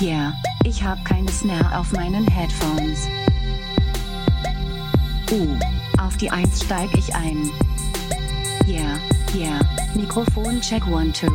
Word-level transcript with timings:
Yeah, 0.00 0.32
ich 0.64 0.82
hab 0.82 1.04
keine 1.04 1.30
Snare 1.30 1.78
auf 1.78 1.92
meinen 1.92 2.26
Headphones. 2.26 3.06
Uh, 5.30 5.58
auf 6.00 6.16
die 6.16 6.30
Eins 6.30 6.64
steig 6.64 6.88
ich 6.96 7.14
ein. 7.14 7.50
Yeah, 8.66 8.98
yeah, 9.34 9.60
Mikrofon 9.94 10.62
check 10.62 10.86
one 10.86 11.12
two. 11.12 11.30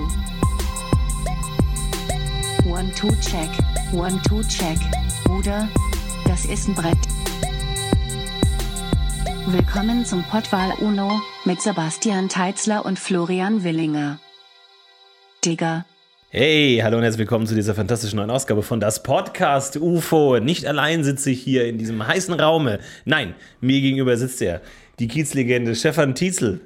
One 2.67 2.91
two 2.95 3.11
check, 3.21 3.49
one 3.93 4.19
two 4.23 4.41
check, 4.45 4.79
Bruder, 5.25 5.69
das 6.25 6.45
ist 6.45 6.67
ein 6.67 6.73
Brett. 6.73 6.97
Willkommen 9.45 10.05
zum 10.05 10.23
Pottwahl 10.23 10.73
Uno 10.79 11.21
mit 11.43 11.61
Sebastian 11.61 12.29
Teitzler 12.29 12.83
und 12.83 12.97
Florian 12.97 13.63
Willinger. 13.63 14.17
Digga. 15.43 15.85
Hey, 16.37 16.81
hallo 16.83 16.97
und 16.97 17.03
herzlich 17.03 17.19
willkommen 17.19 17.47
zu 17.47 17.55
dieser 17.55 17.73
fantastischen 17.75 18.17
neuen 18.17 18.29
Ausgabe 18.29 18.61
von 18.61 18.81
das 18.81 19.01
Podcast 19.03 19.77
UFO. 19.77 20.37
Nicht 20.41 20.65
allein 20.65 21.01
sitze 21.05 21.31
ich 21.31 21.41
hier 21.41 21.65
in 21.65 21.77
diesem 21.77 22.05
heißen 22.05 22.33
Raume. 22.33 22.79
Nein, 23.05 23.35
mir 23.61 23.79
gegenüber 23.79 24.17
sitzt 24.17 24.41
er, 24.41 24.59
die 24.99 25.07
Kiezlegende 25.07 25.73
Stefan 25.75 26.13
Tietzel. 26.13 26.59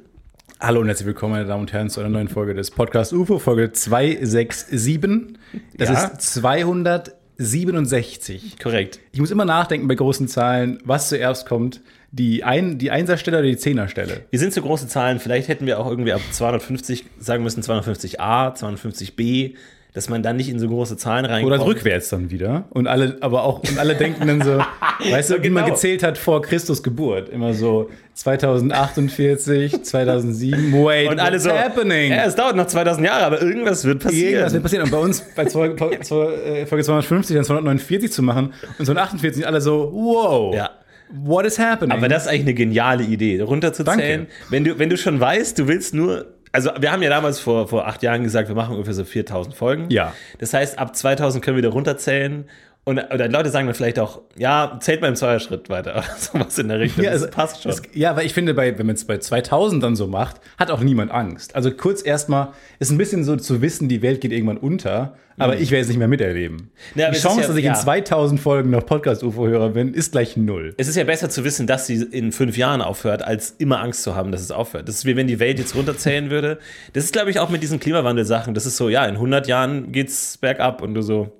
Hallo 0.60 0.80
und 0.82 0.88
herzlich 0.88 1.06
willkommen, 1.06 1.34
meine 1.34 1.46
Damen 1.46 1.62
und 1.62 1.72
Herren, 1.72 1.92
zu 1.92 2.00
einer 2.00 2.10
neuen 2.10 2.30
Folge 2.30 2.56
des 2.56 2.72
Podcast 2.72 3.14
UFO, 3.14 3.38
Folge 3.38 3.72
267. 3.72 5.38
Das 5.78 5.90
Ja. 5.90 6.06
ist 6.06 6.20
267. 6.34 8.58
Korrekt. 8.58 9.00
Ich 9.12 9.20
muss 9.20 9.30
immer 9.30 9.46
nachdenken 9.46 9.88
bei 9.88 9.94
großen 9.94 10.28
Zahlen, 10.28 10.80
was 10.84 11.10
zuerst 11.10 11.48
kommt. 11.48 11.82
Die, 12.12 12.44
Ein 12.44 12.78
die 12.80 12.90
Einserstelle 12.92 13.38
oder 13.38 13.48
die 13.48 13.58
Zehnerstelle? 13.58 14.22
Wir 14.32 14.40
sind 14.40 14.52
zu 14.54 14.62
große 14.62 14.88
Zahlen. 14.88 15.20
Vielleicht 15.20 15.48
hätten 15.48 15.66
wir 15.68 15.80
auch 15.80 15.88
irgendwie 15.90 16.12
ab 16.14 16.22
250 16.32 17.06
sagen 17.20 17.44
müssen, 17.44 17.62
250a, 17.62 18.56
250b, 18.58 19.54
dass 19.94 20.10
man 20.10 20.24
dann 20.24 20.36
nicht 20.38 20.50
in 20.50 20.60
so 20.60 20.68
große 20.68 20.98
Zahlen 20.98 21.26
reinkommt. 21.26 21.54
Oder 21.54 21.66
rückwärts 21.66 22.10
dann 22.10 22.32
wieder. 22.32 22.66
Und 22.72 22.88
alle, 22.88 23.18
aber 23.22 23.44
auch, 23.44 23.60
und 23.60 23.78
alle 23.78 23.96
denken 23.96 24.28
dann 24.28 24.42
so, 24.42 24.58
weißt 25.12 25.30
du, 25.32 25.44
wie 25.44 25.50
man 25.50 25.66
genau. 25.66 25.76
gezählt 25.76 26.02
hat 26.04 26.18
vor 26.18 26.42
Christus 26.42 26.82
Geburt. 26.82 27.30
Immer 27.30 27.54
so 27.54 27.90
2048, 28.14 29.84
2007, 29.84 30.74
wait, 30.84 31.10
Und 31.10 31.20
alle 31.20 31.34
what's 31.34 31.44
so, 31.44 31.52
happening? 31.52 32.12
ja, 32.12 32.26
es 32.26 32.36
dauert 32.36 32.56
noch 32.56 32.68
2000 32.68 33.06
Jahre, 33.06 33.26
aber 33.26 33.42
irgendwas 33.42 33.84
wird 33.86 34.02
passieren. 34.04 34.32
Irgendwas 34.34 34.54
wird 34.54 34.64
passieren. 34.64 34.84
Und 34.86 34.92
bei 34.92 34.98
uns 34.98 35.22
bei 35.36 35.46
zwei- 35.46 35.70
bei- 35.70 35.98
zwei- 36.02 36.34
äh, 36.34 36.66
Folge 36.66 36.84
250 36.84 37.36
dann 37.36 37.46
249 37.46 38.12
zu 38.12 38.22
machen 38.24 38.54
und 38.78 38.86
248 38.86 39.36
sind 39.38 39.46
alle 39.46 39.62
so, 39.62 39.92
wow, 39.94 40.56
Ja. 40.56 40.70
What 41.12 41.46
is 41.46 41.60
happening? 41.60 41.98
Aber 41.98 42.08
das 42.08 42.24
ist 42.24 42.28
eigentlich 42.30 42.42
eine 42.42 42.54
geniale 42.54 43.04
Idee, 43.04 43.42
runterzuzählen. 43.42 44.28
Wenn 44.50 44.64
du, 44.64 44.80
wenn 44.80 44.90
du 44.90 44.98
schon 44.98 45.20
weißt, 45.20 45.58
du 45.58 45.68
willst 45.68 45.94
nur. 45.94 46.34
Also, 46.52 46.72
wir 46.80 46.92
haben 46.92 47.04
ja 47.04 47.10
damals 47.10 47.40
vor, 47.40 47.68
vor 47.68 47.88
acht 47.88 48.02
Jahren 48.02 48.24
gesagt, 48.24 48.48
wir 48.48 48.56
machen 48.56 48.74
ungefähr 48.74 48.96
so 48.96 49.04
4000 49.04 49.56
Folgen. 49.56 49.86
Ja. 49.90 50.16
Das 50.40 50.54
heißt, 50.54 50.80
ab 50.80 50.96
2000 50.96 51.46
können 51.46 51.58
wir 51.58 51.64
wieder 51.64 51.74
runterzählen. 51.74 52.46
Und 52.90 52.98
oder 53.14 53.30
Leute 53.30 53.52
sagen 53.52 53.68
dann 53.68 53.76
vielleicht 53.76 54.00
auch, 54.00 54.22
ja, 54.36 54.80
zählt 54.82 55.02
mal 55.02 55.10
im 55.10 55.16
Zweierschritt 55.16 55.70
weiter. 55.70 55.92
Oder 55.92 56.06
sowas 56.18 56.58
in 56.58 56.70
der 56.70 56.80
Richtung. 56.80 57.04
ja, 57.04 57.12
das 57.12 57.22
also, 57.22 57.32
passt 57.32 57.62
schon. 57.62 57.72
Es, 57.72 57.84
ja, 57.94 58.16
weil 58.16 58.26
ich 58.26 58.34
finde, 58.34 58.56
bei, 58.56 58.80
wenn 58.80 58.88
man 58.88 58.96
es 58.96 59.06
bei 59.06 59.20
2000 59.20 59.84
dann 59.84 59.96
so 59.96 60.08
macht, 60.08 60.38
hat 60.58 60.72
auch 60.72 60.80
niemand 60.80 61.12
Angst. 61.12 61.56
Also 61.56 61.70
kurz 61.70 62.04
erstmal, 62.04 62.48
ist 62.80 62.90
ein 62.90 62.98
bisschen 62.98 63.24
so 63.24 63.36
zu 63.36 63.62
wissen, 63.62 63.90
die 63.90 64.02
Welt 64.02 64.22
geht 64.22 64.32
irgendwann 64.32 64.58
unter, 64.58 65.14
aber 65.38 65.58
ich 65.58 65.70
werde 65.70 65.84
es 65.84 65.88
nicht 65.88 66.00
mehr 66.00 66.08
miterleben. 66.08 66.72
Ja, 66.96 67.12
die 67.12 67.18
es 67.18 67.22
Chance, 67.22 67.42
ja- 67.42 67.48
dass 67.48 67.56
ich 67.58 67.66
in 67.66 67.76
2000 67.76 68.42
Folgen 68.42 68.72
noch 68.72 68.84
Podcast-UFO-Hörer 68.88 69.70
bin, 69.70 69.94
ist 69.94 70.12
gleich 70.12 70.36
null. 70.36 70.74
es 70.78 70.88
ist 70.88 70.96
ja 70.96 71.04
besser 71.04 71.30
zu 71.30 71.44
wissen, 71.44 71.68
dass 71.68 71.86
sie 71.86 72.02
in 72.02 72.32
fünf 72.32 72.58
Jahren 72.58 72.82
aufhört, 72.82 73.22
als 73.22 73.52
immer 73.52 73.82
Angst 73.82 74.02
zu 74.02 74.16
haben, 74.16 74.32
dass 74.32 74.42
es 74.42 74.50
aufhört. 74.50 74.88
Das 74.88 74.96
ist 74.96 75.06
wie 75.06 75.16
wenn 75.16 75.28
die 75.28 75.40
Welt 75.40 75.60
jetzt 75.60 75.76
runterzählen 75.76 76.32
würde. 76.32 76.58
Das 76.94 77.04
ist, 77.04 77.14
glaube 77.14 77.30
ich, 77.30 77.40
auch 77.40 77.50
mit 77.50 77.62
diesen 77.62 77.80
Klimawandel-Sachen. 77.80 78.56
Das 78.56 78.66
ist 78.66 78.78
so, 78.78 78.90
ja, 78.90 79.06
in 79.06 79.16
100 79.16 79.48
Jahren 79.48 79.92
geht's 79.92 80.38
bergab 80.38 80.82
und 80.82 80.96
du 80.96 81.04
so. 81.04 81.32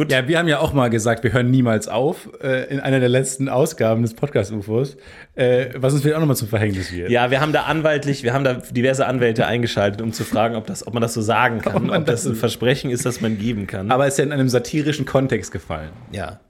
Gut. 0.00 0.10
Ja, 0.10 0.26
wir 0.26 0.38
haben 0.38 0.48
ja 0.48 0.60
auch 0.60 0.72
mal 0.72 0.88
gesagt, 0.88 1.24
wir 1.24 1.34
hören 1.34 1.50
niemals 1.50 1.86
auf 1.86 2.30
äh, 2.42 2.72
in 2.72 2.80
einer 2.80 3.00
der 3.00 3.10
letzten 3.10 3.50
Ausgaben 3.50 4.00
des 4.00 4.14
Podcast-UFOs, 4.14 4.96
äh, 5.34 5.74
was 5.76 5.92
uns 5.92 6.00
vielleicht 6.00 6.16
auch 6.16 6.20
nochmal 6.20 6.36
zum 6.36 6.48
Verhängnis 6.48 6.90
wird. 6.90 7.10
Ja, 7.10 7.30
wir 7.30 7.42
haben 7.42 7.52
da 7.52 7.64
anwaltlich, 7.64 8.22
wir 8.22 8.32
haben 8.32 8.42
da 8.42 8.54
diverse 8.54 9.04
Anwälte 9.04 9.46
eingeschaltet, 9.46 10.00
um 10.00 10.14
zu 10.14 10.24
fragen, 10.24 10.56
ob, 10.56 10.66
das, 10.66 10.86
ob 10.86 10.94
man 10.94 11.02
das 11.02 11.12
so 11.12 11.20
sagen 11.20 11.58
kann, 11.62 11.90
Ob 11.90 11.98
ob 11.98 12.06
das 12.06 12.24
ein 12.24 12.34
Versprechen 12.34 12.90
ist, 12.90 13.04
das 13.04 13.20
man 13.20 13.36
geben 13.36 13.66
kann. 13.66 13.90
Aber 13.90 14.06
es 14.06 14.14
ist 14.14 14.18
ja 14.20 14.24
in 14.24 14.32
einem 14.32 14.48
satirischen 14.48 15.04
Kontext 15.04 15.52
gefallen. 15.52 15.90
ja. 16.12 16.40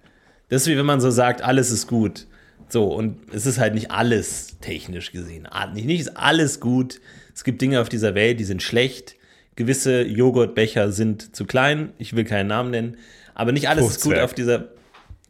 Das 0.48 0.62
ist 0.62 0.68
wie 0.68 0.76
wenn 0.76 0.86
man 0.86 1.00
so 1.00 1.10
sagt, 1.10 1.42
alles 1.42 1.72
ist 1.72 1.88
gut. 1.88 2.28
So, 2.68 2.84
und 2.84 3.18
es 3.32 3.46
ist 3.46 3.58
halt 3.58 3.74
nicht 3.74 3.90
alles 3.90 4.58
technisch 4.60 5.10
gesehen. 5.10 5.48
Nicht, 5.74 5.86
nicht 5.86 6.00
ist 6.00 6.16
alles 6.16 6.60
gut. 6.60 7.00
Es 7.34 7.42
gibt 7.42 7.60
Dinge 7.60 7.80
auf 7.80 7.88
dieser 7.88 8.14
Welt, 8.14 8.38
die 8.38 8.44
sind 8.44 8.62
schlecht. 8.62 9.16
Gewisse 9.56 10.02
Joghurtbecher 10.02 10.92
sind 10.92 11.34
zu 11.34 11.46
klein. 11.46 11.92
Ich 11.98 12.14
will 12.14 12.24
keinen 12.24 12.46
Namen 12.46 12.70
nennen. 12.70 12.96
Aber 13.34 13.52
nicht 13.52 13.68
alles 13.68 13.88
ist 13.88 14.02
gut 14.02 14.18
auf 14.18 14.34
dieser. 14.34 14.68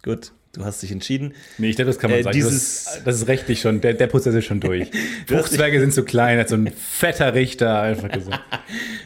Gut, 0.02 0.32
du 0.54 0.64
hast 0.64 0.82
dich 0.82 0.90
entschieden. 0.92 1.34
Nee, 1.58 1.70
ich 1.70 1.76
glaube, 1.76 1.90
das 1.90 1.98
kann 1.98 2.10
man 2.10 2.20
Äh, 2.20 2.22
sagen. 2.22 2.34
dieses- 2.34 2.84
das, 2.84 2.96
ist, 2.96 3.06
das 3.06 3.16
ist 3.16 3.28
rechtlich 3.28 3.60
schon, 3.60 3.80
der, 3.80 3.94
der 3.94 4.06
Prozess 4.06 4.34
ist 4.34 4.46
schon 4.46 4.60
durch. 4.60 4.90
Fruchtzwerge 5.26 5.78
sind 5.80 5.92
zu 5.92 6.04
klein, 6.04 6.38
hat 6.38 6.48
so 6.48 6.54
ein 6.56 6.72
fetter 6.74 7.34
Richter 7.34 7.80
einfach 7.82 8.10
gesagt. 8.10 8.40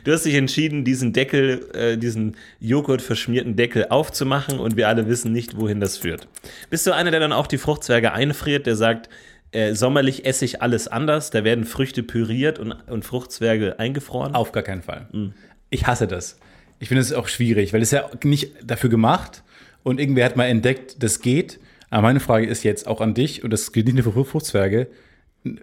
Du 0.05 0.13
hast 0.13 0.27
dich 0.27 0.35
entschieden, 0.35 0.85
diesen 0.85 1.15
Deckel, 1.15 1.67
äh, 1.75 1.97
diesen 1.97 2.37
Joghurt 2.61 3.01
verschmierten 3.01 3.57
Deckel 3.57 3.87
aufzumachen 3.89 4.59
und 4.59 4.77
wir 4.77 4.87
alle 4.89 5.09
wissen 5.09 5.33
nicht, 5.33 5.57
wohin 5.59 5.81
das 5.81 5.97
führt. 5.97 6.29
Bist 6.69 6.87
du 6.87 6.93
einer, 6.93 7.11
der 7.11 7.21
dann 7.21 7.33
auch 7.33 7.47
die 7.47 7.57
Fruchtzwerge 7.57 8.13
einfriert, 8.13 8.67
der 8.67 8.77
sagt, 8.77 9.09
äh, 9.53 9.75
sommerlich 9.75 10.27
esse 10.27 10.45
ich 10.45 10.61
alles 10.61 10.89
anders, 10.89 11.31
da 11.31 11.43
werden 11.43 11.65
Früchte 11.65 12.03
püriert 12.03 12.59
und, 12.59 12.73
und 12.73 13.03
Fruchtzwerge 13.07 13.79
eingefroren? 13.79 14.35
Auf 14.35 14.53
gar 14.53 14.63
keinen 14.63 14.83
Fall. 14.83 15.09
Mhm. 15.13 15.33
Ich 15.71 15.87
hasse 15.87 16.07
das. 16.07 16.39
Ich 16.85 16.89
finde 16.89 17.01
es 17.01 17.15
auch 17.15 17.29
schwierig, 17.29 17.73
weil 17.73 17.81
es 17.81 17.93
ja 17.93 18.11
nicht 18.25 18.51
dafür 18.63 18.91
gemacht 18.91 19.43
und 19.85 19.99
irgendwer 19.99 20.27
hat 20.27 20.37
mal 20.37 20.45
entdeckt, 20.45 21.03
das 21.03 21.21
geht. 21.23 21.59
Aber 21.89 22.03
meine 22.03 22.21
Frage 22.21 22.45
ist 22.47 22.63
jetzt 22.63 22.87
auch 22.87 23.01
an 23.01 23.15
dich, 23.15 23.43
und 23.43 23.55
das 23.55 23.73
gilt 23.73 23.87
nicht 23.87 23.95
nur 24.05 24.13
für 24.13 24.23
Fruchtzwerge, 24.27 24.89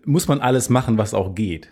muss 0.04 0.28
man 0.28 0.42
alles 0.42 0.70
machen, 0.70 0.98
was 0.98 1.14
auch 1.14 1.36
geht? 1.36 1.70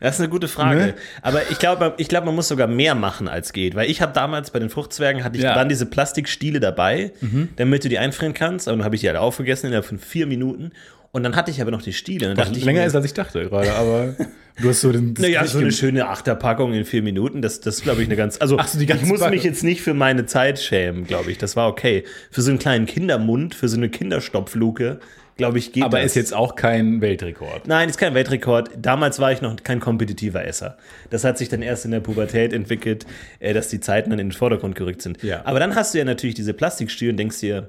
Das 0.00 0.14
ist 0.14 0.20
eine 0.22 0.30
gute 0.30 0.48
Frage. 0.48 0.78
Ne? 0.78 0.94
Aber 1.20 1.42
ich 1.50 1.58
glaube, 1.58 1.92
ich 1.98 2.08
glaube, 2.08 2.24
man 2.24 2.34
muss 2.34 2.48
sogar 2.48 2.66
mehr 2.66 2.94
machen, 2.94 3.28
als 3.28 3.52
geht. 3.52 3.74
Weil 3.74 3.90
ich 3.90 4.00
habe 4.00 4.14
damals 4.14 4.50
bei 4.50 4.60
den 4.60 4.70
Fruchtzwergen, 4.70 5.24
hatte 5.24 5.36
ich, 5.36 5.42
Ja. 5.42 5.52
Mhm. 5.52 5.56
waren 5.56 5.68
diese 5.68 5.84
Plastikstiele 5.84 6.58
dabei, 6.58 7.12
damit 7.56 7.84
du 7.84 7.90
die 7.90 7.98
einfrieren 7.98 8.32
kannst. 8.32 8.66
Und 8.66 8.78
dann 8.78 8.84
habe 8.86 8.94
ich 8.94 9.02
die 9.02 9.10
alle 9.10 9.20
aufgegessen 9.20 9.66
innerhalb 9.66 9.84
von 9.84 9.98
vier 9.98 10.26
Minuten. 10.26 10.72
Und 11.14 11.22
dann 11.22 11.36
hatte 11.36 11.52
ich 11.52 11.60
aber 11.60 11.70
noch 11.70 11.80
die 11.80 11.92
Stiele. 11.92 12.34
Dachte 12.34 12.58
ich 12.58 12.64
länger 12.64 12.80
mir, 12.80 12.86
ist, 12.88 12.96
als 12.96 13.04
ich 13.04 13.14
dachte 13.14 13.48
gerade, 13.48 13.72
aber 13.74 14.16
du 14.60 14.68
hast 14.68 14.80
so 14.80 14.90
den. 14.90 15.14
Naja, 15.20 15.46
so 15.46 15.58
eine 15.60 15.70
schöne 15.70 16.08
Achterpackung 16.08 16.74
in 16.74 16.84
vier 16.84 17.02
Minuten, 17.04 17.40
das, 17.40 17.60
das 17.60 17.82
glaube 17.82 18.02
ich 18.02 18.08
eine 18.08 18.16
ganz. 18.16 18.40
Also, 18.40 18.58
so, 18.60 18.80
die 18.80 18.86
ganze 18.86 19.04
ich 19.04 19.10
muss 19.10 19.20
Packung. 19.20 19.36
mich 19.36 19.44
jetzt 19.44 19.62
nicht 19.62 19.80
für 19.80 19.94
meine 19.94 20.26
Zeit 20.26 20.58
schämen, 20.58 21.06
glaube 21.06 21.30
ich. 21.30 21.38
Das 21.38 21.54
war 21.54 21.68
okay. 21.68 22.02
Für 22.32 22.42
so 22.42 22.50
einen 22.50 22.58
kleinen 22.58 22.86
Kindermund, 22.86 23.54
für 23.54 23.68
so 23.68 23.76
eine 23.76 23.90
Kinderstopfluke, 23.90 24.98
glaube 25.36 25.58
ich, 25.58 25.72
geht 25.72 25.84
aber 25.84 25.98
das. 25.98 26.06
ist 26.06 26.14
jetzt 26.16 26.34
auch 26.34 26.56
kein 26.56 27.00
Weltrekord. 27.00 27.68
Nein, 27.68 27.88
ist 27.88 27.98
kein 27.98 28.14
Weltrekord. 28.14 28.70
Damals 28.76 29.20
war 29.20 29.30
ich 29.30 29.40
noch 29.40 29.54
kein 29.62 29.78
kompetitiver 29.78 30.44
Esser. 30.44 30.78
Das 31.10 31.22
hat 31.22 31.38
sich 31.38 31.48
dann 31.48 31.62
erst 31.62 31.84
in 31.84 31.92
der 31.92 32.00
Pubertät 32.00 32.52
entwickelt, 32.52 33.06
äh, 33.38 33.54
dass 33.54 33.68
die 33.68 33.78
Zeiten 33.78 34.10
dann 34.10 34.18
in 34.18 34.30
den 34.30 34.36
Vordergrund 34.36 34.74
gerückt 34.74 35.02
sind. 35.02 35.22
Ja. 35.22 35.42
Aber 35.44 35.60
dann 35.60 35.76
hast 35.76 35.94
du 35.94 35.98
ja 35.98 36.04
natürlich 36.04 36.34
diese 36.34 36.54
Plastikstiele 36.54 37.12
und 37.12 37.18
denkst 37.18 37.38
dir, 37.38 37.68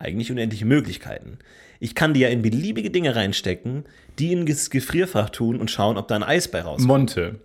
eigentlich 0.00 0.32
unendliche 0.32 0.64
Möglichkeiten. 0.64 1.38
Ich 1.80 1.94
kann 1.94 2.14
die 2.14 2.20
ja 2.20 2.28
in 2.28 2.42
beliebige 2.42 2.90
Dinge 2.90 3.16
reinstecken, 3.16 3.84
die 4.18 4.32
in 4.32 4.46
das 4.46 4.70
Gefrierfach 4.70 5.30
tun 5.30 5.58
und 5.58 5.70
schauen, 5.70 5.96
ob 5.96 6.06
da 6.08 6.14
ein 6.14 6.22
Eis 6.22 6.48
bei 6.48 6.60
rauskommt. 6.60 6.86
Monte. 6.86 7.40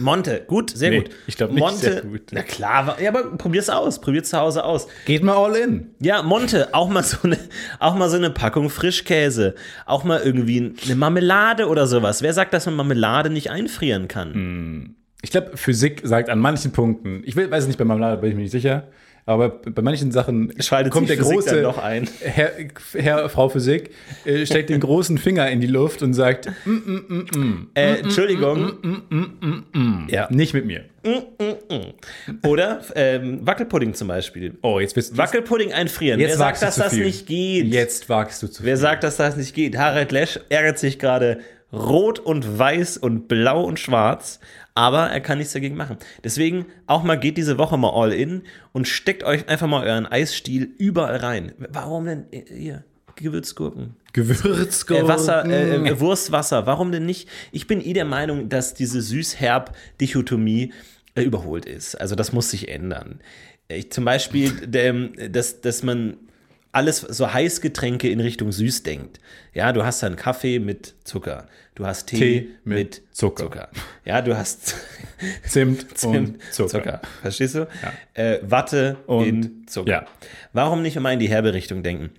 Monte, 0.00 0.42
gut, 0.48 0.70
sehr 0.70 0.90
Nee, 0.90 0.98
gut. 1.02 1.10
ich 1.28 1.36
glaub 1.36 1.52
nicht 1.52 1.60
Monte, 1.60 1.76
sehr 1.78 2.00
gut. 2.02 2.22
Na 2.32 2.42
klar, 2.42 3.00
ja, 3.00 3.08
aber 3.10 3.36
probier's 3.36 3.70
aus, 3.70 4.00
probier's 4.00 4.28
zu 4.30 4.36
Hause 4.36 4.64
aus. 4.64 4.88
Geht 5.06 5.22
mal 5.22 5.36
all 5.36 5.54
in. 5.54 5.90
Ja, 6.00 6.22
Monte, 6.24 6.74
auch 6.74 6.88
mal 6.88 7.04
so 7.04 7.18
eine, 7.22 7.38
auch 7.78 7.94
mal 7.94 8.08
so 8.08 8.16
eine 8.16 8.30
Packung 8.30 8.68
Frischkäse, 8.68 9.54
auch 9.86 10.02
mal 10.02 10.20
irgendwie 10.24 10.74
eine 10.84 10.96
Marmelade 10.96 11.68
oder 11.68 11.86
sowas. 11.86 12.20
Wer 12.20 12.34
sagt, 12.34 12.52
dass 12.52 12.66
man 12.66 12.74
Marmelade 12.74 13.30
nicht 13.30 13.50
einfrieren 13.52 14.08
kann? 14.08 14.96
Ich 15.22 15.30
glaube, 15.30 15.56
Physik 15.56 16.00
sagt 16.02 16.30
an 16.30 16.40
manchen 16.40 16.72
Punkten, 16.72 17.22
ich 17.24 17.36
will, 17.36 17.48
weiß 17.48 17.62
es 17.62 17.68
nicht, 17.68 17.78
bei 17.78 17.84
Marmelade 17.84 18.20
bin 18.20 18.30
ich 18.30 18.36
mir 18.36 18.42
nicht 18.42 18.50
sicher, 18.50 18.88
aber 19.26 19.48
bei 19.50 19.82
manchen 19.82 20.10
Sachen 20.12 20.52
Schaltet 20.60 20.92
kommt 20.92 21.08
der 21.08 21.16
Physik 21.18 21.32
große 21.34 21.62
doch 21.62 21.78
ein. 21.78 22.08
Herr, 22.20 22.50
Herr, 22.94 23.28
Frau 23.28 23.48
Physik, 23.48 23.90
äh, 24.24 24.44
steckt 24.46 24.70
den 24.70 24.80
großen 24.80 25.18
Finger 25.18 25.48
in 25.50 25.60
die 25.60 25.66
Luft 25.66 26.02
und 26.02 26.14
sagt, 26.14 26.48
Äh, 27.74 27.98
Entschuldigung. 28.00 28.72
Ja. 30.08 30.28
nicht 30.30 30.54
mit 30.54 30.66
mir. 30.66 30.84
Oder 32.46 32.80
ähm, 32.94 33.46
Wackelpudding 33.46 33.94
zum 33.94 34.08
Beispiel. 34.08 34.58
Oh, 34.62 34.80
jetzt 34.80 34.94
bist 34.94 35.12
du 35.12 35.18
Wackelpudding 35.18 35.72
einfrieren. 35.72 36.20
Jetzt 36.20 36.30
Wer 36.30 36.36
sagt, 36.38 36.62
dass 36.62 36.76
das 36.76 36.92
viel. 36.94 37.04
nicht 37.04 37.26
geht? 37.26 37.66
Jetzt 37.66 38.08
wagst 38.08 38.42
du 38.42 38.48
zu 38.48 38.64
Wer 38.64 38.76
viel. 38.76 38.82
sagt, 38.82 39.04
dass 39.04 39.16
das 39.16 39.36
nicht 39.36 39.54
geht? 39.54 39.76
Harald 39.78 40.12
Lesch 40.12 40.38
ärgert 40.48 40.78
sich 40.78 40.98
gerade 40.98 41.40
rot 41.72 42.18
und 42.18 42.58
weiß 42.58 42.96
und 42.98 43.28
blau 43.28 43.62
und 43.62 43.78
schwarz, 43.78 44.40
aber 44.74 45.10
er 45.10 45.20
kann 45.20 45.38
nichts 45.38 45.52
dagegen 45.52 45.76
machen. 45.76 45.96
Deswegen 46.24 46.66
auch 46.86 47.02
mal 47.02 47.16
geht 47.16 47.36
diese 47.36 47.58
Woche 47.58 47.76
mal 47.76 47.90
all 47.90 48.12
in 48.12 48.42
und 48.72 48.88
steckt 48.88 49.24
euch 49.24 49.48
einfach 49.48 49.66
mal 49.66 49.86
euren 49.86 50.06
Eisstiel 50.06 50.70
überall 50.78 51.16
rein. 51.16 51.52
Warum 51.58 52.06
denn 52.06 52.24
äh, 52.32 52.44
hier 52.48 52.84
Gewürzgurken? 53.16 53.96
Gewürzgurken. 54.12 55.06
Äh, 55.06 55.08
Wasser, 55.08 55.44
äh, 55.44 55.76
äh, 55.76 56.00
Wurstwasser, 56.00 56.66
warum 56.66 56.92
denn 56.92 57.06
nicht? 57.06 57.28
Ich 57.52 57.66
bin 57.66 57.80
eh 57.80 57.92
der 57.92 58.04
Meinung, 58.04 58.48
dass 58.48 58.74
diese 58.74 59.02
Süß-Herb-Dichotomie 59.02 60.72
äh, 61.14 61.22
überholt 61.22 61.66
ist. 61.66 61.94
Also 61.96 62.14
das 62.14 62.32
muss 62.32 62.50
sich 62.50 62.68
ändern. 62.68 63.20
Ich, 63.68 63.92
zum 63.92 64.04
Beispiel, 64.04 64.66
der, 64.66 64.92
dass, 65.28 65.60
dass 65.60 65.82
man 65.82 66.16
alles 66.72 67.00
so 67.00 67.32
Heißgetränke 67.32 68.08
in 68.08 68.20
Richtung 68.20 68.52
süß 68.52 68.82
denkt. 68.84 69.18
Ja, 69.54 69.72
du 69.72 69.84
hast 69.84 70.02
dann 70.02 70.16
Kaffee 70.16 70.58
mit 70.60 70.94
Zucker. 71.04 71.46
Du 71.74 71.86
hast 71.86 72.06
Tee, 72.08 72.18
Tee 72.18 72.48
mit, 72.64 72.78
mit 72.78 73.02
Zucker. 73.12 73.68
Ja, 74.04 74.22
du 74.22 74.36
hast 74.36 74.74
Zimt, 75.46 75.86
Zimt, 75.98 76.38
und 76.38 76.42
Zucker. 76.52 77.00
Verstehst 77.22 77.54
du? 77.56 77.66
Äh, 78.14 78.38
Watte 78.42 78.96
Und- 79.06 79.26
in 79.26 79.66
Zucker. 79.66 79.90
ja. 79.90 80.06
Warum 80.52 80.82
nicht 80.82 80.96
immer 80.96 81.12
in 81.12 81.18
die 81.18 81.28
herbe 81.28 81.52
Richtung 81.54 81.82
denken? 81.82 82.10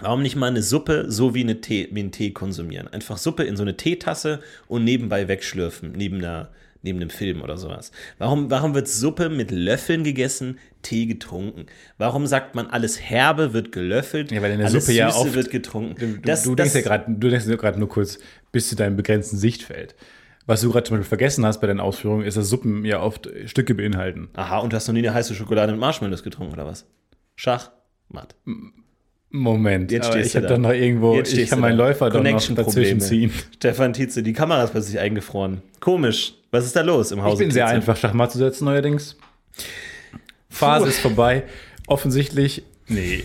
Warum 0.00 0.20
nicht 0.22 0.36
mal 0.36 0.48
eine 0.50 0.62
Suppe 0.62 1.06
so 1.10 1.34
wie, 1.34 1.40
eine 1.42 1.62
Tee, 1.62 1.88
wie 1.90 2.00
einen 2.00 2.12
Tee 2.12 2.32
konsumieren? 2.32 2.86
Einfach 2.88 3.16
Suppe 3.16 3.44
in 3.44 3.56
so 3.56 3.62
eine 3.62 3.78
Teetasse 3.78 4.40
und 4.68 4.84
nebenbei 4.84 5.26
wegschlürfen, 5.26 5.92
neben, 5.92 6.18
einer, 6.18 6.50
neben 6.86 7.00
einem 7.00 7.10
Film 7.10 7.42
oder 7.42 7.58
sowas. 7.58 7.90
Warum, 8.18 8.50
warum 8.50 8.74
wird 8.74 8.88
Suppe 8.88 9.28
mit 9.28 9.50
Löffeln 9.50 10.04
gegessen, 10.04 10.58
Tee 10.82 11.06
getrunken? 11.06 11.66
Warum 11.98 12.26
sagt 12.26 12.54
man, 12.54 12.68
alles 12.68 13.00
Herbe 13.00 13.52
wird 13.52 13.72
gelöffelt, 13.72 14.30
Ja, 14.32 14.40
weil 14.40 14.52
in 14.52 14.58
der 14.58 14.68
alles 14.68 14.86
Suppe 14.86 14.96
ja 14.96 15.10
Süße 15.10 15.20
oft- 15.26 15.34
wird 15.34 15.50
getrunken? 15.50 15.96
Du, 15.98 16.20
Das- 16.22 16.44
du 16.44 16.54
das- 16.54 16.72
denkst 16.72 16.86
ja 16.86 16.96
gerade, 16.96 17.12
du 17.14 17.28
denkst 17.28 17.46
ja 17.46 17.56
gerade 17.56 17.78
nur 17.78 17.88
kurz 17.88 18.18
bis 18.52 18.68
zu 18.70 18.76
deinem 18.76 18.96
begrenzten 18.96 19.36
Sichtfeld. 19.36 19.94
Was 20.46 20.60
du 20.60 20.70
gerade 20.70 20.84
zum 20.84 20.96
Beispiel 20.96 21.08
vergessen 21.08 21.44
hast 21.44 21.60
bei 21.60 21.66
deinen 21.66 21.80
Ausführungen, 21.80 22.24
ist, 22.24 22.36
dass 22.36 22.48
Suppen 22.48 22.84
ja 22.84 23.00
oft 23.02 23.28
Stücke 23.46 23.74
beinhalten. 23.74 24.28
Aha, 24.34 24.58
und 24.60 24.72
du 24.72 24.76
hast 24.76 24.86
noch 24.86 24.94
nie 24.94 25.00
eine 25.00 25.12
heiße 25.12 25.34
Schokolade 25.34 25.72
mit 25.72 25.80
Marshmallows 25.80 26.22
getrunken, 26.22 26.52
oder 26.54 26.64
was? 26.66 26.86
Schach, 27.34 27.72
Matt. 28.08 28.36
Moment, 29.30 29.90
Jetzt 29.90 30.08
stehst 30.08 30.30
ich 30.30 30.36
habe 30.36 30.46
doch 30.46 30.58
noch 30.58 30.70
irgendwo, 30.70 31.16
Jetzt 31.16 31.32
ich 31.32 31.50
kann 31.50 31.60
meinen. 31.60 31.76
Läufer 31.76 32.10
doch 32.10 32.22
noch 32.22 32.54
dazwischen 32.54 33.00
ziehen. 33.00 33.32
Stefan 33.56 33.92
Tietze, 33.92 34.22
die 34.22 34.32
Kamera 34.32 34.64
ist 34.64 34.70
plötzlich 34.70 34.98
eingefroren. 34.98 35.62
Komisch. 35.80 36.34
Was 36.50 36.64
ist 36.64 36.76
da 36.76 36.82
los 36.82 37.10
im 37.10 37.22
Hause? 37.22 37.42
Ich 37.42 37.48
bin 37.48 37.50
sehr 37.50 37.64
Tietze? 37.64 37.76
einfach, 37.76 37.96
Schachmatt 37.96 38.32
zu 38.32 38.38
setzen 38.38 38.64
neuerdings. 38.64 39.16
Phase 40.48 40.84
Puh. 40.84 40.90
ist 40.90 41.00
vorbei. 41.00 41.42
Offensichtlich, 41.86 42.62
nee, 42.88 43.24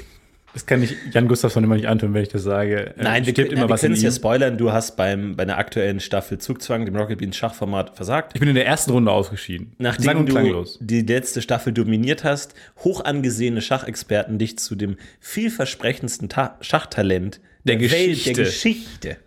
das 0.54 0.66
kann 0.66 0.84
ich 0.84 0.96
Jan 1.14 1.28
Gustafsson 1.28 1.64
immer 1.64 1.76
nicht 1.76 1.88
antun, 1.88 2.14
wenn 2.14 2.24
ich 2.24 2.30
das 2.30 2.44
sage. 2.44 2.94
Nein, 2.98 3.26
wir, 3.26 3.34
können- 3.34 3.52
immer 3.52 3.62
wir 3.64 3.70
was 3.70 3.82
in 3.84 3.88
können 3.88 3.96
es 3.96 4.02
ja 4.04 4.10
ihm. 4.10 4.14
spoilern. 4.16 4.58
Du 4.58 4.72
hast 4.72 4.98
beim, 4.98 5.36
bei 5.36 5.44
einer 5.44 5.58
aktuellen 5.58 6.00
Staffel 6.00 6.38
Zugzwang, 6.40 6.86
dem 6.86 6.96
Rocket 6.96 7.18
Beans 7.20 7.38
Schachformat, 7.38 7.96
versagt. 7.96 8.32
Ich 8.34 8.40
bin 8.40 8.50
in 8.50 8.56
der 8.56 8.66
ersten 8.66 8.92
Runde 8.92 9.12
ausgeschieden. 9.12 9.68
Sang 9.68 9.76
Nachdem 9.80 10.18
und 10.20 10.26
du 10.28 10.32
klanglos. 10.34 10.78
die 10.82 11.02
letzte 11.02 11.42
Staffel 11.42 11.72
dominiert 11.74 12.24
hast, 12.24 12.54
hoch 12.80 13.04
angesehene 13.06 13.62
Schachexperten 13.62 14.38
dich 14.40 14.58
zu 14.60 14.76
dem 14.76 14.98
vielversprechendsten 15.20 16.30
Ta 16.30 16.58
Schachtalent 16.62 17.40
Der 17.64 17.80
Welt, 17.80 17.90
Geschichte. 17.92 18.34
der 18.34 18.46
Geschichte. 18.46 19.18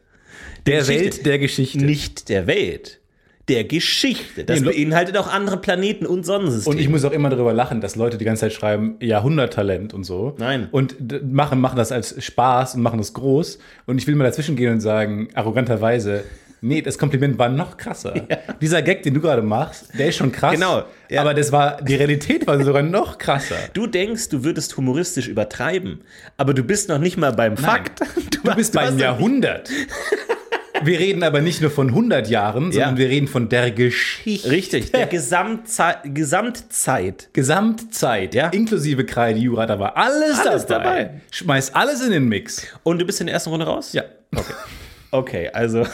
Der 0.66 0.78
Geschichte. 0.80 1.02
Welt 1.04 1.26
der 1.26 1.38
Geschichte. 1.38 1.78
Nicht 1.84 2.28
der 2.28 2.46
Welt. 2.46 3.00
Der 3.48 3.64
Geschichte. 3.64 4.44
Das 4.44 4.62
beinhaltet 4.62 5.18
auch 5.18 5.30
andere 5.30 5.58
Planeten 5.58 6.06
und 6.06 6.24
Sonnensysteme. 6.24 6.74
Und 6.76 6.80
ich 6.80 6.88
muss 6.88 7.04
auch 7.04 7.12
immer 7.12 7.28
darüber 7.28 7.52
lachen, 7.52 7.80
dass 7.82 7.94
Leute 7.94 8.16
die 8.16 8.24
ganze 8.24 8.40
Zeit 8.40 8.54
schreiben, 8.54 8.96
Jahrhunderttalent 9.00 9.92
und 9.92 10.04
so. 10.04 10.34
Nein. 10.38 10.68
Und 10.70 10.96
machen, 11.30 11.60
machen 11.60 11.76
das 11.76 11.92
als 11.92 12.22
Spaß 12.24 12.76
und 12.76 12.82
machen 12.82 12.98
das 12.98 13.12
groß. 13.12 13.58
Und 13.86 13.98
ich 13.98 14.06
will 14.06 14.14
mal 14.14 14.24
dazwischen 14.24 14.56
gehen 14.56 14.72
und 14.72 14.80
sagen, 14.80 15.28
arroganterweise, 15.34 16.24
nee, 16.62 16.80
das 16.80 16.96
Kompliment 16.96 17.38
war 17.38 17.50
noch 17.50 17.76
krasser. 17.76 18.14
Dieser 18.62 18.80
Gag, 18.80 19.02
den 19.02 19.12
du 19.12 19.20
gerade 19.20 19.42
machst, 19.42 19.88
der 19.98 20.08
ist 20.08 20.16
schon 20.16 20.32
krass. 20.32 20.54
Genau, 20.54 20.84
ja. 21.10 21.20
Aber 21.20 21.34
das 21.34 21.52
war, 21.52 21.82
die 21.82 21.96
Realität 21.96 22.46
war 22.46 22.62
sogar 22.64 22.82
noch 22.82 23.18
krasser. 23.18 23.56
Du 23.74 23.86
denkst, 23.86 24.30
du 24.30 24.42
würdest 24.44 24.74
humoristisch 24.78 25.28
übertreiben, 25.28 26.00
aber 26.38 26.54
du 26.54 26.62
bist 26.62 26.88
noch 26.88 26.98
nicht 26.98 27.18
mal 27.18 27.32
beim 27.32 27.56
Fakt. 27.58 28.00
Du 28.44 28.54
bist 28.54 28.74
beim 28.74 28.88
hast- 28.94 29.00
Jahrhundert. 29.00 29.70
Wir 30.82 30.98
reden 30.98 31.22
aber 31.22 31.40
nicht 31.40 31.60
nur 31.60 31.70
von 31.70 31.88
100 31.90 32.28
Jahren, 32.28 32.72
sondern 32.72 32.94
Ja. 32.94 32.98
wir 32.98 33.08
reden 33.08 33.28
von 33.28 33.48
der 33.48 33.70
Geschichte. 33.70 34.50
Richtig, 34.50 34.90
der 34.90 35.06
Gesamtzei 35.06 35.94
Gesamtzeit. 36.04 37.28
Gesamtzeit, 37.32 38.34
Ja. 38.34 38.48
inklusive 38.48 39.06
Kreide, 39.06 39.38
Jura, 39.38 39.66
da 39.66 39.78
war 39.78 39.96
alles, 39.96 40.38
Alles 40.40 40.66
dabei. 40.66 40.84
dabei. 41.04 41.20
Schmeiß 41.30 41.74
alles 41.74 42.02
in 42.04 42.10
den 42.10 42.24
Mix. 42.28 42.66
Und 42.82 42.98
du 43.00 43.04
bist 43.04 43.20
in 43.20 43.26
der 43.28 43.34
ersten 43.34 43.50
Runde 43.50 43.66
raus? 43.66 43.92
Ja. 43.92 44.02
Okay, 45.12 45.48
also 45.52 45.86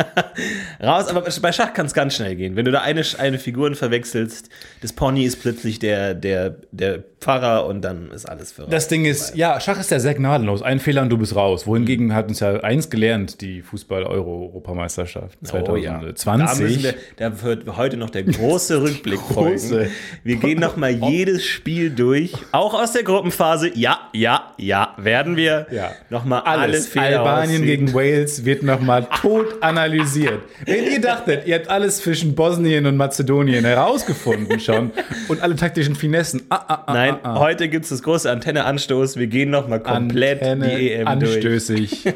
raus, 0.82 1.08
aber 1.08 1.22
bei 1.42 1.52
Schach 1.52 1.72
kann 1.74 1.86
es 1.86 1.94
ganz 1.94 2.14
schnell 2.16 2.36
gehen. 2.36 2.56
Wenn 2.56 2.64
du 2.64 2.70
da 2.70 2.80
eine, 2.80 3.02
eine 3.18 3.38
Figuren 3.38 3.74
verwechselst, 3.74 4.48
das 4.82 4.92
Pony 4.92 5.24
ist 5.24 5.40
plötzlich 5.40 5.78
der, 5.78 6.14
der, 6.14 6.56
der 6.72 7.02
Pfarrer 7.20 7.66
und 7.66 7.82
dann 7.82 8.10
ist 8.12 8.26
alles 8.28 8.52
für 8.52 8.62
Das 8.62 8.88
Ding 8.88 9.04
ist, 9.04 9.36
ja, 9.36 9.60
Schach 9.60 9.78
ist 9.78 9.90
ja 9.90 10.00
sehr 10.00 10.14
gnadenlos. 10.14 10.62
Ein 10.62 10.80
Fehler 10.80 11.02
und 11.02 11.10
du 11.10 11.18
bist 11.18 11.36
raus. 11.36 11.66
Wohingegen 11.66 12.14
hat 12.14 12.28
uns 12.28 12.40
ja 12.40 12.60
eins 12.60 12.88
gelernt, 12.88 13.40
die 13.42 13.60
Fußball-Euro-Europameisterschaft 13.62 15.38
Oh 15.52 15.76
ja. 15.76 16.00
2020. 16.14 16.58
Da, 16.58 16.62
müssen 16.64 16.82
wir, 16.82 16.94
da 17.16 17.42
wird 17.42 17.76
heute 17.76 17.96
noch 17.96 18.10
der 18.10 18.22
große 18.22 18.80
Rückblick 18.82 19.20
folgen. 19.20 19.50
Große. 19.58 19.90
Wir 20.24 20.36
gehen 20.36 20.60
noch 20.60 20.76
mal 20.76 20.90
jedes 21.10 21.44
Spiel 21.44 21.90
durch, 21.90 22.32
auch 22.52 22.74
aus 22.74 22.92
der 22.92 23.02
Gruppenphase. 23.02 23.70
Ja, 23.74 24.08
ja, 24.12 24.54
ja, 24.56 24.94
werden 24.96 25.36
wir 25.36 25.66
Ja. 25.70 25.92
noch 26.08 26.24
mal 26.24 26.40
alle 26.40 26.62
alles. 26.62 26.86
Fehler 26.88 27.20
Albanien 27.20 27.60
rausziehen. 27.62 27.64
gegen 27.66 27.94
Wales 27.94 28.44
wird 28.44 28.62
nochmal 28.62 29.06
tot 29.20 29.46
analysiert. 29.60 29.89
Wenn 29.90 30.84
ihr 30.90 31.00
dachtet, 31.00 31.46
ihr 31.46 31.56
habt 31.56 31.68
alles 31.68 31.98
zwischen 31.98 32.34
Bosnien 32.34 32.86
und 32.86 32.96
Mazedonien 32.96 33.64
herausgefunden 33.64 34.60
schon 34.60 34.90
und 35.28 35.42
alle 35.42 35.56
taktischen 35.56 35.94
Finessen. 35.94 36.42
Ah, 36.48 36.64
ah, 36.68 36.84
ah, 36.86 36.94
Nein, 36.94 37.14
ah, 37.22 37.34
ah. 37.34 37.38
heute 37.40 37.68
gibt 37.68 37.84
es 37.84 37.90
das 37.90 38.02
große 38.02 38.30
Antenne-Anstoß. 38.30 39.16
Wir 39.16 39.26
gehen 39.26 39.50
noch 39.50 39.68
mal 39.68 39.80
komplett 39.80 40.42
Antenne 40.42 40.76
die 40.78 40.92
EM 40.92 41.20
durch. 41.20 41.34
anstößig. 41.34 42.04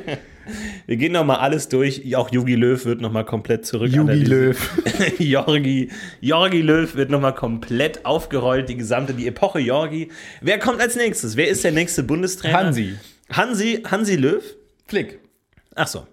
Wir 0.87 0.97
gehen 0.97 1.13
noch 1.13 1.25
mal 1.25 1.37
alles 1.37 1.69
durch. 1.69 2.15
Auch 2.17 2.31
Jogi 2.31 2.55
Löw 2.55 2.85
wird 2.85 3.01
noch 3.01 3.11
mal 3.11 3.25
komplett 3.25 3.65
zurück. 3.65 3.91
Jogi 3.91 4.01
analysiert. 4.13 4.29
Löw. 4.29 5.19
Jorgi, 5.19 5.91
Jorgi 6.21 6.61
Löw 6.61 6.95
wird 6.95 7.11
noch 7.11 7.21
mal 7.21 7.33
komplett 7.33 8.05
aufgerollt, 8.05 8.69
die 8.69 8.77
gesamte, 8.77 9.15
die 9.15 9.27
Epoche 9.27 9.61
Jorgi. 9.61 10.11
Wer 10.43 10.59
kommt 10.59 10.81
als 10.81 10.97
nächstes? 10.97 11.37
Wer 11.37 11.49
ist 11.49 11.65
der 11.65 11.73
nächste 11.73 12.03
Bundestrainer? 12.03 12.59
Hansi. 12.59 12.97
Hansi, 13.31 13.83
Hansi 13.91 14.17
Löw? 14.17 14.43
Flick. 14.87 15.19
Ach 15.75 15.87
so. 15.87 16.07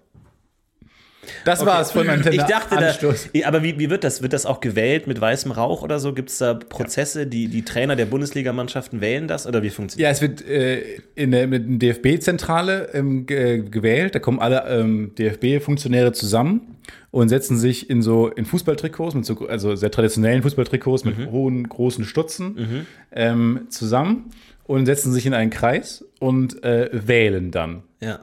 Das 1.46 1.66
war's 1.66 1.92
von 1.92 2.10
Antenne 2.10 2.36
Ich 2.36 2.42
dachte, 2.44 2.76
da, 2.76 3.48
aber 3.48 3.64
wie, 3.64 3.78
wie 3.78 3.90
wird 3.90 4.04
das? 4.04 4.22
Wird 4.22 4.34
das 4.34 4.46
auch 4.46 4.60
gewählt 4.60 5.08
mit 5.08 5.22
weißem 5.22 5.52
Rauch 5.52 5.84
oder 5.84 6.00
so? 6.00 6.14
Gibt 6.14 6.30
es 6.30 6.40
da 6.40 6.54
Prozesse, 6.54 7.28
die 7.28 7.48
die 7.48 7.64
Trainer 7.64 7.96
der 7.96 8.06
Bundesligamannschaften 8.06 9.02
wählen 9.02 9.28
das 9.28 9.46
oder 9.46 9.62
wie 9.62 9.70
funktioniert 9.70 10.08
Ja, 10.08 10.12
es 10.12 10.22
wird 10.22 10.48
äh, 10.48 11.00
in 11.16 11.32
der 11.32 11.48
mit 11.48 11.82
der 11.82 11.94
DFB-Zentrale 11.94 12.90
ähm, 12.94 13.26
ge 13.26 13.64
gewählt. 13.70 14.16
Da 14.16 14.20
kommen 14.20 14.40
alle 14.40 14.66
ähm, 14.68 15.14
DFB-Funktionäre 15.18 16.14
zusammen 16.14 16.78
und 17.12 17.30
setzen 17.30 17.58
sich 17.58 17.90
in 17.90 18.02
so 18.02 18.28
in 18.28 18.46
Fußballtrikots, 18.46 19.16
mit 19.16 19.26
so, 19.26 19.48
also 19.48 19.76
sehr 19.76 19.92
traditionellen 19.92 20.42
Fußballtrikots 20.42 21.06
mit 21.06 21.32
hohen, 21.32 21.68
großen 21.68 22.06
Stutzen 22.06 22.88
ähm, 23.12 23.68
zusammen 23.70 24.32
und 24.64 24.86
setzen 24.86 25.12
sich 25.12 25.26
in 25.26 25.34
einen 25.34 25.52
Kreis 25.52 26.06
und 26.20 26.64
äh, 26.64 26.90
wählen 26.94 27.52
dann. 27.52 27.84
Ja. 28.00 28.20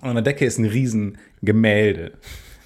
Und 0.00 0.08
an 0.08 0.14
der 0.14 0.22
Decke 0.22 0.44
ist 0.44 0.58
ein 0.58 0.64
riesen 0.64 1.18
Gemälde 1.46 2.12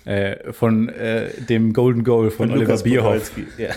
äh, 0.04 0.52
von 0.52 0.88
äh, 0.88 1.30
dem 1.48 1.72
Golden 1.72 2.02
Goal 2.02 2.30
von, 2.30 2.50
Oliver 2.50 2.64
Lukas 2.64 2.82
Bierhoff. 2.82 3.32
Ja. 3.58 3.70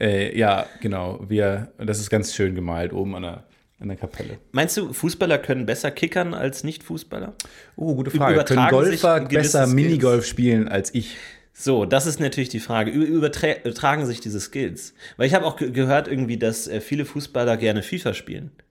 Äh, 0.00 0.36
ja, 0.36 0.66
genau. 0.80 1.24
Wir, 1.28 1.72
das 1.78 2.00
ist 2.00 2.10
ganz 2.10 2.34
schön 2.34 2.56
gemalt 2.56 2.92
oben 2.92 3.14
an 3.14 3.22
der, 3.22 3.44
an 3.78 3.86
der 3.86 3.96
Kapelle. 3.96 4.38
Meinst 4.50 4.76
du, 4.76 4.92
Fußballer 4.92 5.38
können 5.38 5.66
besser 5.66 5.92
kickern 5.92 6.34
als 6.34 6.64
Nicht-Fußballer? 6.64 7.34
Oh, 7.76 7.94
gute 7.94 8.10
Frage. 8.10 8.34
Können 8.44 8.66
Übertragen 8.66 8.90
sich 8.90 9.00
Golfer 9.00 9.28
besser? 9.28 9.66
Minigolf 9.68 10.26
spielen 10.26 10.68
als 10.68 10.92
ich? 10.94 11.16
So, 11.52 11.84
das 11.84 12.06
ist 12.06 12.18
natürlich 12.18 12.48
die 12.48 12.58
Frage. 12.58 12.90
Übertragen 12.90 14.04
sich 14.06 14.20
diese 14.20 14.40
Skills? 14.40 14.94
Weil 15.16 15.28
ich 15.28 15.34
habe 15.34 15.46
auch 15.46 15.56
ge 15.56 15.70
gehört 15.70 16.08
irgendwie, 16.08 16.36
dass 16.36 16.66
äh, 16.66 16.80
viele 16.80 17.04
Fußballer 17.04 17.56
gerne 17.56 17.84
FIFA 17.84 18.14
spielen. 18.14 18.50
Da 18.56 18.62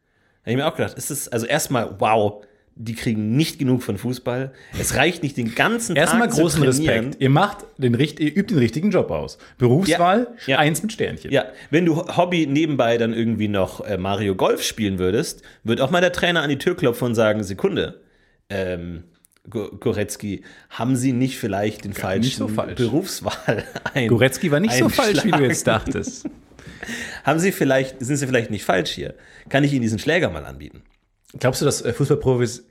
habe 0.41 0.51
ich 0.51 0.57
mir 0.57 0.67
auch 0.67 0.75
gedacht, 0.75 0.97
ist 0.97 1.09
es 1.09 1.29
also 1.29 1.45
erstmal, 1.45 1.95
wow, 1.99 2.43
die 2.75 2.95
kriegen 2.95 3.35
nicht 3.35 3.59
genug 3.59 3.83
von 3.83 3.97
Fußball. 3.97 4.51
Es 4.79 4.95
reicht 4.95 5.21
nicht 5.21 5.37
den 5.37 5.53
ganzen 5.53 5.95
Erstmal 5.95 6.27
Tag 6.27 6.37
großen 6.37 6.59
zu 6.63 6.69
trainieren. 6.71 6.95
Respekt. 7.05 7.21
Ihr 7.21 7.29
macht 7.29 7.57
den 7.77 7.93
ihr 7.93 8.35
übt 8.35 8.47
den 8.53 8.57
richtigen 8.57 8.89
Job 8.91 9.11
aus. 9.11 9.37
Berufswahl, 9.57 10.27
Ja, 10.47 10.53
ja. 10.53 10.59
eins 10.59 10.81
mit 10.81 10.91
Sternchen. 10.91 11.31
Ja, 11.31 11.45
wenn 11.69 11.85
du 11.85 11.95
Hobby 12.17 12.47
nebenbei 12.47 12.97
dann 12.97 13.13
irgendwie 13.13 13.47
noch 13.47 13.81
äh, 13.85 13.97
Mario 13.97 14.35
Golf 14.35 14.63
spielen 14.63 14.97
würdest, 14.97 15.43
wird 15.63 15.81
auch 15.81 15.91
mal 15.91 16.01
der 16.01 16.11
Trainer 16.11 16.41
an 16.41 16.49
die 16.49 16.57
Tür 16.57 16.75
klopfen 16.75 17.05
und 17.09 17.15
sagen, 17.15 17.43
Sekunde, 17.43 18.01
ähm, 18.49 19.03
Go- 19.49 19.69
Goretzky, 19.79 20.43
haben 20.69 20.95
Sie 20.95 21.11
nicht 21.13 21.37
vielleicht 21.37 21.83
den 21.85 21.93
falschen 21.93 22.37
so 22.37 22.47
falsch. 22.47 22.75
Berufswahl 22.75 23.63
ein, 23.93 24.07
Goretzky 24.07 24.49
war 24.51 24.59
nicht 24.59 24.73
so 24.75 24.89
falsch, 24.89 25.23
wie 25.25 25.31
du 25.31 25.43
jetzt 25.43 25.67
dachtest. 25.67 26.27
Haben 27.23 27.39
Sie 27.39 27.51
vielleicht, 27.53 28.03
sind 28.03 28.17
Sie 28.17 28.27
vielleicht 28.27 28.51
nicht 28.51 28.65
falsch 28.65 28.91
hier? 28.91 29.13
Kann 29.49 29.63
ich 29.63 29.71
Ihnen 29.71 29.81
diesen 29.83 29.99
Schläger 29.99 30.29
mal 30.29 30.45
anbieten? 30.45 30.81
Glaubst 31.39 31.61
du, 31.61 31.65
dass 31.65 31.81
äh, 31.81 31.93
Fußballprofis 31.93 32.65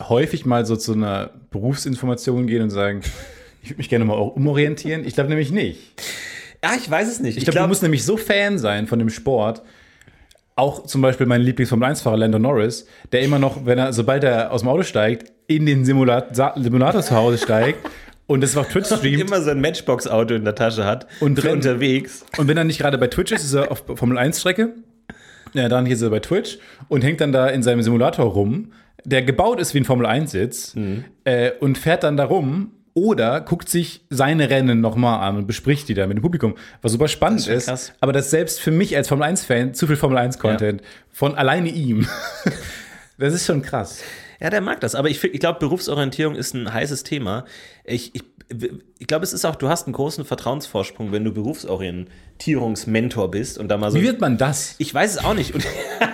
häufig 0.00 0.44
mal 0.46 0.66
so 0.66 0.76
zu 0.76 0.92
einer 0.92 1.30
Berufsinformation 1.50 2.46
gehen 2.46 2.62
und 2.62 2.70
sagen, 2.70 3.00
ich 3.62 3.70
würde 3.70 3.78
mich 3.78 3.88
gerne 3.88 4.04
mal 4.04 4.14
umorientieren? 4.14 5.04
Ich 5.06 5.14
glaube 5.14 5.28
nämlich 5.30 5.50
nicht. 5.50 5.80
Ja, 6.64 6.72
ich 6.76 6.90
weiß 6.90 7.08
es 7.08 7.20
nicht. 7.20 7.36
Ich 7.38 7.44
glaube, 7.44 7.60
du 7.60 7.66
musst 7.68 7.82
nämlich 7.82 8.04
so 8.04 8.16
Fan 8.16 8.58
sein 8.58 8.86
von 8.86 8.98
dem 8.98 9.10
Sport. 9.10 9.62
Auch 10.58 10.86
zum 10.86 11.02
Beispiel 11.02 11.26
mein 11.26 11.42
Lieblings-Formel-1-Fahrer 11.42 12.16
Lando 12.16 12.38
Norris, 12.38 12.86
der 13.12 13.20
immer 13.20 13.38
noch, 13.38 13.66
wenn 13.66 13.78
er, 13.78 13.92
sobald 13.92 14.24
er 14.24 14.52
aus 14.52 14.62
dem 14.62 14.68
Auto 14.70 14.84
steigt, 14.84 15.30
in 15.48 15.66
den 15.66 15.84
Simulat 15.84 16.34
Sa- 16.34 16.54
Simulator 16.58 17.02
zu 17.02 17.14
Hause 17.14 17.36
steigt 17.36 17.86
und 18.26 18.40
das 18.40 18.56
auf 18.56 18.66
Twitch 18.68 18.86
streamt. 18.86 19.20
immer 19.20 19.42
so 19.42 19.50
ein 19.50 19.60
Matchbox-Auto 19.60 20.34
in 20.34 20.44
der 20.44 20.54
Tasche 20.54 20.84
hat 20.86 21.06
Und 21.20 21.44
wenn- 21.44 21.52
unterwegs. 21.52 22.24
Und 22.38 22.48
wenn 22.48 22.56
er 22.56 22.64
nicht 22.64 22.78
gerade 22.78 22.96
bei 22.96 23.08
Twitch 23.08 23.32
ist, 23.32 23.44
ist 23.44 23.52
er 23.52 23.70
auf 23.70 23.84
Formel-1-Strecke 23.86 24.70
Ja, 25.56 25.68
dann 25.68 25.86
hier 25.86 25.96
so 25.96 26.10
bei 26.10 26.20
Twitch 26.20 26.58
und 26.88 27.02
hängt 27.02 27.20
dann 27.20 27.32
da 27.32 27.48
in 27.48 27.62
seinem 27.62 27.82
Simulator 27.82 28.26
rum, 28.26 28.72
der 29.04 29.22
gebaut 29.22 29.60
ist 29.60 29.74
wie 29.74 29.78
ein 29.80 29.84
Formel-1-Sitz 29.84 30.74
Mhm. 30.74 31.04
äh, 31.24 31.52
und 31.60 31.78
fährt 31.78 32.02
dann 32.02 32.16
da 32.16 32.24
rum 32.24 32.72
oder 32.94 33.40
guckt 33.42 33.68
sich 33.68 34.02
seine 34.10 34.48
Rennen 34.50 34.80
nochmal 34.80 35.20
an 35.28 35.36
und 35.36 35.46
bespricht 35.46 35.88
die 35.88 35.94
da 35.94 36.06
mit 36.06 36.16
dem 36.18 36.22
Publikum, 36.22 36.54
was 36.82 36.92
super 36.92 37.08
spannend 37.08 37.40
ist 37.46 37.68
ist. 37.68 37.94
Aber 38.00 38.12
das 38.12 38.30
selbst 38.30 38.60
für 38.60 38.70
mich 38.70 38.96
als 38.96 39.08
Formel-1-Fan 39.08 39.74
zu 39.74 39.86
viel 39.86 39.96
Formel-1-Content 39.96 40.82
von 41.10 41.34
alleine 41.36 41.68
ihm. 41.68 42.06
das 43.18 43.34
ist 43.34 43.46
schon 43.46 43.62
krass. 43.62 44.02
Ja, 44.40 44.50
der 44.50 44.60
mag 44.60 44.80
das. 44.80 44.94
Aber 44.94 45.08
ich, 45.08 45.22
ich 45.24 45.40
glaube, 45.40 45.58
Berufsorientierung 45.58 46.34
ist 46.34 46.54
ein 46.54 46.72
heißes 46.72 47.04
Thema. 47.04 47.44
Ich, 47.84 48.14
ich, 48.14 48.22
ich 48.98 49.06
glaube, 49.06 49.24
es 49.24 49.32
ist 49.32 49.44
auch, 49.44 49.56
du 49.56 49.68
hast 49.68 49.86
einen 49.86 49.94
großen 49.94 50.24
Vertrauensvorsprung, 50.24 51.12
wenn 51.12 51.24
du 51.24 51.32
Berufsorientierungsmentor 51.32 53.30
bist 53.30 53.58
und 53.58 53.68
da 53.68 53.78
mal 53.78 53.90
so. 53.90 53.98
Wie 53.98 54.04
wird 54.04 54.20
man 54.20 54.38
das? 54.38 54.74
Ich 54.78 54.92
weiß 54.92 55.12
es 55.12 55.24
auch 55.24 55.34
nicht. 55.34 55.54
Und, 55.54 55.64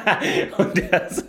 und, 0.58 0.82
das, 0.90 1.24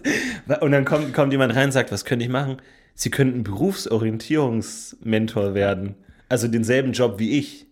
und 0.61 0.71
dann 0.71 0.85
kommt, 0.85 1.13
kommt 1.13 1.31
jemand 1.31 1.55
rein 1.55 1.65
und 1.65 1.71
sagt, 1.71 1.91
was 1.91 2.05
könnte 2.05 2.25
ich 2.25 2.31
machen? 2.31 2.57
Sie 2.95 3.09
könnten 3.09 3.43
Berufsorientierungsmentor 3.43 5.55
werden. 5.55 5.95
Also 6.29 6.47
denselben 6.47 6.93
Job 6.93 7.19
wie 7.19 7.37
ich. 7.37 7.67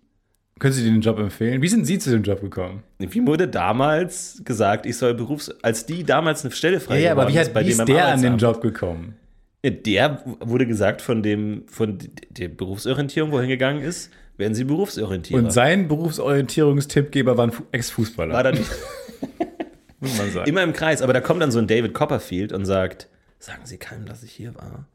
Können 0.62 0.74
Sie 0.74 0.84
den 0.84 1.02
Job 1.02 1.18
empfehlen? 1.18 1.60
Wie 1.64 1.68
sind 1.68 1.86
Sie 1.86 1.98
zu 1.98 2.12
dem 2.12 2.22
Job 2.22 2.40
gekommen? 2.40 2.84
Wie 3.00 3.26
wurde 3.26 3.48
damals 3.48 4.44
gesagt, 4.46 4.86
ich 4.86 4.96
soll 4.96 5.16
Berufs... 5.16 5.50
Als 5.64 5.88
die 5.88 6.04
damals 6.04 6.46
eine 6.46 6.54
Stelle 6.54 6.80
frei 6.80 7.00
Ja, 7.00 7.06
ja 7.08 7.12
aber 7.14 7.28
wie, 7.28 7.40
hat, 7.40 7.56
wie 7.56 7.68
ist 7.70 7.88
der 7.88 8.08
an 8.10 8.22
den. 8.22 8.38
Job 8.38 8.62
gekommen? 8.62 9.16
Ja, 9.66 9.72
Der 9.72 10.24
wurde 10.40 10.68
gesagt 10.68 11.02
von 11.02 11.24
dem, 11.24 11.64
von 11.68 11.98
der 12.30 12.48
Berufsorientierung, 12.50 13.32
wohin 13.32 13.50
gegangen 13.50 13.82
ist, 13.82 14.12
werden 14.38 14.54
sie 14.54 14.64
Berufsorientierer. 14.64 15.40
Und 15.44 15.52
sein 15.52 15.88
Berufsorientierungstippgeber 15.88 17.38
war 17.38 17.48
ein 17.48 17.52
Fu- 17.52 17.64
Ex-Fußballer. 17.72 18.34
war 18.36 18.44
dann 18.44 18.60
muss 20.00 20.16
man 20.20 20.30
sagen. 20.32 20.48
immer 20.48 20.62
im 20.62 20.74
Kreis. 20.74 21.02
Aber 21.02 21.14
da 21.14 21.22
kommt 21.22 21.42
dann 21.42 21.52
so 21.52 21.58
ein 21.58 21.66
David 21.66 21.96
Copperfield 21.96 22.54
und 22.54 22.66
sagt, 22.66 23.08
sagen 23.40 23.62
Sie 23.66 23.78
keinem, 23.78 24.06
dass 24.06 24.22
ich 24.22 24.32
hier 24.32 24.54
war. 24.54 24.86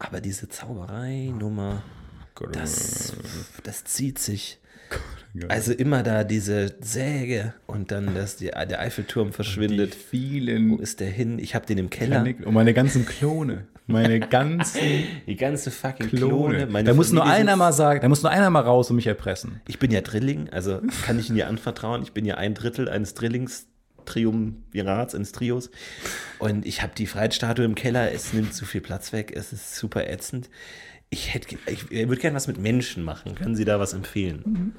Aber 0.00 0.20
diese 0.20 0.48
Zauberei-Nummer, 0.48 1.82
das, 2.52 3.12
das 3.62 3.84
zieht 3.84 4.18
sich. 4.18 4.58
Also 5.48 5.72
immer 5.72 6.02
da 6.04 6.22
diese 6.22 6.76
Säge 6.80 7.54
und 7.66 7.90
dann, 7.90 8.14
dass 8.14 8.36
die, 8.36 8.46
der 8.46 8.78
Eiffelturm 8.80 9.28
die 9.28 9.34
verschwindet. 9.34 9.94
Wo 9.94 10.16
vielen 10.16 10.78
ist 10.78 11.00
der 11.00 11.10
hin? 11.10 11.38
Ich 11.40 11.54
hab 11.54 11.66
den 11.66 11.78
im 11.78 11.90
Keller. 11.90 12.18
Panik 12.18 12.46
und 12.46 12.54
meine 12.54 12.72
ganzen 12.72 13.04
Klone. 13.04 13.66
Meine 13.86 14.20
ganzen 14.28 14.80
Die 15.26 15.36
ganze 15.36 15.70
fucking 15.70 16.08
Klone. 16.08 16.56
Klone. 16.56 16.66
Meine 16.66 16.88
Da 16.88 16.94
muss 16.94 17.12
nur 17.12 17.26
einer 17.26 17.56
mal 17.56 17.72
sagen, 17.72 18.00
da 18.00 18.08
muss 18.08 18.22
nur 18.22 18.30
einer 18.30 18.48
mal 18.50 18.60
raus 18.60 18.90
und 18.90 18.96
mich 18.96 19.08
erpressen. 19.08 19.60
Ich 19.66 19.78
bin 19.78 19.90
ja 19.90 20.02
Drilling, 20.02 20.50
also 20.50 20.80
kann 21.04 21.18
ich 21.18 21.28
Ihnen 21.28 21.38
ja 21.38 21.48
anvertrauen. 21.48 22.02
Ich 22.02 22.12
bin 22.12 22.24
ja 22.24 22.36
ein 22.36 22.54
Drittel 22.54 22.88
eines 22.88 23.14
Drillings. 23.14 23.66
Triumvirats, 24.06 25.14
eines 25.14 25.32
Trios. 25.32 25.70
Und 26.38 26.66
ich 26.66 26.82
habe 26.82 26.92
die 26.94 27.06
Freiheitsstatue 27.06 27.64
im 27.64 27.74
Keller. 27.74 28.12
Es 28.12 28.34
nimmt 28.34 28.52
zu 28.52 28.66
viel 28.66 28.82
Platz 28.82 29.14
weg. 29.14 29.32
Es 29.34 29.54
ist 29.54 29.76
super 29.76 30.08
ätzend. 30.08 30.50
Ich, 31.14 31.32
hätte, 31.32 31.56
ich 31.66 31.90
würde 31.92 32.20
gerne 32.20 32.34
was 32.34 32.48
mit 32.48 32.58
Menschen 32.58 33.04
machen. 33.04 33.36
Können 33.36 33.54
Sie 33.54 33.64
da 33.64 33.78
was 33.78 33.92
empfehlen? 33.92 34.74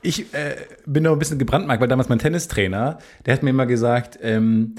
Ich 0.00 0.32
äh, 0.32 0.56
bin 0.86 1.02
noch 1.02 1.12
ein 1.12 1.18
bisschen 1.18 1.38
gebrandmarkt, 1.38 1.82
weil 1.82 1.88
damals 1.88 2.08
mein 2.08 2.18
Tennistrainer, 2.18 2.96
der 3.26 3.34
hat 3.34 3.42
mir 3.42 3.50
immer 3.50 3.66
gesagt, 3.66 4.18
ähm, 4.22 4.76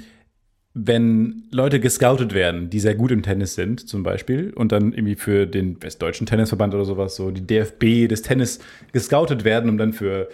wenn 0.73 1.43
Leute 1.51 1.79
gescoutet 1.79 2.33
werden, 2.33 2.71
die 2.71 2.79
sehr 2.79 2.95
gut 2.95 3.11
im 3.11 3.21
Tennis 3.21 3.53
sind, 3.53 3.87
zum 3.87 4.01
Beispiel, 4.01 4.51
und 4.55 4.71
dann 4.71 4.93
irgendwie 4.93 5.13
für 5.13 5.45
den 5.45 5.79
Westdeutschen 5.79 6.25
Tennisverband 6.25 6.73
oder 6.73 6.85
sowas, 6.85 7.15
so 7.15 7.29
die 7.29 7.45
DFB 7.45 8.09
des 8.09 8.23
Tennis 8.23 8.57
gescoutet 8.93 9.43
werden, 9.43 9.69
um 9.69 9.77
dann 9.77 9.93
für, 9.93 10.27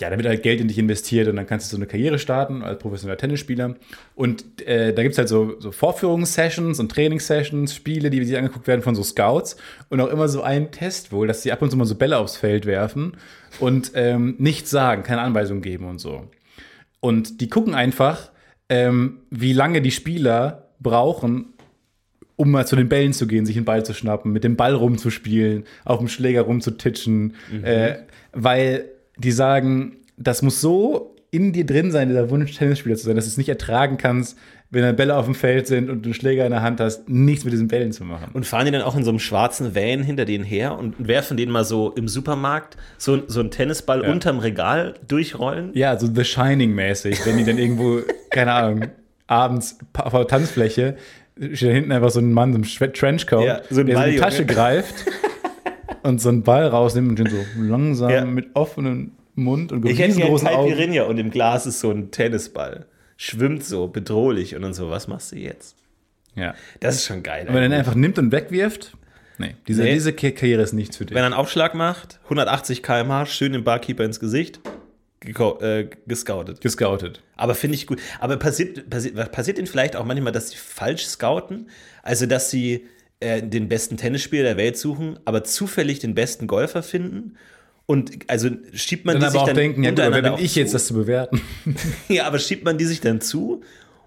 ja, 0.00 0.10
da 0.10 0.16
wird 0.16 0.28
halt 0.28 0.42
Geld 0.42 0.60
in 0.60 0.68
dich 0.68 0.78
investiert 0.78 1.26
und 1.28 1.36
dann 1.36 1.46
kannst 1.46 1.66
du 1.66 1.76
so 1.76 1.78
eine 1.78 1.86
Karriere 1.86 2.18
starten 2.18 2.62
als 2.62 2.78
professioneller 2.78 3.16
Tennisspieler. 3.16 3.76
Und 4.14 4.60
äh, 4.66 4.92
da 4.92 5.02
gibt 5.02 5.12
es 5.12 5.18
halt 5.18 5.28
so, 5.28 5.58
so 5.58 5.72
Vorführungssessions 5.72 6.80
und 6.80 6.92
Trainingssessions, 6.92 7.74
Spiele, 7.74 8.10
die 8.10 8.22
sich 8.22 8.36
angeguckt 8.36 8.66
werden 8.66 8.82
von 8.82 8.94
so 8.94 9.02
Scouts 9.02 9.56
und 9.88 10.00
auch 10.00 10.08
immer 10.08 10.28
so 10.28 10.42
einen 10.42 10.70
Test 10.70 11.12
wohl, 11.12 11.26
dass 11.26 11.42
sie 11.42 11.50
ab 11.50 11.62
und 11.62 11.70
zu 11.70 11.78
mal 11.78 11.86
so 11.86 11.94
Bälle 11.94 12.18
aufs 12.18 12.36
Feld 12.36 12.66
werfen 12.66 13.16
und 13.58 13.92
ähm, 13.94 14.34
nichts 14.38 14.70
sagen, 14.70 15.02
keine 15.02 15.22
Anweisung 15.22 15.62
geben 15.62 15.86
und 15.86 15.98
so. 15.98 16.28
Und 17.00 17.40
die 17.40 17.48
gucken 17.48 17.74
einfach, 17.74 18.30
ähm, 18.68 19.20
wie 19.30 19.54
lange 19.54 19.80
die 19.80 19.92
Spieler 19.92 20.68
brauchen, 20.78 21.54
um 22.36 22.50
mal 22.50 22.66
zu 22.66 22.76
den 22.76 22.90
Bällen 22.90 23.14
zu 23.14 23.26
gehen, 23.26 23.46
sich 23.46 23.54
den 23.54 23.64
Ball 23.64 23.86
zu 23.86 23.94
schnappen, 23.94 24.30
mit 24.30 24.44
dem 24.44 24.56
Ball 24.56 24.74
rumzuspielen, 24.74 25.64
auf 25.86 26.00
dem 26.00 26.08
Schläger 26.08 26.42
rumzutitschen, 26.42 27.34
äh, 27.62 27.94
weil 28.32 28.90
die 29.16 29.32
sagen, 29.32 29.96
das 30.16 30.42
muss 30.42 30.60
so 30.60 31.14
in 31.30 31.52
dir 31.52 31.66
drin 31.66 31.90
sein, 31.90 32.08
dieser 32.08 32.30
Wunsch, 32.30 32.54
Tennisspieler 32.56 32.96
zu 32.96 33.04
sein, 33.06 33.16
dass 33.16 33.24
du 33.26 33.30
es 33.30 33.36
nicht 33.36 33.48
ertragen 33.48 33.98
kannst, 33.98 34.38
wenn 34.70 34.82
da 34.82 34.92
Bälle 34.92 35.16
auf 35.16 35.26
dem 35.26 35.34
Feld 35.34 35.66
sind 35.66 35.90
und 35.90 36.02
du 36.02 36.06
einen 36.08 36.14
Schläger 36.14 36.44
in 36.44 36.50
der 36.50 36.62
Hand 36.62 36.80
hast, 36.80 37.08
nichts 37.08 37.44
mit 37.44 37.52
diesen 37.52 37.68
Bällen 37.68 37.92
zu 37.92 38.04
machen. 38.04 38.30
Und 38.32 38.46
fahren 38.46 38.64
die 38.66 38.72
dann 38.72 38.82
auch 38.82 38.96
in 38.96 39.04
so 39.04 39.10
einem 39.10 39.18
schwarzen 39.18 39.74
Van 39.74 40.02
hinter 40.02 40.24
denen 40.24 40.44
her 40.44 40.76
und 40.78 40.94
werfen 41.06 41.36
den 41.36 41.50
mal 41.50 41.64
so 41.64 41.90
im 41.92 42.08
Supermarkt 42.08 42.76
so, 42.98 43.20
so 43.28 43.40
einen 43.40 43.50
Tennisball 43.50 44.02
Ja. 44.02 44.10
unterm 44.10 44.38
Regal 44.38 44.94
durchrollen? 45.06 45.70
Ja, 45.74 45.98
so 45.98 46.06
The 46.12 46.24
Shining-mäßig, 46.24 47.24
wenn 47.26 47.36
die 47.36 47.44
dann 47.44 47.58
irgendwo, 47.58 48.00
keine 48.30 48.52
Ahnung, 48.52 48.86
abends 49.26 49.78
auf 49.94 50.12
der 50.12 50.26
Tanzfläche 50.26 50.96
steht 51.52 51.68
da 51.68 51.72
hinten 51.74 51.92
einfach 51.92 52.10
so 52.10 52.20
ein 52.20 52.32
Mann 52.32 52.52
so 52.52 52.58
im 52.58 52.64
Schwe- 52.64 52.92
Trenchcoat, 52.92 53.44
Ja, 53.44 53.60
so 53.70 53.80
ein 53.80 53.86
der 53.86 53.96
so 53.98 54.02
in 54.02 54.10
die 54.12 54.18
Balljunge. 54.18 54.20
Tasche 54.20 54.46
greift 54.46 54.94
und 56.02 56.20
so 56.20 56.28
einen 56.28 56.42
Ball 56.42 56.66
rausnimmt 56.66 57.08
und 57.10 57.18
den 57.18 57.28
so 57.28 57.36
langsam 57.60 58.10
Ja. 58.10 58.24
mit 58.24 58.48
offenem 58.54 59.12
Mund 59.34 59.72
und 59.72 59.84
Ich 59.84 59.98
hätte 59.98 60.08
riesengroßen 60.08 60.48
Augen. 60.48 60.68
Caipirinha 60.70 61.04
und 61.04 61.18
im 61.18 61.30
Glas 61.30 61.66
ist 61.66 61.80
so 61.80 61.90
ein 61.90 62.10
Tennisball. 62.10 62.86
Schwimmt 63.16 63.64
so 63.64 63.88
bedrohlich 63.88 64.54
und 64.56 64.62
dann 64.62 64.74
so, 64.74 64.90
was 64.90 65.08
machst 65.08 65.32
du 65.32 65.36
jetzt? 65.36 65.76
Ja. 66.34 66.54
Das 66.80 66.96
ist 66.96 67.06
schon 67.06 67.22
geil. 67.22 67.42
Und 67.48 67.54
wenn 67.54 67.56
er 67.56 67.64
eigentlich. 67.66 67.78
einfach 67.78 67.94
nimmt 67.94 68.18
und 68.18 68.30
wegwirft, 68.32 68.94
nee, 69.38 69.54
diese, 69.68 69.82
Nee. 69.82 69.94
diese 69.94 70.12
Ka- 70.12 70.30
Karriere 70.32 70.62
ist 70.62 70.72
nichts 70.74 70.96
für 70.98 71.06
dich. 71.06 71.14
Wenn 71.14 71.22
er 71.22 71.26
einen 71.26 71.34
Aufschlag 71.34 71.74
macht, 71.74 72.20
180 72.24 72.82
km/h, 72.82 73.26
schön 73.26 73.52
den 73.52 73.64
Barkeeper 73.64 74.04
ins 74.04 74.20
Gesicht, 74.20 74.60
äh, 75.24 75.86
gescoutet. 76.06 76.60
Gescoutet. 76.60 77.22
Aber 77.36 77.54
finde 77.54 77.74
ich 77.74 77.86
gut. 77.86 78.00
Aber 78.20 78.36
passiert, 78.36 78.88
passiert, 78.90 79.32
passiert 79.32 79.58
ihnen 79.58 79.66
vielleicht 79.66 79.96
auch 79.96 80.04
manchmal, 80.04 80.32
dass 80.32 80.50
sie 80.50 80.56
falsch 80.56 81.06
scouten? 81.06 81.68
Also, 82.02 82.26
dass 82.26 82.50
sie 82.50 82.86
äh, 83.26 83.42
den 83.42 83.68
besten 83.68 83.96
Tennisspieler 83.96 84.42
der 84.44 84.56
Welt 84.56 84.76
suchen, 84.78 85.18
aber 85.24 85.44
zufällig 85.44 85.98
den 85.98 86.14
besten 86.14 86.46
Golfer 86.46 86.82
finden? 86.82 87.34
Und 87.86 88.10
also 88.28 88.48
schiebt 88.72 89.04
man 89.04 89.14
Dann 89.14 89.20
die 89.20 89.26
aber 89.26 89.32
sich 89.32 89.40
auch 89.42 89.46
dann 89.46 89.54
denken, 89.56 89.84
ja 89.84 89.90
gut, 89.90 89.98
wer 89.98 90.22
bin 90.22 90.34
ich 90.38 90.56
jetzt, 90.56 90.70
zu? 90.70 90.76
das 90.76 90.86
zu 90.86 90.94
bewerten? 90.94 91.40
Ja, 92.08 92.26
aber 92.26 92.38
schiebt 92.38 92.64
man 92.64 92.78
die 92.78 92.84
sich 92.84 93.00
dann 93.00 93.20
zu? 93.20 93.62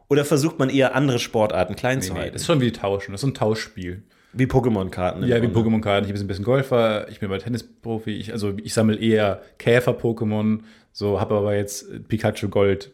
Oder 0.10 0.26
versucht 0.26 0.58
man 0.60 0.70
eher 0.70 0.96
andere 0.96 1.20
Sportarten 1.20 1.76
klein 1.76 2.02
zu 2.02 2.14
Nee, 2.14 2.20
halten? 2.20 2.34
das 2.34 2.42
ist 2.42 2.48
schon 2.48 2.62
wie 2.62 2.72
Tauschen, 2.72 3.12
das 3.12 3.20
ist 3.20 3.22
so 3.22 3.28
ein 3.28 3.36
Tauschspiel. 3.36 4.02
wie 4.34 4.46
Pokémon-Karten. 4.48 5.24
Ja, 5.26 5.42
wie. 5.42 5.48
Pokémon-Karten. 5.48 6.08
Ich 6.08 6.14
bin 6.14 6.22
ein 6.22 6.28
bisschen 6.28 6.44
Golfer, 6.44 7.08
ich 7.10 7.20
bin 7.20 7.30
aber 7.30 7.40
Tennisprofi. 7.40 8.12
Ich, 8.18 8.32
also 8.34 8.54
ich 8.62 8.74
sammle 8.74 8.98
eher 8.98 9.42
Käfer-Pokémon, 9.60 10.60
so 10.92 11.20
habe 11.22 11.36
aber 11.36 11.56
jetzt 11.56 12.08
Pikachu 12.10 12.50
Gold, 12.50 12.92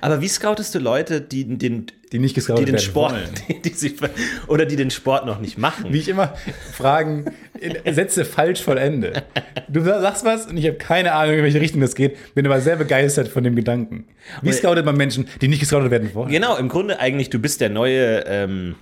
Aber 0.00 0.20
wie 0.22 0.28
scoutest 0.28 0.74
du 0.74 0.78
Leute, 0.78 1.20
die 1.20 1.44
den, 1.44 1.86
die 2.10 2.18
nicht 2.18 2.34
die 2.34 2.40
gescoutet 2.40 2.68
den 2.68 2.74
werden 2.74 2.84
Sport, 2.84 3.14
die, 3.48 3.60
die 3.60 3.68
sich, 3.70 3.94
oder 4.46 4.64
die 4.64 4.76
den 4.76 4.90
Sport 4.90 5.26
noch 5.26 5.40
nicht 5.40 5.58
machen? 5.58 5.92
Wie 5.92 5.98
ich 5.98 6.08
immer 6.08 6.34
Fragen, 6.72 7.26
Sätze 7.90 8.24
falsch 8.24 8.62
vollende. 8.62 9.24
Du 9.68 9.82
sagst 9.84 10.24
was 10.24 10.46
und 10.46 10.56
ich 10.56 10.66
habe 10.66 10.78
keine 10.78 11.12
Ahnung, 11.12 11.36
in 11.36 11.42
welche 11.42 11.60
Richtung 11.60 11.80
das 11.82 11.94
geht, 11.94 12.16
bin 12.34 12.46
aber 12.46 12.60
sehr 12.60 12.76
begeistert 12.76 13.28
von 13.28 13.44
dem 13.44 13.56
Gedanken. 13.56 14.06
Wie 14.42 14.52
scoutet 14.52 14.86
man 14.86 14.96
Menschen, 14.96 15.28
die 15.40 15.48
nicht 15.48 15.60
gescoutet 15.60 15.90
werden 15.90 16.14
wollen? 16.14 16.30
Genau, 16.30 16.56
im 16.56 16.68
Grunde 16.68 16.98
eigentlich, 16.98 17.28
du 17.28 17.38
bist 17.38 17.60
der 17.60 17.68
neue 17.68 18.24
ähm, 18.26 18.76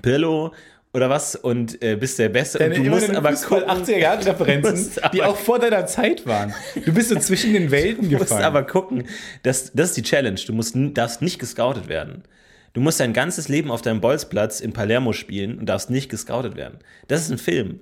Pirlo 0.00 0.52
oder 0.96 1.10
was 1.10 1.36
und 1.36 1.82
äh, 1.82 1.94
bist 1.94 2.18
der 2.18 2.30
Beste. 2.30 2.58
Deine 2.58 2.76
und 2.76 2.84
du 2.84 2.90
musst 2.90 3.14
aber 3.14 3.30
Fußball 3.30 3.66
gucken, 3.66 3.84
80er 3.84 3.98
Jahre 3.98 4.18
Du 4.24 4.30
Referenzen, 4.30 5.02
die 5.12 5.22
auch 5.22 5.36
vor 5.36 5.58
deiner 5.58 5.84
Zeit 5.84 6.26
waren. 6.26 6.54
Du 6.86 6.92
bist 6.94 7.10
so 7.10 7.16
zwischen 7.20 7.52
den 7.52 7.70
Welten 7.70 8.08
du 8.08 8.16
musst 8.16 8.30
gefallen. 8.30 8.44
aber 8.44 8.62
gucken, 8.62 9.04
das, 9.42 9.72
das 9.74 9.90
ist 9.90 9.98
die 9.98 10.02
Challenge. 10.02 10.40
Du 10.46 10.54
musst, 10.54 10.74
darfst 10.74 11.20
nicht 11.20 11.38
gescoutet 11.38 11.88
werden. 11.88 12.22
Du 12.72 12.80
musst 12.80 12.98
dein 12.98 13.12
ganzes 13.12 13.48
Leben 13.48 13.70
auf 13.70 13.82
deinem 13.82 14.00
Bolzplatz 14.00 14.60
in 14.60 14.72
Palermo 14.72 15.12
spielen 15.12 15.58
und 15.58 15.66
darfst 15.66 15.90
nicht 15.90 16.08
gescoutet 16.08 16.56
werden. 16.56 16.78
Das 17.08 17.20
ist 17.20 17.30
ein 17.30 17.38
Film. 17.38 17.80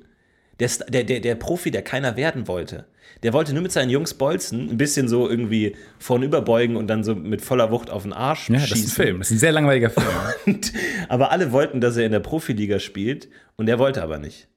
Der, 0.61 0.69
der, 0.89 1.05
der, 1.05 1.21
der 1.21 1.35
Profi, 1.35 1.71
der 1.71 1.83
keiner 1.83 2.17
werden 2.17 2.47
wollte. 2.47 2.87
Der 3.23 3.33
wollte 3.33 3.53
nur 3.55 3.63
mit 3.63 3.73
seinen 3.73 3.91
Jungs 3.91 4.15
bolzen, 4.15 4.71
ein 4.71 4.77
bisschen 4.77 5.09
so 5.09 5.29
irgendwie 5.29 5.75
vornüberbeugen 5.99 6.77
und 6.77 6.87
dann 6.89 7.03
so 7.05 7.15
mit 7.15 7.43
voller 7.43 7.71
Wucht 7.71 7.91
auf 7.91 8.03
den 8.03 8.13
Arsch 8.13 8.49
ja, 8.51 8.57
das 8.57 8.69
schießen. 8.69 8.85
ist 8.85 8.93
ein 8.99 9.03
Film. 9.05 9.19
Das 9.19 9.31
ist 9.31 9.37
ein 9.37 9.39
sehr 9.41 9.53
langweiliger 9.53 9.91
Film. 9.91 10.07
Und, 10.47 10.73
aber 11.09 11.31
alle 11.33 11.51
wollten, 11.53 11.81
dass 11.81 11.97
er 11.97 12.07
in 12.07 12.13
der 12.13 12.21
Profiliga 12.21 12.79
spielt 12.79 13.29
und 13.57 13.69
er 13.69 13.79
wollte 13.79 14.03
aber 14.03 14.19
nicht. 14.19 14.49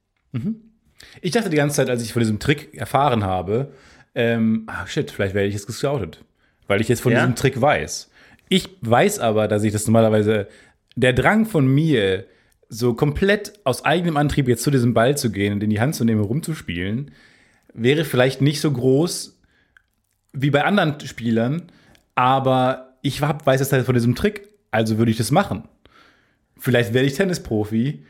Ich 1.22 1.32
dachte 1.32 1.50
die 1.50 1.56
ganze 1.58 1.78
Zeit, 1.78 1.90
als 1.90 2.04
ich 2.04 2.14
von 2.14 2.20
diesem 2.22 2.40
Trick 2.40 2.74
erfahren 2.76 3.24
habe, 3.24 3.72
ähm, 4.16 4.64
ah 4.68 4.86
shit, 4.86 5.10
vielleicht 5.12 5.34
werde 5.34 5.48
ich 5.48 5.54
jetzt 5.54 5.68
gescoutet. 5.68 6.24
Weil 6.68 6.82
ich 6.82 6.88
jetzt 6.90 7.02
von 7.02 7.12
Ja? 7.14 7.20
diesem 7.20 7.36
Trick 7.36 7.60
weiß. 7.62 8.10
Ich 8.50 8.70
weiß 8.82 9.20
aber, 9.20 9.48
dass 9.48 9.64
ich 9.64 9.72
das 9.74 9.88
normalerweise, 9.88 10.48
der 10.96 11.14
Drang 11.14 11.46
von 11.46 11.68
mir, 11.68 12.26
so 12.70 12.94
komplett 12.94 13.54
aus 13.64 13.86
eigenem 13.86 14.18
Antrieb 14.18 14.48
jetzt 14.48 14.64
zu 14.64 14.72
diesem 14.72 14.94
Ball 14.94 15.18
zu 15.18 15.32
gehen 15.32 15.54
und 15.54 15.64
in 15.64 15.70
die 15.70 15.80
Hand 15.80 15.96
zu 15.96 16.04
nehmen, 16.04 16.22
rumzuspielen, 16.22 17.12
wäre 17.74 18.04
vielleicht 18.04 18.42
nicht 18.42 18.62
so 18.62 18.72
groß 18.72 19.40
wie 20.34 20.50
bei 20.50 20.64
anderen 20.64 21.00
Spielern, 21.00 21.64
aber 22.16 22.98
ich 23.02 23.22
weiß 23.22 23.60
jetzt 23.60 23.72
halt 23.72 23.86
von 23.86 23.96
diesem 23.96 24.16
Trick, 24.16 24.50
also 24.72 24.98
würde 24.98 25.12
ich 25.12 25.18
das 25.18 25.32
machen. 25.32 25.64
Vielleicht 26.60 26.94
werde 26.94 27.08
ich 27.08 27.14
Tennisprofi 27.14 28.04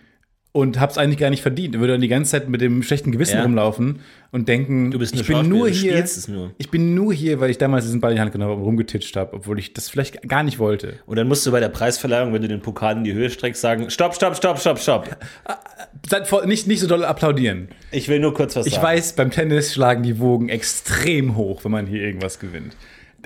und 0.57 0.79
hab's 0.79 0.97
eigentlich 0.97 1.17
gar 1.19 1.29
nicht 1.29 1.41
verdient. 1.41 1.75
Ich 1.75 1.79
würde 1.81 1.93
dann 1.93 2.01
die 2.01 2.07
ganze 2.07 2.31
Zeit 2.31 2.49
mit 2.49 2.61
dem 2.61 2.81
schlechten 2.83 3.11
Gewissen 3.11 3.35
Ja. 3.37 3.43
rumlaufen 3.43 3.99
und 4.31 4.47
denken, 4.49 4.91
Du 4.91 4.99
bist 4.99 5.13
ich 5.15 5.25
bin 5.27 5.47
nur 5.47 5.69
hier, 5.69 6.03
nur. 6.27 6.51
ich 6.57 6.69
bin 6.71 6.95
nur 6.95 7.13
hier, 7.13 7.39
weil 7.39 7.49
ich 7.49 7.57
damals 7.57 7.85
diesen 7.85 8.01
Ball 8.01 8.11
in 8.11 8.15
die 8.17 8.21
Hand 8.21 8.31
genommen 8.31 8.51
habe 8.51 8.61
und 8.61 8.65
rumgetitscht 8.67 9.15
habe, 9.15 9.33
obwohl 9.33 9.59
ich 9.59 9.73
das 9.73 9.89
vielleicht 9.89 10.27
gar 10.27 10.43
nicht 10.43 10.59
wollte. 10.59 10.95
Und 11.05 11.15
dann 11.17 11.27
musst 11.27 11.45
du 11.45 11.51
bei 11.51 11.59
der 11.59 11.69
Preisverleihung, 11.69 12.33
wenn 12.33 12.41
du 12.41 12.47
den 12.47 12.61
Pokal 12.61 12.97
in 12.97 13.03
die 13.03 13.13
Höhe 13.13 13.29
streckst, 13.29 13.61
sagen: 13.61 13.89
Stopp, 13.89 14.15
stopp, 14.15 14.35
stopp, 14.35 14.59
stopp, 14.59 14.79
stopp. 14.79 15.15
Seid 16.09 16.27
vor, 16.27 16.45
nicht, 16.45 16.67
nicht 16.67 16.79
so 16.79 16.87
doll 16.87 17.03
applaudieren. 17.05 17.69
Ich 17.91 18.07
will 18.09 18.19
nur 18.19 18.33
kurz 18.33 18.55
was 18.55 18.65
Ich 18.65 18.73
sagen. 18.75 18.85
weiß, 18.85 19.13
beim 19.13 19.31
Tennis 19.31 19.73
schlagen 19.73 20.03
die 20.03 20.19
Wogen 20.19 20.49
extrem 20.49 21.35
hoch, 21.35 21.63
wenn 21.63 21.71
man 21.71 21.85
hier 21.87 22.01
irgendwas 22.01 22.39
gewinnt. 22.39 22.75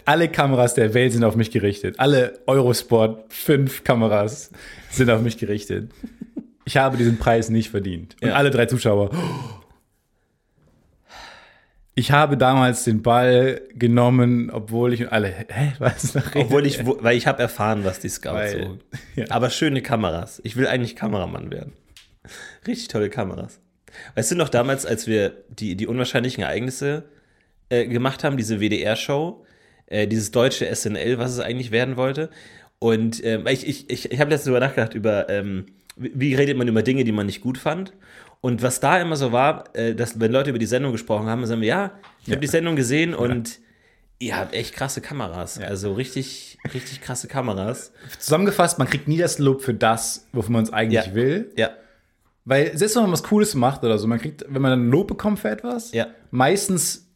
Alle 0.05 0.29
Kameras 0.29 0.73
der 0.73 0.93
Welt 0.93 1.11
sind 1.13 1.23
auf 1.23 1.35
mich 1.35 1.51
gerichtet. 1.51 1.95
Alle 1.99 2.39
Eurosport 2.47 3.31
5 3.31 3.83
Kameras 3.83 4.49
sind 4.89 5.09
auf 5.11 5.21
mich 5.21 5.37
gerichtet. 5.37 5.91
Ich 6.65 6.77
habe 6.77 6.97
diesen 6.97 7.17
Preis 7.17 7.49
nicht 7.49 7.69
verdient. 7.69 8.15
Und 8.21 8.29
Ja. 8.29 8.35
alle 8.35 8.51
drei 8.51 8.65
Zuschauer. 8.67 9.09
Ich 11.93 12.11
habe 12.11 12.37
damals 12.37 12.85
den 12.85 13.01
Ball 13.01 13.61
genommen, 13.75 14.49
obwohl 14.49 14.93
ich 14.93 15.01
und 15.01 15.09
alle, 15.09 15.27
hä, 15.27 15.73
was? 15.79 16.15
Obwohl 16.35 16.65
ich, 16.65 16.85
weil 16.85 17.17
ich 17.17 17.27
habe 17.27 17.41
erfahren, 17.41 17.83
was 17.83 17.99
die 17.99 18.07
Scouts 18.09 18.53
Weil- 18.53 18.63
so. 18.63 18.77
ja. 19.15 19.25
Aber 19.29 19.49
schöne 19.49 19.81
Kameras. 19.81 20.39
Ich 20.45 20.55
will 20.55 20.67
eigentlich 20.67 20.95
Kameramann 20.95 21.51
werden. 21.51 21.73
Richtig 22.65 22.87
tolle 22.87 23.09
Kameras. 23.09 23.59
Weißt 24.15 24.31
du 24.31 24.35
noch 24.35 24.47
damals, 24.47 24.85
als 24.85 25.05
wir 25.05 25.43
die, 25.49 25.75
die 25.75 25.85
unwahrscheinlichen 25.85 26.43
Ereignisse 26.43 27.09
äh, 27.69 27.85
gemacht 27.87 28.23
haben, 28.23 28.37
diese 28.37 28.61
WDR-Show, 28.61 29.45
äh, 29.87 30.07
dieses 30.07 30.31
deutsche 30.31 30.73
SNL, 30.73 31.17
was 31.17 31.31
es 31.31 31.39
eigentlich 31.39 31.71
werden 31.71 31.97
wollte? 31.97 32.29
Und 32.79 33.23
ähm, 33.25 33.45
ich, 33.47 33.67
ich, 33.67 33.89
ich, 33.89 34.11
ich 34.11 34.19
habe 34.21 34.29
letztens 34.31 34.45
darüber 34.45 34.65
nachgedacht, 34.65 34.93
über 34.93 35.29
ähm, 35.29 35.65
wie 36.01 36.35
redet 36.35 36.57
man 36.57 36.67
über 36.67 36.81
Dinge, 36.83 37.03
die 37.03 37.11
man 37.11 37.25
nicht 37.25 37.41
gut 37.41 37.57
fand. 37.57 37.93
Und 38.41 38.63
was 38.63 38.79
da 38.79 38.99
immer 38.99 39.15
so 39.15 39.31
war, 39.31 39.65
äh, 39.75 39.93
dass 39.93 40.19
wenn 40.19 40.31
Leute 40.31 40.49
über 40.49 40.59
die 40.59 40.65
Sendung 40.65 40.91
gesprochen 40.91 41.27
haben, 41.27 41.45
sagen 41.45 41.61
wir, 41.61 41.67
ja, 41.67 41.91
ich 42.21 42.27
Ja. 42.27 42.31
habe 42.33 42.41
die 42.41 42.47
Sendung 42.47 42.75
gesehen 42.75 43.13
und 43.13 43.59
ihr 44.19 44.35
habt 44.37 44.53
echt 44.53 44.73
krasse 44.73 44.99
Kameras. 45.01 45.59
Also 45.59 45.93
richtig, 45.93 46.57
richtig 46.73 47.01
krasse 47.01 47.27
Kameras. 47.27 47.91
Zusammengefasst, 48.19 48.79
man 48.79 48.87
kriegt 48.87 49.07
nie 49.07 49.17
das 49.17 49.37
Lob 49.39 49.61
für 49.61 49.73
das, 49.75 50.27
wofür 50.33 50.51
man 50.53 50.63
es 50.63 50.73
eigentlich 50.73 51.05
Ja. 51.07 51.13
will. 51.15 51.51
Ja, 51.55 51.69
Weil 52.45 52.75
selbst 52.75 52.95
wenn 52.95 53.03
man 53.03 53.11
was 53.11 53.21
Cooles 53.23 53.53
macht 53.53 53.83
oder 53.83 53.99
so, 53.99 54.07
man 54.07 54.19
kriegt, 54.19 54.43
wenn 54.49 54.61
man 54.63 54.71
dann 54.71 54.89
Lob 54.89 55.07
bekommt 55.07 55.39
für 55.39 55.49
etwas, 55.49 55.91
Ja. 55.91 56.07
meistens, 56.31 57.07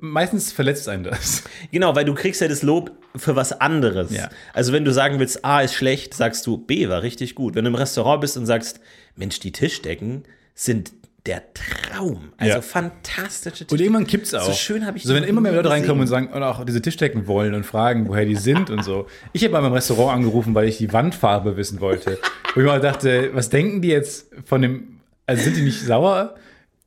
meistens 0.00 0.52
verletzt 0.52 0.88
einen 0.88 1.04
das. 1.04 1.44
Genau, 1.70 1.94
weil 1.94 2.04
du 2.04 2.14
kriegst 2.14 2.40
ja 2.40 2.48
das 2.48 2.62
Lob 2.62 2.92
für 3.16 3.36
was 3.36 3.52
anderes. 3.52 4.10
Ja. 4.12 4.28
Also 4.52 4.72
wenn 4.72 4.84
du 4.84 4.92
sagen 4.92 5.18
willst, 5.18 5.44
A 5.44 5.60
ist 5.60 5.74
schlecht, 5.74 6.14
sagst 6.14 6.46
du, 6.46 6.56
B 6.58 6.88
war 6.88 7.02
richtig 7.02 7.34
gut. 7.34 7.54
Wenn 7.54 7.64
du 7.64 7.68
im 7.70 7.74
Restaurant 7.74 8.20
bist 8.20 8.36
und 8.36 8.46
sagst, 8.46 8.80
Mensch, 9.16 9.40
die 9.40 9.52
Tischdecken 9.52 10.24
sind 10.54 10.92
der 11.26 11.42
Traum. 11.54 12.32
Also 12.36 12.54
Ja. 12.54 12.62
fantastische 12.62 13.64
Und 13.70 13.80
irgendwann 13.80 14.06
kippt's 14.08 14.34
auch. 14.34 14.44
So 14.44 14.52
schön 14.54 14.84
habe 14.84 14.96
ich 14.96 15.04
So, 15.04 15.14
wenn 15.14 15.22
die 15.22 15.28
immer 15.28 15.40
mehr 15.40 15.52
Leute 15.52 15.64
gesehen. 15.64 15.72
reinkommen 15.82 16.00
und 16.02 16.08
sagen, 16.08 16.32
oder 16.32 16.48
auch 16.48 16.64
diese 16.64 16.82
Tischdecken 16.82 17.26
wollen 17.28 17.54
und 17.54 17.64
fragen, 17.64 18.08
woher 18.08 18.24
die 18.24 18.34
sind 18.34 18.70
und 18.70 18.82
so. 18.82 19.06
Ich 19.32 19.44
habe 19.44 19.52
mal 19.52 19.60
beim 19.60 19.72
Restaurant 19.72 20.16
angerufen, 20.16 20.54
weil 20.54 20.66
ich 20.68 20.78
die 20.78 20.92
Wandfarbe 20.92 21.56
wissen 21.56 21.80
wollte. 21.80 22.18
Wo 22.54 22.60
ich 22.60 22.66
mal 22.66 22.80
dachte, 22.80 23.30
was 23.34 23.50
denken 23.50 23.82
die 23.82 23.88
jetzt 23.88 24.30
von 24.44 24.62
dem, 24.62 25.00
also 25.26 25.44
sind 25.44 25.56
die 25.56 25.62
nicht 25.62 25.80
sauer? 25.80 26.34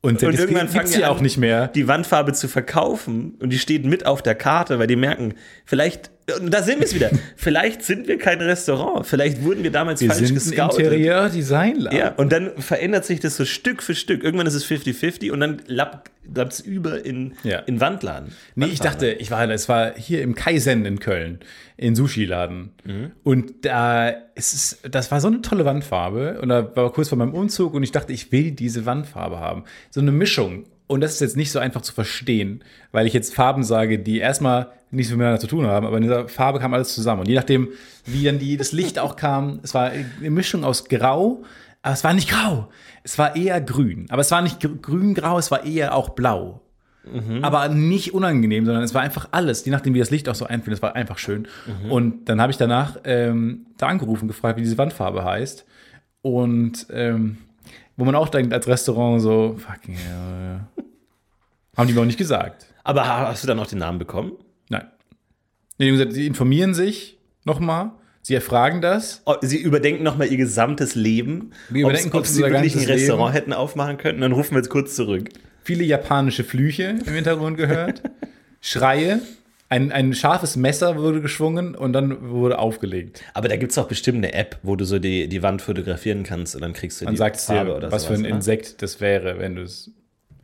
Und, 0.06 0.22
Und 0.22 0.38
irgendwann 0.38 0.68
fangen 0.68 0.86
sie 0.86 1.04
auch 1.04 1.20
nicht 1.20 1.36
mehr. 1.36 1.68
die 1.68 1.88
Wandfarbe 1.88 2.32
zu 2.32 2.46
verkaufen 2.46 3.34
und 3.40 3.50
die 3.50 3.58
steht 3.58 3.84
mit 3.84 4.06
auf 4.06 4.22
der 4.22 4.36
Karte, 4.36 4.78
weil 4.78 4.86
die 4.86 4.96
merken, 4.96 5.34
vielleicht, 5.64 6.10
und 6.40 6.50
da 6.52 6.62
sind 6.62 6.78
wir 6.80 6.86
es 6.86 6.94
wieder, 6.94 7.10
vielleicht 7.36 7.82
sind 7.82 8.08
wir 8.08 8.18
kein 8.18 8.40
Restaurant, 8.40 9.06
vielleicht 9.06 9.44
wurden 9.44 9.62
wir 9.62 9.70
damals 9.70 10.00
Wir 10.00 10.10
falsch 10.10 10.26
sind 10.26 10.34
gescoutet. 10.34 10.80
Interieur-Design-Laden. 10.80 11.98
Ja, 11.98 12.12
und 12.14 12.32
dann 12.32 12.50
verändert 12.58 13.04
sich 13.04 13.20
das 13.20 13.36
so 13.36 13.44
Stück 13.44 13.82
für 13.82 13.94
Stück. 13.94 14.24
Irgendwann 14.24 14.46
ist 14.46 14.54
es 14.54 14.66
50-50 14.66 15.30
und 15.30 15.40
dann 15.40 15.62
lappt 15.66 16.10
es 16.50 16.60
über 16.60 17.04
in, 17.04 17.34
Ja. 17.44 17.60
in 17.60 17.80
Wandladen. 17.80 18.32
Nee, 18.56 18.66
ich 18.66 18.80
dachte, 18.80 19.10
ich 19.12 19.30
war, 19.30 19.48
es 19.48 19.68
war 19.68 19.94
hier 19.94 20.22
im 20.22 20.34
Kaizen 20.34 20.84
in 20.84 20.98
Köln, 20.98 21.38
in 21.76 21.94
Sushi-Laden. 21.94 22.70
Und 23.22 23.64
da 23.64 24.08
ist 24.34 24.52
es, 24.52 24.78
das 24.90 25.10
war 25.12 25.20
so 25.20 25.28
eine 25.28 25.42
tolle 25.42 25.64
Wandfarbe. 25.64 26.40
Und 26.40 26.48
da 26.48 26.74
war 26.74 26.92
kurz 26.92 27.08
vor 27.08 27.18
meinem 27.18 27.34
Umzug 27.34 27.74
und 27.74 27.82
ich 27.84 27.92
dachte, 27.92 28.12
ich 28.12 28.32
will 28.32 28.50
diese 28.50 28.84
Wandfarbe 28.86 29.38
haben. 29.38 29.64
So 29.90 30.00
eine 30.00 30.10
Mischung. 30.12 30.64
Und 30.86 31.00
das 31.00 31.14
ist 31.14 31.20
jetzt 31.20 31.36
nicht 31.36 31.50
so 31.50 31.58
einfach 31.58 31.82
zu 31.82 31.92
verstehen, 31.92 32.62
weil 32.92 33.06
ich 33.06 33.12
jetzt 33.12 33.34
Farben 33.34 33.64
sage, 33.64 33.98
die 33.98 34.18
erstmal 34.18 34.68
nichts 34.90 35.10
miteinander 35.10 35.40
zu 35.40 35.48
tun 35.48 35.66
haben, 35.66 35.84
aber 35.84 35.96
in 35.96 36.04
dieser 36.04 36.28
Farbe 36.28 36.60
kam 36.60 36.72
alles 36.74 36.94
zusammen. 36.94 37.22
Und 37.22 37.28
je 37.28 37.34
nachdem, 37.34 37.68
wie 38.04 38.24
dann 38.24 38.38
die, 38.38 38.56
das 38.56 38.70
Licht 38.72 38.98
auch 38.98 39.16
kam, 39.16 39.58
es 39.62 39.74
war 39.74 39.90
eine 39.90 40.30
Mischung 40.30 40.64
aus 40.64 40.84
Grau, 40.88 41.42
aber 41.82 41.92
es 41.94 42.04
war 42.04 42.14
nicht 42.14 42.28
grau. 42.30 42.68
Es 43.02 43.18
war 43.18 43.34
eher 43.36 43.60
grün. 43.60 44.06
Aber 44.10 44.20
es 44.22 44.30
war 44.30 44.42
nicht 44.42 44.60
gr- 44.60 44.76
grün-grau, 44.80 45.38
es 45.38 45.50
war 45.50 45.64
eher 45.64 45.94
auch 45.94 46.10
blau 46.10 46.62
aber 47.44 47.68
nicht 47.68 48.14
unangenehm, 48.14 48.64
sondern 48.66 48.82
es 48.82 48.92
war 48.92 49.00
einfach 49.00 49.28
alles, 49.30 49.64
je 49.64 49.70
nachdem, 49.70 49.94
wie 49.94 50.00
das 50.00 50.10
Licht 50.10 50.28
auch 50.28 50.34
so 50.34 50.44
einfiel, 50.46 50.72
es 50.72 50.82
war 50.82 50.96
einfach 50.96 51.18
schön. 51.18 51.46
Und 51.88 52.28
dann 52.28 52.40
habe 52.40 52.50
ich 52.50 52.56
danach 52.58 52.96
ähm, 53.04 53.66
da 53.78 53.86
angerufen, 53.86 54.26
gefragt, 54.26 54.58
wie 54.58 54.62
diese 54.62 54.76
Wandfarbe 54.76 55.22
heißt. 55.24 55.64
Und 56.22 56.88
ähm, 56.90 57.38
wo 57.96 58.04
man 58.04 58.14
auch 58.14 58.28
denkt, 58.28 58.52
als 58.52 58.66
Restaurant 58.66 59.20
so, 59.22 59.56
fucking 59.58 59.94
hell, 59.94 60.44
ja. 60.76 60.82
Haben 61.76 61.88
die 61.88 61.94
mir 61.94 62.00
auch 62.00 62.04
nicht 62.06 62.18
gesagt. 62.18 62.66
Aber 62.84 63.06
hast 63.06 63.42
du 63.42 63.46
dann 63.48 63.58
auch 63.58 63.66
den 63.66 63.78
Namen 63.78 63.98
bekommen? 63.98 64.32
Nein. 64.68 64.86
Nee, 65.78 65.86
die 65.86 65.90
haben 65.90 65.98
gesagt, 65.98 66.12
sie 66.14 66.26
informieren 66.26 66.72
sich 66.72 67.18
nochmal, 67.44 67.90
sie 68.22 68.34
erfragen 68.34 68.80
das. 68.80 69.22
Oh, 69.26 69.34
Sie 69.42 69.58
überdenken 69.58 70.02
nochmal 70.02 70.28
ihr 70.28 70.36
gesamtes 70.38 70.94
Leben. 70.94 71.50
Wir 71.68 71.82
überdenken 71.82 72.08
ob, 72.08 72.12
kurz 72.12 72.28
ob 72.30 72.34
sie 72.34 72.42
wirklich 72.42 72.76
ein 72.76 72.84
Restaurant 72.84 73.34
Leben. 73.34 73.42
hätten 73.44 73.52
aufmachen 73.52 73.98
können. 73.98 74.20
Dann 74.20 74.32
rufen 74.32 74.52
wir 74.52 74.58
jetzt 74.58 74.70
kurz 74.70 74.94
zurück. 74.96 75.28
Viele 75.64 75.84
japanische 75.84 76.44
Flüche 76.44 76.98
im 77.04 77.14
Hintergrund 77.14 77.56
gehört. 77.56 78.02
Schreie. 78.60 79.20
Ein, 79.68 79.90
ein 79.90 80.14
scharfes 80.14 80.56
Messer 80.56 80.96
wurde 80.96 81.20
geschwungen 81.20 81.74
und 81.74 81.92
dann 81.92 82.30
wurde 82.30 82.58
aufgelegt. 82.58 83.22
Aber 83.34 83.48
da 83.48 83.56
gibt 83.56 83.72
es 83.72 83.78
auch 83.78 83.88
bestimmt 83.88 84.18
eine 84.18 84.32
App, 84.32 84.58
wo 84.62 84.76
du 84.76 84.84
so 84.84 84.98
die, 84.98 85.28
die 85.28 85.42
Wand 85.42 85.60
fotografieren 85.60 86.22
kannst 86.22 86.54
und 86.54 86.60
dann 86.60 86.72
kriegst 86.72 87.00
du 87.00 87.04
Dann 87.04 87.14
die 87.14 87.18
sagt 87.18 87.36
es 87.36 87.46
dir, 87.46 87.88
was 87.90 88.06
für 88.06 88.14
ein 88.14 88.22
ne? 88.22 88.28
Insekt 88.28 88.80
das 88.82 89.00
wäre, 89.00 89.38
wenn 89.38 89.56
du 89.56 89.62
es. 89.62 89.90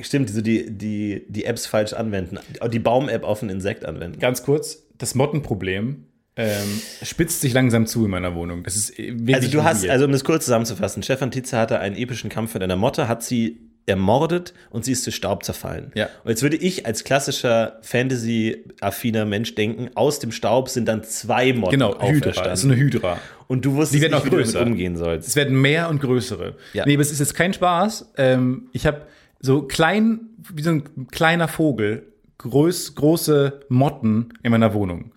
Stimmt, 0.00 0.30
so 0.30 0.40
die, 0.40 0.76
die, 0.76 1.24
die 1.28 1.44
Apps 1.44 1.66
falsch 1.66 1.92
anwenden. 1.92 2.38
Die 2.72 2.78
Baum-App 2.80 3.22
auf 3.22 3.42
ein 3.42 3.50
Insekt 3.50 3.84
anwenden. 3.84 4.18
Ganz 4.18 4.42
kurz, 4.42 4.84
das 4.98 5.14
Mottenproblem 5.14 6.06
ähm, 6.34 6.80
spitzt 7.02 7.42
sich 7.42 7.52
langsam 7.52 7.86
zu 7.86 8.06
in 8.06 8.10
meiner 8.10 8.34
Wohnung. 8.34 8.64
Das 8.64 8.74
ist 8.74 8.96
wirklich 8.96 9.36
Also 9.36 9.50
du 9.50 9.62
hast, 9.62 9.86
also 9.88 10.06
um 10.06 10.12
das 10.12 10.24
kurz 10.24 10.46
zusammenzufassen, 10.46 11.02
Stefan 11.02 11.30
Tietze 11.30 11.58
hatte 11.58 11.78
einen 11.78 11.94
epischen 11.94 12.30
Kampf 12.30 12.54
mit 12.54 12.62
einer 12.62 12.76
Motte, 12.76 13.06
hat 13.06 13.22
sie 13.22 13.60
ermordet 13.86 14.54
und 14.70 14.84
sie 14.84 14.92
ist 14.92 15.02
zu 15.04 15.10
Staub 15.12 15.44
zerfallen. 15.44 15.90
Ja. 15.94 16.08
Und 16.24 16.30
jetzt 16.30 16.42
würde 16.42 16.56
ich 16.56 16.86
als 16.86 17.04
klassischer 17.04 17.78
Fantasy-affiner 17.82 19.24
Mensch 19.24 19.54
denken, 19.54 19.90
aus 19.94 20.18
dem 20.18 20.32
Staub 20.32 20.68
sind 20.68 20.86
dann 20.86 21.02
zwei 21.04 21.52
Motten 21.52 21.72
genau, 21.72 22.00
Hydra. 22.00 22.42
Das 22.44 22.60
ist 22.60 22.64
eine 22.64 22.76
Hydra. 22.76 23.18
und 23.48 23.64
du 23.64 23.74
wusstest 23.74 24.02
nicht, 24.02 24.14
auch 24.14 24.24
wie 24.24 24.30
du 24.30 24.36
damit 24.36 24.46
größer. 24.52 24.62
umgehen 24.66 24.96
sollst. 24.96 25.28
Es 25.28 25.36
werden 25.36 25.60
mehr 25.60 25.88
und 25.88 26.00
größere. 26.00 26.56
Ja. 26.72 26.84
Nee, 26.86 26.94
aber 26.94 27.02
es 27.02 27.10
ist 27.12 27.18
jetzt 27.18 27.34
kein 27.34 27.52
Spaß. 27.52 28.12
Ähm, 28.16 28.68
ich 28.72 28.86
habe 28.86 29.02
so 29.40 29.62
klein, 29.62 30.20
wie 30.54 30.62
so 30.62 30.70
ein 30.70 31.08
kleiner 31.10 31.48
Vogel, 31.48 32.12
groß, 32.38 32.94
große 32.94 33.60
Motten 33.68 34.32
in 34.42 34.50
meiner 34.52 34.74
Wohnung. 34.74 35.12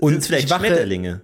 Und 0.00 0.12
sind 0.12 0.20
ich 0.22 0.26
vielleicht 0.26 0.50
wache- 0.50 0.66
Schmetterlinge. 0.66 1.22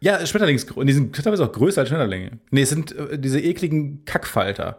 Ja, 0.00 0.24
Schmetterlings, 0.26 0.64
und 0.64 0.86
die 0.86 0.92
sind 0.92 1.16
teilweise 1.16 1.44
auch 1.44 1.52
größer 1.52 1.80
als 1.80 1.88
Schmetterlinge. 1.88 2.38
Nee, 2.50 2.62
es 2.62 2.68
sind 2.68 2.94
äh, 2.96 3.18
diese 3.18 3.40
ekligen 3.40 4.04
Kackfalter. 4.04 4.78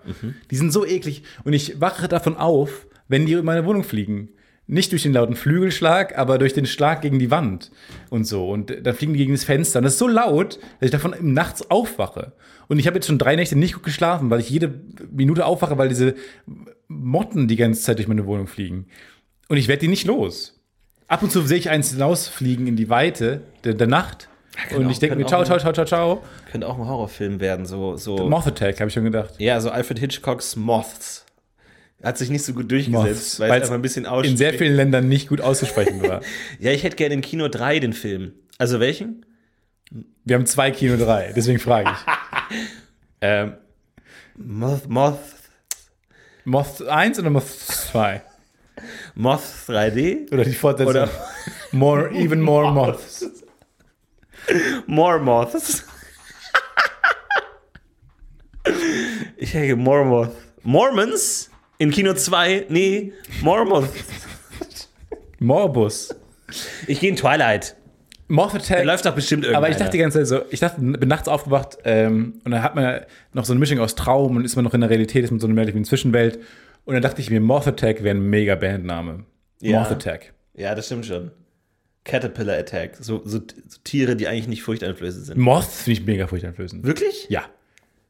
Die 0.52 0.56
sind 0.56 0.72
so 0.72 0.86
eklig. 0.86 1.24
Und 1.44 1.54
ich 1.54 1.82
wache 1.82 2.08
davon 2.08 2.38
auf, 2.38 2.88
wenn 3.08 3.26
die 3.26 3.34
in 3.34 3.46
meine 3.46 3.66
Wohnung 3.66 3.84
fliegen. 3.84 4.30
Nicht 4.70 4.92
durch 4.92 5.04
den 5.04 5.14
lauten 5.14 5.36
Flügelschlag, 5.36 6.18
aber 6.18 6.38
durch 6.38 6.54
den 6.54 6.66
Schlag 6.66 7.02
gegen 7.02 7.20
die 7.20 7.32
Wand 7.32 7.72
und 8.10 8.26
so. 8.26 8.50
Und 8.50 8.70
äh, 8.70 8.82
dann 8.82 8.96
fliegen 8.96 9.14
die 9.14 9.20
gegen 9.20 9.34
das 9.34 9.44
Fenster. 9.44 9.80
Und 9.80 9.86
das 9.86 9.94
ist 9.94 10.00
so 10.00 10.08
laut, 10.08 10.60
dass 10.80 10.88
ich 10.88 10.92
davon 10.92 11.16
nachts 11.22 11.72
aufwache. 11.72 12.34
Und 12.68 12.78
ich 12.78 12.86
habe 12.86 12.98
jetzt 12.98 13.08
schon 13.08 13.18
drei 13.18 13.36
Nächte 13.36 13.58
nicht 13.58 13.74
gut 13.74 13.84
geschlafen, 13.84 14.30
weil 14.30 14.42
ich 14.42 14.50
jede 14.50 14.82
Minute 15.10 15.46
aufwache, 15.46 15.78
weil 15.78 15.90
diese 15.90 16.16
Motten 16.88 17.48
die 17.48 17.56
ganze 17.56 17.82
Zeit 17.82 17.98
durch 17.98 18.08
meine 18.08 18.26
Wohnung 18.26 18.48
fliegen. 18.48 18.88
Und 19.48 19.58
ich 19.58 19.68
werde 19.68 19.82
die 19.82 19.88
nicht 19.88 20.06
los. 20.06 20.60
Ab 21.08 21.24
und 21.24 21.32
zu 21.32 21.42
sehe 21.42 21.58
ich 21.58 21.70
eins 21.70 21.92
hinausfliegen 21.92 22.68
in 22.68 22.76
die 22.76 22.90
Weite 22.90 23.42
der, 23.64 23.74
der 23.74 23.88
Nacht. 23.88 24.28
Können 24.70 24.82
Und 24.82 24.88
auch- 24.88 24.92
ich 24.92 25.00
denke 25.00 25.16
mir, 25.16 25.26
ciao, 25.26 25.44
ciao, 25.44 25.60
ciao, 25.60 25.72
ciao, 25.74 25.86
ciao. 25.86 26.24
Könnte 26.52 26.68
auch 26.68 26.78
ein 26.78 26.86
Horrorfilm 26.88 27.40
werden, 27.40 27.66
so, 27.66 27.96
so. 27.98 28.28
Moth 28.30 28.48
Attack, 28.48 28.80
habe 28.80 28.88
ich 28.88 28.94
schon 28.94 29.04
gedacht. 29.04 29.36
Ja, 29.38 29.60
so 29.62 29.70
Alfred 29.70 30.00
Hitchcocks 30.00 30.56
Moths. 30.56 31.26
Hat 32.04 32.18
sich 32.18 32.30
nicht 32.30 32.44
so 32.44 32.54
gut 32.54 32.72
durchgesetzt, 32.72 33.40
Moths, 33.40 33.40
weil 33.40 33.62
es 33.62 33.72
ein 33.72 33.82
bisschen 33.82 34.06
In 34.24 34.38
sehr 34.38 34.54
vielen 34.54 34.76
Ländern 34.76 35.08
nicht 35.10 35.30
gut 35.30 35.42
auszusprechen 35.42 36.02
war. 36.04 36.22
Ja, 36.60 36.72
ich 36.72 36.84
hätte 36.84 36.96
gerne 36.96 37.16
in 37.16 37.22
Kino 37.22 37.48
3 37.48 37.80
den 37.80 37.94
Film. 37.94 38.34
Also 38.60 38.80
welchen? 38.80 39.26
Wir 40.26 40.36
haben 40.36 40.46
zwei 40.46 40.72
Kino 40.72 40.98
drei, 40.98 41.32
deswegen 41.36 41.60
frage 41.60 41.90
ich. 41.92 42.58
Ähm, 43.22 43.54
Moth, 44.36 44.88
Moth, 44.90 45.18
Moth 46.46 46.88
1 46.88 47.18
oder 47.20 47.30
Moth 47.32 47.48
2? 47.50 48.22
Moth 49.16 49.42
3D? 49.68 50.32
Oder 50.32 50.44
die 50.44 50.54
Fortsetzung? 50.54 50.90
Oder- 50.96 51.10
More, 51.72 52.12
even 52.12 52.42
more 52.42 52.72
Moths. 52.74 53.26
Mormoths. 54.86 55.86
ich 59.38 59.52
denke 59.52 59.76
Mormoth. 59.76 60.32
Mormons? 60.64 61.50
In 61.78 61.92
Kino 61.92 62.14
2? 62.14 62.66
Nee, 62.70 63.14
Mormoth. 63.42 63.90
Morbus. 65.40 66.16
Ich 66.88 67.00
gehe 67.00 67.10
in 67.10 67.16
Twilight. 67.16 67.76
Moth 68.28 68.56
Attack. 68.56 68.80
Da 68.80 68.84
läuft 68.84 69.06
doch 69.06 69.16
bestimmt 69.16 69.44
irgendwas. 69.44 69.58
Aber 69.58 69.70
ich 69.70 69.78
dachte 69.78 69.92
die 69.92 70.00
ganze 70.00 70.20
Zeit 70.20 70.28
so, 70.28 70.42
ich 70.50 70.60
dachte, 70.60 70.82
bin 70.82 71.08
nachts 71.08 71.28
aufgewacht 71.28 71.78
ähm, 71.86 72.42
und 72.44 72.52
dann 72.52 72.62
hat 72.62 72.76
man 72.76 73.02
noch 73.34 73.46
so 73.46 73.54
eine 73.54 73.60
Mischung 73.60 73.80
aus 73.80 73.96
Traum 73.96 74.36
und 74.36 74.44
ist 74.44 74.56
man 74.56 74.66
noch 74.66 74.74
in 74.74 74.82
der 74.82 74.90
Realität, 74.90 75.24
ist 75.24 75.32
man 75.32 75.40
so 75.40 75.48
eine 75.48 75.54
merkwürdige 75.54 75.88
Zwischenwelt. 75.88 76.40
Und 76.86 76.94
dann 76.94 77.04
dachte 77.04 77.22
ich 77.22 77.30
mir, 77.30 77.40
Moth 77.40 77.68
Attack 77.68 78.04
wäre 78.04 78.16
ein 78.16 78.30
mega 78.30 78.56
Bandname. 78.56 79.26
Ja. 79.62 79.80
Moth 79.80 79.92
Attack. 79.92 80.34
Ja, 80.56 80.76
das 80.76 80.88
stimmt 80.88 81.06
schon. 81.06 81.32
Caterpillar 82.08 82.58
Attack. 82.58 82.98
So, 83.00 83.22
so, 83.26 83.40
so 83.40 83.78
Tiere, 83.84 84.16
die 84.16 84.28
eigentlich 84.28 84.48
nicht 84.48 84.64
furchteinflößend 84.64 85.26
sind. 85.28 85.38
Moth 85.38 85.66
finde 85.66 86.00
ich 86.00 86.06
mega 86.08 86.26
furchteinflößend. 86.28 86.84
Wirklich? 86.86 87.28
Ja. 87.30 87.44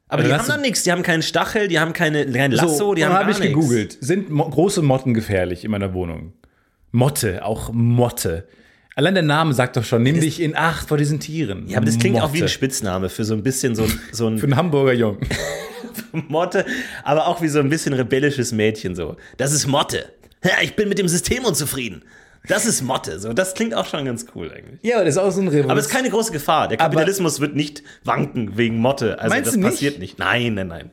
Aber 0.08 0.22
die 0.22 0.30
dann 0.30 0.38
haben 0.40 0.48
doch 0.48 0.56
nichts. 0.60 0.84
Die 0.84 0.92
haben 0.92 1.02
keinen 1.02 1.22
Stachel, 1.22 1.68
die 1.68 1.78
haben 1.78 1.92
keine, 1.92 2.24
kein 2.30 2.52
Lasso, 2.52 2.94
die 2.94 3.02
und 3.02 3.08
haben 3.08 3.14
dann 3.14 3.20
gar 3.20 3.20
habe 3.24 3.30
ich 3.32 3.38
nichts. 3.40 3.54
gegoogelt. 3.54 3.98
Sind 4.00 4.30
mo 4.30 4.48
große 4.48 4.80
Motten 4.80 5.12
gefährlich 5.12 5.64
in 5.64 5.70
meiner 5.70 5.92
Wohnung? 5.92 6.32
Motte, 6.92 7.44
auch 7.44 7.70
Motte. 7.74 8.48
Allein 8.94 9.14
der 9.14 9.22
Name 9.22 9.52
sagt 9.52 9.76
doch 9.76 9.84
schon, 9.84 10.02
nimm 10.02 10.18
dich 10.18 10.40
in 10.40 10.56
Acht 10.56 10.88
vor 10.88 10.96
diesen 10.96 11.20
Tieren. 11.20 11.68
Ja, 11.68 11.76
aber 11.76 11.86
das 11.86 11.98
klingt 11.98 12.16
auch 12.20 12.32
wie 12.32 12.38
ein 12.38 12.42
Motte. 12.44 12.48
Spitzname 12.48 13.08
für 13.10 13.24
so 13.24 13.34
ein 13.34 13.42
bisschen 13.42 13.74
so, 13.74 13.82
ein- 13.84 14.00
so 14.12 14.24
Für 14.30 14.34
ein 14.36 14.42
einen 14.44 14.56
Hamburger 14.56 14.92
Jungen. 14.94 15.20
Motte, 16.28 16.64
aber 17.04 17.26
auch 17.26 17.42
wie 17.42 17.48
so 17.48 17.58
ein 17.60 17.68
bisschen 17.68 17.92
rebellisches 17.92 18.50
Mädchen 18.52 18.94
so. 18.96 19.16
Das 19.36 19.52
ist 19.52 19.66
Motte. 19.66 20.06
Ja, 20.42 20.52
ich 20.62 20.74
bin 20.74 20.88
mit 20.88 20.98
dem 20.98 21.08
System 21.08 21.44
unzufrieden. 21.44 22.02
Das 22.46 22.66
ist 22.66 22.82
Motte. 22.82 23.18
So, 23.18 23.32
das 23.32 23.54
klingt 23.54 23.74
auch 23.74 23.86
schon 23.86 24.04
ganz 24.04 24.26
cool 24.34 24.50
eigentlich. 24.50 24.80
Ja, 24.82 24.96
aber 24.96 25.04
das 25.04 25.16
ist 25.16 25.20
auch 25.20 25.30
so 25.30 25.40
ein 25.40 25.48
Revolution. 25.48 25.70
Aber 25.70 25.80
es 25.80 25.86
ist 25.86 25.92
keine 25.92 26.10
große 26.10 26.32
Gefahr. 26.32 26.68
Der 26.68 26.78
Kapitalismus 26.78 27.40
wird 27.40 27.56
nicht 27.56 27.82
wanken 28.04 28.56
wegen 28.56 28.78
Motte. 28.78 29.18
Also 29.18 29.36
das 29.36 29.52
du 29.52 29.58
nicht? 29.58 29.68
passiert 29.68 29.98
nicht. 29.98 30.18
Nein, 30.18 30.54
nein, 30.54 30.68
nein. 30.68 30.90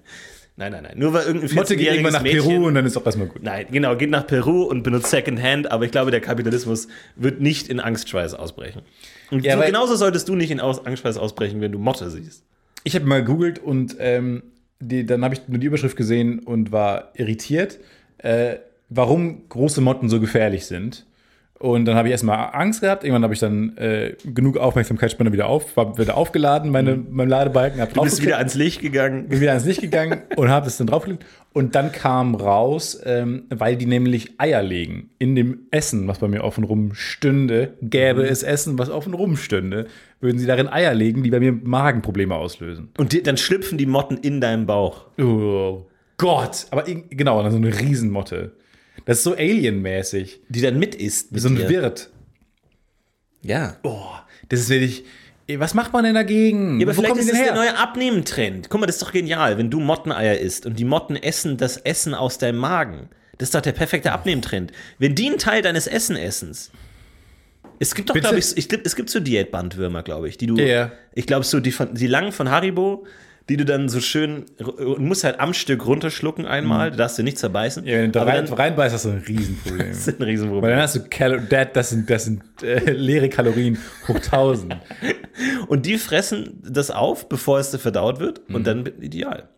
Nein, 0.57 0.71
nein, 0.71 0.83
nein. 0.83 0.97
Nur 0.97 1.13
weil 1.13 1.25
irgendein 1.25 1.53
Motte 1.53 1.75
geht 1.75 1.87
14-jähriges 1.87 1.91
irgendwann 1.91 2.13
nach 2.13 2.21
Mädchen 2.23 2.41
Peru 2.41 2.67
und 2.67 2.75
dann 2.75 2.85
ist 2.85 2.95
auch 2.95 3.05
erstmal 3.05 3.27
gut. 3.27 3.43
Nein, 3.43 3.65
genau, 3.71 3.95
geht 3.97 4.09
nach 4.09 4.25
Peru 4.25 4.63
und 4.63 4.83
benutzt 4.83 5.09
Secondhand, 5.09 5.69
aber 5.69 5.83
ich 5.83 5.91
glaube, 5.91 6.11
der 6.11 6.21
Kapitalismus 6.21 6.87
wird 7.17 7.41
nicht 7.41 7.67
in 7.67 7.81
Angstschweiß 7.81 8.33
ausbrechen. 8.35 8.81
Und 9.31 9.43
Ja, 9.43 9.57
so, 9.57 9.65
genauso 9.65 9.95
solltest 9.95 10.29
du 10.29 10.35
nicht 10.35 10.51
in 10.51 10.61
Aus 10.61 10.85
Angstschweiß 10.85 11.17
ausbrechen, 11.17 11.59
wenn 11.59 11.73
du 11.73 11.79
Motte 11.79 12.09
siehst. 12.09 12.43
Ich 12.85 12.95
habe 12.95 13.05
mal 13.05 13.21
gegoogelt 13.21 13.59
und 13.59 13.97
ähm, 13.99 14.43
die, 14.79 15.05
dann 15.05 15.25
habe 15.25 15.33
ich 15.33 15.41
nur 15.47 15.57
die 15.57 15.67
Überschrift 15.67 15.97
gesehen 15.97 16.39
und 16.39 16.71
war 16.71 17.11
irritiert, 17.15 17.79
äh, 18.19 18.55
warum 18.89 19.49
große 19.49 19.81
Motten 19.81 20.07
so 20.07 20.21
gefährlich 20.21 20.67
sind. 20.67 21.05
Und 21.57 21.85
dann 21.85 21.95
habe 21.95 22.09
ich 22.09 22.11
erstmal 22.11 22.49
Angst 22.53 22.81
gehabt. 22.81 23.03
Irgendwann 23.05 23.23
habe 23.23 23.33
ich 23.33 23.39
dann 23.39 23.77
äh, 23.77 24.15
genug 24.25 24.57
Aufmerksamkeitsspanne 24.57 25.31
wieder 25.31 25.47
auf, 25.47 25.75
war 25.77 25.97
wieder 25.97 26.17
aufgeladen, 26.17 26.69
meine, 26.69 26.95
mein 27.09 27.29
Ladebalken. 27.29 27.79
Hab 27.79 27.93
Du 27.93 28.01
bist 28.01 28.21
wieder 28.21 28.37
ans 28.39 28.55
Licht 28.55 28.81
gegangen. 28.81 29.29
bin 29.29 29.39
wieder 29.39 29.51
ans 29.51 29.65
Licht 29.65 29.79
gegangen 29.81 30.21
und 30.35 30.49
habe 30.49 30.67
es 30.67 30.75
dann 30.77 30.87
draufgelegt. 30.87 31.25
Und 31.53 31.73
dann 31.75 31.93
kam 31.93 32.35
raus, 32.35 32.99
ähm, 33.05 33.43
weil 33.49 33.77
die 33.77 33.85
nämlich 33.85 34.33
Eier 34.37 34.61
legen. 34.61 35.11
In 35.17 35.33
dem 35.35 35.59
Essen, 35.71 36.09
was 36.09 36.19
bei 36.19 36.27
mir 36.27 36.43
offen 36.43 36.65
rum 36.65 36.93
stünde, 36.93 37.75
gäbe 37.81 38.23
Mhm. 38.23 38.27
es 38.27 38.43
Essen, 38.43 38.77
was 38.77 38.89
offen 38.89 39.13
rum 39.13 39.37
stünde, 39.37 39.87
würden 40.19 40.37
sie 40.37 40.45
darin 40.47 40.67
Eier 40.67 40.93
legen, 40.93 41.23
die 41.23 41.29
bei 41.31 41.39
mir 41.39 41.53
Magenprobleme 41.53 42.35
auslösen. 42.35 42.89
Und 42.97 43.13
die, 43.13 43.23
dann 43.23 43.37
schlüpfen 43.37 43.77
die 43.77 43.85
Motten 43.85 44.17
in 44.17 44.41
deinem 44.41 44.65
Bauch. 44.65 45.05
Oh 45.21 45.85
Gott. 46.17 46.67
Aber 46.71 46.83
genau, 46.83 47.41
dann 47.41 47.51
so 47.51 47.57
eine 47.57 47.79
Riesenmotte. 47.79 48.51
Das 49.05 49.17
ist 49.17 49.23
so 49.23 49.33
alienmäßig. 49.33 50.41
Die 50.49 50.61
dann 50.61 50.79
mit 50.79 50.95
isst. 50.95 51.31
Wie 51.31 51.35
Mit 51.35 51.43
so 51.43 51.49
ein 51.49 51.55
dir. 51.55 51.69
Wirt. 51.69 52.09
Ja. 53.41 53.77
Oh, 53.83 54.07
das 54.49 54.61
ist 54.61 54.69
wirklich. 54.69 55.03
Was 55.47 55.75
macht 55.75 55.93
man 55.93 56.03
denn 56.03 56.15
dagegen? 56.15 56.79
Ja, 56.79 56.87
aber 56.87 56.97
Wo 56.97 57.01
vielleicht 57.01 57.17
ist 57.17 57.29
das 57.29 57.37
denn 57.37 57.45
der 57.45 57.55
neue 57.55 57.77
Abnehmentrend. 57.77 58.69
Guck 58.69 58.79
mal, 58.79 58.87
das 58.87 58.95
ist 58.95 59.03
doch 59.03 59.11
genial, 59.11 59.59
wenn 59.59 59.69
du 59.69 59.79
Motteneier 59.79 60.39
isst 60.39 60.65
und 60.65 60.79
die 60.79 60.85
Motten 60.85 61.15
essen 61.15 61.57
das 61.57 61.77
Essen 61.77 62.15
aus 62.15 62.39
deinem 62.39 62.57
Magen. 62.57 63.09
Das 63.37 63.49
ist 63.49 63.55
doch 63.55 63.61
der 63.61 63.73
perfekte 63.73 64.11
Abnehmtrend. 64.11 64.71
Wenn 64.97 65.13
die 65.13 65.27
einen 65.27 65.37
Teil 65.37 65.61
deines 65.61 65.85
Essen 65.85 66.15
essens. 66.15 66.71
Es 67.77 67.93
gibt 67.93 68.09
doch, 68.09 68.15
glaube 68.15 68.39
ich, 68.39 68.57
ich 68.57 68.69
glaub, 68.69 68.85
es 68.85 68.95
gibt 68.95 69.09
so 69.09 69.19
Diätbandwürmer, 69.19 70.01
glaube 70.01 70.29
ich, 70.29 70.37
die 70.37 70.47
du. 70.47 70.55
Ja. 70.55 70.93
Ich 71.13 71.27
glaube, 71.27 71.45
so 71.45 71.59
die, 71.59 71.71
von, 71.71 71.93
die 71.93 72.07
langen 72.07 72.31
von 72.31 72.49
Haribo, 72.49 73.05
die 73.49 73.57
du 73.57 73.65
dann 73.65 73.89
so 73.89 73.99
schön. 73.99 74.45
Du 74.57 74.95
musst 74.99 75.23
halt 75.23 75.39
am 75.39 75.53
Stück 75.53 75.85
runterschlucken 75.85 76.45
einmal, 76.45 76.91
da 76.91 76.97
darfst 76.97 77.19
du 77.19 77.23
nicht 77.23 77.37
zerbeißen. 77.37 77.83
Mhm. 77.83 77.89
Ja, 77.89 77.97
wenn 77.99 78.11
du 78.11 78.19
rein, 78.19 78.45
dann, 78.45 78.53
reinbeißt, 78.53 78.95
hast 78.95 79.05
du 79.05 79.09
ein 79.09 79.23
Riesenproblem. 79.27 79.87
das 79.89 79.97
ist 79.99 80.07
ein 80.09 80.19
Weil 80.19 80.27
Riesenproblem. 80.27 80.71
dann 80.71 80.81
hast 80.81 80.95
du 80.95 80.99
that, 81.49 81.75
das 81.75 81.89
sind, 81.91 82.09
das 82.09 82.25
sind 82.25 82.41
äh, 82.63 82.91
leere 82.91 83.29
Kalorien 83.29 83.77
hoch 84.07 84.15
1000. 84.15 84.77
Und 85.67 85.85
die 85.85 85.97
fressen 85.97 86.61
das 86.67 86.91
auf, 86.91 87.27
bevor 87.29 87.59
es 87.59 87.75
verdaut 87.75 88.19
wird, 88.19 88.47
Mhm. 88.49 88.55
und 88.55 88.67
dann 88.67 88.85
ideal. 89.01 89.49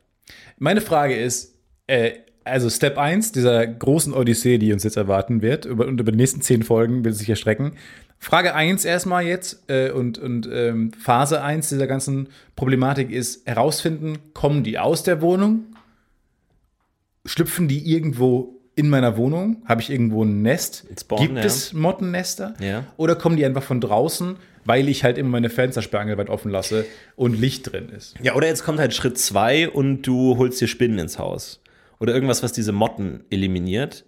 Meine 0.58 0.82
Frage 0.82 1.16
ist, 1.16 1.56
äh, 1.88 2.12
also 2.44 2.70
Step 2.70 2.98
1 2.98 3.32
dieser 3.34 3.68
großen 3.68 4.14
Odyssee, 4.14 4.58
die 4.58 4.72
uns 4.74 4.84
jetzt 4.84 4.98
erwarten 4.98 5.42
wird, 5.42 5.66
über, 5.66 5.86
und 5.86 6.00
über 6.00 6.12
die 6.12 6.18
nächsten 6.18 6.42
zehn 6.42 6.64
Folgen 6.64 7.04
wird 7.04 7.14
es 7.14 7.20
sich 7.20 7.30
erstrecken. 7.30 7.74
Frage 8.20 8.56
1 8.56 8.84
erstmal 8.86 9.26
jetzt 9.26 9.70
äh, 9.70 9.92
und, 9.92 10.18
und 10.18 10.50
ähm, 10.52 10.92
Phase 10.94 11.42
1 11.42 11.70
dieser 11.70 11.88
ganzen 11.88 12.30
Problematik 12.56 13.12
ist 13.12 13.46
herausfinden, 13.48 14.18
kommen 14.34 14.64
die 14.64 14.80
aus 14.80 15.04
der 15.04 15.22
Wohnung? 15.22 15.66
Schlüpfen 17.26 17.68
die 17.68 17.92
irgendwo 17.92 18.58
in 18.76 18.90
meiner 18.90 19.18
Wohnung? 19.18 19.64
Habe 19.66 19.82
ich 19.82 19.90
irgendwo 19.90 20.24
ein 20.24 20.42
Nest? 20.42 20.86
Spawn, 21.00 21.20
Gibt 21.20 21.38
ja. 21.38 21.44
es 21.44 21.74
Mottennester? 21.74 22.54
Ja. 22.60 22.86
Oder 22.98 23.16
kommen 23.16 23.36
die 23.36 23.46
einfach 23.46 23.64
von 23.64 23.82
draußen, 23.82 24.38
weil 24.66 24.88
ich 24.88 25.04
halt 25.04 25.18
immer 25.18 25.30
meine 25.30 25.50
Fenstersperre 25.50 26.18
weit 26.18 26.30
offen 26.30 26.52
lasse 26.52 26.86
und 27.16 27.40
Licht 27.40 27.72
drin 27.72 27.90
ist? 27.90 28.16
Ja, 28.22 28.36
oder 28.36 28.48
jetzt 28.48 28.64
kommt 28.64 28.80
halt 28.80 28.94
Schritt 28.94 29.18
zwei 29.18 29.70
und 29.70 30.04
du 30.04 30.38
holst 30.38 30.62
dir 30.62 30.68
Spinnen 30.68 31.00
ins 31.00 31.18
Haus. 31.18 31.60
Oder 32.00 32.14
irgendwas, 32.14 32.44
was 32.44 32.54
diese 32.54 32.72
Motten 32.72 33.24
eliminiert. 33.30 34.06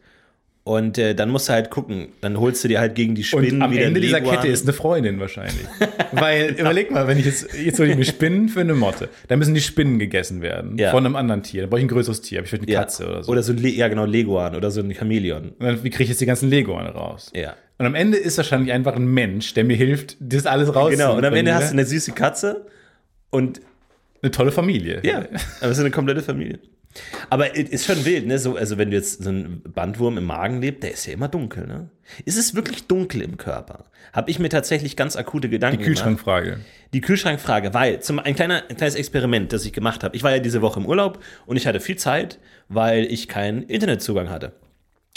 Und 0.69 0.99
äh, 0.99 1.15
dann 1.15 1.32
musst 1.32 1.49
du 1.49 1.53
halt 1.53 1.71
gucken. 1.71 2.10
Dann 2.21 2.39
holst 2.39 2.63
du 2.63 2.67
dir 2.67 2.79
halt 2.79 2.93
gegen 2.93 3.15
die 3.15 3.23
Spinnen 3.23 3.55
Und 3.55 3.62
am 3.63 3.71
wieder 3.71 3.86
Ende 3.86 3.99
dieser. 4.01 4.21
Kette 4.21 4.49
ist 4.49 4.65
eine 4.65 4.73
Freundin 4.73 5.19
wahrscheinlich. 5.19 5.65
Weil, 6.12 6.51
überleg 6.60 6.91
mal, 6.91 7.08
wenn 7.08 7.17
ich 7.17 7.25
jetzt, 7.25 7.55
jetzt 7.55 7.79
hole 7.79 7.89
ich 7.89 7.97
mir 7.97 8.05
Spinnen 8.05 8.49
für 8.49 8.60
eine 8.60 8.75
Motte, 8.75 9.10
dann 9.29 9.39
müssen 9.39 9.55
die 9.55 9.62
Spinnen 9.62 9.97
gegessen 9.97 10.43
werden 10.43 10.77
Ja. 10.77 10.91
von 10.91 11.03
einem 11.03 11.15
anderen 11.15 11.41
Tier. 11.41 11.62
Dann 11.62 11.71
brauche 11.71 11.79
ich 11.79 11.86
ein 11.86 11.89
größeres 11.89 12.21
Tier, 12.21 12.38
habe 12.38 12.43
ich 12.45 12.51
vielleicht 12.51 12.65
eine 12.65 12.71
ja. 12.71 12.82
Katze 12.82 13.08
oder 13.08 13.23
so. 13.23 13.32
Oder 13.32 13.41
so 13.41 13.51
ein, 13.51 13.58
Le 13.58 13.69
ja 13.69 13.88
genau, 13.88 14.05
Leguan 14.05 14.55
oder 14.55 14.69
so 14.69 14.79
ein 14.82 14.93
Chamäleon. 14.93 15.53
Und 15.58 15.65
dann, 15.65 15.84
wie 15.84 15.89
kriege 15.89 16.03
ich 16.03 16.10
jetzt 16.10 16.21
die 16.21 16.27
ganzen 16.27 16.51
Leguane 16.51 16.89
raus? 16.89 17.32
Ja. 17.36 17.55
Und 17.79 17.88
am 17.88 17.95
Ende 17.95 18.19
ist 18.19 18.38
wahrscheinlich 18.38 18.71
einfach 18.71 18.95
ein 18.95 19.08
Mensch, 19.12 19.55
der 19.55 19.63
mir 19.63 19.75
hilft, 19.75 20.17
das 20.19 20.45
alles 20.45 20.67
rauszuholen. 20.67 20.99
Genau, 20.99 21.17
und 21.17 21.25
am 21.25 21.34
Ende 21.34 21.55
hast 21.55 21.69
du 21.69 21.73
eine 21.73 21.86
süße 21.86 22.12
Katze 22.12 22.67
und 23.32 23.60
eine 24.21 24.29
tolle 24.29 24.51
Familie. 24.51 24.99
ja, 25.01 25.17
aber 25.62 25.71
es 25.71 25.77
ist 25.77 25.79
eine 25.79 25.89
komplette 25.89 26.21
Familie. 26.21 26.60
Aber 27.30 27.56
es 27.56 27.69
ist 27.69 27.86
schon 27.86 28.04
wild, 28.06 28.25
ne? 28.25 28.39
So, 28.39 28.56
also 28.56 28.78
wenn 28.78 28.89
du 28.89 28.97
jetzt 28.97 29.23
so 29.23 29.30
ein 29.30 29.62
Bandwurm 29.62 30.17
im 30.17 30.25
Magen 30.25 30.62
lebt, 30.62 30.84
der 30.84 30.91
ist 30.91 31.06
ja 31.06 31.13
immer 31.13 31.28
dunkel, 31.28 31.67
ne? 31.67 31.89
Ist 32.25 32.38
es 32.38 32.56
wirklich 32.56 32.88
dunkel 32.88 33.21
im 33.21 33.38
Körper? 33.38 33.86
Habe 34.12 34.32
ich 34.32 34.39
mir 34.39 34.49
tatsächlich 34.49 34.95
ganz 34.95 35.15
akute 35.15 35.49
Gedanken 35.49 35.78
Die 35.78 35.84
gemacht. 35.84 35.97
Kühlschrankfrage. 35.97 36.60
Die 36.93 37.02
Kühlschrankfrage, 37.02 37.73
weil 37.73 38.02
zum, 38.02 38.17
ein, 38.17 38.36
kleiner, 38.36 38.63
ein 38.67 38.75
kleines 38.75 38.95
Experiment, 38.95 39.54
das 39.54 39.65
ich 39.65 39.73
gemacht 39.73 40.04
habe. 40.04 40.15
Ich 40.15 40.23
war 40.23 40.32
ja 40.32 40.39
diese 40.39 40.62
Woche 40.62 40.80
im 40.80 40.88
Urlaub 40.88 41.23
und 41.45 41.58
ich 41.58 41.67
hatte 41.67 41.80
viel 41.80 41.97
Zeit, 41.97 42.39
weil 42.67 43.06
ich 43.06 43.28
keinen 43.28 43.63
Internetzugang 43.63 44.30
hatte. 44.30 44.54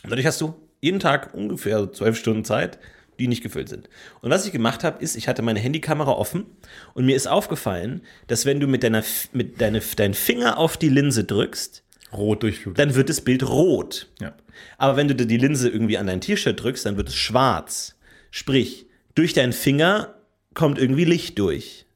Dadurch 0.02 0.26
hast 0.26 0.40
du 0.40 0.54
jeden 0.80 1.00
Tag 1.00 1.32
ungefähr 1.32 1.90
zwölf 1.92 2.18
Stunden 2.18 2.44
Zeit, 2.44 2.78
die 3.18 3.28
nicht 3.28 3.42
gefüllt 3.42 3.68
sind. 3.68 3.88
Und 4.20 4.30
was 4.30 4.46
ich 4.46 4.52
gemacht 4.52 4.84
habe, 4.84 5.02
ist, 5.02 5.16
ich 5.16 5.28
hatte 5.28 5.42
meine 5.42 5.60
Handykamera 5.60 6.12
offen 6.12 6.46
und 6.94 7.04
mir 7.04 7.16
ist 7.16 7.26
aufgefallen, 7.26 8.02
dass 8.26 8.46
wenn 8.46 8.60
du 8.60 8.66
mit 8.66 8.82
deiner 8.82 9.02
mit 9.32 9.60
deine, 9.60 9.80
deinen 9.80 10.14
Finger 10.14 10.58
auf 10.58 10.76
die 10.76 10.88
Linse 10.88 11.24
drückst, 11.24 11.82
Rot 12.12 12.42
durchflutet. 12.42 12.78
dann 12.78 12.94
wird 12.94 13.08
das 13.08 13.22
Bild 13.22 13.48
rot. 13.48 14.08
Ja. 14.20 14.34
Aber 14.78 14.96
wenn 14.96 15.08
du 15.08 15.14
die 15.14 15.36
Linse 15.36 15.68
irgendwie 15.68 15.98
an 15.98 16.06
dein 16.06 16.20
T-Shirt 16.20 16.62
drückst, 16.62 16.84
dann 16.84 16.96
wird 16.96 17.08
es 17.08 17.14
schwarz. 17.14 17.96
Sprich, 18.30 18.86
durch 19.14 19.32
deinen 19.32 19.52
Finger 19.52 20.14
kommt 20.54 20.78
irgendwie 20.78 21.04
Licht 21.04 21.38
durch. 21.38 21.86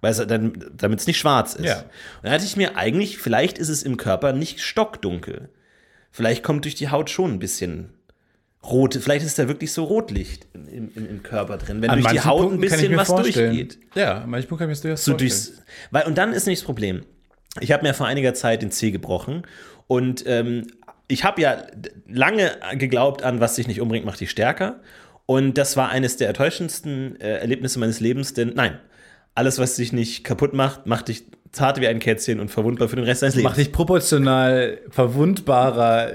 Weil 0.00 0.12
es 0.12 0.26
dann, 0.26 0.52
damit 0.76 1.00
es 1.00 1.06
nicht 1.06 1.18
schwarz 1.18 1.54
ist. 1.54 1.66
Ja. 1.66 1.78
Und 1.80 2.24
dann 2.24 2.32
hatte 2.32 2.44
ich 2.44 2.56
mir 2.56 2.76
eigentlich, 2.76 3.18
vielleicht 3.18 3.58
ist 3.58 3.68
es 3.68 3.82
im 3.82 3.96
Körper 3.96 4.32
nicht 4.32 4.60
stockdunkel. 4.60 5.50
Vielleicht 6.10 6.42
kommt 6.42 6.64
durch 6.64 6.74
die 6.74 6.90
Haut 6.90 7.10
schon 7.10 7.32
ein 7.32 7.38
bisschen 7.38 7.94
rot. 8.70 8.94
Vielleicht 8.94 9.24
ist 9.24 9.38
da 9.38 9.48
wirklich 9.48 9.72
so 9.72 9.84
Rotlicht 9.84 10.46
im, 10.54 10.90
im, 10.94 11.08
im 11.08 11.22
Körper 11.22 11.58
drin, 11.58 11.82
wenn 11.82 11.90
An 11.90 12.00
durch 12.00 12.12
die 12.12 12.20
Haut 12.20 12.40
ein 12.42 12.48
Punkten 12.48 12.64
ich 12.64 12.70
bisschen 12.72 12.96
was 12.96 13.08
vorstellen. 13.08 13.54
durchgeht. 13.54 13.78
Ja, 13.94 14.22
an 14.22 14.30
manchen 14.30 14.48
Punkten 14.48 14.64
kann 14.66 14.72
ich 14.72 14.82
mir 14.82 14.90
das 14.90 15.04
So 15.04 15.12
vorstellen. 15.12 15.60
weil, 15.90 16.04
und 16.04 16.18
dann 16.18 16.32
ist 16.32 16.46
nicht 16.46 16.60
das 16.60 16.66
Problem. 16.66 17.02
Ich 17.60 17.72
habe 17.72 17.82
mir 17.86 17.94
vor 17.94 18.06
einiger 18.06 18.34
Zeit 18.34 18.62
den 18.62 18.70
Zeh 18.70 18.90
gebrochen 18.90 19.42
und 19.86 20.24
ähm, 20.26 20.66
ich 21.06 21.24
habe 21.24 21.40
ja 21.40 21.66
lange 22.08 22.50
geglaubt 22.74 23.22
an, 23.22 23.40
was 23.40 23.54
dich 23.54 23.68
nicht 23.68 23.80
umbringt, 23.80 24.06
macht 24.06 24.20
dich 24.20 24.30
stärker. 24.30 24.80
Und 25.26 25.56
das 25.58 25.76
war 25.76 25.90
eines 25.90 26.16
der 26.16 26.28
enttäuschendsten 26.28 27.20
äh, 27.20 27.38
Erlebnisse 27.38 27.78
meines 27.78 28.00
Lebens, 28.00 28.34
denn 28.34 28.52
nein, 28.54 28.78
alles, 29.34 29.58
was 29.58 29.76
dich 29.76 29.92
nicht 29.92 30.24
kaputt 30.24 30.52
macht, 30.54 30.86
macht 30.86 31.08
dich 31.08 31.24
zart 31.52 31.80
wie 31.80 31.86
ein 31.88 31.98
Kätzchen 31.98 32.40
und 32.40 32.50
verwundbar 32.50 32.88
für 32.88 32.96
den 32.96 33.04
Rest 33.04 33.22
deines 33.22 33.34
Lebens. 33.36 33.50
Macht 33.50 33.58
dich 33.58 33.72
proportional 33.72 34.80
verwundbarer 34.90 36.14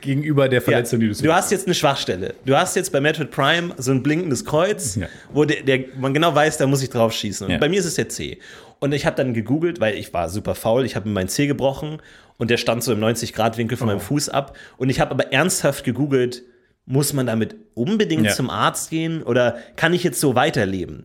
gegenüber 0.00 0.48
der 0.48 0.60
Verletzung, 0.62 1.00
ja. 1.00 1.08
die 1.08 1.14
du 1.14 1.22
Du 1.22 1.32
hast 1.32 1.50
jetzt 1.50 1.66
eine 1.66 1.74
Schwachstelle. 1.74 2.34
Du 2.44 2.56
hast 2.56 2.76
jetzt 2.76 2.92
bei 2.92 3.00
Metroid 3.00 3.30
Prime 3.30 3.74
so 3.78 3.90
ein 3.92 4.02
blinkendes 4.02 4.44
Kreuz, 4.44 4.96
Ja. 4.96 5.06
wo 5.32 5.44
der, 5.44 5.62
der, 5.62 5.84
man 5.98 6.14
genau 6.14 6.34
weiß, 6.34 6.56
da 6.58 6.66
muss 6.66 6.82
ich 6.82 6.90
drauf 6.90 7.12
schießen. 7.12 7.46
Und 7.46 7.52
Ja. 7.52 7.58
bei 7.58 7.68
mir 7.68 7.78
ist 7.80 7.86
es 7.86 7.94
der 7.94 8.08
C. 8.08 8.38
Und 8.80 8.92
ich 8.92 9.06
habe 9.06 9.16
dann 9.16 9.34
gegoogelt, 9.34 9.80
weil 9.80 9.96
ich 9.96 10.12
war 10.14 10.28
super 10.28 10.54
faul. 10.54 10.84
Ich 10.84 10.94
habe 10.96 11.08
mir 11.08 11.14
meinen 11.14 11.28
C 11.28 11.46
gebrochen 11.46 12.00
und 12.36 12.50
der 12.50 12.56
stand 12.58 12.84
so 12.84 12.92
im 12.92 13.00
90-Grad-Winkel 13.00 13.76
von 13.76 13.88
Oh. 13.88 13.92
meinem 13.92 14.00
Fuß 14.00 14.28
ab. 14.28 14.56
Und 14.76 14.88
ich 14.90 15.00
habe 15.00 15.10
aber 15.10 15.32
ernsthaft 15.32 15.84
gegoogelt, 15.84 16.42
muss 16.86 17.12
man 17.12 17.26
damit 17.26 17.56
unbedingt 17.74 18.30
zum 18.30 18.48
Arzt 18.50 18.90
gehen 18.90 19.22
oder 19.22 19.58
kann 19.76 19.92
ich 19.92 20.04
jetzt 20.04 20.20
so 20.20 20.34
weiterleben? 20.34 21.04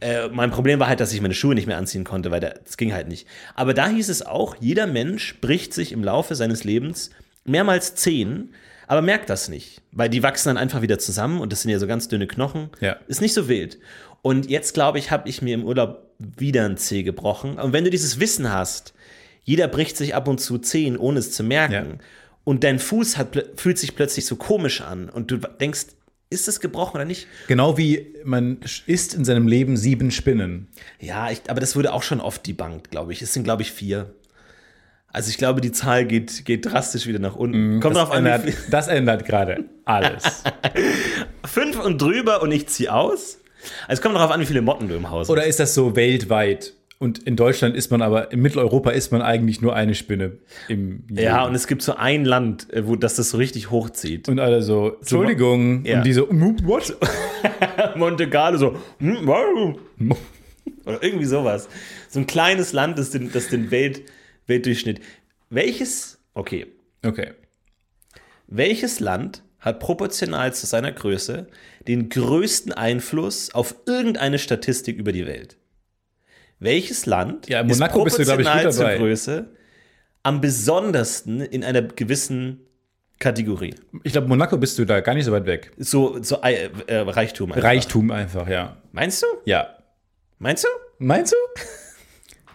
Äh, 0.00 0.28
mein 0.28 0.50
Problem 0.50 0.78
war 0.78 0.88
halt, 0.88 1.00
dass 1.00 1.12
ich 1.14 1.22
meine 1.22 1.32
Schuhe 1.32 1.54
nicht 1.54 1.66
mehr 1.66 1.78
anziehen 1.78 2.04
konnte, 2.04 2.30
weil 2.30 2.40
das 2.40 2.76
ging 2.76 2.92
halt 2.92 3.08
nicht. 3.08 3.26
Aber 3.54 3.72
da 3.72 3.88
hieß 3.88 4.10
es 4.10 4.24
auch, 4.24 4.54
jeder 4.60 4.86
Mensch 4.86 5.40
bricht 5.40 5.72
sich 5.72 5.90
im 5.92 6.04
Laufe 6.04 6.34
seines 6.34 6.64
Lebens 6.64 7.10
mehrmals 7.48 7.94
Zehen, 7.94 8.54
aber 8.86 9.02
merkt 9.02 9.30
das 9.30 9.48
nicht, 9.48 9.82
weil 9.92 10.08
die 10.08 10.22
wachsen 10.22 10.48
dann 10.50 10.56
einfach 10.58 10.80
wieder 10.82 10.98
zusammen 10.98 11.40
und 11.40 11.52
das 11.52 11.62
sind 11.62 11.70
ja 11.70 11.78
so 11.78 11.86
ganz 11.86 12.08
dünne 12.08 12.26
Knochen. 12.26 12.70
Ja. 12.80 12.96
Ist 13.08 13.20
nicht 13.20 13.34
so 13.34 13.48
wild. 13.48 13.78
Und 14.22 14.48
jetzt, 14.50 14.74
glaube 14.74 14.98
ich, 14.98 15.10
habe 15.10 15.28
ich 15.28 15.42
mir 15.42 15.54
im 15.54 15.64
Urlaub 15.64 16.10
wieder 16.18 16.64
ein 16.64 16.76
Zeh 16.76 17.02
gebrochen. 17.02 17.58
Und 17.58 17.72
wenn 17.72 17.84
du 17.84 17.90
dieses 17.90 18.18
Wissen 18.20 18.52
hast, 18.52 18.94
jeder 19.44 19.68
bricht 19.68 19.96
sich 19.96 20.14
ab 20.14 20.26
und 20.28 20.40
zu 20.40 20.58
Zehen, 20.58 20.96
ohne 20.96 21.18
es 21.20 21.32
zu 21.32 21.42
merken, 21.44 21.74
Ja. 21.98 22.04
und 22.44 22.64
dein 22.64 22.78
Fuß 22.78 23.16
hat, 23.18 23.36
fühlt 23.56 23.78
sich 23.78 23.94
plötzlich 23.94 24.26
so 24.26 24.36
komisch 24.36 24.80
an 24.80 25.08
und 25.08 25.30
du 25.30 25.36
denkst, 25.36 25.86
ist 26.28 26.48
es 26.48 26.58
gebrochen 26.58 26.96
oder 26.96 27.04
nicht? 27.04 27.28
Genau 27.46 27.78
wie 27.78 28.14
man 28.24 28.58
isst 28.86 29.14
in 29.14 29.24
seinem 29.24 29.46
Leben 29.46 29.76
sieben 29.76 30.10
Spinnen. 30.10 30.66
Ja, 30.98 31.30
ich, 31.30 31.42
aber 31.48 31.60
das 31.60 31.76
wurde 31.76 31.92
auch 31.92 32.02
schon 32.02 32.20
oft 32.20 32.44
debunked, 32.48 32.90
glaube 32.90 33.12
ich. 33.12 33.22
Es 33.22 33.32
sind, 33.32 33.44
glaube 33.44 33.62
ich, 33.62 33.70
vier. 33.70 34.12
Also 35.16 35.30
ich 35.30 35.38
glaube, 35.38 35.62
die 35.62 35.72
Zahl 35.72 36.04
geht, 36.04 36.44
geht 36.44 36.66
drastisch 36.66 37.06
wieder 37.06 37.18
nach 37.18 37.36
unten. 37.36 37.80
Kommt 37.80 37.96
Das 37.96 38.08
drauf 38.10 38.14
an, 38.14 38.28
das 38.70 38.86
ändert 38.86 39.24
gerade 39.24 39.64
alles. 39.86 40.44
Fünf 41.46 41.82
und 41.82 42.02
drüber 42.02 42.42
und 42.42 42.52
ich 42.52 42.66
ziehe 42.68 42.92
aus. 42.92 43.38
Also 43.88 43.98
es 43.98 44.02
kommt 44.02 44.14
darauf 44.14 44.30
an, 44.30 44.42
wie 44.42 44.44
viele 44.44 44.60
Motten 44.60 44.88
du 44.88 44.94
im 44.94 45.08
Haus 45.08 45.30
Oder 45.30 45.46
ist 45.46 45.58
das 45.58 45.72
so 45.72 45.96
weltweit? 45.96 46.74
Und 46.98 47.20
in 47.20 47.34
Deutschland 47.34 47.74
ist 47.76 47.90
man 47.90 48.02
aber, 48.02 48.30
in 48.30 48.40
Mitteleuropa 48.40 48.90
ist 48.90 49.10
man 49.10 49.22
eigentlich 49.22 49.62
nur 49.62 49.74
eine 49.74 49.94
Spinne 49.94 50.32
im 50.68 51.04
hast. 51.10 51.18
Ja, 51.18 51.46
und 51.46 51.54
es 51.54 51.66
gibt 51.66 51.80
so 51.80 51.94
ein 51.96 52.26
Land, 52.26 52.70
äh, 52.74 52.86
wo 52.86 52.94
das 52.94 53.14
das 53.16 53.30
so 53.30 53.38
richtig 53.38 53.70
hochzieht. 53.70 54.28
und 54.28 54.38
alle 54.38 54.60
so, 54.60 54.96
Entschuldigung. 54.98 55.86
Ja. 55.86 55.96
Und 55.96 56.04
die 56.04 56.12
so, 56.12 56.26
"Mm, 56.26 56.58
what? 56.64 56.94
Monte 57.96 58.28
Carlo 58.28 58.58
so. 58.58 58.76
"Hm, 58.98 59.26
wow." 59.26 59.78
Oder 60.84 61.02
irgendwie 61.02 61.24
sowas. 61.24 61.70
So 62.10 62.20
ein 62.20 62.26
kleines 62.26 62.74
Land, 62.74 62.98
das 62.98 63.12
den, 63.12 63.32
das 63.32 63.48
den 63.48 63.70
Welt, 63.70 64.02
Weltdurchschnitt. 64.46 65.00
Welches, 65.50 66.18
okay, 66.34 66.66
Okay. 67.04 67.32
welches 68.46 69.00
Land 69.00 69.42
hat 69.60 69.80
proportional 69.80 70.54
zu 70.54 70.66
seiner 70.66 70.92
Größe 70.92 71.46
den 71.88 72.08
größten 72.08 72.72
Einfluss 72.72 73.54
auf 73.54 73.74
irgendeine 73.86 74.38
Statistik 74.38 74.96
über 74.98 75.12
die 75.12 75.26
Welt? 75.26 75.56
Welches 76.58 77.06
Land 77.06 77.48
Ja, 77.48 77.62
Monaco 77.62 78.02
bist 78.04 78.18
du, 78.18 78.22
ich, 78.22 78.28
proportional 78.28 78.72
zur. 78.72 78.88
Größe 78.94 79.50
am 80.22 80.40
besondersten 80.40 81.40
in 81.40 81.62
einer 81.62 81.82
gewissen 81.82 82.60
Kategorie? 83.18 83.74
Ich 84.04 84.12
glaube, 84.12 84.26
Monaco 84.28 84.56
bist 84.56 84.78
du 84.78 84.84
da 84.84 85.00
gar 85.00 85.14
nicht 85.14 85.24
so 85.26 85.32
weit 85.32 85.46
weg. 85.46 85.72
So, 85.78 86.22
so 86.22 86.40
äh, 86.42 86.70
äh, 86.86 86.96
Reichtum. 86.98 87.52
einfach. 87.52 87.62
Reichtum 87.64 88.10
einfach, 88.10 88.48
ja. 88.48 88.76
Meinst 88.92 89.22
du? 89.22 89.26
Ja. 89.44 89.76
Meinst 90.38 90.64
du? 90.64 90.68
Meinst 90.98 91.32
du? 91.32 91.36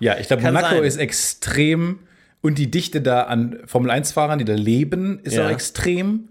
Ja, 0.01 0.17
ich 0.19 0.27
glaube, 0.27 0.43
Monaco 0.43 0.75
sein. 0.75 0.83
ist 0.83 0.97
extrem 0.97 1.99
und 2.41 2.57
die 2.57 2.69
Dichte 2.69 3.01
da 3.01 3.23
an 3.23 3.59
Formel-1-Fahrern, 3.65 4.39
die 4.39 4.45
da 4.45 4.53
leben, 4.55 5.19
ist 5.23 5.35
Ja. 5.35 5.45
auch 5.45 5.51
extrem. 5.51 6.27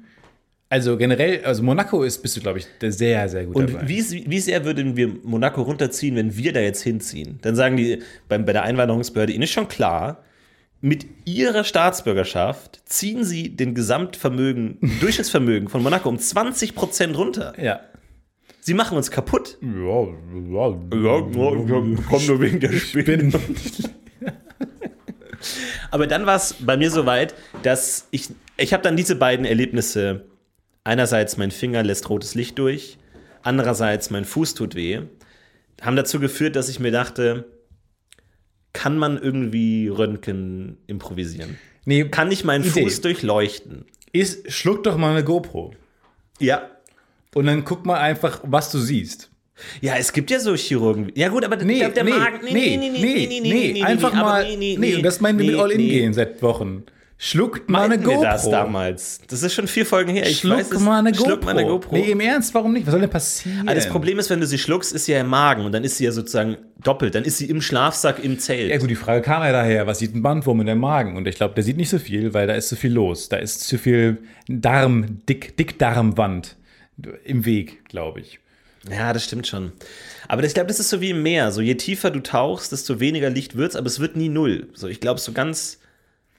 Also 0.69 0.97
generell, 0.97 1.45
also 1.45 1.63
Monaco 1.65 2.03
ist, 2.05 2.23
bist 2.23 2.37
du, 2.37 2.41
glaube 2.41 2.59
ich, 2.61 2.67
der 2.81 2.93
sehr, 2.93 3.29
sehr 3.29 3.45
gut 3.47 3.57
dabei. 3.57 3.81
Und 3.81 3.89
wie, 3.89 4.25
wie 4.29 4.39
sehr 4.39 4.65
würden 4.65 4.97
wir 4.97 5.09
Monaco 5.25 5.63
runterziehen, 5.63 6.15
wenn 6.15 6.37
wir 6.37 6.53
da 6.53 6.61
jetzt 6.61 6.83
hinziehen? 6.83 7.39
Dann 7.43 7.57
sagen 7.57 7.77
die 7.77 8.01
beim, 8.29 8.45
bei 8.45 8.53
der 8.53 8.63
Einwanderungsbehörde, 8.63 9.33
ihnen 9.33 9.43
ist 9.43 9.51
schon 9.51 9.67
klar, 9.67 10.23
mit 10.81 11.07
ihrer 11.25 11.65
Staatsbürgerschaft 11.65 12.81
ziehen 12.85 13.25
sie 13.25 13.55
den 13.55 13.75
Gesamtvermögen, 13.75 14.79
Durchschnittsvermögen 15.01 15.69
von 15.69 15.83
Monaco 15.83 16.09
um 16.09 16.19
20 16.19 16.75
Prozent 16.75 17.17
runter. 17.19 17.53
Ja. 17.61 17.81
Sie 18.61 18.75
machen 18.75 18.97
uns 18.97 19.11
kaputt. 19.11 19.59
Ja, 19.63 19.69
ja. 19.69 20.69
Ja, 20.93 21.23
komm 22.09 22.27
nur 22.27 22.41
wegen 22.41 22.61
der 22.61 22.73
Spinnen. 22.73 23.35
Aber 25.91 26.07
dann 26.07 26.27
war 26.27 26.37
es 26.37 26.55
bei 26.61 26.77
mir 26.77 26.91
soweit, 26.91 27.35
dass 27.63 28.07
ich, 28.11 28.29
ich 28.57 28.73
habe 28.73 28.83
dann 28.83 28.97
diese 28.97 29.17
beiden 29.17 29.47
Erlebnisse, 29.47 30.27
einerseits 30.85 31.37
mein 31.37 31.51
Finger 31.51 31.83
lässt 31.83 32.09
rotes 32.11 32.35
Licht 32.35 32.59
durch, 32.59 32.99
andererseits 33.43 34.11
mein 34.11 34.25
Fuß 34.25 34.55
tut 34.55 34.75
weh, 34.75 35.01
haben 35.81 35.97
dazu 35.97 36.21
geführt, 36.21 36.57
dass 36.57 36.69
ich 36.69 36.79
mir 36.79 36.91
dachte, 36.91 37.47
kann 38.73 38.99
man 38.99 39.19
irgendwie 39.19 39.89
Röntgen 39.89 40.77
improvisieren? 40.87 41.59
Nee, 41.87 42.05
Kann 42.05 42.31
ich 42.31 42.45
meinen 42.45 42.65
Idee. 42.65 42.83
Fuß 42.83 43.01
durchleuchten? 43.01 43.87
ist, 44.13 44.51
schluck 44.53 44.83
doch 44.85 44.97
mal 44.97 45.13
eine 45.13 45.25
GoPro. 45.25 45.73
Ja. 46.39 46.71
Und 47.35 47.47
dann 47.47 47.65
guck 47.65 47.87
mal 47.87 47.99
einfach, 47.99 48.41
was 48.45 48.71
du 48.71 48.79
siehst. 48.79 49.31
Ja, 49.81 49.97
es 49.97 50.13
gibt 50.13 50.31
ja 50.31 50.41
so 50.41 50.55
Chirurgen. 50.55 51.13
Ja 51.15 51.29
gut, 51.29 51.45
aber 51.45 51.57
Nee, 51.57 51.81
glaub, 51.81 51.95
der 51.95 52.05
nee, 52.05 52.11
Magen, 52.11 52.39
nee, 52.45 52.77
nee, 52.77 53.41
nee, 53.73 53.83
einfach 53.83 54.13
aber 54.15 54.23
mal, 54.23 54.45
nee, 54.45 54.57
nee, 54.57 54.77
nee, 54.79 54.97
und 54.97 55.03
das 55.03 55.21
meinen 55.21 55.39
wir 55.39 55.47
nee, 55.47 55.53
mit 55.53 55.61
All-In 55.61 55.77
nee. 55.77 55.89
gehen 55.89 56.15
seit 56.15 56.43
Wochen. 56.43 56.85
Schluckt 57.23 57.69
mal 57.69 57.83
eine 57.85 57.99
GoPro. 57.99 58.23
das 58.23 58.49
damals? 58.49 59.21
Das 59.29 59.43
ist 59.43 59.53
schon 59.53 59.69
vier 59.69 59.85
Folgen 59.85 60.11
her. 60.11 60.27
Ich 60.27 60.39
Schluck 60.39 60.57
weiß 60.57 60.73
es. 60.73 60.81
mal 60.81 61.01
eine 61.01 61.13
GoPro. 61.13 61.27
Schluck 61.27 61.45
mal 61.45 61.51
eine 61.51 61.69
GoPro. 61.69 61.95
Nee, 61.95 62.13
im 62.13 62.21
Ernst, 62.21 62.55
warum 62.55 62.73
nicht? 62.73 62.87
Was 62.87 62.93
soll 62.93 63.01
denn 63.03 63.11
passieren? 63.11 63.69
Ah, 63.69 63.75
das 63.75 63.91
Problem 63.91 64.19
ist, 64.19 64.31
wenn 64.31 64.41
du 64.41 64.47
sie 64.47 64.57
schluckst, 64.57 64.95
ist 64.95 65.05
sie 65.05 65.13
ja 65.13 65.21
im 65.21 65.27
Magen 65.27 65.67
und 65.67 65.73
dann 65.73 65.85
ist 65.85 65.99
sie 65.99 66.05
ja 66.07 66.13
sozusagen 66.13 66.57
doppelt. 66.83 67.15
Dann 67.15 67.25
ist 67.25 67.37
sie 67.37 67.51
im 67.51 67.61
Schlafsack 67.61 68.25
im 68.25 68.39
Zelt. 68.39 68.71
Ja 68.71 68.79
gut, 68.79 68.89
die 68.89 68.95
Frage 68.95 69.21
kam 69.21 69.43
ja 69.43 69.53
daher, 69.53 69.87
was 69.87 69.99
sieht 69.99 70.15
ein 70.15 70.23
Bandwurm 70.23 70.61
in 70.61 70.67
der 70.67 70.77
Magen? 70.77 71.19
Und 71.19 71.29
ich 71.29 71.35
glaube, 71.35 71.55
der 71.55 71.63
sieht 71.63 71.77
nicht 71.77 71.91
so 71.91 71.99
viel, 71.99 72.33
weil 72.33 72.47
da 72.47 72.55
ist 72.55 72.71
zu 72.71 72.77
viel 72.77 72.95
los. 72.95 73.29
Da 73.29 73.37
ist 73.37 73.69
zu 73.69 73.77
viel 73.77 74.17
Darm, 74.49 75.19
Dick, 75.29 75.59
Dickdarmwand 75.59 76.57
im 77.25 77.45
Weg, 77.45 77.85
glaube 77.89 78.21
ich. 78.21 78.39
Ja, 78.91 79.13
das 79.13 79.25
stimmt 79.25 79.47
schon. 79.47 79.73
Aber 80.29 80.43
ich 80.43 80.55
glaube, 80.55 80.69
das 80.69 80.81
ist 80.81 80.89
so 80.89 81.01
wie 81.01 81.11
im 81.11 81.23
Meer. 81.23 81.53
So 81.53 81.61
je 81.61 81.75
tiefer 81.75 82.11
du 82.11 82.21
tauchst, 82.21 82.73
desto 82.73 82.99
weniger 82.99 83.29
Licht 83.29 83.57
wird's, 83.57 83.77
aber 83.77 83.87
es 83.87 84.01
wird 84.01 84.17
nie 84.17 84.29
null. 84.31 84.69
So, 84.73 84.89
ich 84.89 85.01
glaube, 85.01 85.21
so 85.21 85.33
ganz, 85.33 85.79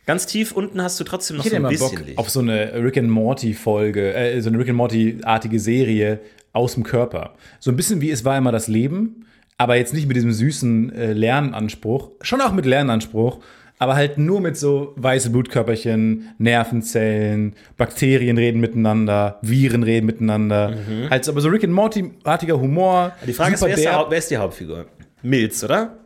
ganz 0.08 0.26
tief 0.26 0.52
unten 0.52 0.82
hast 0.82 1.00
du 1.00 1.04
trotzdem 1.04 1.38
noch 1.38 1.46
Ich 1.46 1.52
so 1.52 1.56
ein 1.56 1.62
immer 1.62 1.70
bisschen 1.70 1.98
Bock 1.98 2.06
Licht. 2.08 2.18
auf 2.18 2.30
so 2.32 2.40
eine 2.40 2.74
Rick 2.84 2.98
and 2.98 3.10
Morty 3.12 3.54
Folge, 3.54 4.14
äh, 4.16 4.42
so 4.42 4.50
eine 4.50 4.58
Rick 4.58 4.70
and 4.70 4.78
Morty-artige 4.78 5.60
Serie 5.60 6.20
aus 6.52 6.74
dem 6.74 6.84
Körper. 6.84 7.36
So 7.60 7.70
ein 7.72 7.76
bisschen 7.76 8.02
wie 8.02 8.10
es 8.10 8.26
war 8.26 8.38
immer 8.38 8.52
das 8.52 8.68
Leben, 8.68 9.28
aber 9.60 9.76
jetzt 9.76 9.94
nicht 9.94 10.08
mit 10.08 10.18
diesem 10.18 10.32
süßen 10.34 10.92
äh, 10.94 11.14
Lernanspruch, 11.14 12.10
schon 12.22 12.42
auch 12.42 12.54
mit 12.54 12.66
Lernanspruch, 12.66 13.40
aber 13.82 13.96
halt 13.96 14.20
nur 14.20 14.42
mit 14.42 14.58
so 14.58 14.94
weiße 14.98 15.32
Blutkörperchen, 15.32 16.36
Nervenzellen, 16.38 17.56
Bakterien 17.78 18.38
reden 18.38 18.62
miteinander, 18.62 19.40
Viren 19.42 19.82
reden 19.82 20.06
miteinander. 20.06 20.76
Halt, 21.10 21.28
aber 21.28 21.42
so 21.42 21.50
Rick 21.50 21.64
and 21.64 21.74
Morty-artiger 21.74 22.62
Humor. 22.62 23.08
Mhm. 23.22 23.26
die 23.26 23.34
Frage 23.34 23.56
ist, 23.56 23.62
wer 23.64 23.74
ist, 23.74 23.84
der, 23.84 24.06
wer 24.08 24.18
ist 24.20 24.30
die 24.30 24.38
Hauptfigur? 24.38 24.86
Milz, 25.24 25.64
oder? 25.64 25.98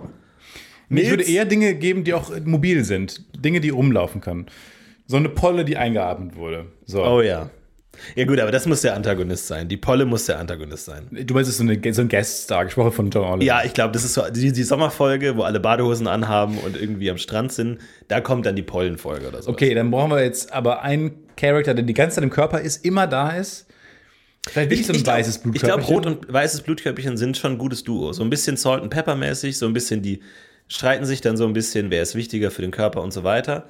Ich 0.90 1.10
würde 1.10 1.18
Milz? 1.18 1.28
eher 1.28 1.44
Dinge 1.44 1.76
geben, 1.76 2.06
die 2.06 2.14
auch 2.14 2.32
mobil 2.46 2.86
sind. 2.86 3.26
Dinge, 3.44 3.60
die 3.60 3.72
rumlaufen 3.72 4.22
können. 4.22 4.46
So 5.06 5.18
eine 5.18 5.28
Polle, 5.28 5.66
die 5.66 5.76
eingeatmet 5.76 6.38
wurde. 6.38 6.68
So. 6.86 7.04
Oh 7.04 7.20
ja. 7.20 7.50
Ja 8.16 8.26
gut, 8.26 8.40
aber 8.40 8.52
das 8.52 8.66
muss 8.66 8.82
der 8.82 8.96
Antagonist 8.96 9.48
sein. 9.48 9.68
Die 9.68 9.78
Polle 9.78 10.06
muss 10.06 10.26
der 10.26 10.40
Antagonist 10.40 10.86
sein. 10.86 11.08
Du 11.12 11.34
meinst, 11.34 11.50
es 11.50 11.60
ist 11.60 11.66
so, 11.66 11.72
eine, 11.72 11.94
so 11.94 12.02
ein 12.02 12.10
Guest-Star, 12.10 12.66
gesprochen 12.66 12.92
von 12.92 13.10
John 13.10 13.24
Oliver. 13.26 13.44
Ja, 13.46 13.64
ich 13.64 13.74
glaube, 13.74 13.92
das 13.94 14.04
ist 14.04 14.14
so 14.14 14.24
die, 14.30 14.52
die 14.52 14.64
Sommerfolge, 14.64 15.38
wo 15.38 15.44
alle 15.44 15.60
Badehosen 15.60 16.08
anhaben 16.08 16.58
und 16.60 16.76
irgendwie 16.80 17.10
am 17.10 17.18
Strand 17.18 17.52
sind. 17.52 17.80
Da 18.08 18.22
kommt 18.22 18.46
dann 18.46 18.56
die 18.56 18.64
Pollenfolge 18.64 19.28
oder 19.28 19.42
so. 19.42 19.50
Okay, 19.52 19.74
dann 19.74 19.92
brauchen 19.92 20.12
wir 20.12 20.24
jetzt 20.24 20.52
aber 20.54 20.82
einen 20.84 21.12
Charakter, 21.38 21.74
der 21.74 21.84
die 21.84 21.94
ganze 21.94 22.16
Zeit 22.16 22.24
im 22.24 22.30
Körper 22.30 22.62
ist, 22.62 22.86
immer 22.86 23.08
da 23.08 23.32
ist. 23.32 23.68
Vielleicht 24.48 24.70
wirklich 24.70 24.86
so 24.88 24.94
ein 24.94 25.02
glaub- 25.04 25.16
weißes 25.18 25.38
Ich 25.38 25.42
Blutkörperchen. 25.44 25.88
glaube, 26.02 26.08
rot 26.10 26.26
und 26.28 26.32
weißes 26.34 26.62
Blutkörperchen 26.62 27.18
sind 27.18 27.36
schon 27.38 27.54
ein 27.54 27.58
gutes 27.58 27.84
Duo. 27.84 28.14
So 28.14 28.24
ein 28.24 28.30
bisschen 28.30 28.58
Salt 28.58 28.84
and 28.84 28.92
Pepper 28.92 29.16
mäßig, 29.16 29.58
so 29.58 29.66
ein 29.66 29.74
bisschen 29.74 30.02
die 30.02 30.22
streiten 30.68 31.06
sich 31.06 31.22
dann 31.22 31.38
so 31.38 31.46
ein 31.46 31.54
bisschen, 31.54 31.92
wer 31.92 32.02
ist 32.02 32.16
wichtiger 32.16 32.52
für 32.52 32.62
den 32.62 32.72
Körper 32.72 33.02
und 33.02 33.12
so 33.14 33.24
weiter. 33.24 33.68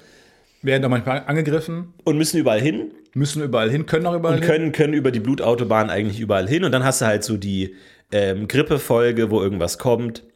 Werden 0.66 0.84
auch 0.86 0.90
manchmal 0.90 1.24
angegriffen, 1.26 1.94
Und 2.04 2.18
müssen 2.18 2.38
überall 2.40 2.60
hin 2.62 2.92
müssen 3.16 3.42
überall 3.42 3.72
hin, 3.72 3.86
können 3.86 4.06
auch 4.08 4.16
überall 4.16 4.36
und 4.36 4.42
können, 4.42 4.72
können 4.74 4.94
über 4.94 5.10
die 5.10 5.22
Blutautobahn 5.22 5.90
eigentlich 5.90 6.20
überall 6.20 6.48
hin. 6.50 6.66
Und 6.66 6.74
dann 6.74 6.84
hast 6.84 7.02
du 7.02 7.06
halt 7.06 7.24
so 7.24 7.38
die 7.38 7.76
ähm, 8.12 8.48
Grippefolge, 8.50 9.32
wo 9.32 9.42
irgendwas 9.42 9.78
kommt. 9.78 10.20
hin. 10.20 10.28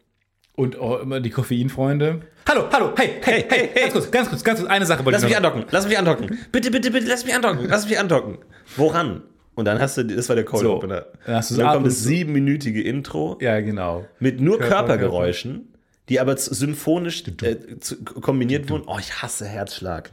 Und 0.55 0.79
auch 0.79 1.01
immer 1.01 1.19
die 1.19 1.29
Koffeinfreunde. 1.29 2.21
Hallo, 2.47 2.63
hallo, 2.71 2.91
hey, 2.97 3.09
hey, 3.21 3.45
hey, 3.47 3.69
ganz 3.75 3.93
kurz, 3.93 4.11
ganz 4.11 4.29
kurz, 4.29 4.43
ganz 4.43 4.59
kurz, 4.59 4.69
eine 4.71 4.85
Sache 4.85 5.05
wollte 5.05 5.17
Lass 5.17 5.23
mich 5.23 5.31
ich 5.31 5.39
noch. 5.39 5.45
andocken, 5.49 5.69
lass 5.71 5.87
mich 5.87 5.97
andocken. 5.97 6.37
Bitte, 6.51 6.71
bitte, 6.71 6.91
bitte, 6.91 7.05
lass 7.07 7.25
mich 7.25 7.35
andocken, 7.35 7.67
lass 7.69 7.87
mich 7.87 7.99
andocken. 7.99 8.37
Woran? 8.75 9.21
Und 9.55 9.65
dann 9.65 9.79
hast 9.79 9.97
du, 9.97 10.03
das 10.03 10.27
war 10.29 10.35
der 10.37 10.45
Cold 10.45 10.63
So. 10.63 10.75
Opener. 10.75 11.05
Dann 11.25 11.35
hast 11.35 11.51
Und 11.51 11.57
dann 11.59 11.67
kommt 11.67 11.77
und 11.79 11.85
das 11.87 12.03
siebenminütige 12.03 12.81
Intro 12.81 13.37
Ja, 13.41 13.59
genau. 13.59 14.05
mit 14.19 14.39
nur 14.41 14.57
Körper, 14.57 14.97
Körpergeräuschen, 14.97 15.73
die 16.09 16.19
aber 16.19 16.35
symphonisch 16.37 17.23
äh, 17.41 17.79
zu, 17.79 18.03
kombiniert 18.03 18.69
wurden. 18.69 18.83
Oh, 18.87 18.97
ich 18.99 19.21
hasse 19.21 19.45
Herzschlag. 19.45 20.11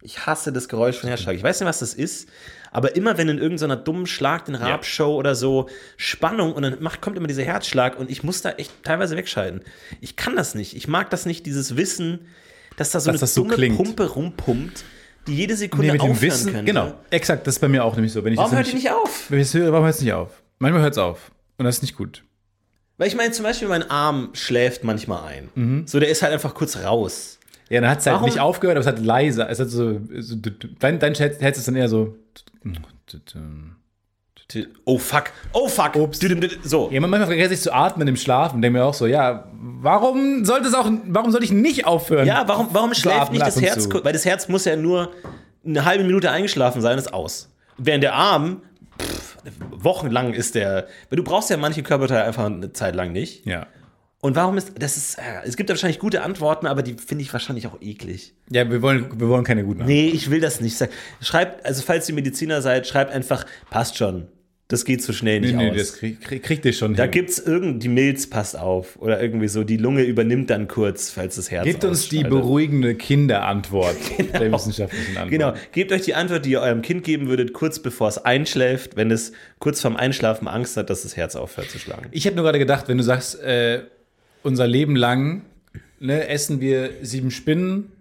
Ich 0.00 0.26
hasse 0.26 0.52
das 0.52 0.68
Geräusch 0.68 0.96
von 0.98 1.08
Herzschlag. 1.08 1.36
Ich 1.36 1.42
weiß 1.42 1.60
nicht, 1.60 1.68
was 1.68 1.78
das 1.78 1.94
ist, 1.94 2.28
aber 2.72 2.96
immer 2.96 3.16
wenn 3.16 3.28
in 3.28 3.38
irgendeiner 3.38 3.76
dummen 3.76 4.06
Schlag 4.06 4.46
den 4.46 4.54
Rab-Show 4.54 5.14
oder 5.14 5.34
so 5.34 5.68
Spannung 5.96 6.52
und 6.52 6.62
dann 6.62 6.82
macht, 6.82 7.00
kommt 7.00 7.16
immer 7.16 7.26
dieser 7.28 7.44
Herzschlag 7.44 7.98
und 7.98 8.10
ich 8.10 8.22
muss 8.22 8.42
da 8.42 8.50
echt 8.52 8.72
teilweise 8.82 9.16
wegschalten. 9.16 9.62
Ich 10.00 10.16
kann 10.16 10.36
das 10.36 10.54
nicht. 10.54 10.76
Ich 10.76 10.88
mag 10.88 11.08
das 11.10 11.24
nicht, 11.24 11.46
dieses 11.46 11.76
Wissen, 11.76 12.26
dass 12.76 12.90
da 12.90 13.00
so 13.00 13.06
Dass 13.10 13.14
eine 13.14 13.20
das 13.20 13.34
so 13.34 13.42
dumme 13.42 13.54
klingt. 13.54 13.76
Pumpe 13.76 14.06
rumpumpt, 14.10 14.84
die 15.26 15.36
jede 15.36 15.56
Sekunde 15.56 15.86
Nee, 15.86 15.92
mit 15.92 16.02
dem 16.02 16.10
aufhören 16.10 16.22
Wissen, 16.22 16.52
könnte. 16.52 16.64
genau, 16.64 16.94
exakt, 17.10 17.46
das 17.46 17.54
ist 17.54 17.60
bei 17.60 17.68
mir 17.68 17.84
auch 17.84 17.94
nämlich 17.94 18.12
so. 18.12 18.24
Wenn 18.24 18.32
ich 18.32 18.38
Warum 18.38 18.52
hört 18.52 18.66
die 18.66 18.74
nicht 18.74 18.90
auf? 18.90 19.26
Wenn 19.30 19.42
höre, 19.44 19.72
warum 19.72 19.84
hört 19.84 19.94
es 19.94 20.00
nicht 20.02 20.12
auf? 20.12 20.42
Manchmal 20.58 20.82
hört 20.82 20.92
es 20.92 20.98
auf. 20.98 21.30
Und 21.56 21.64
das 21.64 21.76
ist 21.76 21.82
nicht 21.82 21.96
gut. 21.96 22.24
Weil 22.96 23.08
ich 23.08 23.16
meine, 23.16 23.32
zum 23.32 23.42
Beispiel 23.44 23.68
mein 23.68 23.90
Arm 23.90 24.30
schläft 24.34 24.84
manchmal 24.84 25.24
ein. 25.24 25.48
Mhm. 25.54 25.86
So, 25.86 25.98
der 26.00 26.08
ist 26.08 26.22
halt 26.22 26.32
einfach 26.32 26.54
kurz 26.54 26.76
raus. 26.76 27.38
Ja, 27.68 27.80
dann 27.80 27.90
hat 27.90 28.00
es 28.00 28.06
halt 28.06 28.14
Warum- 28.16 28.26
nicht 28.28 28.40
aufgehört, 28.40 28.76
aber 28.76 28.82
es 28.82 28.86
hat 28.86 29.04
leiser. 29.04 29.48
Es 29.50 29.58
hat 29.58 29.68
so, 29.70 30.00
so 30.18 30.36
dein, 30.78 30.98
dein 30.98 31.14
Herz 31.14 31.40
Herz 31.40 31.58
ist 31.58 31.66
dann 31.66 31.76
eher 31.76 31.88
so. 31.88 32.16
Oh 34.84 34.98
fuck, 34.98 35.24
oh 35.52 35.68
fuck. 35.68 35.96
Ups. 35.96 36.20
So, 36.62 36.90
Ja, 36.92 37.00
manchmal 37.00 37.26
vergesse 37.26 37.54
ich 37.54 37.60
zu 37.60 37.72
atmen 37.72 38.06
im 38.06 38.16
Schlaf 38.16 38.52
und 38.54 38.62
denke 38.62 38.78
mir 38.78 38.84
auch 38.84 38.94
so, 38.94 39.06
ja, 39.06 39.48
warum 39.52 40.44
sollte 40.44 40.68
es 40.68 40.74
auch, 40.74 40.88
warum 41.06 41.32
soll 41.32 41.42
ich 41.42 41.50
nicht 41.50 41.86
aufhören? 41.86 42.26
ja, 42.26 42.44
warum, 42.46 42.68
warum 42.72 42.94
schläft 42.94 43.32
nicht 43.32 43.44
das 43.44 43.60
Herz? 43.60 43.88
zu. 43.88 44.04
Weil 44.04 44.12
das 44.12 44.24
Herz 44.24 44.48
muss 44.48 44.64
ja 44.66 44.76
nur 44.76 45.10
eine 45.66 45.84
halbe 45.84 46.04
Minute 46.04 46.30
eingeschlafen 46.30 46.82
sein, 46.82 46.98
ist 46.98 47.12
aus. 47.12 47.48
Während 47.78 48.04
der 48.04 48.14
Arm, 48.14 48.60
wochenlang 49.70 50.32
ist 50.32 50.54
der, 50.54 50.88
weil 51.10 51.16
du 51.16 51.24
brauchst 51.24 51.50
ja 51.50 51.56
manche 51.56 51.82
Körperteile 51.82 52.24
einfach 52.24 52.46
eine 52.46 52.72
Zeit 52.72 52.94
lang 52.94 53.12
nicht. 53.12 53.46
Ja. 53.46 53.66
Und 54.20 54.36
warum 54.36 54.56
ist, 54.56 54.72
das 54.78 54.96
ist, 54.96 55.18
äh, 55.18 55.22
es 55.44 55.54
gibt 55.56 55.68
da 55.68 55.74
wahrscheinlich 55.74 55.98
gute 55.98 56.22
Antworten, 56.22 56.66
aber 56.66 56.82
die 56.82 56.94
finde 56.94 57.22
ich 57.22 57.32
wahrscheinlich 57.32 57.66
auch 57.66 57.82
eklig. 57.82 58.34
Ja, 58.48 58.70
wir 58.70 58.80
wollen, 58.80 59.20
wir 59.20 59.28
wollen 59.28 59.44
keine 59.44 59.64
guten 59.64 59.84
Nee, 59.84 60.08
ich 60.08 60.30
will 60.30 60.40
das 60.40 60.62
nicht 60.62 60.78
sagen. 60.78 60.92
Schreibt, 61.20 61.66
also 61.66 61.82
falls 61.82 62.08
ihr 62.08 62.14
Mediziner 62.14 62.62
seid, 62.62 62.86
schreibt 62.86 63.12
einfach, 63.12 63.44
passt 63.68 63.98
schon. 63.98 64.28
Das 64.68 64.86
geht 64.86 65.02
so 65.02 65.12
schnell 65.12 65.40
nicht 65.40 65.54
Nee, 65.54 65.64
nee, 65.64 65.70
aus. 65.72 65.76
das 65.76 65.92
krieg, 65.98 66.20
krieg, 66.22 66.42
kriegt 66.42 66.64
ihr 66.64 66.72
schon 66.72 66.94
Da 66.94 67.02
hin. 67.02 67.12
gibt's 67.12 67.38
irgend, 67.38 67.82
die 67.82 67.88
Milz 67.88 68.30
passt 68.30 68.58
auf. 68.58 68.96
Oder 68.96 69.20
irgendwie 69.22 69.48
so, 69.48 69.62
die 69.62 69.76
Lunge 69.76 70.04
übernimmt 70.04 70.48
dann 70.48 70.68
kurz, 70.68 71.10
falls 71.10 71.36
das 71.36 71.50
Herz 71.50 71.66
Gebt 71.66 71.84
uns 71.84 72.08
die 72.08 72.24
beruhigende 72.24 72.94
Kinderantwort 72.94 73.96
der 74.32 74.50
wissenschaftlichen 74.50 75.18
Antwort. 75.18 75.30
Genau, 75.30 75.54
gebt 75.72 75.92
euch 75.92 76.00
die 76.02 76.14
Antwort, 76.14 76.46
die 76.46 76.52
ihr 76.52 76.62
eurem 76.62 76.80
Kind 76.80 77.04
geben 77.04 77.28
würdet, 77.28 77.52
kurz 77.52 77.78
bevor 77.78 78.08
es 78.08 78.16
einschläft, 78.16 78.96
wenn 78.96 79.10
es 79.10 79.32
kurz 79.58 79.82
vorm 79.82 79.96
Einschlafen 79.96 80.48
Angst 80.48 80.78
hat, 80.78 80.88
dass 80.88 81.02
das 81.02 81.14
Herz 81.14 81.36
aufhört 81.36 81.68
zu 81.68 81.78
schlagen. 81.78 82.06
Ich 82.10 82.24
hätte 82.24 82.36
nur 82.36 82.44
gerade 82.44 82.58
gedacht, 82.58 82.88
wenn 82.88 82.96
du 82.96 83.04
sagst, 83.04 83.38
äh, 83.42 83.80
unser 84.42 84.66
Leben 84.66 84.96
lang 84.96 85.42
ne, 86.00 86.26
essen 86.28 86.62
wir 86.62 86.88
sieben 87.02 87.30
Spinnen, 87.30 87.92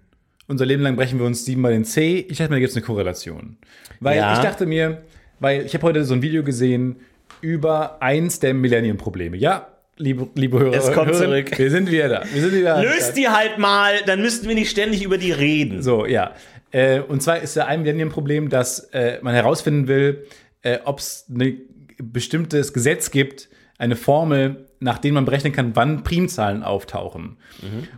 unser 0.48 0.66
Leben 0.66 0.82
lang 0.84 0.96
brechen 0.96 1.20
wir 1.20 1.26
uns 1.26 1.44
siebenmal 1.44 1.74
den 1.74 1.84
Zeh. 1.84 2.20
Ich 2.30 2.38
dachte 2.38 2.52
mir, 2.52 2.56
da 2.56 2.60
gibt 2.60 2.72
es 2.72 2.78
eine 2.78 2.86
Korrelation. 2.86 3.58
Weil 4.00 4.18
Ja. 4.18 4.34
ich 4.34 4.40
dachte 4.40 4.66
mir, 4.66 5.02
weil 5.44 5.66
ich 5.66 5.74
habe 5.74 5.84
heute 5.86 6.06
so 6.06 6.14
ein 6.14 6.22
Video 6.22 6.42
gesehen 6.42 6.96
über 7.42 8.02
eins 8.02 8.40
der 8.40 8.54
Millennium-Probleme. 8.54 9.36
Ja, 9.36 9.68
liebe, 9.98 10.30
liebe 10.36 10.58
Hörer, 10.58 10.74
Es 10.74 10.92
kommt 10.94 11.12
Hörerinnen, 11.12 11.46
zurück. 11.46 11.60
wir 11.60 11.70
sind 11.70 11.92
wieder 11.92 12.08
da. 12.08 12.24
Wir 12.34 12.42
sind 12.42 12.54
wieder 12.54 12.82
Löst 12.82 13.18
die 13.18 13.28
halt 13.28 13.58
mal, 13.58 13.94
dann 14.06 14.22
müssten 14.22 14.48
wir 14.48 14.56
nicht 14.56 14.70
ständig 14.70 15.04
über 15.04 15.18
die 15.18 15.34
reden. 15.34 15.84
So, 15.84 16.06
ja. 16.06 16.32
Äh, 16.72 17.02
und 17.02 17.22
zwar 17.22 17.40
ist 17.40 17.56
ja 17.56 17.66
ein 17.66 17.82
Millennium-Problem, 17.82 18.48
dass 18.50 18.80
äh, 18.94 19.20
man 19.22 19.36
herausfinden 19.36 19.90
will, 19.90 20.26
äh, 20.62 20.80
ob 20.86 21.00
es 21.00 21.26
ein 21.30 21.60
bestimmtes 22.02 22.72
Gesetz 22.72 23.12
gibt, 23.12 23.50
eine 23.78 23.98
Formel, 23.98 24.68
nach 24.80 24.98
der 24.98 25.12
man 25.12 25.26
berechnen 25.26 25.52
kann, 25.52 25.76
wann 25.76 26.04
Primzahlen 26.04 26.64
auftauchen. 26.64 27.38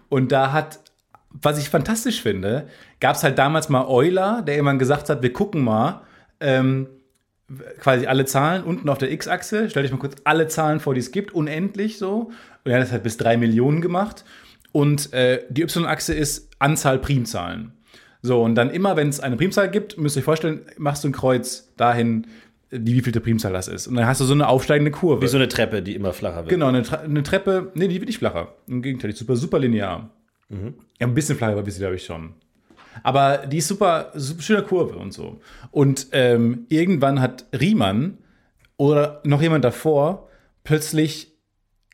Und 0.09 0.31
da 0.31 0.51
hat, 0.51 0.79
was 1.29 1.59
ich 1.59 1.69
fantastisch 1.69 2.21
finde, 2.23 2.67
gab 2.99 3.15
es 3.15 3.23
halt 3.23 3.37
damals 3.37 3.69
mal 3.69 3.85
Euler, 3.87 4.41
der 4.41 4.55
irgendwann 4.55 4.79
gesagt 4.79 5.09
hat, 5.09 5.21
wir 5.21 5.31
gucken 5.31 5.63
mal, 5.63 6.01
ähm, 6.39 6.87
quasi 7.79 8.07
alle 8.07 8.25
Zahlen 8.25 8.63
unten 8.63 8.89
auf 8.89 8.97
der 8.97 9.11
X-Achse. 9.11 9.69
Stell 9.69 9.83
dich 9.83 9.91
mal 9.91 9.99
kurz 9.99 10.15
alle 10.23 10.47
Zahlen 10.47 10.79
vor, 10.79 10.93
die 10.93 10.99
es 10.99 11.11
gibt, 11.11 11.33
unendlich 11.33 11.97
so. 11.97 12.31
Und 12.63 12.71
er 12.71 12.75
hat 12.75 12.83
das 12.83 12.91
halt 12.91 13.03
bis 13.03 13.17
drei 13.17 13.37
Millionen 13.37 13.81
gemacht. 13.81 14.25
Und 14.71 15.13
äh, 15.13 15.43
die 15.49 15.61
Y-Achse 15.61 16.13
ist 16.13 16.49
Anzahl 16.59 16.99
Primzahlen. 16.99 17.71
So, 18.21 18.41
und 18.41 18.55
dann 18.55 18.71
immer, 18.71 18.95
wenn 18.95 19.07
es 19.07 19.19
eine 19.19 19.37
Primzahl 19.37 19.69
gibt, 19.69 19.97
müsst 19.97 20.15
ihr 20.15 20.21
euch 20.21 20.25
vorstellen, 20.25 20.61
machst 20.77 21.03
du 21.03 21.09
ein 21.09 21.11
Kreuz 21.11 21.71
dahin, 21.77 22.25
die 22.71 22.95
wievielte 22.95 23.21
Primzahl 23.21 23.53
das 23.53 23.67
ist. 23.67 23.87
Und 23.87 23.95
dann 23.95 24.07
hast 24.07 24.19
du 24.19 24.25
so 24.25 24.33
eine 24.33 24.47
aufsteigende 24.47 24.89
Kurve. 24.91 25.21
Wie 25.21 25.27
so 25.27 25.37
eine 25.37 25.47
Treppe, 25.47 25.83
die 25.83 25.95
immer 25.95 26.11
flacher 26.11 26.37
wird. 26.37 26.49
Genau, 26.49 26.67
eine, 26.67 26.83
eine 27.03 27.23
Treppe, 27.23 27.71
nee, 27.75 27.87
die 27.87 27.95
wird 27.95 28.07
nicht 28.07 28.17
flacher. 28.17 28.55
Im 28.67 28.81
Gegenteil, 28.81 29.09
die 29.09 29.13
ist 29.13 29.19
super, 29.19 29.35
super 29.35 29.59
linear. 29.59 30.09
Ja, 30.49 30.57
ein 31.07 31.13
bisschen 31.13 31.37
flacher, 31.37 31.53
aber 31.53 31.61
ein 31.61 31.65
bisschen, 31.65 31.81
glaube 31.81 31.95
ich, 31.95 32.05
schon. 32.05 32.33
Aber 33.03 33.45
die 33.47 33.57
ist 33.57 33.67
super, 33.67 34.11
super 34.13 34.41
schöne 34.41 34.63
Kurve 34.63 34.95
und 34.97 35.13
so. 35.13 35.39
Und 35.71 36.07
ähm, 36.11 36.65
irgendwann 36.69 37.21
hat 37.21 37.45
Riemann 37.59 38.17
oder 38.77 39.21
noch 39.23 39.41
jemand 39.41 39.63
davor 39.65 40.27
plötzlich 40.63 41.31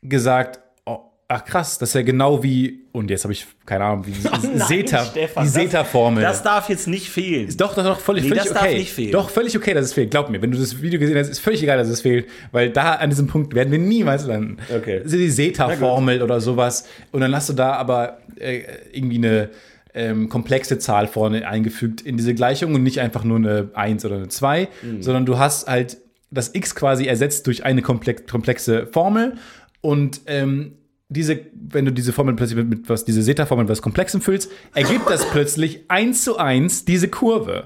gesagt, 0.02 0.60
oh, 0.84 0.98
ach 1.28 1.44
krass, 1.44 1.78
das 1.78 1.90
ist 1.90 1.94
ja 1.94 2.02
genau 2.02 2.42
wie, 2.42 2.80
und 2.92 3.10
jetzt 3.10 3.24
habe 3.24 3.32
ich 3.32 3.46
keine 3.66 3.84
Ahnung, 3.84 4.06
wie 4.06 4.12
Oh 4.28 4.36
nein, 4.42 4.66
Zeta, 4.66 5.04
Stefan, 5.04 5.44
die 5.44 5.52
das- 5.52 5.62
Zeta-Formel. 5.62 6.22
Das 6.22 6.42
darf 6.42 6.68
jetzt 6.68 6.88
nicht 6.88 7.08
fehlen. 7.08 7.54
Doch, 7.56 7.74
doch, 7.74 7.84
doch, 7.84 8.00
völlig, 8.00 8.24
Nee, 8.24 8.30
völlig 8.30 8.44
das 8.44 8.52
okay. 8.56 8.64
darf 8.64 8.74
nicht 8.78 8.92
fehlen. 8.92 9.12
Doch, 9.12 9.30
völlig 9.30 9.56
okay, 9.56 9.74
dass 9.74 9.84
es 9.86 9.92
fehlt. 9.92 10.10
Glaub 10.10 10.28
mir, 10.30 10.42
wenn 10.42 10.50
du 10.50 10.58
das 10.58 10.82
Video 10.82 10.98
gesehen 10.98 11.16
hast, 11.18 11.28
ist 11.28 11.38
völlig 11.40 11.62
egal, 11.62 11.78
dass 11.78 11.88
es 11.88 12.00
fehlt, 12.00 12.28
weil 12.50 12.70
da 12.70 12.94
an 12.94 13.10
diesem 13.10 13.26
Punkt 13.28 13.54
werden 13.54 13.70
wir 13.70 13.78
niemals 13.78 14.26
landen. 14.26 14.56
Okay. 14.74 15.00
Das 15.04 15.12
ist 15.12 15.18
die 15.20 15.30
Zeta-Formel 15.30 16.22
oder 16.22 16.40
sowas. 16.40 16.86
Und 17.12 17.20
dann 17.20 17.34
hast 17.34 17.48
du 17.48 17.52
da 17.52 17.74
aber 17.74 18.18
äh, 18.36 18.62
irgendwie 18.92 19.18
eine 19.18 19.50
ähm, 19.94 20.28
komplexe 20.28 20.78
Zahl 20.78 21.06
vorne 21.06 21.46
eingefügt 21.46 22.00
in 22.00 22.16
diese 22.16 22.34
Gleichung 22.34 22.74
und 22.74 22.82
nicht 22.82 23.00
einfach 23.00 23.24
nur 23.24 23.36
eine 23.38 23.70
1 23.74 24.04
oder 24.04 24.16
eine 24.16 24.28
2, 24.28 24.68
Mhm. 24.82 25.02
sondern 25.02 25.26
du 25.26 25.38
hast 25.38 25.68
halt 25.68 25.98
das 26.30 26.54
x 26.54 26.74
quasi 26.74 27.06
ersetzt 27.06 27.46
durch 27.46 27.64
eine 27.64 27.82
komplex, 27.82 28.24
komplexe 28.30 28.86
Formel 28.86 29.34
und 29.82 30.22
ähm, 30.26 30.72
diese, 31.10 31.40
wenn 31.52 31.84
du 31.84 31.92
diese 31.92 32.14
Formel 32.14 32.34
plötzlich 32.34 32.64
mit, 32.64 32.88
was, 32.88 33.04
diese 33.04 33.22
Zeta-Formel 33.22 33.64
mit 33.64 33.70
was 33.70 33.82
Komplexem 33.82 34.22
füllst, 34.22 34.50
ergibt 34.74 35.10
das 35.10 35.28
plötzlich 35.30 35.84
eins 35.88 36.24
zu 36.24 36.38
eins 36.38 36.86
diese 36.86 37.08
Kurve. 37.08 37.64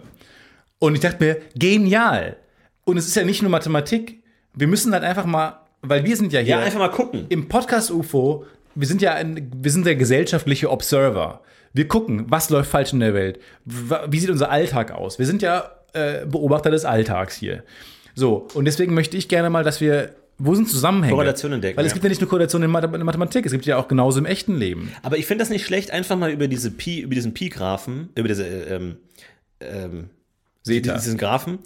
Und 0.81 0.95
ich 0.97 1.01
dachte 1.01 1.23
mir, 1.25 1.37
genial. 1.55 2.37
Und 2.85 2.97
es 2.97 3.07
ist 3.07 3.15
ja 3.15 3.25
nicht 3.25 3.43
nur 3.43 3.51
Mathematik. 3.53 4.21
Wir 4.53 4.67
müssen 4.67 4.93
halt 4.93 5.05
einfach 5.05 5.27
mal, 5.27 5.61
weil 5.83 6.05
wir 6.05 6.17
sind 6.17 6.33
ja 6.33 6.41
hier 6.41 6.57
ja, 6.57 6.61
einfach 6.61 6.81
mal 6.81 6.91
gucken. 6.91 7.27
im 7.29 7.47
Podcast 7.49 7.93
UFO, 7.93 8.45
wir 8.75 8.89
sind 8.89 9.01
ja 9.01 9.15
ein, 9.15 9.51
wir 9.57 9.71
sind 9.71 9.87
der 9.87 9.95
gesellschaftliche 9.95 10.69
Observer. 10.71 11.41
Wir 11.77 11.89
gucken, 11.89 12.25
was 12.29 12.49
läuft 12.51 12.71
falsch 12.71 12.93
in 12.93 13.01
der 13.01 13.13
Welt. 13.15 13.39
Wie 13.65 14.19
sieht 14.19 14.31
unser 14.31 14.51
Alltag 14.51 14.93
aus? 14.93 15.19
Wir 15.19 15.27
sind 15.27 15.43
ja 15.43 15.71
äh, 15.93 16.25
Beobachter 16.27 16.71
des 16.71 16.85
Alltags 16.85 17.37
hier. 17.37 17.63
So, 18.15 18.49
und 18.55 18.65
deswegen 18.65 18.95
möchte 18.95 19.17
ich 19.19 19.29
gerne 19.29 19.51
mal, 19.51 19.63
dass 19.63 19.81
wir, 19.83 20.15
wo 20.39 20.55
sind 20.55 20.71
Zusammenhänge? 20.71 21.13
Korrelationen 21.15 21.57
entdecken, 21.57 21.77
Weil 21.77 21.85
es 21.85 21.93
gibt 21.93 22.03
ja 22.03 22.09
nicht 22.09 22.21
nur 22.23 22.31
Korrelationen 22.31 22.65
in 22.69 22.73
Mathe- 22.73 22.95
in 22.95 23.03
Mathematik, 23.05 23.45
es 23.45 23.53
gibt 23.53 23.67
ja 23.67 23.77
auch 23.77 23.89
genauso 23.89 24.19
im 24.19 24.25
echten 24.25 24.57
Leben. 24.57 24.91
Aber 25.03 25.19
ich 25.19 25.27
finde 25.27 25.43
das 25.43 25.51
nicht 25.51 25.67
schlecht, 25.67 25.91
einfach 25.91 26.17
mal 26.17 26.31
über 26.31 26.49
diese 26.49 26.71
Pi, 26.71 27.01
über 27.01 27.15
diesen 27.15 27.35
Pi-Graphen, 27.35 28.09
über 28.15 28.29
diese, 28.29 28.47
äh, 28.47 28.75
ähm, 28.75 28.97
ähm, 29.61 30.11
Seht 30.63 30.87
ihr? 30.87 30.95
diesen 30.95 31.19
Graphen, 31.19 31.59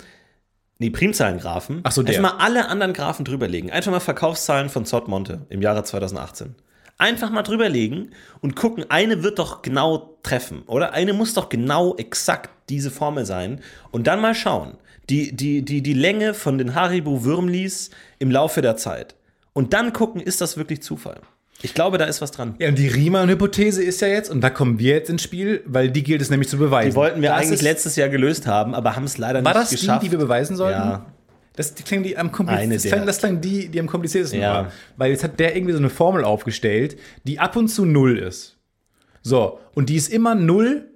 nee, 0.78 0.90
Primzahlengraphen, 0.90 1.80
Ach 1.84 1.92
so, 1.92 2.02
der. 2.02 2.16
einfach 2.16 2.36
mal 2.38 2.44
alle 2.44 2.68
anderen 2.68 2.92
Graphen 2.94 3.24
drüberlegen. 3.24 3.70
Einfach 3.70 3.92
mal 3.92 4.00
Verkaufszahlen 4.00 4.70
von 4.70 4.84
Zott 4.84 5.06
Monte 5.06 5.46
im 5.50 5.62
Jahre 5.62 5.84
2018. 5.84 6.56
Einfach 7.00 7.30
mal 7.30 7.42
drüberlegen 7.42 8.10
und 8.42 8.56
gucken, 8.56 8.84
eine 8.90 9.22
wird 9.22 9.38
doch 9.38 9.62
genau 9.62 10.16
treffen, 10.22 10.62
oder? 10.66 10.92
Eine 10.92 11.14
muss 11.14 11.32
doch 11.34 11.48
genau 11.48 11.96
exakt 11.96 12.50
diese 12.68 12.90
Formel 12.90 13.24
sein. 13.24 13.60
Und 13.90 14.06
dann 14.06 14.20
mal 14.20 14.34
schauen, 14.34 14.76
die, 15.08 15.34
die, 15.34 15.62
die, 15.62 15.82
die 15.82 15.94
Länge 15.94 16.34
von 16.34 16.58
den 16.58 16.74
Haribo 16.74 17.24
Würmlis 17.24 17.90
im 18.18 18.30
Laufe 18.30 18.60
der 18.60 18.76
Zeit. 18.76 19.14
Und 19.54 19.72
dann 19.72 19.92
gucken, 19.92 20.20
ist 20.20 20.40
das 20.40 20.56
wirklich 20.56 20.82
Zufall? 20.82 21.20
Ich 21.62 21.74
glaube, 21.74 21.98
da 21.98 22.04
ist 22.04 22.20
was 22.20 22.30
dran. 22.32 22.54
Ja, 22.58 22.68
und 22.68 22.78
die 22.78 22.88
Riemann-Hypothese 22.88 23.82
ist 23.82 24.00
ja 24.00 24.08
jetzt, 24.08 24.30
und 24.30 24.40
da 24.40 24.50
kommen 24.50 24.78
wir 24.78 24.94
jetzt 24.94 25.10
ins 25.10 25.22
Spiel, 25.22 25.62
weil 25.66 25.90
die 25.90 26.02
gilt 26.02 26.22
es 26.22 26.30
nämlich 26.30 26.48
zu 26.48 26.56
beweisen. 26.58 26.90
Die 26.90 26.96
wollten 26.96 27.20
wir 27.22 27.30
Das 27.30 27.40
eigentlich 27.46 27.62
letztes 27.62 27.96
Jahr 27.96 28.08
gelöst 28.08 28.46
haben, 28.46 28.74
aber 28.74 28.94
haben 28.96 29.04
es 29.04 29.18
leider 29.18 29.44
War 29.44 29.52
nicht 29.52 29.62
das 29.64 29.70
geschafft. 29.70 30.02
die, 30.02 30.06
die 30.08 30.12
wir 30.12 30.18
beweisen 30.18 30.56
sollten? 30.56 30.78
Ja. 30.80 31.06
Das 31.60 31.74
klingt 31.84 32.06
die 32.06 32.16
am 32.16 32.32
kompliziertesten. 32.32 32.90
Das 32.90 32.96
klang, 32.96 33.06
das 33.06 33.18
klang 33.18 33.40
die, 33.40 33.68
die 33.68 33.80
am 33.80 33.86
kompliziertesten 33.86 34.40
Ja. 34.40 34.52
war. 34.54 34.72
Weil 34.96 35.10
jetzt 35.10 35.22
hat 35.24 35.38
der 35.38 35.54
irgendwie 35.54 35.72
so 35.72 35.78
eine 35.78 35.90
Formel 35.90 36.24
aufgestellt, 36.24 36.98
die 37.24 37.38
ab 37.38 37.56
und 37.56 37.68
zu 37.68 37.84
null 37.84 38.18
ist. 38.18 38.56
So, 39.22 39.60
und 39.74 39.88
die 39.90 39.96
ist 39.96 40.08
immer 40.08 40.34
null 40.34 40.88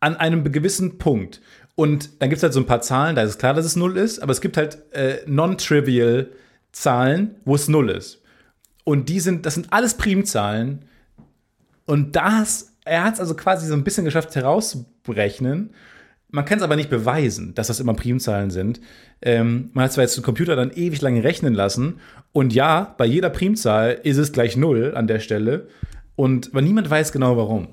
an 0.00 0.16
einem 0.16 0.50
gewissen 0.50 0.98
Punkt. 0.98 1.40
Und 1.76 2.20
dann 2.20 2.28
gibt 2.28 2.38
es 2.38 2.42
halt 2.42 2.52
so 2.52 2.58
ein 2.58 2.66
paar 2.66 2.80
Zahlen, 2.80 3.14
da 3.14 3.22
ist 3.22 3.30
es 3.30 3.38
klar, 3.38 3.54
dass 3.54 3.64
es 3.64 3.76
null 3.76 3.96
ist, 3.96 4.18
aber 4.18 4.32
es 4.32 4.40
gibt 4.40 4.56
halt 4.56 4.78
äh, 4.92 5.18
non-trivial 5.26 6.30
Zahlen, 6.72 7.36
wo 7.44 7.54
es 7.54 7.68
null 7.68 7.90
ist. 7.90 8.20
Und 8.82 9.08
die 9.08 9.20
sind, 9.20 9.46
das 9.46 9.54
sind 9.54 9.72
alles 9.72 9.94
Primzahlen. 9.94 10.84
Und 11.86 12.16
das, 12.16 12.72
er 12.84 13.04
hat 13.04 13.14
es 13.14 13.20
also 13.20 13.34
quasi 13.34 13.66
so 13.68 13.74
ein 13.74 13.84
bisschen 13.84 14.04
geschafft 14.04 14.34
herauszuberechnen, 14.34 15.70
Man 16.30 16.44
kann 16.44 16.58
es 16.58 16.64
aber 16.64 16.76
nicht 16.76 16.90
beweisen, 16.90 17.54
dass 17.54 17.68
das 17.68 17.80
immer 17.80 17.94
Primzahlen 17.94 18.50
sind. 18.50 18.80
Ähm, 19.22 19.70
man 19.72 19.84
hat 19.84 19.92
zwar 19.92 20.04
jetzt 20.04 20.16
den 20.16 20.24
Computer 20.24 20.56
dann 20.56 20.70
ewig 20.70 21.00
lange 21.00 21.24
rechnen 21.24 21.54
lassen 21.54 22.00
und 22.32 22.52
ja, 22.52 22.94
bei 22.98 23.06
jeder 23.06 23.30
Primzahl 23.30 23.98
ist 24.02 24.18
es 24.18 24.32
gleich 24.32 24.56
null 24.56 24.92
an 24.94 25.06
der 25.06 25.20
Stelle 25.20 25.68
und 26.16 26.50
aber 26.50 26.62
niemand 26.62 26.90
weiß 26.90 27.12
genau 27.12 27.36
warum. 27.36 27.68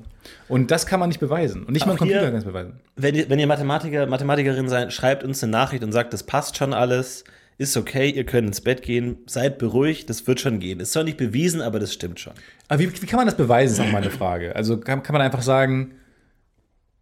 Und 0.48 0.72
das 0.72 0.86
kann 0.86 1.00
man 1.00 1.10
nicht 1.10 1.20
beweisen. 1.20 1.64
Und 1.64 1.74
nicht 1.74 1.86
mal 1.86 1.94
ein 1.94 1.98
Computer 1.98 2.26
kann 2.26 2.36
es 2.36 2.46
beweisen. 2.46 2.80
Wenn 2.96 3.16
ihr, 3.16 3.30
wenn 3.30 3.40
ihr 3.40 3.48
Mathematiker, 3.48 4.08
Mathematikerin 4.08 4.70
seid, 4.70 4.94
schreibt 4.94 5.24
uns 5.24 5.44
eine 5.44 5.52
Nachricht 5.52 5.84
und 5.84 5.92
sagt, 5.92 6.14
das 6.14 6.24
passt 6.24 6.58
schon 6.58 6.74
alles, 6.74 7.24
ist 7.58 7.78
okay, 7.78 8.10
ihr 8.10 8.26
könnt 8.26 8.48
ins 8.48 8.62
Bett 8.62 8.82
gehen, 8.82 9.18
seid 9.28 9.58
beruhigt, 9.58 10.10
das 10.10 10.28
wird 10.28 10.40
schon 10.40 10.60
gehen. 10.60 10.80
Ist 10.80 10.94
zwar 10.94 11.04
nicht 11.04 11.18
bewiesen, 11.18 11.62
aber 11.62 11.80
das 11.80 11.94
stimmt 11.94 12.20
schon. 12.20 12.34
Aber 12.68 12.80
wie, 12.80 13.02
wie 13.02 13.06
kann 13.06 13.18
man 13.18 13.28
das 13.28 13.38
beweisen, 13.38 13.74
ist 13.74 13.80
auch 13.80 13.92
mal 13.92 14.02
eine 14.02 14.12
Frage. 14.12 14.56
Also 14.56 14.78
kann, 14.78 15.04
kann 15.04 15.14
man 15.14 15.22
einfach 15.22 15.42
sagen, 15.42 15.94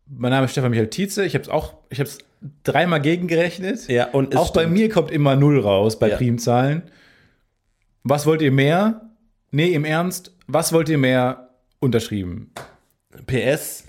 mein 0.08 0.32
Name 0.32 0.46
ist 0.46 0.52
Stefan 0.52 0.72
Michael 0.72 0.90
Tietze, 0.90 1.26
ich 1.26 1.34
habe 1.34 1.44
es 1.44 1.50
auch, 1.50 1.74
ich 1.90 2.00
habe 2.00 2.10
es 2.10 2.18
dreimal 2.64 3.02
gegengerechnet. 3.02 3.88
Ja, 3.88 4.08
und 4.12 4.36
auch 4.36 4.52
bei 4.54 4.62
stimmt. 4.62 4.74
mir 4.74 4.90
kommt 4.90 5.12
immer 5.12 5.36
null 5.36 5.60
raus 5.60 5.98
bei 6.00 6.10
Ja. 6.10 6.18
Primzahlen. 6.18 6.84
Was 8.04 8.26
wollt 8.26 8.42
ihr 8.42 8.52
mehr? 8.52 9.10
Nee, 9.52 9.74
im 9.74 9.86
Ernst, 9.86 10.36
was 10.48 10.74
wollt 10.74 10.90
ihr 10.90 10.98
mehr? 10.98 11.50
Unterschrieben. 11.80 12.52
PS, 13.28 13.86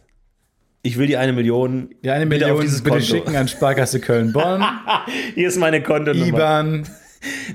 ich 0.83 0.99
will 0.99 1.07
die 1.07 1.17
eine 1.17 1.33
Million. 1.33 1.95
Ja, 2.03 2.13
eine 2.15 2.27
bitte 2.27 2.41
Million 2.45 2.59
auf 2.59 2.63
dieses 2.65 2.83
bitte 2.83 2.97
Konto. 2.99 3.07
schicken 3.15 3.37
an 3.37 3.49
Sparkasse 3.49 4.01
Köln-Bonn, 4.01 4.63
Hier 5.35 5.49
ist 5.49 5.59
meine 5.59 5.83
Kontonummer. 5.83 6.27
IBAN. 6.27 6.89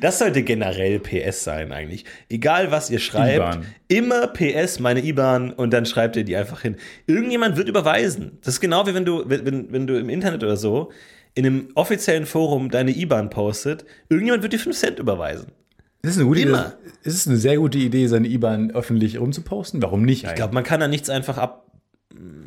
Das 0.02 0.20
sollte 0.20 0.44
generell 0.44 1.00
PS 1.00 1.44
sein 1.44 1.72
eigentlich. 1.72 2.06
Egal 2.30 2.72
was 2.72 2.90
ihr 2.90 3.00
schreibt, 3.00 3.56
IBAN. 3.56 3.66
immer 3.88 4.28
PS, 4.28 4.80
meine 4.80 5.04
IBAN 5.04 5.52
und 5.52 5.72
dann 5.72 5.86
schreibt 5.86 6.16
ihr 6.16 6.24
die 6.24 6.36
einfach 6.36 6.62
hin. 6.62 6.76
Irgendjemand 7.08 7.58
wird 7.58 7.70
überweisen. 7.70 8.38
Das 8.42 8.56
ist 8.56 8.60
genau 8.60 8.88
wie 8.88 8.94
wenn 8.94 9.06
du, 9.06 9.24
wenn, 9.28 9.72
wenn 9.72 9.88
du 9.88 9.98
im 9.98 10.10
Internet 10.10 10.44
oder 10.44 10.58
so 10.58 10.92
in 11.36 11.46
einem 11.46 11.70
offiziellen 11.76 12.26
Forum 12.26 12.70
deine 12.70 12.92
IBAN 12.92 13.30
postet, 13.30 13.86
irgendjemand 14.10 14.44
wird 14.44 14.54
dir 14.54 14.60
5 14.60 14.78
Cent 14.78 15.00
überweisen. 15.00 15.52
Das 16.02 16.14
ist 16.14 16.18
eine 16.18 16.28
gute 16.28 16.42
Immer. 16.42 16.74
Ist 17.04 17.16
es 17.16 17.28
eine 17.28 17.38
sehr 17.38 17.58
gute 17.58 17.78
Idee, 17.78 18.08
seine 18.08 18.28
IBAN 18.28 18.72
öffentlich 18.72 19.20
rumzuposten? 19.20 19.82
Warum 19.82 20.04
nicht 20.04 20.24
eigentlich? 20.24 20.32
Ich 20.32 20.36
glaube, 20.38 20.54
man 20.54 20.64
kann 20.64 20.80
da 20.80 20.88
nichts 20.88 21.10
einfach 21.10 21.38
ab. 21.38 21.69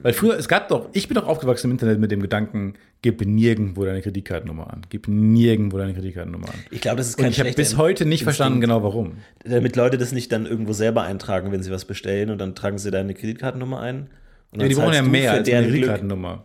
Weil 0.02 0.12
früher, 0.12 0.36
es 0.36 0.48
gab 0.48 0.68
doch, 0.68 0.88
ich 0.92 1.06
bin 1.06 1.14
doch 1.14 1.26
aufgewachsen 1.26 1.68
im 1.68 1.72
Internet 1.72 2.00
mit 2.00 2.10
dem 2.10 2.20
Gedanken, 2.20 2.74
gib 3.00 3.24
nirgendwo 3.24 3.84
deine 3.84 4.02
Kreditkartennummer 4.02 4.68
an. 4.72 4.82
Gib 4.90 5.06
nirgendwo 5.06 5.78
deine 5.78 5.94
Kreditkartennummer 5.94 6.48
an. 6.48 6.54
Ich 6.72 6.80
glaube, 6.80 6.96
das 6.96 7.08
ist 7.10 7.18
Und 7.18 7.22
kein 7.22 7.30
ich 7.30 7.38
habe 7.38 7.52
bis 7.52 7.76
heute 7.76 8.04
nicht 8.04 8.22
Instinkt, 8.22 8.24
verstanden, 8.24 8.60
genau 8.60 8.82
warum. 8.82 9.18
Damit 9.44 9.76
Leute 9.76 9.98
das 9.98 10.10
nicht 10.10 10.32
dann 10.32 10.46
irgendwo 10.46 10.72
selber 10.72 11.02
eintragen, 11.02 11.52
wenn 11.52 11.62
sie 11.62 11.70
was 11.70 11.84
bestellen 11.84 12.30
und 12.30 12.38
dann 12.38 12.56
tragen 12.56 12.78
sie 12.78 12.90
deine 12.90 13.14
Kreditkartennummer 13.14 13.78
ein. 13.78 14.10
Und 14.50 14.60
Ja, 14.62 14.68
die 14.68 14.74
brauchen 14.74 14.94
ja 14.94 15.02
mehr 15.02 15.30
als 15.32 15.44
deren 15.44 15.58
eine 15.58 15.66
Glück. 15.68 15.80
Kreditkartennummer. 15.82 16.44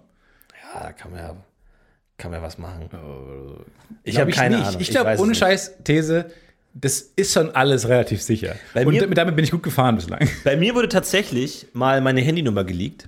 Ja, 0.75 0.83
da 0.83 0.91
kann 0.91 1.11
man 1.11 1.19
ja, 1.19 1.35
kann 2.19 2.29
man 2.31 2.39
ja 2.39 2.45
was 2.45 2.59
machen. 2.59 2.87
Ich 4.03 4.13
Glaub 4.13 4.21
habe 4.27 4.31
keine 4.31 4.57
nicht. 4.57 4.67
Ahnung. 4.67 4.81
Ich 4.81 4.89
glaube, 4.91 5.15
ohne. 5.17 5.33
Scheiß, 5.33 5.83
These, 5.83 6.27
das 6.79 6.99
ist 7.15 7.33
schon 7.33 7.49
alles 7.51 7.87
relativ 7.87 8.21
sicher. 8.21 8.55
Bei 8.73 8.85
Und 8.85 8.93
mir- 8.93 9.07
damit, 9.07 9.35
bin 9.35 9.43
ich 9.45 9.51
gut 9.51 9.63
gefahren 9.63 9.95
bislang. 9.95 10.27
Bei 10.43 10.55
mir 10.55 10.75
wurde 10.75 10.89
tatsächlich 10.89 11.67
mal 11.73 12.01
meine 12.01 12.21
Handynummer 12.21 12.63
geleakt. 12.63 13.07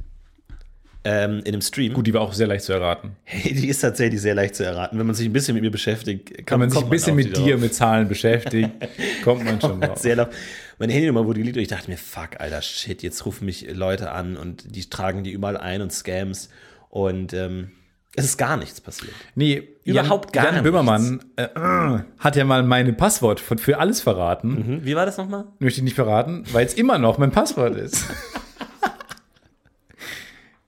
Ähm, 1.05 1.39
in 1.45 1.53
einem 1.53 1.61
Stream. 1.61 1.93
Gut, 1.93 2.07
die 2.07 2.13
war 2.13 2.19
auch 2.19 2.33
sehr 2.33 2.47
leicht 2.47 2.65
zu 2.65 2.73
erraten. 2.73 3.15
Hey, 3.23 3.53
die 3.53 3.69
ist 3.69 3.79
tatsächlich 3.79 4.19
sehr 4.19 4.35
leicht 4.35 4.55
zu 4.55 4.65
erraten. 4.65 4.99
Wenn 4.99 5.05
man 5.05 5.15
sich 5.15 5.25
ein 5.27 5.31
bisschen 5.33 5.53
mit 5.53 5.63
mir 5.63 5.71
beschäftigt, 5.71 6.45
kann 6.45 6.59
Wenn 6.59 6.67
man 6.67 6.69
sich 6.71 6.83
ein 6.83 6.89
bisschen 6.89 7.15
mit 7.15 7.37
dir, 7.37 7.53
drauf. 7.53 7.61
mit 7.61 7.73
Zahlen 7.73 8.09
beschäftigt, 8.09 8.69
kommt 9.23 9.45
man 9.45 9.61
schon 9.61 9.79
drauf. 9.79 9.97
Sehr 9.97 10.17
laut. 10.17 10.29
Meine 10.77 10.91
Handynummer 10.91 11.25
wurde 11.25 11.39
geleakt 11.39 11.55
und 11.55 11.61
ich 11.63 11.69
dachte 11.69 11.89
mir, 11.89 11.95
fuck, 11.97 12.31
alter 12.41 12.61
Shit, 12.61 13.01
jetzt 13.01 13.25
rufen 13.25 13.45
mich 13.45 13.65
Leute 13.73 14.11
an 14.11 14.35
und 14.35 14.75
die 14.75 14.89
tragen 14.89 15.23
die 15.23 15.31
überall 15.31 15.55
ein 15.55 15.81
und 15.81 15.93
Scams. 15.93 16.49
Und 16.89 17.31
ähm, 17.33 17.71
es 18.19 18.25
ist 18.25 18.37
gar 18.37 18.57
nichts 18.57 18.81
passiert. 18.81 19.13
Nee, 19.35 19.69
Überhaupt 19.83 20.33
gar 20.33 20.53
Jan. 20.53 20.63
Böhmermann 20.63 21.23
äh, 21.35 21.43
äh, 21.43 21.99
hat 22.19 22.35
ja 22.35 22.43
mal 22.43 22.63
mein 22.63 22.95
Passwort 22.97 23.39
für, 23.39 23.57
für 23.57 23.79
alles 23.79 24.01
verraten. 24.01 24.57
Hm? 24.57 24.85
Wie 24.85 24.95
war 24.95 25.05
das 25.05 25.17
nochmal? 25.17 25.45
Möchte 25.59 25.79
ich 25.79 25.83
nicht 25.83 25.95
verraten, 25.95 26.43
weil 26.51 26.65
es 26.65 26.73
immer 26.73 26.97
noch 26.97 27.17
mein 27.17 27.31
Passwort 27.31 27.75
ist. 27.75 28.05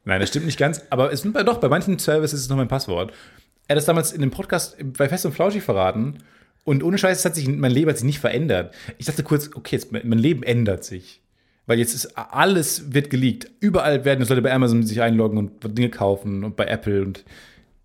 Nein, 0.04 0.20
das 0.20 0.30
stimmt 0.30 0.46
nicht 0.48 0.58
ganz. 0.58 0.82
Aber 0.90 1.12
es 1.12 1.22
sind 1.22 1.34
bei, 1.34 1.44
doch, 1.44 1.60
bei 1.60 1.70
manchen 1.70 2.00
Services 2.00 2.40
ist 2.40 2.46
es 2.46 2.50
noch 2.50 2.58
mein 2.58 2.68
Passwort. 2.68 3.12
Er 3.68 3.76
hat 3.76 3.78
das 3.78 3.86
damals 3.86 4.12
in 4.12 4.22
dem 4.22 4.32
Podcast 4.32 4.78
bei 4.98 5.08
Fest 5.08 5.26
und 5.26 5.34
Flauschig 5.34 5.62
verraten. 5.62 6.20
Und 6.64 6.84
ohne 6.84 6.98
Scheiß, 6.98 7.24
hat 7.26 7.36
sich, 7.36 7.48
mein 7.48 7.72
Leben 7.72 7.90
hat 7.90 7.98
sich 7.98 8.06
nicht 8.06 8.20
verändert. 8.20 8.74
Ich 8.98 9.06
dachte 9.06 9.24
kurz, 9.24 9.50
okay, 9.54 9.76
jetzt, 9.76 9.92
mein 9.92 10.18
Leben 10.18 10.44
ändert 10.44 10.84
sich. 10.84 11.22
Weil 11.68 11.80
jetzt 11.80 11.94
ist 11.94 12.18
alles 12.18 12.94
wird 12.94 13.10
geleakt. 13.10 13.50
Überall 13.60 14.04
werden 14.04 14.20
jetzt 14.20 14.30
Leute 14.30 14.42
bei 14.42 14.52
Amazon 14.52 14.84
sich 14.84 15.02
einloggen 15.02 15.38
und 15.38 15.78
Dinge 15.78 15.90
kaufen 15.90 16.44
und 16.44 16.56
bei 16.56 16.66
Apple 16.66 17.04
und 17.04 17.24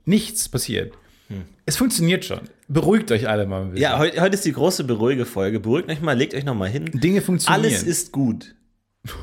nichts 0.04 0.48
passiert. 0.48 0.94
Es 1.64 1.76
funktioniert 1.76 2.24
schon. 2.24 2.40
Beruhigt 2.68 3.10
euch 3.10 3.28
alle 3.28 3.46
mal 3.46 3.62
ein 3.62 3.70
bisschen. 3.70 3.82
Ja, 3.82 3.98
heute, 3.98 4.20
heute 4.20 4.34
ist 4.34 4.44
die 4.44 4.52
große 4.52 4.84
beruhige 4.84 5.24
Folge. 5.24 5.58
Beruhigt 5.60 5.88
euch 5.88 6.00
mal, 6.00 6.16
legt 6.16 6.34
euch 6.34 6.44
noch 6.44 6.54
mal 6.54 6.68
hin. 6.68 6.84
Dinge 6.92 7.20
funktionieren. 7.20 7.64
Alles 7.64 7.82
ist 7.82 8.12
gut. 8.12 8.54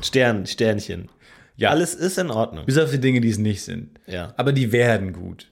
Stern, 0.02 0.46
Sternchen. 0.46 1.08
Ja. 1.56 1.70
Alles 1.70 1.94
ist 1.94 2.18
in 2.18 2.30
Ordnung. 2.30 2.66
Bis 2.66 2.78
auf 2.78 2.90
die 2.90 3.00
Dinge, 3.00 3.20
die 3.20 3.30
es 3.30 3.38
nicht 3.38 3.62
sind. 3.62 3.98
Ja. 4.06 4.34
Aber 4.36 4.52
die 4.52 4.72
werden 4.72 5.12
gut. 5.12 5.50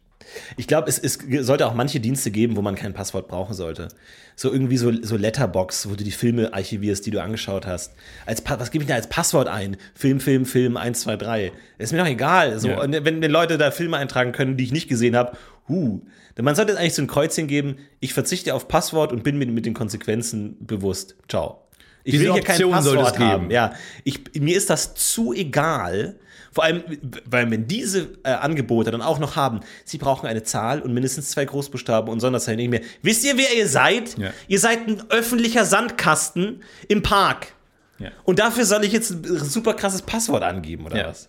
Ich 0.57 0.67
glaube, 0.67 0.89
es, 0.89 0.99
es 0.99 1.19
sollte 1.47 1.67
auch 1.67 1.75
manche 1.75 2.01
Dienste 2.01 2.31
geben, 2.31 2.57
wo 2.57 2.63
man 2.63 2.75
kein 2.75 2.95
Passwort 2.95 3.29
brauchen 3.29 3.55
sollte. 3.55 3.89
So 4.37 4.53
irgendwie 4.53 4.77
so, 4.79 4.91
so 5.03 5.17
Letterbox, 5.17 5.89
wo 5.91 5.95
du 5.95 6.05
die 6.05 6.11
Filme 6.11 6.55
archivierst, 6.55 7.05
die 7.05 7.11
du 7.11 7.21
angeschaut 7.23 7.67
hast. 7.67 7.93
Als, 8.27 8.43
was 8.47 8.71
gebe 8.71 8.85
ich 8.85 8.89
da 8.89 8.95
als 8.95 9.09
Passwort 9.09 9.49
ein? 9.49 9.77
Film, 9.95 10.21
Film, 10.21 10.47
Film 10.47 10.77
1, 10.77 11.01
2, 11.01 11.17
3. 11.17 11.53
Ist 11.79 11.93
mir 11.93 11.99
doch 11.99 12.07
egal. 12.07 12.59
So, 12.59 12.69
Ja. 12.69 12.81
und 12.83 12.93
wenn, 12.93 13.21
wenn 13.21 13.31
Leute 13.31 13.59
da 13.59 13.71
Filme 13.71 13.97
eintragen 13.99 14.33
können, 14.33 14.57
die 14.57 14.65
ich 14.65 14.73
nicht 14.73 14.89
gesehen 14.89 15.17
habe, 15.17 15.37
huh. 15.69 16.01
Denn 16.37 16.47
Man 16.47 16.55
sollte 16.55 16.73
jetzt 16.73 16.81
eigentlich 16.81 16.95
so 16.95 17.03
ein 17.03 17.09
Kreuzchen 17.09 17.47
geben, 17.47 17.77
ich 18.01 18.15
verzichte 18.15 18.55
auf 18.55 18.67
Passwort 18.69 19.13
und 19.13 19.23
bin 19.23 19.37
mir 19.37 19.47
mit 19.47 19.67
den 19.67 19.75
Konsequenzen 19.75 20.57
bewusst. 20.65 21.15
Ciao. 21.29 21.59
Ich 22.05 22.13
Diese 22.13 22.25
will 22.25 22.33
hier 22.33 22.43
kein 22.43 22.55
Option 22.55 22.71
es 22.75 22.85
Passwort 22.85 23.19
haben. 23.19 23.41
geben. 23.43 23.51
Ja, 23.53 23.75
ich, 24.03 24.21
mir 24.41 24.57
ist 24.57 24.71
das 24.71 24.95
zu 24.95 25.33
egal. 25.35 26.17
Vor 26.53 26.65
allem, 26.65 26.83
weil 27.25 27.51
wenn 27.51 27.67
diese 27.67 28.11
äh, 28.25 28.31
Angebote 28.31 28.91
dann 28.91 29.01
auch 29.03 29.19
noch 29.19 29.37
haben, 29.37 29.61
sie 29.85 29.99
brauchen 29.99 30.27
eine 30.27 30.43
Zahl 30.43 30.81
und 30.83 30.93
mindestens 30.93 31.31
zwei 31.31 31.45
Großbuchstaben 31.47 32.11
und 32.13 32.21
Sonderzeichen 32.21 32.59
nicht 32.59 32.69
mehr. 32.71 32.83
Wisst 33.01 33.25
ihr, 33.25 33.37
wer 33.39 33.57
ihr 33.57 33.67
seid? 33.69 34.19
Ja. 34.19 34.33
Ihr 34.49 34.61
seid 34.61 34.87
ein 34.87 35.03
öffentlicher 35.11 35.65
Sandkasten 35.65 36.63
im 36.89 37.03
Park. 37.03 37.55
Ja. 37.99 38.11
Und 38.25 38.39
dafür 38.39 38.65
soll 38.67 38.85
ich 38.85 38.93
jetzt 38.93 39.11
ein 39.13 39.25
super 39.25 39.75
krasses 39.75 40.03
Passwort 40.03 40.43
angeben, 40.43 40.87
oder 40.87 40.97
Ja. 40.99 41.09
was? 41.09 41.29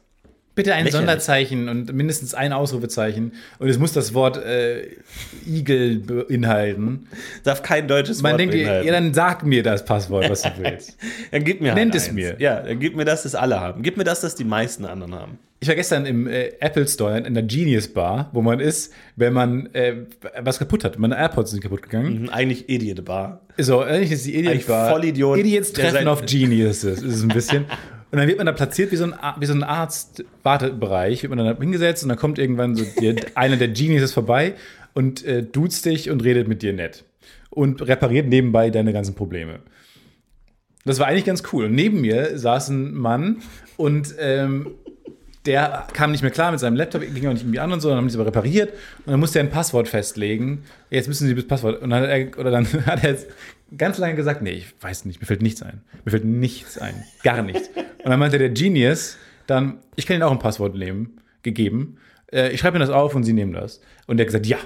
Bitte 0.55 0.73
ein 0.73 0.85
Lächerlich. 0.85 0.93
Sonderzeichen 1.07 1.67
und 1.67 1.93
mindestens 1.93 2.33
ein 2.35 2.53
Ausrufezeichen. 2.53 3.33
Und 3.57 3.69
es 3.69 3.79
muss 3.79 3.91
das 3.91 4.13
Wort 4.13 4.37
äh, 4.37 4.83
Igel 5.47 5.97
beinhalten. 5.99 7.07
Darf 7.43 7.63
kein 7.63 7.87
deutsches 7.87 8.21
Man 8.21 8.33
Wort 8.33 8.41
denkt, 8.41 8.55
beinhalten. 8.55 8.85
ja, 8.87 8.93
dann 8.93 9.13
sag 9.13 9.43
mir 9.45 9.63
das 9.63 9.83
Passwort, 9.83 10.29
was 10.29 10.43
du 10.43 10.49
willst. 10.59 10.97
Dann 11.31 11.43
gib 11.43 11.59
mir 11.61 11.73
Nennt 11.73 11.93
halt 11.93 12.01
es 12.01 12.07
eins. 12.09 12.13
mir. 12.15 12.35
Ja, 12.39 12.61
dann 12.61 12.79
gib 12.79 12.95
mir 12.95 13.05
das, 13.05 13.23
das 13.23 13.33
alle 13.33 13.59
haben. 13.59 13.81
Gib 13.81 13.97
mir 13.97 14.03
das, 14.03 14.21
das 14.21 14.35
die 14.35 14.43
meisten 14.43 14.85
anderen 14.85 15.15
haben. 15.15 15.39
Ich 15.59 15.69
war 15.69 15.75
gestern 15.75 16.05
im 16.05 16.27
äh, 16.27 16.49
Apple 16.59 16.87
Store 16.87 17.17
in 17.17 17.33
der 17.33 17.43
Genius 17.43 17.87
Bar, 17.87 18.29
wo 18.33 18.41
man 18.41 18.59
ist, 18.59 18.93
wenn 19.15 19.31
man 19.33 19.73
äh, 19.73 19.95
was 20.41 20.59
kaputt 20.59 20.83
hat. 20.83 20.99
Meine 20.99 21.15
AirPods 21.17 21.51
sind 21.51 21.61
kaputt 21.63 21.81
gegangen. 21.83 22.23
Mhm, 22.23 22.29
Eigentlich 22.29 22.67
Idiot 22.69 23.05
Bar. 23.05 23.41
So, 23.57 23.79
eigentlich 23.79 24.11
ist 24.11 24.25
die 24.25 24.35
Idiot 24.35 24.51
Eigentlich 24.51 24.67
Bar. 24.67 24.91
Vollidiot, 24.91 25.39
Idiots 25.39 25.71
treffen 25.73 26.07
auf 26.09 26.25
Geniuses, 26.25 27.01
ist 27.01 27.03
es 27.15 27.21
ein 27.23 27.29
bisschen. 27.29 27.65
Und 28.13 28.19
dann 28.19 28.27
wird 28.27 28.37
man 28.37 28.45
da 28.45 28.51
platziert 28.51 28.91
wie 28.91 28.95
so 28.95 29.05
ein, 29.05 29.15
wie 29.39 29.45
so 29.47 29.53
ein 29.53 29.63
Arzt-Wartebereich, 29.63 31.23
wird 31.23 31.33
man 31.33 31.43
dann 31.43 31.57
hingesetzt 31.57 32.03
und 32.03 32.09
dann 32.09 32.17
kommt 32.19 32.37
irgendwann 32.37 32.75
so 32.75 32.85
der, 33.01 33.15
einer 33.33 33.57
der 33.57 33.69
Geniuses 33.69 34.13
vorbei 34.13 34.53
und 34.93 35.25
äh, 35.25 35.41
duzt 35.41 35.83
dich 35.85 36.11
und 36.11 36.23
redet 36.23 36.47
mit 36.47 36.61
dir 36.61 36.73
nett. 36.73 37.05
Und 37.49 37.81
repariert 37.81 38.27
nebenbei 38.27 38.69
deine 38.69 38.93
ganzen 38.93 39.15
Probleme. 39.15 39.61
Das 40.85 40.99
war 40.99 41.07
eigentlich 41.07 41.25
ganz 41.25 41.41
cool. 41.51 41.65
Und 41.65 41.73
neben 41.73 42.01
mir 42.01 42.37
saß 42.37 42.69
ein 42.69 42.93
Mann 42.93 43.41
und 43.77 44.13
ähm, 44.19 44.75
der 45.47 45.87
kam 45.93 46.11
nicht 46.11 46.21
mehr 46.21 46.29
klar 46.29 46.51
mit 46.51 46.59
seinem 46.59 46.75
Laptop, 46.75 47.01
ging 47.01 47.25
auch 47.25 47.33
nicht 47.33 47.41
irgendwie 47.41 47.59
an 47.59 47.73
und 47.73 47.81
so, 47.81 47.89
dann 47.89 47.97
haben 47.97 48.05
die 48.05 48.11
es 48.11 48.15
aber 48.15 48.27
repariert 48.27 48.73
und 49.07 49.11
dann 49.11 49.19
musste 49.19 49.39
er 49.39 49.45
ein 49.45 49.49
Passwort 49.49 49.87
festlegen. 49.87 50.65
Jetzt 50.91 51.07
müssen 51.07 51.27
sie 51.27 51.33
das 51.33 51.47
Passwort. 51.47 51.81
Und 51.81 51.89
dann 51.89 52.03
hat 52.03 52.09
er, 52.09 52.37
oder 52.37 52.51
dann 52.51 52.67
hat 52.85 53.03
er 53.03 53.17
ganz 53.75 53.97
lange 53.97 54.13
gesagt, 54.13 54.43
nee, 54.43 54.51
ich 54.51 54.73
weiß 54.79 55.05
nicht, 55.05 55.19
mir 55.19 55.25
fällt 55.25 55.41
nichts 55.41 55.63
ein. 55.63 55.81
Mir 56.05 56.11
fällt 56.11 56.25
nichts 56.25 56.77
ein. 56.77 56.93
Gar 57.23 57.41
nichts. 57.41 57.71
Und 58.03 58.11
dann 58.11 58.19
meinte 58.19 58.37
der 58.37 58.49
Genius 58.49 59.17
dann, 59.47 59.79
ich 59.95 60.05
kann 60.05 60.15
Ihnen 60.15 60.23
auch 60.23 60.31
ein 60.31 60.39
Passwort 60.39 60.75
nehmen, 60.75 61.19
gegeben. 61.41 61.97
Äh, 62.31 62.51
ich 62.51 62.59
schreibe 62.59 62.77
mir 62.77 62.85
das 62.85 62.93
auf 62.93 63.15
und 63.15 63.23
Sie 63.23 63.33
nehmen 63.33 63.53
das. 63.53 63.81
Und 64.07 64.17
der 64.17 64.25
hat 64.25 64.27
gesagt, 64.27 64.45
ja, 64.45 64.57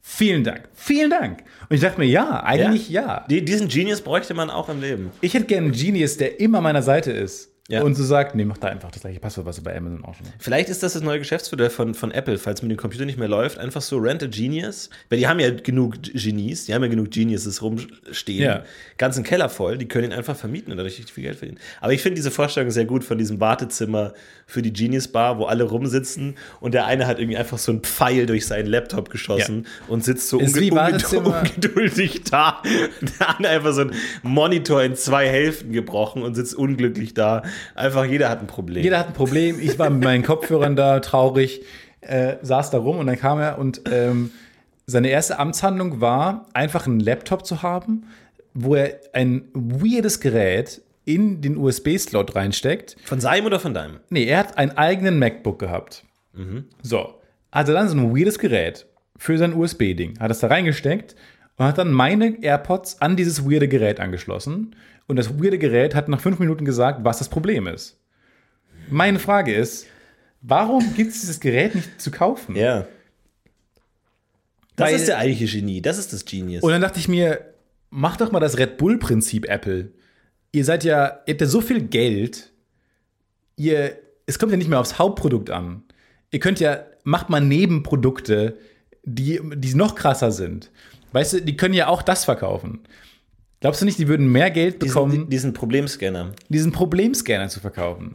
vielen 0.00 0.44
Dank, 0.44 0.68
vielen 0.74 1.10
Dank. 1.10 1.44
Und 1.68 1.76
ich 1.76 1.80
dachte 1.80 1.98
mir, 1.98 2.06
ja, 2.06 2.42
eigentlich 2.42 2.88
ja. 2.88 3.26
Die, 3.30 3.44
diesen 3.44 3.68
Genius 3.68 4.00
bräuchte 4.00 4.34
man 4.34 4.50
auch 4.50 4.68
im 4.68 4.80
Leben. 4.80 5.10
Ich 5.20 5.34
hätte 5.34 5.46
gerne 5.46 5.66
einen 5.66 5.74
Genius, 5.74 6.16
der 6.16 6.40
immer 6.40 6.58
an 6.58 6.64
meiner 6.64 6.82
Seite 6.82 7.12
ist. 7.12 7.52
Ja. 7.70 7.82
und 7.82 7.94
so 7.96 8.02
sagt, 8.02 8.34
nee, 8.34 8.46
mach 8.46 8.56
da 8.56 8.68
einfach 8.68 8.90
das 8.90 9.02
gleiche 9.02 9.20
Passwort, 9.20 9.46
was 9.46 9.56
du 9.56 9.62
bei 9.62 9.76
Amazon 9.76 10.02
auch 10.02 10.14
schon 10.14 10.24
hast. 10.26 10.36
Vielleicht 10.42 10.70
ist 10.70 10.82
das 10.82 10.94
das 10.94 11.02
neue 11.02 11.18
Geschäftsmodell 11.18 11.68
von, 11.68 11.92
von 11.92 12.10
Apple, 12.12 12.38
falls 12.38 12.62
mit 12.62 12.70
dem 12.70 12.78
Computer 12.78 13.04
nicht 13.04 13.18
mehr 13.18 13.28
läuft, 13.28 13.58
einfach 13.58 13.82
so 13.82 13.98
Rent 13.98 14.22
a 14.22 14.26
Genius. 14.26 14.88
Weil 15.10 15.18
die 15.18 15.28
haben 15.28 15.38
ja 15.38 15.50
genug 15.50 15.96
Genies, 16.02 16.64
die 16.64 16.72
haben 16.72 16.82
ja 16.82 16.88
genug 16.88 17.10
Geniuses 17.10 17.60
rumstehen, 17.60 18.42
Ja. 18.42 18.64
ganzen 18.96 19.22
Keller 19.22 19.50
voll, 19.50 19.76
die 19.76 19.86
können 19.86 20.12
ihn 20.12 20.16
einfach 20.16 20.34
vermieten 20.34 20.72
und 20.72 20.78
dadurch 20.78 20.96
richtig 20.98 21.12
viel 21.12 21.24
Geld 21.24 21.36
verdienen. 21.36 21.58
Aber 21.82 21.92
ich 21.92 22.00
finde 22.00 22.14
diese 22.16 22.30
Vorstellung 22.30 22.70
sehr 22.70 22.86
gut 22.86 23.04
von 23.04 23.18
diesem 23.18 23.38
Wartezimmer 23.38 24.14
für 24.46 24.62
die 24.62 24.72
Genius 24.72 25.08
Bar, 25.08 25.38
wo 25.38 25.44
alle 25.44 25.64
rumsitzen 25.64 26.36
und 26.60 26.72
der 26.72 26.86
eine 26.86 27.06
hat 27.06 27.18
irgendwie 27.18 27.36
einfach 27.36 27.58
so 27.58 27.70
einen 27.70 27.82
Pfeil 27.82 28.24
durch 28.24 28.46
seinen 28.46 28.66
Laptop 28.68 29.10
geschossen 29.10 29.66
und 29.88 30.02
sitzt 30.04 30.30
so 30.30 30.38
unge 30.38 30.48
ungeduldig 31.26 32.22
da. 32.30 32.62
Der 33.20 33.28
andere 33.36 33.52
einfach 33.52 33.74
so 33.74 33.82
einen 33.82 33.92
Monitor 34.22 34.82
in 34.82 34.96
zwei 34.96 35.28
Hälften 35.28 35.72
gebrochen 35.72 36.22
und 36.22 36.34
sitzt 36.34 36.54
unglücklich 36.54 37.12
da. 37.12 37.42
Einfach 37.74 38.04
jeder 38.04 38.28
hat 38.28 38.40
ein 38.40 38.46
Problem. 38.46 38.82
Jeder 38.82 38.98
hat 38.98 39.08
ein 39.08 39.12
Problem. 39.12 39.58
Ich 39.60 39.78
war 39.78 39.90
mit 39.90 40.04
meinen 40.04 40.22
Kopfhörern 40.22 40.76
da, 40.76 41.00
traurig, 41.00 41.62
äh, 42.00 42.36
saß 42.42 42.70
da 42.70 42.78
rum 42.78 42.98
und 42.98 43.06
dann 43.06 43.18
kam 43.18 43.38
er 43.38 43.58
und 43.58 43.82
ähm, 43.90 44.30
seine 44.86 45.08
erste 45.08 45.38
Amtshandlung 45.38 46.00
war, 46.00 46.46
einfach 46.54 46.86
einen 46.86 47.00
Laptop 47.00 47.44
zu 47.44 47.62
haben, 47.62 48.06
wo 48.54 48.74
er 48.74 48.98
ein 49.12 49.44
weirdes 49.52 50.20
Gerät 50.20 50.80
in 51.04 51.40
den 51.40 51.56
USB-Slot 51.56 52.34
reinsteckt. 52.34 52.96
Von 53.04 53.20
seinem 53.20 53.46
oder 53.46 53.60
von 53.60 53.74
deinem? 53.74 54.00
Nee, 54.10 54.24
er 54.24 54.38
hat 54.38 54.58
einen 54.58 54.72
eigenen 54.72 55.18
MacBook 55.18 55.58
gehabt. 55.58 56.04
So. 56.82 57.14
Hatte 57.52 57.72
dann 57.72 57.88
so 57.88 57.96
ein 57.96 58.16
weirdes 58.16 58.38
Gerät 58.38 58.86
für 59.16 59.38
sein 59.38 59.54
USB-Ding. 59.54 60.18
Hat 60.20 60.30
es 60.30 60.40
da 60.40 60.48
reingesteckt 60.48 61.16
und 61.58 61.64
hat 61.66 61.78
dann 61.78 61.92
meine 61.92 62.42
AirPods 62.42 63.00
an 63.02 63.16
dieses 63.16 63.44
weirde 63.44 63.68
Gerät 63.68 64.00
angeschlossen. 64.00 64.74
Und 65.06 65.16
das 65.16 65.38
weirde 65.38 65.58
Gerät 65.58 65.94
hat 65.94 66.08
nach 66.08 66.20
fünf 66.20 66.38
Minuten 66.38 66.64
gesagt, 66.64 67.00
was 67.04 67.18
das 67.18 67.28
Problem 67.28 67.66
ist. 67.66 67.98
Meine 68.90 69.18
Frage 69.18 69.54
ist, 69.54 69.86
warum 70.40 70.94
gibt 70.94 71.12
es 71.12 71.20
dieses 71.20 71.40
Gerät 71.40 71.74
nicht 71.74 72.00
zu 72.00 72.10
kaufen? 72.10 72.54
Ja. 72.56 72.86
Das 74.76 74.88
Weil- 74.88 74.94
ist 74.96 75.08
der 75.08 75.18
eigentliche 75.18 75.58
Genie. 75.58 75.82
Das 75.82 75.98
ist 75.98 76.12
das 76.12 76.24
Genius. 76.24 76.62
Und 76.62 76.70
dann 76.70 76.80
dachte 76.80 77.00
ich 77.00 77.08
mir, 77.08 77.52
mach 77.90 78.16
doch 78.16 78.30
mal 78.30 78.40
das 78.40 78.58
Red 78.58 78.76
Bull-Prinzip, 78.78 79.48
Apple. 79.48 79.90
Ihr 80.52 80.64
seid 80.64 80.84
ja, 80.84 81.20
ihr 81.26 81.32
habt 81.34 81.40
ja 81.40 81.46
so 81.46 81.60
viel 81.60 81.82
Geld, 81.82 82.52
ihr, 83.56 83.98
es 84.26 84.38
kommt 84.38 84.52
ja 84.52 84.58
nicht 84.58 84.70
mehr 84.70 84.80
aufs 84.80 84.98
Hauptprodukt 84.98 85.50
an. 85.50 85.82
Ihr 86.30 86.38
könnt 86.38 86.60
ja, 86.60 86.84
macht 87.02 87.28
mal 87.30 87.40
Nebenprodukte, 87.40 88.56
die, 89.04 89.40
die 89.54 89.74
noch 89.74 89.94
krasser 89.94 90.30
sind. 90.30 90.70
Weißt 91.12 91.34
du, 91.34 91.42
die 91.42 91.56
können 91.56 91.74
ja 91.74 91.88
auch 91.88 92.02
das 92.02 92.24
verkaufen. 92.24 92.80
Glaubst 93.60 93.80
du 93.80 93.84
nicht, 93.84 93.98
die 93.98 94.08
würden 94.08 94.30
mehr 94.30 94.50
Geld 94.50 94.78
bekommen, 94.78 95.12
diesen, 95.12 95.30
diesen 95.30 95.52
Problemscanner. 95.52 96.32
diesen 96.48 96.72
Problemscanner 96.72 97.48
zu 97.48 97.60
verkaufen? 97.60 98.14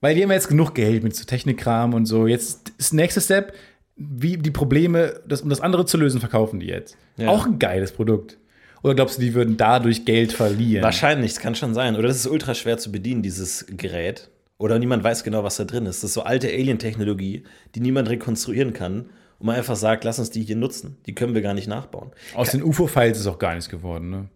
Weil 0.00 0.14
die 0.14 0.22
haben 0.22 0.30
ja 0.30 0.34
jetzt 0.34 0.48
genug 0.48 0.74
Geld 0.74 1.02
mit 1.02 1.14
so 1.14 1.24
Technikkram 1.24 1.94
und 1.94 2.06
so. 2.06 2.26
Jetzt 2.26 2.72
ist 2.78 2.94
nächster 2.94 3.20
Step, 3.20 3.54
wie 3.96 4.38
die 4.38 4.50
Probleme, 4.50 5.20
das, 5.26 5.42
um 5.42 5.50
das 5.50 5.60
andere 5.60 5.84
zu 5.84 5.98
lösen, 5.98 6.20
verkaufen 6.20 6.60
die 6.60 6.66
jetzt. 6.66 6.96
Ja. 7.16 7.28
Auch 7.28 7.46
ein 7.46 7.58
geiles 7.58 7.92
Produkt. 7.92 8.38
Oder 8.82 8.94
glaubst 8.94 9.18
du, 9.18 9.22
die 9.22 9.34
würden 9.34 9.58
dadurch 9.58 10.06
Geld 10.06 10.32
verlieren? 10.32 10.82
Wahrscheinlich, 10.82 11.34
das 11.34 11.42
kann 11.42 11.54
schon 11.54 11.74
sein. 11.74 11.96
Oder 11.96 12.08
das 12.08 12.16
ist 12.16 12.26
ultra 12.26 12.54
schwer 12.54 12.78
zu 12.78 12.90
bedienen, 12.90 13.22
dieses 13.22 13.66
Gerät. 13.68 14.30
Oder 14.56 14.78
niemand 14.78 15.04
weiß 15.04 15.22
genau, 15.22 15.44
was 15.44 15.56
da 15.56 15.64
drin 15.64 15.84
ist. 15.84 16.02
Das 16.02 16.10
ist 16.10 16.14
so 16.14 16.22
alte 16.22 16.48
Alien-Technologie, 16.48 17.44
die 17.74 17.80
niemand 17.80 18.08
rekonstruieren 18.08 18.72
kann. 18.72 19.10
Und 19.40 19.46
man 19.46 19.56
einfach 19.56 19.76
sagt, 19.76 20.04
lass 20.04 20.18
uns 20.18 20.30
die 20.30 20.42
hier 20.42 20.54
nutzen. 20.54 20.98
Die 21.06 21.14
können 21.14 21.34
wir 21.34 21.42
gar 21.42 21.54
nicht 21.54 21.66
nachbauen. 21.66 22.12
Aus 22.34 22.50
den 22.50 22.62
UFO-Files 22.62 23.18
ist 23.18 23.26
auch 23.26 23.38
gar 23.38 23.54
nichts 23.54 23.68
geworden, 23.68 24.10
ne? 24.10 24.28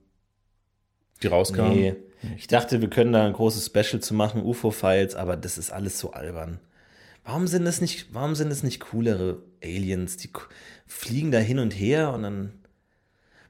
Die 1.23 1.29
rauskamen. 1.29 1.73
Nee. 1.73 1.95
Ich 2.39 2.47
dachte, 2.47 2.81
wir 2.81 2.89
können 2.89 3.13
da 3.13 3.27
ein 3.27 3.35
großes 3.35 3.67
Special 3.67 4.01
zu 4.01 4.15
machen, 4.15 4.43
UFO-Files, 4.43 5.15
aber 5.15 5.37
das 5.37 5.59
ist 5.59 5.71
alles 5.71 5.99
so 5.99 6.13
albern. 6.13 6.59
Warum 7.23 7.47
sind 7.47 7.67
es 7.67 7.81
nicht, 7.81 8.15
warum 8.15 8.35
sind 8.35 8.51
es 8.51 8.63
nicht 8.63 8.81
coolere 8.81 9.43
Aliens? 9.63 10.17
Die 10.17 10.31
fliegen 10.87 11.31
da 11.31 11.39
hin 11.39 11.59
und 11.59 11.73
her 11.73 12.13
und 12.13 12.23
dann. 12.23 12.53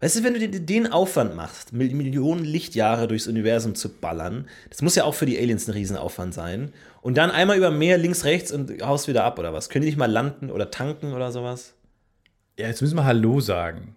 Weißt 0.05 0.17
du, 0.17 0.23
wenn 0.23 0.35
du 0.35 0.47
den, 0.61 0.93
Aufwand 0.93 1.35
machst, 1.35 1.73
Mil- 1.73 1.95
Millionen 1.95 2.45
Lichtjahre 2.45 3.09
durchs 3.09 3.27
Universum 3.27 3.75
zu 3.75 3.89
ballern, 3.89 4.47
das 4.69 4.83
muss 4.83 4.97
ja 4.97 5.05
auch 5.05 5.15
für 5.15 5.25
die 5.25 5.39
Aliens 5.39 5.67
ein 5.67 5.71
Riesenaufwand 5.71 6.35
sein. 6.35 6.75
Und 7.01 7.17
dann 7.17 7.31
einmal 7.31 7.57
über 7.57 7.71
Meer, 7.71 7.97
links, 7.97 8.27
rechts 8.27 8.53
und 8.53 8.83
haust 8.83 9.09
wieder 9.09 9.25
ab 9.25 9.39
oder 9.39 9.55
was? 9.55 9.71
Können 9.71 9.81
die 9.81 9.89
nicht 9.89 9.97
mal 9.97 10.11
landen 10.11 10.51
oder 10.51 10.71
tanken 10.71 11.15
oder 11.15 11.33
sowas? 11.33 11.73
Ja, 12.59 12.67
jetzt 12.67 12.83
müssen 12.83 12.97
wir 12.97 13.07
Hallo 13.07 13.41
sagen. 13.41 13.97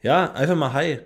Ja, 0.00 0.32
einfach 0.32 0.56
mal 0.56 0.72
Hi. 0.72 1.00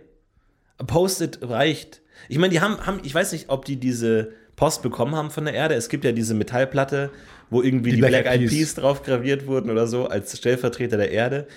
Post-it 0.86 1.40
reicht. 1.42 2.02
Ich 2.28 2.38
meine, 2.38 2.52
die 2.52 2.60
haben, 2.60 2.86
haben, 2.86 3.00
ich 3.02 3.12
weiß 3.12 3.32
nicht, 3.32 3.48
ob 3.48 3.64
die 3.64 3.80
diese 3.80 4.30
Post 4.54 4.82
bekommen 4.82 5.16
haben 5.16 5.32
von 5.32 5.44
der 5.44 5.54
Erde. 5.54 5.74
Es 5.74 5.88
gibt 5.88 6.04
ja 6.04 6.12
diese 6.12 6.34
Metallplatte, 6.34 7.10
wo 7.50 7.62
irgendwie 7.62 7.90
die, 7.90 7.96
Die 7.96 8.02
Black, 8.02 8.22
Black 8.22 8.26
Eyed. 8.26 8.48
Peas 8.48 8.76
drauf 8.76 9.02
graviert 9.02 9.48
wurden 9.48 9.70
oder 9.70 9.88
so, 9.88 10.06
als 10.06 10.38
Stellvertreter 10.38 10.98
der 10.98 11.10
Erde. 11.10 11.48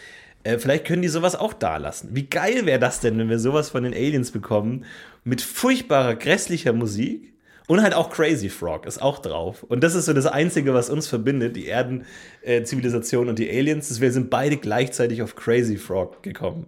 Äh, 0.46 0.60
vielleicht 0.60 0.86
können 0.86 1.02
die 1.02 1.08
sowas 1.08 1.36
auch 1.36 1.54
da 1.54 1.78
lassen. 1.78 2.10
Wie 2.14 2.28
geil 2.28 2.66
wäre 2.66 2.80
das 2.80 3.00
denn, 3.00 3.18
wenn 3.18 3.30
wir 3.30 3.40
sowas 3.40 3.72
von 3.72 3.84
den 3.84 3.94
Aliens 3.94 4.32
bekommen, 4.32 4.86
mit 5.24 5.42
furchtbarer, 5.42 6.16
grässlicher 6.16 6.72
Musik 6.72 7.34
und 7.68 7.82
halt 7.82 7.96
auch 7.96 8.12
Crazy 8.12 8.50
Frog 8.50 8.86
ist 8.86 9.02
auch 9.02 9.18
drauf. 9.18 9.64
Und 9.64 9.84
das 9.84 9.96
ist 9.96 10.06
so 10.06 10.14
das 10.14 10.28
Einzige, 10.28 10.76
was 10.76 10.92
uns 10.92 11.08
verbindet, 11.08 11.56
die 11.56 11.66
Erden-Zivilisation 11.66 13.28
und 13.28 13.40
die 13.40 13.50
Aliens. 13.50 13.90
Das 13.90 14.02
wir 14.02 14.12
sind 14.12 14.30
beide 14.30 14.58
gleichzeitig 14.58 15.24
auf 15.24 15.36
Crazy 15.36 15.78
Frog 15.78 16.22
gekommen. 16.22 16.68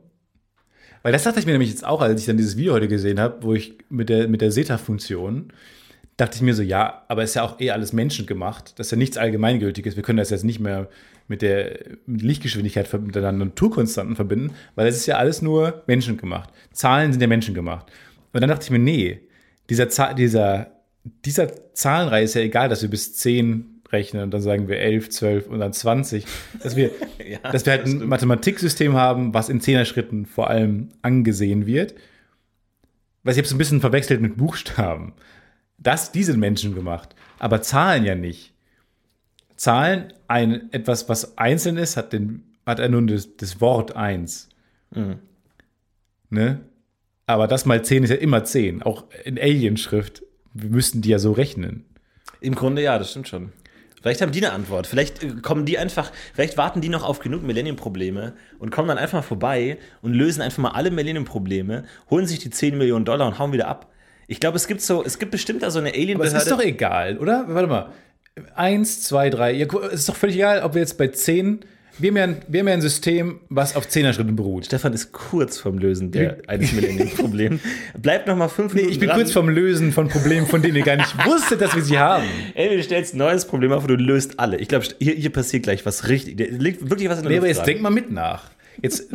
Weil 1.03 1.11
das 1.11 1.23
dachte 1.23 1.39
ich 1.39 1.45
mir 1.45 1.51
nämlich 1.51 1.69
jetzt 1.69 1.85
auch, 1.85 2.01
als 2.01 2.19
ich 2.19 2.25
dann 2.25 2.37
dieses 2.37 2.57
Video 2.57 2.73
heute 2.73 2.87
gesehen 2.87 3.19
habe, 3.19 3.43
wo 3.43 3.53
ich 3.53 3.77
mit 3.89 4.09
der, 4.09 4.27
mit 4.27 4.41
der 4.41 4.51
SETA-Funktion, 4.51 5.53
dachte 6.17 6.35
ich 6.35 6.41
mir 6.41 6.53
so, 6.55 6.63
ja, 6.63 7.03
aber 7.07 7.23
ist 7.23 7.35
ja 7.35 7.43
auch 7.43 7.59
eh 7.59 7.71
alles 7.71 7.93
menschengemacht. 7.93 8.77
Das 8.79 8.87
ist 8.87 8.91
ja 8.91 8.97
nichts 8.97 9.17
Allgemeingültiges. 9.17 9.95
Wir 9.95 10.03
können 10.03 10.17
das 10.17 10.31
jetzt 10.31 10.43
nicht 10.43 10.59
mehr 10.59 10.89
mit 11.27 11.41
der 11.41 11.79
mit 12.05 12.21
Lichtgeschwindigkeit, 12.21 12.87
ver- 12.87 12.99
mit 12.99 13.15
der 13.15 13.31
Naturkonstanten 13.31 14.15
verbinden, 14.15 14.53
weil 14.75 14.87
es 14.87 14.95
ist 14.97 15.05
ja 15.05 15.17
alles 15.17 15.41
nur 15.41 15.83
menschengemacht. 15.87 16.49
Zahlen 16.71 17.11
sind 17.11 17.21
ja 17.21 17.27
menschengemacht. 17.27 17.87
Und 18.33 18.41
dann 18.41 18.49
dachte 18.49 18.63
ich 18.63 18.69
mir, 18.71 18.79
nee, 18.79 19.21
dieser, 19.69 19.89
Zahl, 19.89 20.15
dieser, 20.15 20.71
dieser 21.25 21.73
Zahlenreihe 21.73 22.23
ist 22.23 22.33
ja 22.35 22.41
egal, 22.41 22.69
dass 22.69 22.81
wir 22.81 22.89
bis 22.89 23.15
10 23.15 23.81
rechnen 23.91 24.23
und 24.23 24.31
dann 24.31 24.41
sagen 24.41 24.67
wir 24.67 24.79
11, 24.79 25.09
12 25.09 25.47
und 25.47 25.59
dann 25.59 25.71
20. 25.73 26.25
Dass 26.63 26.75
wir, 26.75 26.91
Ja, 27.27 27.51
dass 27.51 27.65
wir 27.65 27.71
halt 27.73 27.83
das 27.83 27.89
ein 27.89 27.95
stimmt. 27.97 28.09
Mathematiksystem 28.09 28.93
haben, 28.93 29.33
was 29.33 29.49
in 29.49 29.61
Zehner-Schritten 29.61 30.25
vor 30.25 30.49
allem 30.49 30.89
angesehen 31.01 31.65
wird. 31.65 31.93
Was 33.23 33.35
ich 33.35 33.39
habe 33.39 33.47
so 33.47 33.55
ein 33.55 33.59
bisschen 33.59 33.81
verwechselt 33.81 34.21
mit 34.21 34.37
Buchstaben. 34.37 35.13
Das, 35.77 36.11
die 36.11 36.23
sind 36.23 36.39
Menschen 36.39 36.73
gemacht, 36.73 37.15
aber 37.39 37.61
Zahlen 37.61 38.03
ja 38.03 38.15
nicht. 38.15 38.53
Zahlen, 39.55 40.13
ein, 40.27 40.71
etwas, 40.71 41.09
was 41.09 41.37
einzeln 41.37 41.77
ist, 41.77 41.97
hat, 41.97 42.13
den, 42.13 42.43
hat 42.65 42.79
er 42.79 42.89
nur 42.89 43.05
das, 43.05 43.35
das 43.37 43.61
Wort 43.61 43.95
eins. 43.95 44.49
Ne? 46.29 46.59
Aber 47.25 47.47
das 47.47 47.65
mal 47.65 47.83
10 47.83 48.03
ist 48.03 48.09
ja 48.09 48.15
immer 48.15 48.43
10. 48.43 48.83
Auch 48.83 49.05
in 49.23 49.37
Alien-Schrift. 49.37 50.23
Wir 50.53 50.69
müssten 50.69 51.01
die 51.01 51.09
ja 51.09 51.19
so 51.19 51.31
rechnen. 51.31 51.85
Im 52.39 52.55
Grunde 52.55 52.81
ja, 52.81 52.97
das 52.97 53.11
stimmt 53.11 53.27
schon. 53.27 53.51
Vielleicht 54.01 54.21
haben 54.21 54.31
die 54.31 54.45
eine 54.45 54.53
Antwort. 54.53 54.87
Vielleicht 54.87 55.23
äh, 55.23 55.33
kommen 55.41 55.65
die 55.65 55.77
einfach, 55.77 56.11
vielleicht 56.33 56.55
warten 56.57 56.81
die 56.81 56.89
noch 56.89 57.03
auf 57.03 57.19
genug 57.19 57.43
Millennium-Probleme 57.43 58.33
und 58.59 58.69
kommen 58.69 58.87
dann 58.87 58.97
einfach 58.97 59.19
mal 59.19 59.23
vorbei 59.23 59.79
und 60.01 60.13
lösen 60.13 60.41
einfach 60.41 60.59
mal 60.59 60.71
alle 60.71 60.91
Millennium-Probleme, 60.91 61.83
holen 62.09 62.27
sich 62.27 62.39
die 62.39 62.49
10 62.49 62.77
Millionen 62.77 63.05
Dollar 63.05 63.27
und 63.27 63.39
hauen 63.39 63.51
wieder 63.51 63.67
ab. 63.67 63.91
Ich 64.27 64.39
glaube, 64.39 64.57
es 64.57 64.67
gibt 64.67 64.81
so, 64.81 65.03
es 65.05 65.19
gibt 65.19 65.31
bestimmt 65.31 65.63
da 65.63 65.71
so 65.71 65.79
eine 65.79 65.89
Aber 65.89 65.95
es 65.97 66.03
Alien-Behörde. 66.03 66.37
ist 66.37 66.51
doch 66.51 66.61
egal, 66.61 67.17
oder? 67.17 67.45
Warte 67.47 67.67
mal. 67.67 67.89
Eins, 68.55 69.01
zwei, 69.03 69.29
drei. 69.29 69.51
Ja, 69.53 69.65
es 69.87 70.01
ist 70.01 70.09
doch 70.09 70.15
völlig 70.15 70.35
egal, 70.35 70.61
ob 70.63 70.73
wir 70.75 70.81
jetzt 70.81 70.97
bei 70.97 71.07
10. 71.07 71.61
Wir 71.99 72.09
haben 72.11 72.17
ja 72.17 72.23
ein, 72.25 72.37
wir 72.47 72.59
haben 72.59 72.67
ja 72.67 72.73
ein 72.75 72.81
System, 72.81 73.39
was 73.49 73.75
auf 73.75 73.87
10er-Schritten 73.87 74.35
beruht. 74.35 74.67
Stefan 74.67 74.93
ist 74.93 75.11
kurz 75.13 75.57
vom 75.57 75.79
Lösen 75.79 76.11
der, 76.11 76.37
eines 76.45 76.71
Millennium-Problems. 76.73 77.59
Bleibt 77.99 78.27
noch 78.27 78.35
mal 78.35 78.49
fünf 78.49 78.73
Nee, 78.73 78.81
Minuten 78.81 78.93
ich 78.93 78.99
bin 78.99 79.09
dran. 79.09 79.17
kurz 79.17 79.31
vom 79.31 79.49
Lösen 79.49 79.91
von 79.91 80.07
Problemen, 80.07 80.45
von 80.45 80.61
denen 80.61 80.75
ihr 80.75 80.83
gar 80.83 80.97
nicht 80.97 81.15
wusstet, 81.25 81.59
dass 81.61 81.73
wir 81.75 81.81
sie 81.81 81.97
haben. 81.97 82.25
Ey, 82.53 82.77
du 82.77 82.83
stellst 82.83 83.15
ein 83.15 83.17
neues 83.17 83.45
Problem 83.45 83.71
auf 83.71 83.81
und 83.83 83.87
du 83.89 83.95
löst 83.95 84.39
alle. 84.39 84.57
Ich 84.57 84.67
glaube, 84.67 84.85
hier, 84.99 85.13
hier 85.15 85.31
passiert 85.31 85.63
gleich 85.63 85.83
was 85.87 86.07
richtig. 86.07 86.37
Da 86.37 86.43
liegt 86.49 86.87
wirklich 86.87 87.09
was 87.09 87.17
in 87.17 87.23
der 87.23 87.31
Nee, 87.31 87.37
aber 87.37 87.47
Luft 87.47 87.55
jetzt 87.57 87.57
gerade. 87.65 87.71
denk 87.71 87.81
mal 87.81 87.89
mit 87.89 88.11
nach. 88.11 88.43
Jetzt, 88.83 89.07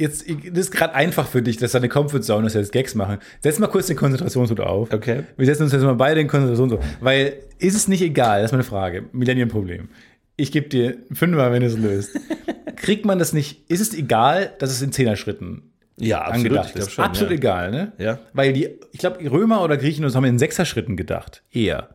jetzt 0.00 0.24
das 0.28 0.58
ist 0.58 0.70
gerade 0.72 0.94
einfach 0.94 1.28
für 1.28 1.42
dich, 1.42 1.56
dass 1.58 1.72
deine 1.72 1.88
Comfortzone 1.88 2.46
ist, 2.46 2.54
jetzt 2.54 2.72
Gags 2.72 2.94
machen. 2.94 3.18
Setz 3.40 3.58
mal 3.58 3.68
kurz 3.68 3.86
den 3.86 3.96
Konzentrationshut 3.96 4.60
auf. 4.60 4.92
Okay. 4.92 5.24
Wir 5.36 5.46
setzen 5.46 5.64
uns 5.64 5.72
jetzt 5.72 5.82
mal 5.82 5.94
beide 5.94 6.20
in 6.20 6.26
Konzentrationshut. 6.28 6.80
Weil 7.00 7.34
ist 7.58 7.74
es 7.74 7.86
nicht 7.88 8.02
egal, 8.02 8.42
das 8.42 8.48
ist 8.50 8.52
meine 8.52 8.64
Frage. 8.64 9.04
Millennium-Problem. 9.12 9.88
Ich 10.36 10.50
gebe 10.52 10.68
dir 10.68 10.96
fünfmal, 11.12 11.52
wenn 11.52 11.60
du 11.60 11.66
es 11.68 11.76
löst. 11.76 12.18
Kriegt 12.76 13.04
man 13.04 13.18
das 13.18 13.32
nicht, 13.32 13.70
ist 13.70 13.80
es 13.80 13.94
egal, 13.94 14.54
dass 14.58 14.70
es 14.70 14.80
in 14.80 14.90
Zehner-Schritten 14.90 15.70
Ja, 15.98 16.22
absolut. 16.22 16.36
angedacht 16.58 16.76
ist? 16.76 16.92
schon, 16.92 17.04
absolut 17.04 17.30
ja. 17.32 17.36
egal, 17.36 17.70
ne? 17.70 17.92
Ja. 17.98 18.18
Weil 18.32 18.54
die, 18.54 18.70
ich 18.92 18.98
glaube, 18.98 19.30
Römer 19.30 19.62
oder 19.62 19.76
Griechen 19.76 20.12
haben 20.12 20.24
in 20.24 20.38
Sechser-Schritten 20.38 20.96
gedacht. 20.96 21.42
Eher. 21.52 21.90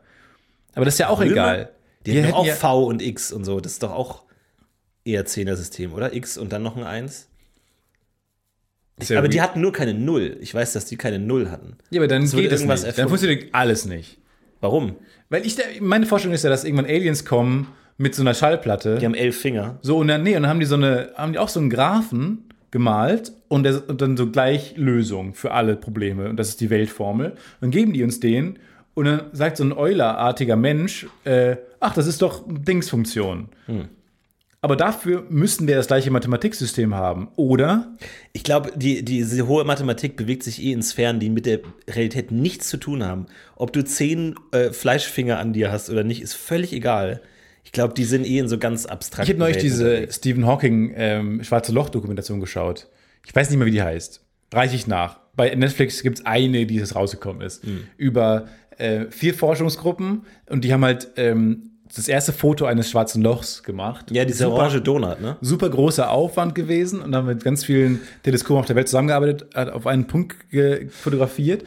Aber 0.76 0.86
das 0.86 0.94
ist 0.94 1.00
ja 1.00 1.10
auch 1.10 1.22
egal. 1.22 1.72
Die, 2.06 2.12
haben 2.12 2.24
hätten 2.26 2.34
auch 2.36 2.46
ja- 2.46 2.54
V 2.54 2.86
und 2.86 3.02
X 3.02 3.32
und 3.32 3.46
so. 3.46 3.60
Das 3.60 3.72
ist 3.72 3.84
doch 3.84 3.92
auch 3.92 4.24
eher 5.06 5.26
Zehner-System, 5.26 5.94
oder? 5.94 6.14
X 6.14 6.38
und 6.38 6.54
dann 6.54 6.62
noch 6.62 6.78
ein 6.78 6.84
1. 6.84 7.30
ja 9.02 9.18
aber 9.18 9.28
die 9.28 9.38
weird. 9.38 9.50
hatten 9.50 9.62
nur 9.62 9.74
keine 9.74 9.94
Null. 9.94 10.38
Ich 10.42 10.54
weiß, 10.54 10.74
dass 10.74 10.86
die 10.86 10.96
keine 10.96 11.20
Null 11.20 11.50
hatten. 11.50 11.76
Ja, 11.90 12.02
aber 12.02 12.08
dann 12.08 12.32
wurde 12.32 12.44
geht 12.44 12.52
irgendwas 12.52 12.84
nicht. 12.84 12.98
Dann 12.98 13.08
funktioniert 13.08 13.50
alles 13.52 13.86
nicht. 13.86 14.18
Warum? 14.62 14.96
Weil 15.30 15.46
ich, 15.46 15.58
meine 15.82 16.06
Vorstellung 16.06 16.34
ist 16.34 16.44
ja, 16.44 16.50
dass 16.50 16.64
irgendwann 16.64 16.86
Aliens 16.86 17.26
kommen 17.26 17.68
mit 17.98 18.16
so 18.16 18.22
einer 18.22 18.34
Schallplatte. 18.34 18.98
Die 19.00 19.06
haben 19.06 19.16
elf 19.16 19.40
Finger. 19.40 19.80
So, 19.82 19.98
und 19.98 20.08
dann, 20.08 20.24
nee, 20.24 20.36
und 20.36 20.44
dann 20.44 20.50
haben 20.50 20.60
die 20.60 20.66
so 20.66 20.76
eine, 20.76 21.12
haben 21.16 21.34
die 21.34 21.40
auch 21.40 21.50
so 21.50 21.60
einen 21.60 21.70
Graphen 21.70 22.46
gemalt 22.72 23.32
und, 23.48 23.64
der, 23.64 23.88
und 23.88 24.02
dann 24.02 24.18
so 24.18 24.30
gleich 24.30 24.76
Lösung 24.76 25.34
für 25.34 25.52
alle 25.52 25.76
Probleme. 25.76 26.30
Und 26.30 26.38
das 26.38 26.50
ist 26.50 26.62
die 26.62 26.70
Weltformel. 26.70 27.34
Dann 27.62 27.72
geben 27.72 27.94
die 27.94 28.04
uns 28.04 28.20
den 28.20 28.60
und 28.94 29.06
dann 29.06 29.22
sagt 29.32 29.58
so 29.58 29.64
ein 29.64 29.72
Euler-artiger 29.72 30.56
Mensch, 30.56 31.08
äh, 31.24 31.58
ach, 31.80 31.94
das 31.94 32.08
ist 32.08 32.22
doch 32.22 32.44
Dingsfunktion. 32.48 33.50
Aber 34.66 34.76
dafür 34.76 35.28
müssten 35.30 35.68
wir 35.68 35.76
das 35.76 35.86
gleiche 35.86 36.10
Mathematiksystem 36.10 36.96
haben, 36.96 37.28
oder? 37.36 37.96
Ich 38.34 38.44
glaube, 38.44 38.72
die, 38.76 39.06
diese 39.06 39.46
hohe 39.46 39.64
Mathematik 39.64 40.18
bewegt 40.18 40.42
sich 40.42 40.60
eh 40.60 40.72
in 40.72 40.82
Sphären, 40.82 41.20
die 41.20 41.30
mit 41.30 41.46
der 41.46 41.60
Realität 41.88 42.32
nichts 42.32 42.68
zu 42.68 42.78
tun 42.78 43.04
haben. 43.04 43.28
Ob 43.56 43.72
du 43.74 43.86
zehn 43.86 44.34
äh, 44.54 44.72
Fleischfinger 44.72 45.38
an 45.38 45.54
dir 45.54 45.72
hast 45.72 45.92
oder 45.92 46.04
nicht, 46.04 46.20
ist 46.20 46.34
völlig 46.34 46.74
egal. 46.74 47.22
Ich 47.64 47.74
glaube, 47.74 47.94
die 47.94 48.06
sind 48.06 48.26
eh 48.26 48.40
in 48.40 48.48
so 48.48 48.58
ganz 48.58 48.88
abstrakten 48.88 49.26
Ich 49.26 49.40
habe 49.40 49.40
neulich 49.40 49.62
diese. 49.62 50.12
Stephen 50.12 50.48
Hawking 50.48 50.94
ähm, 50.96 51.44
Schwarze 51.44 51.72
Loch-Dokumentation 51.72 52.40
geschaut. 52.40 52.88
Ich 53.24 53.36
weiß 53.36 53.52
nicht 53.52 53.60
mehr, 53.60 53.68
wie 53.68 53.72
die 53.72 53.84
heißt. 53.84 54.26
Reiche 54.52 54.76
ich 54.76 54.88
nach. 54.88 55.20
Bei 55.36 55.54
Netflix 55.54 56.02
gibt 56.02 56.18
es 56.18 56.26
eine, 56.26 56.66
die 56.66 56.78
jetzt 56.78 56.96
rausgekommen 56.96 57.44
ist. 57.44 57.64
Hm. 57.64 57.84
Über 57.98 58.48
äh, 58.80 59.12
vier 59.12 59.36
Forschungsgruppen 59.36 60.26
und 60.50 60.64
die 60.64 60.74
haben 60.74 60.84
halt 60.84 61.10
ähm, 61.18 61.70
das 61.96 62.08
erste 62.08 62.34
Foto 62.34 62.66
eines 62.66 62.90
schwarzen 62.92 63.22
Lochs 63.22 63.64
gemacht. 63.64 64.12
Ja, 64.12 64.26
dieser 64.26 64.46
Super- 64.46 64.58
orange 64.58 64.82
Donut, 64.82 65.22
ne? 65.22 65.38
super 65.42 65.70
großer 65.70 66.12
Aufwand 66.12 66.54
gewesen 66.56 67.02
und 67.02 67.16
haben 67.16 67.28
mit 67.28 67.44
ganz 67.44 67.64
vielen 67.64 68.02
Teleskopen 68.24 68.60
auf 68.60 68.66
der 68.66 68.76
Welt 68.76 68.88
zusammengearbeitet, 68.88 69.56
hat 69.56 69.70
auf 69.70 69.88
einen 69.88 70.06
Punkt 70.08 70.36
fotografiert 70.92 71.64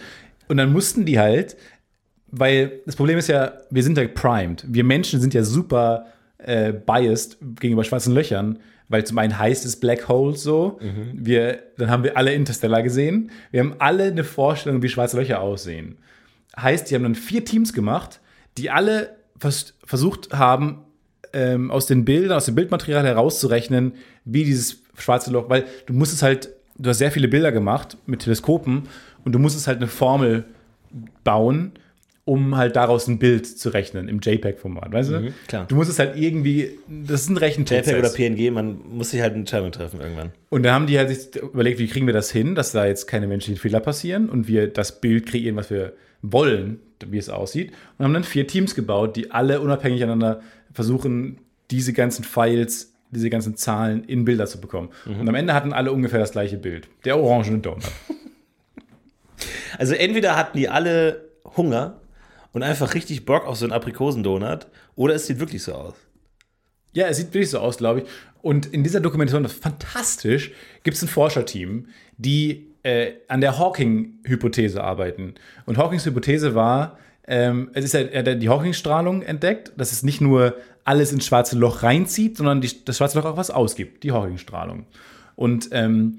und 0.49 0.57
dann 0.59 0.73
mussten 0.73 1.05
die 1.07 1.19
halt, 1.19 1.57
weil 2.31 2.81
das 2.85 2.97
Problem 2.97 3.17
ist 3.19 3.29
ja, 3.29 3.53
wir 3.71 3.83
sind 3.83 3.97
ja 3.97 4.07
primed. 4.07 4.65
Wir 4.69 4.85
Menschen 4.85 5.21
sind 5.21 5.33
ja 5.35 5.43
super 5.43 6.07
äh, 6.39 6.73
biased 6.73 7.39
gegenüber 7.61 7.85
schwarzen 7.85 8.15
Löchern, 8.15 8.59
weil 8.91 9.05
zum 9.05 9.19
einen 9.19 9.39
heißt 9.39 9.65
es 9.67 9.81
Black 9.81 10.09
Holes 10.09 10.43
so. 10.43 10.79
Wir, 11.15 11.59
dann 11.79 11.91
haben 11.91 12.05
wir 12.05 12.17
alle 12.17 12.33
Interstellar 12.33 12.83
gesehen. 12.83 13.31
Wir 13.51 13.61
haben 13.61 13.75
alle 13.79 14.05
eine 14.05 14.25
Vorstellung, 14.25 14.83
wie 14.83 14.89
schwarze 14.89 15.17
Löcher 15.19 15.41
aussehen. 15.41 15.99
Heißt, 16.59 16.91
die 16.91 16.95
haben 16.95 17.03
dann 17.03 17.15
vier 17.15 17.45
Teams 17.45 17.73
gemacht, 17.75 18.21
die 18.57 18.71
alle 18.71 19.11
vers 19.39 19.75
versucht 19.85 20.33
haben, 20.33 20.85
ähm, 21.33 21.71
aus 21.71 21.87
den 21.87 22.05
Bildern, 22.05 22.37
aus 22.37 22.47
dem 22.47 22.55
Bildmaterial 22.55 23.05
herauszurechnen, 23.05 23.93
wie 24.25 24.45
dieses 24.45 24.83
schwarze 24.97 25.31
Loch, 25.31 25.49
weil 25.49 25.65
du 25.87 25.93
musst 25.93 26.13
es 26.13 26.23
halt, 26.23 26.51
du 26.77 26.91
hast 26.91 26.99
sehr 26.99 27.11
viele 27.11 27.29
Bilder 27.29 27.53
gemacht 27.53 27.97
mit 28.07 28.21
Teleskopen 28.21 28.85
und 29.25 29.33
du 29.33 29.39
musstest 29.39 29.67
halt 29.67 29.79
eine 29.79 29.87
Formel 29.87 30.45
bauen, 31.25 31.73
um 32.25 32.57
halt 32.57 32.77
daraus 32.77 33.07
ein 33.07 33.19
Bild 33.19 33.47
zu 33.47 33.71
rechnen 33.71 34.07
im 34.07 34.21
JPEG-Format, 34.21 34.93
weißt 34.93 35.11
du? 35.11 35.33
klar. 35.47 35.67
Du 35.67 35.77
musst 35.77 35.91
es 35.91 35.99
halt 35.99 36.17
irgendwie, 36.17 36.79
das 36.87 37.23
ist 37.23 37.31
ein 37.31 37.39
Rechenprozess. 37.39 37.87
JPEG 37.87 37.99
oder 37.99 38.11
PNG, 38.11 38.53
man 38.53 38.81
muss 38.91 39.11
sich 39.11 39.23
halt 39.23 39.33
eine 39.33 39.41
Entscheidung 39.41 39.73
treffen 39.73 40.01
irgendwann. 40.01 40.33
Und 40.51 40.63
da 40.63 40.75
haben 40.75 40.87
die 40.87 40.99
halt 40.99 41.09
sich 41.09 41.43
überlegt, 41.43 41.79
wie 41.79 41.87
kriegen 41.87 42.07
wir 42.07 42.13
das 42.13 42.31
hin, 42.31 42.55
dass 42.55 42.73
da 42.73 42.87
jetzt 42.87 43.07
keine 43.07 43.27
menschlichen 43.27 43.59
Fehler 43.59 43.81
passieren 43.81 44.29
und 44.29 44.47
wir 44.47 44.69
das 44.69 45.01
Bild 45.01 45.25
kreieren, 45.25 45.57
was 45.57 45.71
wir 45.71 45.95
wollen, 46.21 46.81
wie 47.07 47.19
es 47.19 47.29
aussieht. 47.29 47.73
Und 47.97 48.05
haben 48.05 48.15
dann 48.15 48.25
vier 48.25 48.47
Teams 48.47 48.75
gebaut, 48.75 49.17
die 49.17 49.31
alle 49.31 49.61
unabhängig 49.61 50.01
voneinander 50.01 50.41
versuchen, 50.73 51.39
diese 51.71 51.93
ganzen 51.93 52.25
Files, 52.25 52.95
diese 53.11 53.31
ganzen 53.31 53.57
Zahlen 53.57 54.05
in 54.05 54.25
Bilder 54.25 54.47
zu 54.47 54.61
bekommen. 54.61 54.91
Und 55.21 55.29
am 55.29 55.35
Ende 55.35 55.55
hatten 55.55 55.73
alle 55.73 55.93
ungefähr 55.93 56.19
das 56.19 56.33
gleiche 56.33 56.59
Bild. 56.59 56.89
Der 57.05 57.19
orangene 57.19 57.59
Donut. 57.59 57.85
Also 59.79 59.95
entweder 59.95 60.37
hatten 60.37 60.59
die 60.59 60.69
alle 60.69 61.29
Hunger 61.57 62.01
und 62.53 62.63
einfach 62.63 62.95
richtig 62.95 63.25
Bock 63.25 63.47
auf 63.47 63.57
so 63.57 63.65
einen 63.65 63.73
Aprikosendonut 63.73 64.67
oder 64.97 65.15
es 65.15 65.27
sieht 65.27 65.39
wirklich 65.39 65.63
so 65.63 65.75
aus. 65.75 65.95
Ja, 66.93 67.07
es 67.07 67.19
sieht 67.19 67.29
wirklich 67.29 67.51
so 67.51 67.61
aus, 67.61 67.79
glaube 67.79 68.01
ich. 68.01 68.07
Und 68.43 68.67
in 68.67 68.83
dieser 68.83 69.01
Dokumentation, 69.01 69.43
das 69.43 69.53
ist 69.53 69.63
fantastisch, 69.63 70.53
gibt 70.83 70.97
es 70.97 71.03
ein 71.03 71.09
Forscherteam, 71.09 71.87
die 72.17 72.68
äh, 72.83 73.13
an 73.29 73.41
der 73.41 73.59
Hawking-Hypothese 73.59 74.83
arbeiten. 74.83 75.35
Und 75.67 75.79
Hawkings 75.79 76.07
Hypothese 76.07 76.55
war, 76.55 76.99
ähm, 77.27 77.71
es 77.75 77.85
ist 77.85 77.95
ja, 77.95 78.01
er 78.01 78.25
hat 78.25 78.43
die 78.43 78.49
Hawking-Strahlung 78.49 79.23
entdeckt, 79.23 79.73
dass 79.77 79.93
es 79.93 80.03
nicht 80.03 80.21
nur 80.21 80.55
alles 80.85 81.13
ins 81.13 81.27
schwarze 81.27 81.59
Loch 81.59 81.83
reinzieht, 81.83 82.39
sondern 82.39 82.61
die, 82.61 82.85
das 82.85 82.97
schwarze 82.97 83.19
Loch 83.19 83.27
auch 83.27 83.37
was 83.37 83.51
ausgibt, 83.51 84.05
die 84.05 84.13
Hawking-Strahlung. 84.13 84.87
Und 85.37 85.69
ähm, 85.73 86.19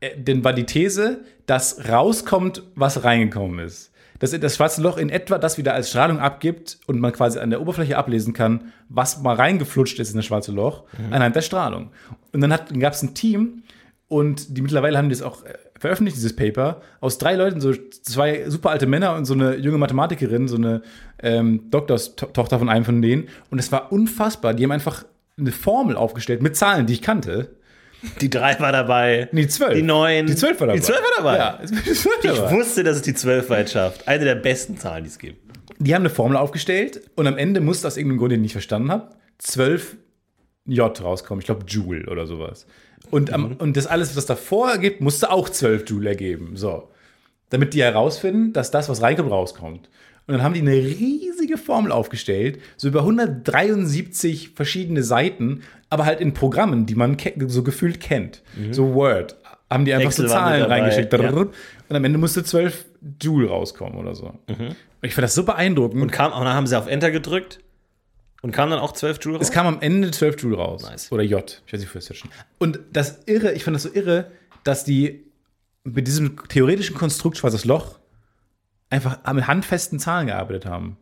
äh, 0.00 0.10
dann 0.20 0.42
war 0.42 0.52
die 0.52 0.64
These, 0.64 1.20
dass 1.46 1.88
rauskommt, 1.88 2.62
was 2.74 3.04
reingekommen 3.04 3.64
ist. 3.64 3.92
Dass 4.18 4.38
das 4.38 4.56
schwarze 4.56 4.82
Loch 4.82 4.98
in 4.98 5.08
etwa 5.08 5.38
das 5.38 5.56
wieder 5.56 5.72
als 5.72 5.88
Strahlung 5.88 6.18
abgibt 6.18 6.78
und 6.86 7.00
man 7.00 7.12
quasi 7.12 7.38
an 7.38 7.48
der 7.48 7.62
Oberfläche 7.62 7.96
ablesen 7.96 8.34
kann, 8.34 8.72
was 8.88 9.22
mal 9.22 9.34
reingeflutscht 9.34 9.98
ist 9.98 10.10
in 10.10 10.16
das 10.16 10.26
schwarze 10.26 10.52
Loch, 10.52 10.84
anhand 11.10 11.36
der 11.36 11.40
Strahlung. 11.40 11.90
Und 12.32 12.42
dann, 12.42 12.50
dann 12.50 12.80
gab 12.80 12.92
es 12.92 13.02
ein 13.02 13.14
Team 13.14 13.62
und 14.10 14.56
die 14.56 14.60
mittlerweile 14.60 14.98
haben 14.98 15.08
das 15.08 15.22
auch 15.22 15.44
äh, 15.44 15.54
veröffentlicht, 15.78 16.16
dieses 16.16 16.34
Paper, 16.34 16.82
aus 17.00 17.18
drei 17.18 17.36
Leuten, 17.36 17.60
so 17.60 17.72
zwei 18.02 18.50
super 18.50 18.70
alte 18.70 18.86
Männer 18.88 19.14
und 19.14 19.24
so 19.24 19.34
eine 19.34 19.54
junge 19.54 19.78
Mathematikerin, 19.78 20.48
so 20.48 20.56
eine 20.56 20.82
ähm, 21.22 21.70
Doktorstochter 21.70 22.58
von 22.58 22.68
einem 22.68 22.84
von 22.84 23.00
denen. 23.00 23.28
Und 23.52 23.60
es 23.60 23.70
war 23.70 23.92
unfassbar. 23.92 24.52
Die 24.52 24.64
haben 24.64 24.72
einfach 24.72 25.04
eine 25.38 25.52
Formel 25.52 25.94
aufgestellt 25.96 26.42
mit 26.42 26.56
Zahlen, 26.56 26.86
die 26.86 26.94
ich 26.94 27.02
kannte. 27.02 27.54
Die 28.20 28.28
drei 28.28 28.58
war 28.58 28.72
dabei. 28.72 29.28
Nee, 29.30 29.42
die 29.42 29.48
zwölf. 29.48 29.74
Die 29.74 29.82
neun. 29.82 30.26
Die 30.26 30.34
zwölf 30.34 30.58
war 30.58 30.66
dabei. 30.66 30.78
Die 30.80 30.84
zwölf 30.84 31.00
war 31.02 31.10
dabei. 31.16 31.36
Ja, 31.38 31.60
die 31.62 31.92
zwölf 31.92 32.18
Ich 32.24 32.30
dabei. 32.32 32.50
wusste, 32.52 32.82
dass 32.82 32.96
es 32.96 33.02
die 33.02 33.14
zwölf 33.14 33.48
weit 33.48 33.70
schafft. 33.70 34.08
Eine 34.08 34.24
der 34.24 34.34
besten 34.34 34.76
Zahlen, 34.76 35.04
die 35.04 35.10
es 35.10 35.20
gibt. 35.20 35.38
Die 35.78 35.94
haben 35.94 36.02
eine 36.02 36.10
Formel 36.10 36.36
aufgestellt 36.36 37.00
und 37.14 37.28
am 37.28 37.38
Ende 37.38 37.60
musste 37.60 37.86
aus 37.86 37.96
irgendeinem 37.96 38.18
Grund, 38.18 38.32
den 38.32 38.40
ich 38.40 38.46
nicht 38.46 38.52
verstanden 38.54 38.90
habe, 38.90 39.10
12 39.38 39.96
J 40.66 41.00
rauskommen. 41.00 41.40
Ich 41.40 41.46
glaube 41.46 41.64
Joule 41.66 42.10
oder 42.10 42.26
sowas. 42.26 42.66
Und, 43.10 43.32
am, 43.32 43.56
und 43.56 43.76
das 43.76 43.86
alles, 43.86 44.16
was 44.16 44.26
davor 44.26 44.70
ergibt, 44.70 45.00
musste 45.00 45.30
auch 45.30 45.48
12 45.48 45.88
Joule 45.88 46.10
ergeben. 46.10 46.56
So. 46.56 46.88
Damit 47.50 47.74
die 47.74 47.82
herausfinden, 47.82 48.52
dass 48.52 48.70
das, 48.70 48.88
was 48.88 49.02
reinkommt, 49.02 49.30
rauskommt. 49.30 49.88
Und 50.26 50.34
dann 50.34 50.42
haben 50.42 50.54
die 50.54 50.60
eine 50.60 50.74
riesige 50.74 51.58
Formel 51.58 51.90
aufgestellt, 51.90 52.60
so 52.76 52.88
über 52.88 53.00
173 53.00 54.50
verschiedene 54.50 55.02
Seiten, 55.02 55.62
aber 55.88 56.04
halt 56.04 56.20
in 56.20 56.34
Programmen, 56.34 56.86
die 56.86 56.94
man 56.94 57.16
so 57.46 57.64
gefühlt 57.64 58.00
kennt. 58.00 58.42
So 58.70 58.94
Word. 58.94 59.36
Haben 59.68 59.84
die 59.84 59.94
einfach 59.94 60.10
Excel 60.10 60.28
so 60.28 60.34
Zahlen 60.34 60.62
reingeschickt. 60.62 61.12
ja. 61.12 61.30
Und 61.30 61.96
am 61.96 62.04
Ende 62.04 62.18
musste 62.18 62.44
12 62.44 62.84
Joule 63.20 63.48
rauskommen 63.48 63.98
oder 63.98 64.14
so. 64.14 64.32
Und 65.02 65.06
ich 65.06 65.14
fand 65.14 65.24
das 65.24 65.34
so 65.34 65.44
beeindruckend. 65.44 66.00
Und, 66.00 66.12
kam, 66.12 66.32
und 66.32 66.44
dann 66.44 66.54
haben 66.54 66.66
sie 66.66 66.78
auf 66.78 66.86
Enter 66.86 67.10
gedrückt 67.10 67.58
und 68.42 68.52
kam 68.52 68.70
dann 68.70 68.78
auch 68.78 68.92
12 68.92 69.18
Joule 69.22 69.38
raus. 69.38 69.46
Es 69.46 69.52
kam 69.52 69.66
am 69.66 69.80
Ende 69.80 70.10
12 70.10 70.42
Joule 70.42 70.56
raus. 70.56 70.82
Nice. 70.82 71.12
Oder 71.12 71.22
J. 71.22 71.62
Ich 71.66 71.72
weiß 71.72 71.80
nicht, 71.80 71.90
für 71.90 72.00
schon. 72.14 72.30
Und 72.58 72.80
das 72.92 73.20
Irre, 73.26 73.52
ich 73.52 73.64
fand 73.64 73.74
das 73.74 73.82
so 73.82 73.92
irre, 73.92 74.30
dass 74.64 74.84
die 74.84 75.24
mit 75.84 76.06
diesem 76.06 76.36
theoretischen 76.48 76.96
Konstrukt 76.96 77.38
Schwarzes 77.38 77.64
Loch 77.64 77.98
einfach 78.90 79.18
mit 79.32 79.46
handfesten 79.46 79.98
Zahlen 79.98 80.26
gearbeitet 80.26 80.66
haben. 80.66 80.96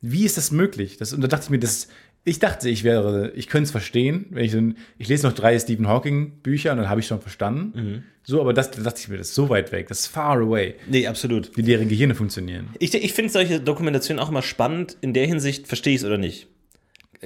Wie 0.00 0.24
ist 0.24 0.36
das 0.36 0.50
möglich? 0.50 0.98
Das, 0.98 1.12
und 1.12 1.20
da 1.20 1.28
dachte 1.28 1.44
ich 1.44 1.50
mir, 1.50 1.58
das, 1.58 1.88
ich 2.26 2.40
dachte, 2.40 2.68
ich 2.68 2.82
wäre, 2.82 3.30
ich 3.36 3.46
könnte 3.46 3.66
es 3.66 3.70
verstehen, 3.70 4.26
wenn 4.30 4.44
ich 4.44 4.50
so 4.50 4.58
ein, 4.58 4.76
ich 4.98 5.06
lese 5.06 5.28
noch 5.28 5.32
drei 5.32 5.56
Stephen 5.60 5.86
Hawking 5.86 6.40
Bücher 6.42 6.72
und 6.72 6.78
dann 6.78 6.88
habe 6.88 6.98
ich 6.98 7.06
schon 7.06 7.20
verstanden. 7.20 8.04
So, 8.24 8.40
aber 8.40 8.52
das 8.52 8.72
da 8.72 8.82
dachte 8.82 9.00
ich 9.00 9.08
mir, 9.08 9.16
das 9.16 9.28
ist 9.28 9.36
so 9.36 9.48
weit 9.48 9.70
weg, 9.70 9.86
das 9.86 10.00
ist 10.00 10.06
far 10.08 10.36
away, 10.40 10.74
nee, 10.88 11.06
absolut. 11.06 11.56
wie 11.56 11.62
deren 11.62 11.88
Gehirne 11.88 12.16
funktionieren. 12.16 12.70
Ich, 12.80 12.92
ich 12.92 13.12
finde 13.12 13.30
solche 13.30 13.60
Dokumentationen 13.60 14.20
auch 14.20 14.28
immer 14.28 14.42
spannend. 14.42 14.96
In 15.00 15.14
der 15.14 15.24
Hinsicht 15.24 15.68
verstehe 15.68 15.94
ich 15.94 16.00
es 16.00 16.04
oder 16.04 16.18
nicht. 16.18 16.48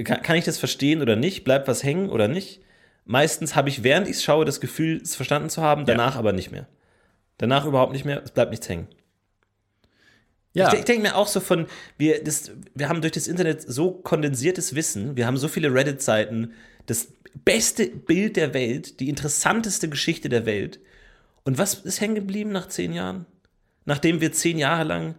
Kann, 0.04 0.20
kann 0.20 0.36
ich 0.36 0.44
das 0.44 0.58
verstehen 0.58 1.00
oder 1.00 1.16
nicht? 1.16 1.44
Bleibt 1.44 1.66
was 1.66 1.82
hängen 1.82 2.10
oder 2.10 2.28
nicht? 2.28 2.60
Meistens 3.06 3.56
habe 3.56 3.70
ich, 3.70 3.82
während 3.82 4.06
ich 4.06 4.16
es 4.16 4.22
schaue, 4.22 4.44
das 4.44 4.60
Gefühl, 4.60 5.00
es 5.02 5.16
verstanden 5.16 5.48
zu 5.48 5.62
haben, 5.62 5.86
danach 5.86 6.16
aber 6.16 6.32
nicht 6.34 6.52
mehr. 6.52 6.68
Danach 7.38 7.64
überhaupt 7.64 7.94
nicht 7.94 8.04
mehr, 8.04 8.22
es 8.22 8.32
bleibt 8.32 8.50
nichts 8.50 8.68
hängen. 8.68 8.86
Ja, 10.52 10.72
Ich, 10.72 10.80
ich 10.80 10.84
denke 10.84 11.02
mir 11.02 11.16
auch 11.16 11.28
so 11.28 11.40
von, 11.40 11.66
wir, 11.96 12.22
das, 12.24 12.52
wir 12.74 12.88
haben 12.88 13.00
durch 13.00 13.12
das 13.12 13.28
Internet 13.28 13.62
so 13.62 13.92
kondensiertes 13.92 14.74
Wissen, 14.74 15.16
wir 15.16 15.26
haben 15.26 15.36
so 15.36 15.48
viele 15.48 15.72
Reddit-Seiten, 15.72 16.52
das 16.86 17.08
beste 17.44 17.86
Bild 17.86 18.36
der 18.36 18.54
Welt, 18.54 19.00
die 19.00 19.08
interessanteste 19.08 19.88
Geschichte 19.88 20.28
der 20.28 20.46
Welt. 20.46 20.80
Und 21.44 21.58
was 21.58 21.74
ist 21.74 22.00
hängen 22.00 22.16
geblieben 22.16 22.50
nach 22.50 22.68
zehn 22.68 22.92
Jahren? 22.92 23.26
Nachdem 23.84 24.20
wir 24.20 24.32
zehn 24.32 24.58
Jahre 24.58 24.84
lang 24.84 25.14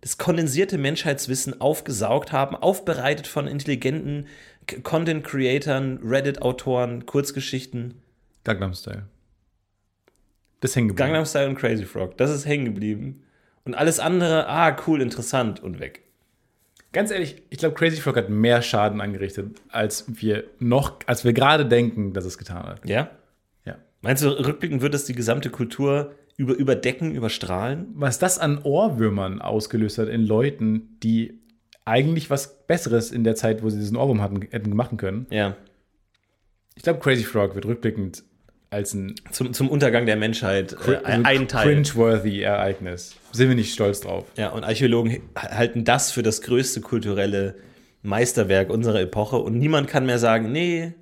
das 0.00 0.18
kondensierte 0.18 0.78
Menschheitswissen 0.78 1.60
aufgesaugt 1.60 2.32
haben, 2.32 2.56
aufbereitet 2.56 3.28
von 3.28 3.46
intelligenten 3.46 4.26
Content-Creatern, 4.82 6.00
Reddit-Autoren, 6.02 7.06
Kurzgeschichten, 7.06 8.02
Gangnam 8.44 8.74
Style. 8.74 9.06
Das 10.60 10.74
hängen 10.74 10.88
geblieben. 10.88 11.06
Gangnam 11.06 11.26
Style 11.26 11.48
und 11.48 11.54
Crazy 11.54 11.84
Frog, 11.84 12.16
das 12.16 12.30
ist 12.30 12.46
hängen 12.46 12.64
geblieben. 12.64 13.22
Und 13.64 13.74
alles 13.74 14.00
andere, 14.00 14.48
ah, 14.48 14.76
cool, 14.86 15.00
interessant 15.00 15.62
und 15.62 15.78
weg. 15.78 16.02
Ganz 16.92 17.10
ehrlich, 17.10 17.42
ich 17.48 17.58
glaube, 17.58 17.74
Crazy 17.74 18.00
Frog 18.00 18.16
hat 18.16 18.28
mehr 18.28 18.60
Schaden 18.60 19.00
angerichtet, 19.00 19.62
als 19.68 20.04
wir 20.08 20.44
noch, 20.58 20.98
als 21.06 21.24
wir 21.24 21.32
gerade 21.32 21.64
denken, 21.64 22.12
dass 22.12 22.24
es 22.24 22.36
getan 22.36 22.64
hat. 22.64 22.86
Ja? 22.86 23.10
Ja. 23.64 23.76
Meinst 24.02 24.22
du, 24.22 24.28
rückblickend 24.28 24.82
wird 24.82 24.94
es 24.94 25.06
die 25.06 25.14
gesamte 25.14 25.48
Kultur 25.48 26.14
über, 26.36 26.54
überdecken, 26.54 27.14
überstrahlen? 27.14 27.86
Was 27.94 28.18
das 28.18 28.38
an 28.38 28.62
Ohrwürmern 28.62 29.40
ausgelöst 29.40 29.98
hat 29.98 30.08
in 30.08 30.22
Leuten, 30.22 30.98
die 31.02 31.40
eigentlich 31.84 32.30
was 32.30 32.66
Besseres 32.66 33.10
in 33.10 33.24
der 33.24 33.36
Zeit, 33.36 33.62
wo 33.62 33.70
sie 33.70 33.78
diesen 33.78 33.96
Ohrwurm 33.96 34.20
hatten, 34.20 34.42
hätten 34.50 34.76
machen 34.76 34.98
können. 34.98 35.26
Ja. 35.30 35.56
Ich 36.74 36.82
glaube, 36.82 37.00
Crazy 37.00 37.24
Frog 37.24 37.54
wird 37.54 37.66
rückblickend 37.66 38.24
als 38.72 38.94
ein 38.94 39.14
Zum, 39.30 39.52
zum 39.52 39.68
Untergang 39.68 40.06
der 40.06 40.16
Menschheit 40.16 40.74
äh, 40.86 40.96
ein 41.04 41.46
Teil. 41.48 41.64
cringeworthy 41.66 42.40
Ereignis. 42.42 43.14
Sind 43.32 43.48
wir 43.48 43.54
nicht 43.56 43.72
stolz 43.72 44.00
drauf. 44.00 44.24
Ja, 44.36 44.48
und 44.50 44.64
Archäologen 44.64 45.22
halten 45.36 45.84
das 45.84 46.10
für 46.10 46.22
das 46.22 46.42
größte 46.42 46.80
kulturelle 46.80 47.54
Meisterwerk 48.02 48.68
unserer 48.70 49.00
Epoche 49.00 49.36
und 49.36 49.58
niemand 49.58 49.88
kann 49.88 50.06
mehr 50.06 50.18
sagen, 50.18 50.50
nee, 50.52 50.94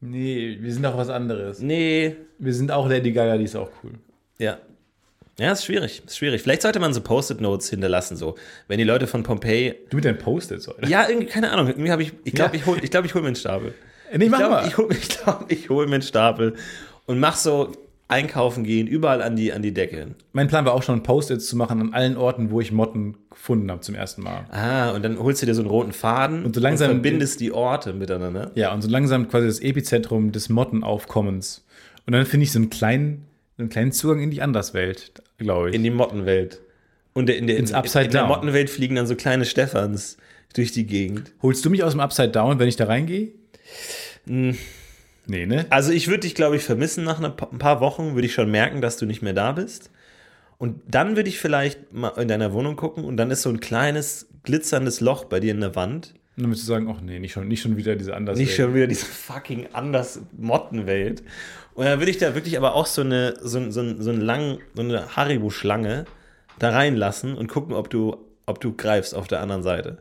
Nee, 0.00 0.58
wir 0.60 0.72
sind 0.72 0.84
auch 0.84 0.98
was 0.98 1.08
anderes. 1.08 1.60
nee, 1.60 2.16
Wir 2.38 2.52
sind 2.52 2.70
auch 2.70 2.88
Lady 2.88 3.12
Gaga, 3.12 3.38
die 3.38 3.44
ist 3.44 3.56
auch 3.56 3.70
cool. 3.82 3.92
ja. 4.38 4.58
Ja, 5.36 5.50
ist 5.50 5.64
schwierig, 5.64 6.00
ist 6.06 6.16
schwierig. 6.16 6.42
Vielleicht 6.42 6.62
sollte 6.62 6.78
man 6.78 6.94
so 6.94 7.00
Post-it-Notes 7.00 7.68
hinterlassen, 7.68 8.16
so. 8.16 8.36
Wenn 8.68 8.78
die 8.78 8.84
Leute 8.84 9.08
von 9.08 9.24
Pompeji, 9.24 9.74
Du 9.90 9.96
mit 9.96 10.04
deinen 10.04 10.16
Post-its 10.18 10.68
heute. 10.68 10.86
ja, 10.88 11.08
irgendwie, 11.08 11.26
keine 11.26 11.50
Ahnung, 11.50 11.66
irgendwie 11.66 11.90
habe 11.90 12.02
ich, 12.04 12.12
ich 12.22 12.34
glaube, 12.34 12.54
Ja. 12.56 12.60
ich 12.62 12.66
hole 12.66 12.80
ich 12.80 12.90
glaub, 12.92 13.04
ich 13.04 13.14
hol 13.14 13.20
mir 13.22 13.26
einen 13.28 13.36
Stapel. 13.36 13.74
Nee, 14.16 14.24
Ich 14.26 14.30
mach 14.30 14.38
glaube, 14.38 14.54
mal. 14.54 14.66
ich 14.68 14.76
hole 14.78 14.94
ich 14.94 15.08
glaub, 15.08 15.44
ich 15.48 15.68
hol 15.70 15.86
mir 15.86 15.94
einen 15.94 16.02
Stapel 16.02 16.54
und 17.06 17.18
mach 17.20 17.36
so 17.36 17.72
einkaufen 18.06 18.64
gehen, 18.64 18.86
überall 18.86 19.22
an 19.22 19.34
die, 19.34 19.52
an 19.52 19.62
die 19.62 19.72
Decke 19.72 19.96
hin. 19.96 20.14
Mein 20.32 20.46
Plan 20.48 20.64
war 20.66 20.74
auch 20.74 20.82
schon, 20.82 21.02
Post-its 21.02 21.46
zu 21.46 21.56
machen 21.56 21.80
an 21.80 21.94
allen 21.94 22.16
Orten, 22.16 22.50
wo 22.50 22.60
ich 22.60 22.70
Motten 22.70 23.16
gefunden 23.30 23.70
habe 23.70 23.80
zum 23.80 23.94
ersten 23.94 24.22
Mal. 24.22 24.44
Ah, 24.50 24.90
und 24.92 25.02
dann 25.04 25.18
holst 25.18 25.40
du 25.42 25.46
dir 25.46 25.54
so 25.54 25.62
einen 25.62 25.70
roten 25.70 25.92
Faden 25.92 26.44
Und 26.44 26.54
so 26.54 26.60
langsam- 26.60 26.90
verbindest 26.90 27.40
die 27.40 27.50
Orte 27.50 27.92
miteinander. 27.94 28.50
Ja, 28.54 28.72
und 28.74 28.82
so 28.82 28.88
langsam 28.90 29.28
quasi 29.28 29.46
das 29.46 29.58
Epizentrum 29.60 30.32
des 30.32 30.48
Mottenaufkommens. 30.50 31.64
Und 32.06 32.12
dann 32.12 32.26
finde 32.26 32.44
ich 32.44 32.52
so 32.52 32.58
einen 32.58 32.70
kleinen, 32.70 33.24
einen 33.58 33.70
kleinen 33.70 33.90
Zugang 33.92 34.20
in 34.20 34.30
die 34.30 34.42
Anderswelt, 34.42 35.22
glaube 35.38 35.70
ich. 35.70 35.74
In 35.74 35.82
die 35.82 35.90
Mottenwelt. 35.90 36.60
Und 37.14 37.30
in 37.30 37.46
der, 37.46 37.56
in, 37.56 37.62
Ins 37.64 37.72
Upside 37.72 38.04
in 38.06 38.10
der 38.10 38.20
Down. 38.22 38.28
Mottenwelt 38.28 38.68
fliegen 38.70 38.96
dann 38.96 39.06
so 39.06 39.14
kleine 39.16 39.44
Stephans 39.46 40.18
durch 40.54 40.72
die 40.72 40.86
Gegend. 40.86 41.32
Holst 41.42 41.64
du 41.64 41.70
mich 41.70 41.82
aus 41.82 41.92
dem 41.92 42.00
Upside 42.00 42.28
Down, 42.30 42.58
wenn 42.58 42.68
ich 42.68 42.76
da 42.76 42.84
reingehe? 42.84 43.28
Hm. 44.26 44.56
Nee, 45.26 45.46
ne? 45.46 45.66
Also 45.70 45.90
ich 45.90 46.08
würde 46.08 46.20
dich, 46.20 46.34
glaube 46.34 46.56
ich, 46.56 46.64
vermissen 46.64 47.04
nach 47.04 47.22
ein 47.22 47.58
paar 47.58 47.80
Wochen, 47.80 48.14
würde 48.14 48.26
ich 48.26 48.34
schon 48.34 48.50
merken, 48.50 48.80
dass 48.80 48.96
du 48.96 49.06
nicht 49.06 49.22
mehr 49.22 49.32
da 49.32 49.52
bist. 49.52 49.90
Und 50.58 50.80
dann 50.86 51.16
würde 51.16 51.28
ich 51.28 51.38
vielleicht 51.38 51.92
mal 51.92 52.10
in 52.20 52.28
deiner 52.28 52.52
Wohnung 52.52 52.76
gucken 52.76 53.04
und 53.04 53.16
dann 53.16 53.30
ist 53.30 53.42
so 53.42 53.50
ein 53.50 53.60
kleines, 53.60 54.28
glitzerndes 54.44 55.00
Loch 55.00 55.24
bei 55.24 55.40
dir 55.40 55.52
in 55.52 55.60
der 55.60 55.74
Wand. 55.74 56.14
Und 56.36 56.42
dann 56.42 56.50
würdest 56.50 56.64
du 56.64 56.72
sagen, 56.72 56.88
ach 56.94 57.00
nee, 57.00 57.18
nicht 57.18 57.32
schon, 57.32 57.48
nicht 57.48 57.62
schon 57.62 57.76
wieder 57.76 57.96
diese 57.96 58.14
Anderswelt. 58.14 58.46
Nicht 58.46 58.56
schon 58.56 58.74
wieder 58.74 58.86
diese 58.86 59.06
fucking 59.06 59.68
anders 59.72 60.20
Mottenwelt. 60.36 61.22
Und 61.74 61.86
dann 61.86 61.98
würde 61.98 62.10
ich 62.10 62.18
da 62.18 62.34
wirklich 62.34 62.56
aber 62.56 62.74
auch 62.74 62.86
so 62.86 63.02
eine, 63.02 63.34
so, 63.40 63.70
so, 63.70 64.00
so, 64.00 64.10
einen 64.10 64.20
langen, 64.20 64.58
so 64.74 64.82
eine 64.82 65.16
Haribo-Schlange 65.16 66.04
da 66.58 66.70
reinlassen 66.70 67.36
und 67.36 67.48
gucken, 67.48 67.74
ob 67.74 67.90
du, 67.90 68.16
ob 68.46 68.60
du 68.60 68.74
greifst 68.74 69.14
auf 69.14 69.26
der 69.26 69.40
anderen 69.40 69.62
Seite. 69.62 69.98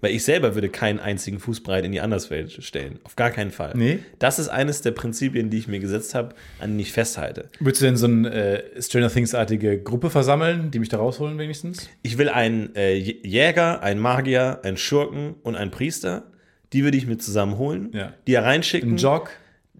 Weil 0.00 0.14
ich 0.14 0.22
selber 0.22 0.54
würde 0.54 0.68
keinen 0.68 1.00
einzigen 1.00 1.40
Fußbreit 1.40 1.84
in 1.84 1.90
die 1.90 2.00
Anderswelt 2.00 2.52
stellen. 2.62 3.00
Auf 3.02 3.16
gar 3.16 3.30
keinen 3.32 3.50
Fall. 3.50 3.72
Nee? 3.74 3.98
Das 4.20 4.38
ist 4.38 4.48
eines 4.48 4.80
der 4.80 4.92
Prinzipien, 4.92 5.50
die 5.50 5.58
ich 5.58 5.66
mir 5.66 5.80
gesetzt 5.80 6.14
habe, 6.14 6.36
an 6.60 6.76
die 6.78 6.82
ich 6.82 6.92
festhalte. 6.92 7.48
Würdest 7.58 7.82
du 7.82 7.86
denn 7.86 7.96
so 7.96 8.06
eine 8.06 8.30
äh, 8.32 8.80
Stranger 8.82 9.10
Things-artige 9.10 9.82
Gruppe 9.82 10.10
versammeln, 10.10 10.70
die 10.70 10.78
mich 10.78 10.88
da 10.88 10.98
rausholen 10.98 11.36
wenigstens? 11.38 11.88
Ich 12.02 12.16
will 12.16 12.28
einen 12.28 12.76
äh, 12.76 12.94
Jäger, 12.94 13.82
einen 13.82 13.98
Magier, 14.00 14.60
einen 14.62 14.76
Schurken 14.76 15.34
und 15.42 15.56
einen 15.56 15.72
Priester. 15.72 16.24
Die 16.72 16.84
würde 16.84 16.96
ich 16.96 17.06
mir 17.06 17.18
zusammen 17.18 17.58
holen, 17.58 17.90
Ja. 17.92 18.12
die 18.28 18.32
da 18.34 18.42
reinschicken. 18.42 18.92
Ein 18.92 18.96
Jock, 18.98 19.30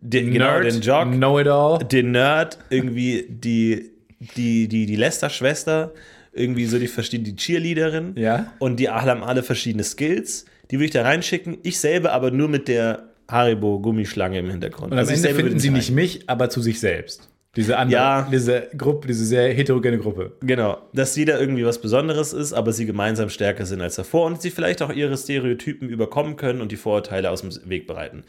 den, 0.01 0.33
genau, 0.33 0.59
den 0.61 0.81
Jog. 0.81 1.13
Know-it-all. 1.13 1.79
den 1.85 2.11
Nerd, 2.11 2.59
irgendwie 2.71 3.25
die, 3.29 3.93
die, 4.37 4.67
die, 4.67 4.87
die 4.87 4.97
Lester-Schwester, 4.97 5.93
irgendwie 6.39 6.67
so 6.67 6.79
die 6.79 6.87
verstehen 6.87 7.25
die 7.25 7.37
Cheerleaderin. 7.37 8.13
Ja. 8.17 8.53
Und 8.59 8.79
die 8.81 8.89
haben 8.89 9.23
alle 9.23 9.43
verschiedene 9.43 9.85
Skills. 9.85 10.45
Die 10.71 10.77
würde 10.77 10.85
ich 10.87 10.91
da 10.93 11.03
reinschicken. 11.03 11.59
Ich 11.63 11.79
selber 11.81 12.13
aber 12.13 12.31
nur 12.31 12.49
mit 12.49 12.69
der 12.69 13.05
Haribo-Gummischlange 13.31 14.39
im 14.39 14.51
Hintergrund. 14.51 14.93
Und 14.93 14.99
am 14.99 15.07
Also 15.07 15.13
Ende 15.13 15.35
finden 15.35 15.59
sie 15.59 15.71
nicht 15.71 15.91
nicht 15.91 15.95
mich, 16.19 16.29
aber 16.31 16.49
zu 16.51 16.61
sich 16.61 16.81
selbst. 16.81 17.29
Diese 17.57 17.77
andere, 17.79 18.01
Ja. 18.01 18.29
diese 18.31 18.69
Gruppe, 18.77 19.09
diese 19.09 19.25
sehr 19.25 19.53
heterogene 19.53 19.99
Gruppe. 19.99 20.33
Genau, 20.43 20.79
dass 20.93 21.17
jeder 21.17 21.41
irgendwie 21.41 21.65
was 21.65 21.81
Besonderes 21.81 22.33
ist, 22.33 22.53
aber 22.53 22.73
sie 22.73 22.87
gemeinsam 22.87 23.31
stärker 23.31 23.67
sind 23.67 23.81
als 23.81 23.97
davor 23.97 24.27
und 24.27 24.41
sie 24.41 24.51
vielleicht 24.51 24.83
auch 24.83 24.93
ihre 24.93 25.17
Stereotypen 25.17 25.89
überkommen 25.89 26.37
können 26.37 26.61
und 26.61 26.71
die 26.71 26.77
Vorurteile 26.77 27.31
aus 27.31 27.41
dem 27.43 27.51
Weg 27.69 27.87
bereiten. 27.87 28.23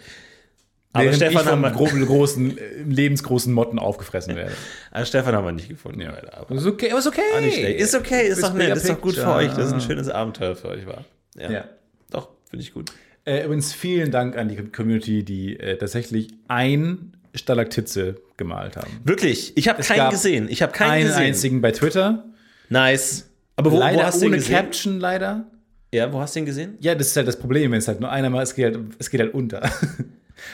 Aber 0.92 1.14
Stefan, 1.14 1.42
ich 1.44 1.48
haben 1.48 1.62
wir, 1.62 1.70
groben, 1.72 2.04
großen, 2.06 2.58
äh, 2.58 2.62
lebensgroßen 2.88 3.54
Motten 3.54 3.78
aufgefressen 3.78 4.36
werde. 4.36 4.54
Ah, 4.92 5.06
Stefan 5.06 5.36
haben 5.36 5.46
wir 5.46 5.52
nicht 5.52 5.70
gefunden. 5.70 6.02
Ja. 6.02 6.12
leider, 6.12 6.36
aber 6.38 6.56
Ist 6.56 6.66
okay, 6.66 6.90
aber 6.90 7.00
ist 7.00 7.08
okay. 7.08 7.22
auch 7.38 7.42
nicht 7.42 7.58
schlecht. 7.58 7.80
Ist 7.80 7.96
okay, 7.96 8.28
ist 8.28 8.42
doch 8.44 8.54
nett, 8.54 8.76
ist 8.76 8.90
doch 8.90 9.00
gut 9.00 9.16
für 9.16 9.28
euch, 9.34 9.50
dass 9.50 9.68
es 9.68 9.74
ein 9.74 9.82
schönes 9.82 10.10
Abenteuer 10.10 10.56
für 10.56 10.70
euch 10.70 10.88
war. 10.88 11.06
Ja, 11.38 11.52
Ja. 11.52 11.64
doch, 12.10 12.30
finde 12.50 12.64
ich 12.64 12.74
gut. 12.74 12.92
Äh, 13.26 13.46
übrigens 13.46 13.72
vielen 13.74 14.10
Dank 14.12 14.36
an 14.36 14.48
die 14.50 14.56
Community, 14.56 15.24
die 15.24 15.60
äh, 15.60 15.78
tatsächlich 15.78 16.30
ein 16.48 17.14
Stalaktitze 17.36 18.16
gemalt 18.38 18.76
haben. 18.76 18.90
Wirklich, 19.04 19.56
ich 19.56 19.68
habe 19.68 19.84
keinen 19.84 19.98
gab 19.98 20.10
gesehen. 20.12 20.48
Ich 20.50 20.64
habe 20.64 20.72
keinen 20.72 20.90
Einen 20.92 21.08
gesehen. 21.08 21.22
einzigen 21.24 21.62
bei 21.62 21.72
Twitter. 21.72 22.26
Nice. 22.70 23.30
Aber 23.58 23.72
wo, 23.72 23.78
leider 23.78 24.00
wo 24.00 24.04
hast 24.06 24.22
du 24.22 24.26
ihn 24.26 24.30
ohne 24.32 24.38
gesehen? 24.38 24.56
Caption, 24.56 25.00
leider. 25.00 25.46
Ja, 25.94 26.12
wo 26.12 26.20
hast 26.20 26.36
du 26.36 26.40
ihn 26.40 26.46
gesehen? 26.48 26.78
Ja, 26.80 26.96
das 26.96 27.08
ist 27.08 27.16
halt 27.18 27.28
das 27.28 27.38
Problem, 27.38 27.72
wenn 27.72 27.78
es 27.80 27.88
halt 27.88 28.00
nur 28.00 28.10
einer 28.10 28.30
mal, 28.32 28.42
es 28.42 28.56
geht 28.56 28.66
halt, 28.74 28.80
es 28.98 29.10
geht 29.12 29.20
halt 29.20 29.34
unter. 29.36 29.62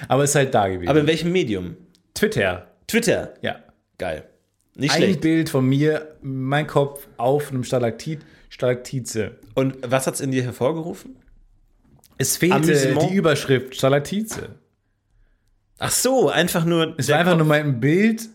Aber 0.07 0.23
es 0.23 0.31
ist 0.31 0.35
halt 0.35 0.53
da 0.53 0.67
gewesen. 0.67 0.89
Aber 0.89 0.99
in 0.99 1.07
welchem 1.07 1.31
Medium? 1.31 1.75
Twitter, 2.13 2.67
Twitter. 2.87 3.33
ja. 3.41 3.57
Geil. 3.97 4.23
Nicht 4.75 4.93
Ein 4.93 5.01
schlecht. 5.03 5.21
Bild 5.21 5.49
von 5.49 5.65
mir, 5.65 6.15
mein 6.21 6.67
Kopf 6.67 7.07
auf 7.17 7.49
einem 7.51 7.63
Stalaktit, 7.63 8.19
Stalaktize. 8.49 9.31
Und 9.53 9.77
was 9.89 10.05
hat's 10.07 10.19
in 10.19 10.31
dir 10.31 10.43
hervorgerufen? 10.43 11.15
Es 12.17 12.35
fehlte 12.37 12.55
Amüsement? 12.57 13.09
die 13.09 13.15
Überschrift 13.15 13.75
Stalaktize. 13.75 14.49
Ach 15.77 15.91
so, 15.91 16.29
einfach 16.29 16.65
nur. 16.65 16.93
Es 16.97 17.09
war 17.09 17.17
einfach 17.19 17.31
Kopf. 17.33 17.39
nur 17.39 17.47
mein 17.47 17.79
Bild, 17.79 18.27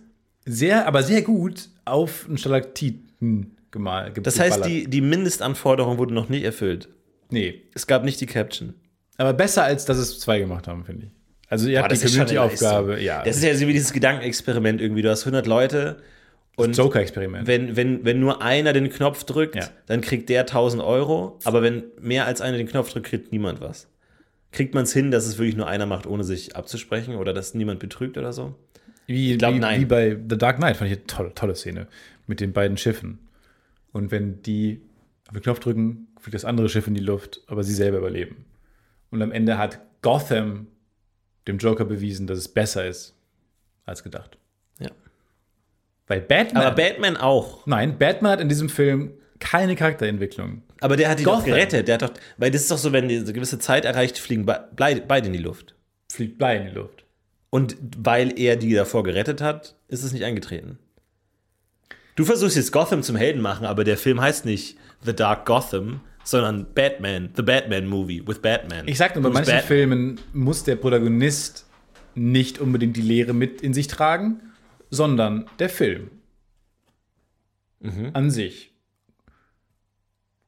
sehr, 0.45 0.87
aber 0.87 1.03
sehr 1.03 1.23
gut 1.23 1.69
auf 1.85 2.27
einen 2.27 2.39
Stalaktiten 2.39 3.57
gemalt. 3.71 4.15
ge- 4.15 4.23
Das 4.23 4.39
heißt, 4.39 4.65
die, 4.65 4.89
die 4.89 5.01
Mindestanforderung 5.01 5.99
wurde 5.99 6.13
noch 6.15 6.29
nicht 6.29 6.45
erfüllt. 6.45 6.89
Nee. 7.31 7.63
Es 7.75 7.87
gab 7.87 8.05
nicht 8.05 8.21
die 8.21 8.27
Caption. 8.27 8.75
Aber 9.17 9.33
besser, 9.33 9.65
als 9.65 9.85
dass 9.85 9.97
es 9.99 10.19
zwei 10.21 10.39
gemacht 10.39 10.67
haben, 10.69 10.85
finde 10.85 11.07
ich. 11.07 11.13
Also, 11.51 11.69
ihr 11.69 11.79
Boah, 11.81 11.89
habt 11.89 11.93
die 11.93 12.07
Community-Aufgabe, 12.07 13.03
ja. 13.03 13.23
Das 13.25 13.37
ist 13.37 13.43
ja 13.43 13.55
so 13.55 13.67
wie 13.67 13.73
dieses 13.73 13.93
Gedankenexperiment 13.93 14.81
irgendwie. 14.81 15.03
Du 15.03 15.11
hast 15.11 15.23
100 15.23 15.47
Leute 15.47 15.99
und 16.57 16.77
Joker-Experiment. 16.77 17.47
wenn, 17.47 17.77
wenn, 17.77 18.05
wenn 18.05 18.21
nur 18.21 18.41
einer 18.41 18.73
den 18.73 18.89
Knopf 18.89 19.25
drückt, 19.25 19.57
Ja. 19.57 19.69
dann 19.87 20.01
kriegt 20.01 20.29
der 20.29 20.41
1000 20.43 20.83
Euro. 20.83 21.39
Aber 21.45 21.61
wenn 21.63 21.85
mehr 22.01 22.27
als 22.27 22.41
einer 22.41 22.57
den 22.57 22.69
Knopf 22.69 22.93
drückt, 22.93 23.07
kriegt 23.07 23.33
niemand 23.33 23.61
was. 23.61 23.89
Kriegt 24.53 24.75
man 24.75 24.85
es 24.85 24.93
hin, 24.93 25.11
dass 25.11 25.27
es 25.27 25.39
wirklich 25.39 25.57
nur 25.57 25.67
einer 25.67 25.87
macht, 25.87 26.07
ohne 26.07 26.25
sich 26.25 26.57
abzusprechen 26.57 27.17
oder 27.17 27.33
dass 27.33 27.55
niemand 27.55 27.81
betrügt 27.81 28.17
oder 28.17 28.33
so? 28.33 28.55
Wie, 29.07 29.37
glaub, 29.37 29.55
wie, 29.55 29.59
nein. 29.59 29.81
wie 29.81 29.85
bei 29.87 30.17
The 30.29 30.39
Dark 30.39 30.57
Knight 30.59 30.77
fand 30.77 30.91
ich 30.91 30.99
eine 30.99 31.07
tolle, 31.07 31.35
tolle 31.35 31.55
Szene 31.57 31.89
mit 32.27 32.41
den 32.41 32.53
beiden 32.53 32.77
Schiffen. 32.77 33.19
Und 33.93 34.13
wenn 34.13 34.41
die 34.43 34.83
auf 35.27 35.35
den 35.35 35.43
Knopf 35.43 35.59
drücken, 35.61 36.09
fliegt 36.21 36.35
das 36.35 36.45
andere 36.45 36.69
Schiff 36.69 36.87
in 36.87 36.95
die 36.95 37.01
Luft, 37.01 37.41
aber 37.49 37.65
sie 37.65 37.75
selber 37.75 37.99
überleben. 37.99 38.45
Und 39.11 39.21
am 39.23 39.33
Ende 39.33 39.59
hat 39.59 39.81
Gotham 40.03 40.69
dem 41.51 41.59
Joker 41.59 41.85
bewiesen, 41.85 42.27
dass 42.27 42.39
es 42.39 42.49
besser 42.49 42.87
ist 42.87 43.15
als 43.87 44.03
gedacht. 44.03 44.39
Ja. 44.79 44.91
Bei 46.07 46.21
Batman. 46.21 46.63
Aber 46.63 46.75
Batman 46.75 47.17
auch. 47.17 47.67
nein, 47.67 47.99
Batman 47.99 48.33
hat 48.33 48.41
in 48.41 48.49
diesem 48.49 48.69
Film 48.69 49.13
keine 49.39 49.75
Charakterentwicklung. 49.75 50.63
Aber 50.81 50.97
der 50.97 51.09
hat 51.09 51.19
die 51.19 51.25
doch 51.25 51.45
gerettet. 51.45 51.89
Der 51.89 51.95
hat 51.95 52.03
doch, 52.03 52.13
weil 52.37 52.51
das 52.51 52.63
ist 52.63 52.71
doch 52.71 52.79
so, 52.79 52.93
wenn 52.93 53.09
die 53.09 53.17
eine 53.17 53.33
gewisse 53.33 53.59
Zeit 53.59 53.85
erreicht, 53.85 54.19
fliegen 54.19 54.47
beide 54.47 55.27
in 55.27 55.33
die 55.33 55.39
Luft. 55.39 55.75
Fliegt 56.11 56.39
Blei 56.39 56.57
in 56.57 56.67
die 56.69 56.75
Luft. 56.75 57.05
Und 57.51 57.77
weil 57.99 58.39
er 58.39 58.57
die 58.57 58.73
davor 58.75 59.03
gerettet 59.03 59.41
hat, 59.41 59.75
ist 59.89 60.05
es 60.05 60.13
nicht 60.13 60.25
eingetreten. 60.25 60.79
Du 62.17 62.25
versuchst 62.25 62.57
jetzt 62.57 62.73
Gotham 62.73 63.03
zum 63.03 63.17
Helden 63.17 63.41
machen, 63.41 63.67
aber 63.67 63.83
der 63.83 63.97
Film 63.97 64.21
heißt 64.21 64.45
nicht 64.45 64.77
The 65.03 65.15
Dark 65.15 65.47
Gotham, 65.47 66.01
sondern 66.25 66.67
Batman, 66.75 67.31
The 67.35 67.43
Batman 67.43 67.87
Movie 67.87 68.23
with 68.27 68.39
Batman. 68.41 68.87
Ich 68.89 68.99
sag 68.99 69.15
nur, 69.15 69.23
bei 69.25 69.31
manchen 69.31 69.53
Batman? 69.53 69.67
Filmen 69.67 70.21
muss 70.33 70.65
der 70.65 70.77
Protagonist 70.77 71.67
nicht 72.15 72.59
unbedingt 72.59 72.97
die 72.97 73.03
Lehre 73.03 73.33
mit 73.33 73.63
in 73.63 73.73
sich 73.75 73.87
tragen, 73.87 74.41
sondern 74.91 75.47
der 75.59 75.69
Film 75.69 76.11
Mhm. 77.83 78.11
an 78.13 78.31
sich 78.31 78.70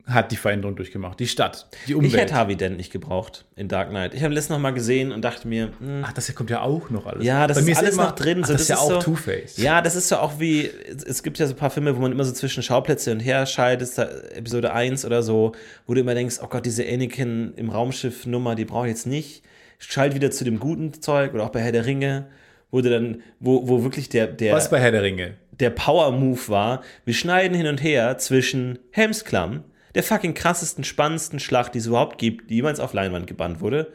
hat 0.04 0.32
die 0.32 0.36
Veränderung 0.36 0.74
durchgemacht. 0.74 1.20
Die 1.20 1.28
Stadt, 1.28 1.68
die 1.86 1.92
Ich 1.92 1.96
Umwelt. 1.96 2.16
hätte 2.16 2.34
Harvey 2.34 2.56
Dent 2.56 2.76
nicht 2.76 2.92
gebraucht 2.92 3.44
in 3.54 3.68
Dark 3.68 3.90
Knight. 3.90 4.14
Ich 4.14 4.22
habe 4.24 4.34
letztens 4.34 4.56
noch 4.56 4.62
mal 4.62 4.72
gesehen 4.72 5.12
und 5.12 5.22
dachte 5.22 5.46
mir, 5.46 5.70
hm, 5.78 6.02
Ach, 6.04 6.12
das 6.12 6.26
hier 6.26 6.34
kommt 6.34 6.50
ja 6.50 6.60
auch 6.62 6.90
noch 6.90 7.06
alles. 7.06 7.24
Ja, 7.24 7.46
das 7.46 7.58
Bei 7.58 7.62
mir 7.64 7.70
ist 7.72 7.78
alles 7.78 7.94
immer- 7.94 8.04
noch 8.06 8.12
drin. 8.16 8.40
Ach, 8.42 8.46
So, 8.48 8.52
das, 8.54 8.62
ist 8.62 8.68
ja 8.68 8.74
das 8.76 8.84
auch 8.84 8.88
ist 8.98 9.04
so- 9.04 9.12
Two-Face. 9.12 9.56
Ja, 9.58 9.80
das 9.80 9.94
ist 9.94 10.08
so 10.08 10.16
auch 10.16 10.40
wie, 10.40 10.68
es 11.06 11.22
gibt 11.22 11.38
ja 11.38 11.46
so 11.46 11.52
ein 11.54 11.56
paar 11.56 11.70
Filme, 11.70 11.96
wo 11.96 12.00
man 12.00 12.10
immer 12.12 12.24
so 12.24 12.32
zwischen 12.32 12.62
Schauplätze 12.62 13.12
und 13.12 13.20
her 13.20 13.46
scheidest, 13.46 13.98
da 13.98 14.08
Episode 14.34 14.72
1 14.72 15.04
oder 15.04 15.22
so, 15.22 15.52
wo 15.86 15.94
du 15.94 16.00
immer 16.00 16.14
denkst, 16.14 16.38
oh 16.42 16.48
Gott, 16.48 16.66
diese 16.66 16.84
Anakin 16.84 17.54
im 17.56 17.70
Raumschiff-Nummer, 17.70 18.54
die 18.56 18.64
brauche 18.64 18.86
ich 18.86 18.92
jetzt 18.92 19.06
nicht. 19.06 19.42
Schalt 19.78 20.14
wieder 20.14 20.30
zu 20.30 20.44
dem 20.44 20.58
guten 20.58 20.92
Zeug 21.00 21.32
oder 21.34 21.44
auch 21.44 21.50
bei 21.50 21.60
Herr 21.60 21.72
der 21.72 21.86
Ringe, 21.86 22.26
wurde 22.70 22.90
dann, 22.90 23.22
wo, 23.38 23.68
wo 23.68 23.82
wirklich 23.84 24.08
der, 24.08 24.26
der, 24.26 24.54
Was 24.54 24.70
bei 24.70 24.80
Herr 24.80 24.90
der 24.92 25.02
Ringe? 25.02 25.34
der 25.60 25.70
Power-Move 25.70 26.48
war, 26.48 26.82
wir 27.04 27.14
schneiden 27.14 27.56
hin 27.56 27.66
und 27.68 27.82
her 27.82 28.16
zwischen 28.18 28.78
Helmsklamm, 28.90 29.62
der 29.94 30.02
fucking 30.02 30.34
krassesten, 30.34 30.84
spannendsten 30.84 31.38
Schlacht, 31.40 31.74
die 31.74 31.78
es 31.78 31.86
überhaupt 31.86 32.18
gibt, 32.18 32.50
die 32.50 32.56
jemals 32.56 32.80
auf 32.80 32.92
Leinwand 32.94 33.26
gebannt 33.26 33.60
wurde, 33.60 33.92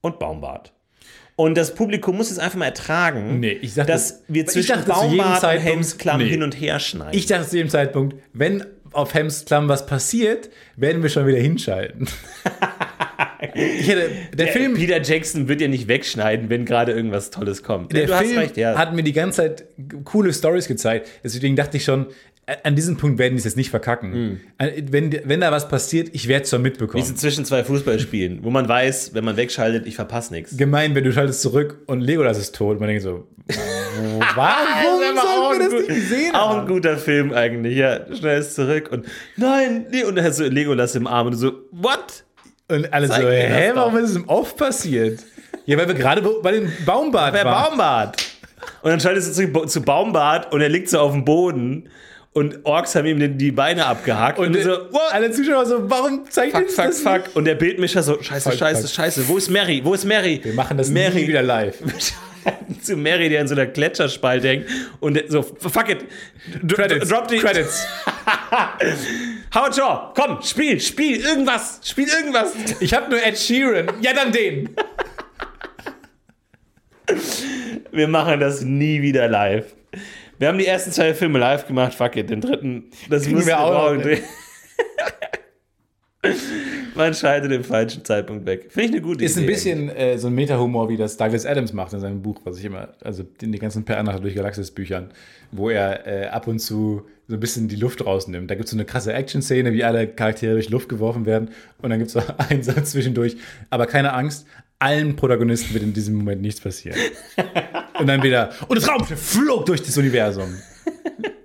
und 0.00 0.18
Baumbart. 0.18 0.72
Und 1.36 1.56
das 1.56 1.74
Publikum 1.74 2.16
muss 2.16 2.30
es 2.32 2.38
einfach 2.38 2.58
mal 2.58 2.64
ertragen, 2.66 3.38
Nee, 3.40 3.52
ich 3.62 3.74
dachte- 3.74 3.92
dass 3.92 4.22
wir 4.28 4.44
zwischen 4.46 4.74
dachte 4.76 4.90
Baumbart 4.90 5.42
und 5.44 5.50
Helmsklamm 5.50 6.18
Nee. 6.18 6.28
hin 6.28 6.42
und 6.42 6.60
her 6.60 6.80
schneiden. 6.80 7.16
Ich 7.16 7.26
dachte 7.26 7.48
zu 7.48 7.56
dem 7.56 7.68
Zeitpunkt, 7.68 8.16
wenn 8.32 8.64
auf 8.92 9.14
Hemsklamm 9.14 9.68
was 9.68 9.86
passiert, 9.86 10.50
werden 10.76 11.02
wir 11.02 11.10
schon 11.10 11.26
wieder 11.26 11.38
hinschalten. 11.38 12.08
hätte, 13.38 14.10
der, 14.34 14.48
Film, 14.48 14.74
Peter 14.74 15.00
Jackson 15.02 15.48
wird 15.48 15.60
ja 15.60 15.68
nicht 15.68 15.88
wegschneiden, 15.88 16.48
wenn 16.50 16.64
gerade 16.64 16.92
irgendwas 16.92 17.30
Tolles 17.30 17.62
kommt. 17.62 17.92
der 17.92 18.06
du 18.06 18.16
Film 18.16 18.38
recht, 18.38 18.56
ja. 18.56 18.76
hat 18.76 18.94
mir 18.94 19.02
die 19.02 19.12
ganze 19.12 19.36
Zeit 19.42 19.64
coole 20.04 20.32
Stories 20.32 20.66
gezeigt. 20.68 21.08
Deswegen 21.22 21.56
dachte 21.56 21.76
ich 21.76 21.84
schon, 21.84 22.06
an 22.64 22.74
diesem 22.76 22.96
Punkt 22.96 23.18
werden 23.18 23.34
die 23.34 23.38
es 23.38 23.44
jetzt 23.44 23.56
nicht 23.56 23.70
verkacken. 23.70 24.40
Äh, 24.58 24.82
Wenn, 24.90 25.18
wenn 25.24 25.40
da 25.40 25.52
was 25.52 25.68
passiert, 25.68 26.10
ich 26.12 26.28
werde 26.28 26.44
es 26.44 26.50
schon 26.50 26.60
Wie 26.60 26.68
mitbekommen. 26.70 27.04
so 27.04 27.14
zwischen 27.14 27.44
zwei 27.44 27.62
Fußballspielen, 27.64 28.42
wo 28.42 28.50
man 28.50 28.68
weiß, 28.68 29.12
wenn 29.14 29.24
man 29.24 29.36
wegschaltet, 29.36 29.86
ich 29.86 29.96
verpasse 29.96 30.32
nichts. 30.32 30.56
Gemein, 30.56 30.94
wenn 30.94 31.04
du 31.04 31.12
schaltest 31.12 31.42
zurück 31.42 31.78
und 31.86 32.00
Legolas 32.00 32.38
ist 32.38 32.54
tot. 32.54 32.80
Man 32.80 32.88
denkt 32.88 33.02
so, 33.02 33.26
warum 34.34 35.00
sollen 35.00 35.58
wir 35.58 35.64
das 35.64 35.72
nicht 35.72 35.88
gesehen 35.88 36.34
auch 36.34 36.50
ein 36.50 36.56
haben? 36.58 36.68
guter 36.68 36.96
Film 36.96 37.32
eigentlich, 37.32 37.76
ja. 37.76 38.00
Schnell 38.14 38.40
ist 38.40 38.54
zurück 38.54 38.90
und 38.92 39.06
nein, 39.36 39.86
nee, 39.90 40.04
und 40.04 40.16
dann 40.16 40.24
hast 40.24 40.38
du 40.40 40.44
Legolas 40.44 40.94
im 40.94 41.06
Arm 41.06 41.26
und 41.26 41.32
du 41.34 41.38
so, 41.38 41.52
what? 41.72 42.24
Und 42.70 42.92
alle 42.92 43.06
so, 43.06 43.14
Zeig 43.14 43.22
das 43.24 43.32
hä, 43.32 43.70
warum 43.74 43.96
ist 43.96 44.10
es 44.10 44.16
im 44.16 44.28
Off 44.28 44.56
passiert? 44.56 45.20
Ja, 45.66 45.76
weil 45.78 45.88
wir 45.88 45.94
gerade 45.94 46.22
bei 46.42 46.52
dem 46.52 46.70
Baumbad 46.84 47.32
Wer 47.34 47.44
waren. 47.44 47.70
Baumbart? 47.70 48.16
Und 48.82 48.90
dann 48.90 49.00
schaltest 49.00 49.38
du 49.38 49.52
zu, 49.52 49.66
zu 49.66 49.82
Baumbart 49.82 50.52
und 50.52 50.60
er 50.60 50.68
liegt 50.68 50.88
so 50.90 50.98
auf 50.98 51.12
dem 51.12 51.24
Boden 51.24 51.88
und 52.32 52.64
Orks 52.64 52.94
haben 52.94 53.06
ihm 53.06 53.38
die 53.38 53.50
Beine 53.50 53.86
abgehakt 53.86 54.38
und, 54.38 54.54
Und 54.56 54.62
so, 54.62 54.70
what? 54.92 55.12
alle 55.12 55.30
Zuschauer 55.30 55.66
so, 55.66 55.90
warum 55.90 56.28
zeigt 56.30 56.52
Fuck, 56.56 56.70
fuck, 56.70 56.84
das 56.86 57.00
fuck. 57.00 57.22
Und 57.34 57.44
der 57.46 57.54
Bildmischer 57.56 58.02
so, 58.02 58.22
scheiße, 58.22 58.50
Fuck, 58.50 58.58
scheiße, 58.58 58.82
fuck. 58.82 58.90
scheiße. 58.90 59.28
Wo 59.28 59.36
ist 59.36 59.50
Mary? 59.50 59.80
Wo 59.82 59.94
ist 59.94 60.04
Mary? 60.04 60.40
Wir 60.42 60.54
machen 60.54 60.76
das 60.76 60.90
Mary. 60.90 61.22
nie 61.22 61.28
wieder 61.28 61.42
live. 61.42 61.76
zu 62.82 62.96
Mary, 62.96 63.28
der 63.28 63.40
in 63.42 63.48
so 63.48 63.54
einer 63.54 63.66
Gletscherspalte 63.66 64.48
hängt 64.48 64.66
und 65.00 65.20
so, 65.28 65.42
fuck 65.42 65.88
it. 65.90 66.04
D 66.62 66.74
Credits. 66.74 67.08
Drop 67.08 67.28
die. 67.28 67.38
Credits. 67.38 67.86
Howard 69.54 69.74
Shaw, 69.74 70.12
komm, 70.14 70.40
spiel, 70.42 70.78
spiel, 70.80 71.20
irgendwas, 71.20 71.80
spiel 71.84 72.08
irgendwas. 72.08 72.52
Ich 72.80 72.94
habe 72.94 73.10
nur 73.10 73.22
Ed 73.24 73.36
Sheeran. 73.38 73.88
Ja, 74.00 74.12
dann 74.12 74.32
den. 74.32 74.70
Wir 77.90 78.06
machen 78.08 78.38
das 78.40 78.62
nie 78.62 79.00
wieder 79.02 79.28
live. 79.28 79.64
Wir 80.38 80.48
haben 80.48 80.58
die 80.58 80.66
ersten 80.66 80.92
zwei 80.92 81.14
Filme 81.14 81.38
live 81.38 81.66
gemacht, 81.66 81.94
fuck 81.94 82.16
it, 82.16 82.30
den 82.30 82.40
dritten, 82.40 82.90
das 83.10 83.28
müssen 83.28 83.46
wir 83.46 83.60
auch 83.60 83.94
noch 83.94 84.02
drehen. 84.02 84.22
Man 86.94 87.14
schaltet 87.14 87.52
im 87.52 87.62
falschen 87.62 88.04
Zeitpunkt 88.04 88.44
weg. 88.44 88.66
Finde 88.70 88.88
ich 88.88 88.92
eine 88.92 89.02
gute 89.02 89.24
Ist 89.24 89.36
Idee. 89.36 89.44
ein 89.44 89.46
bisschen 89.46 89.88
äh, 89.88 90.18
so 90.18 90.26
ein 90.26 90.34
Meta-Humor, 90.34 90.88
wie 90.88 90.96
das 90.96 91.16
Douglas 91.16 91.46
Adams 91.46 91.72
macht 91.72 91.92
in 91.92 92.00
seinem 92.00 92.22
Buch, 92.22 92.40
was 92.42 92.58
ich 92.58 92.64
immer, 92.64 92.88
also 93.04 93.24
in 93.40 93.52
die 93.52 93.58
ganzen 93.60 93.84
Per 93.84 94.02
durch 94.02 94.34
Galaxis 94.34 94.72
Büchern, 94.72 95.12
wo 95.52 95.70
er 95.70 96.06
äh, 96.06 96.26
ab 96.26 96.48
und 96.48 96.58
zu 96.58 97.06
so 97.28 97.34
ein 97.34 97.40
bisschen 97.40 97.68
die 97.68 97.76
Luft 97.76 98.04
rausnimmt. 98.04 98.50
Da 98.50 98.56
gibt 98.56 98.64
es 98.64 98.72
so 98.72 98.76
eine 98.76 98.84
krasse 98.84 99.12
Action-Szene, 99.12 99.72
wie 99.74 99.84
alle 99.84 100.08
Charaktere 100.08 100.54
durch 100.54 100.70
Luft 100.70 100.88
geworfen 100.88 101.24
werden 101.24 101.50
und 101.82 101.90
dann 101.90 102.00
gibt 102.00 102.08
es 102.08 102.14
so 102.14 102.22
einen 102.48 102.64
Satz 102.64 102.90
zwischendurch. 102.92 103.36
Aber 103.70 103.86
keine 103.86 104.12
Angst, 104.12 104.46
allen 104.78 105.16
Protagonisten 105.16 105.74
wird 105.74 105.84
in 105.84 105.92
diesem 105.92 106.14
Moment 106.14 106.42
nichts 106.42 106.60
passieren. 106.60 106.98
und 107.98 108.06
dann 108.06 108.22
wieder, 108.22 108.52
und 108.68 108.76
das 108.76 108.88
Raumschiff 108.88 109.20
flog 109.20 109.66
durch 109.66 109.82
das 109.82 109.96
Universum. 109.96 110.54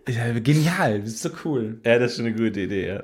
Ja, 0.08 0.32
genial, 0.40 1.02
das 1.02 1.10
ist 1.14 1.22
so 1.24 1.30
cool. 1.46 1.80
Ja, 1.86 1.98
das 1.98 2.12
ist 2.12 2.18
schon 2.18 2.26
eine 2.28 2.36
gute 2.36 2.62
Idee, 2.62 2.88
ja. 2.88 3.04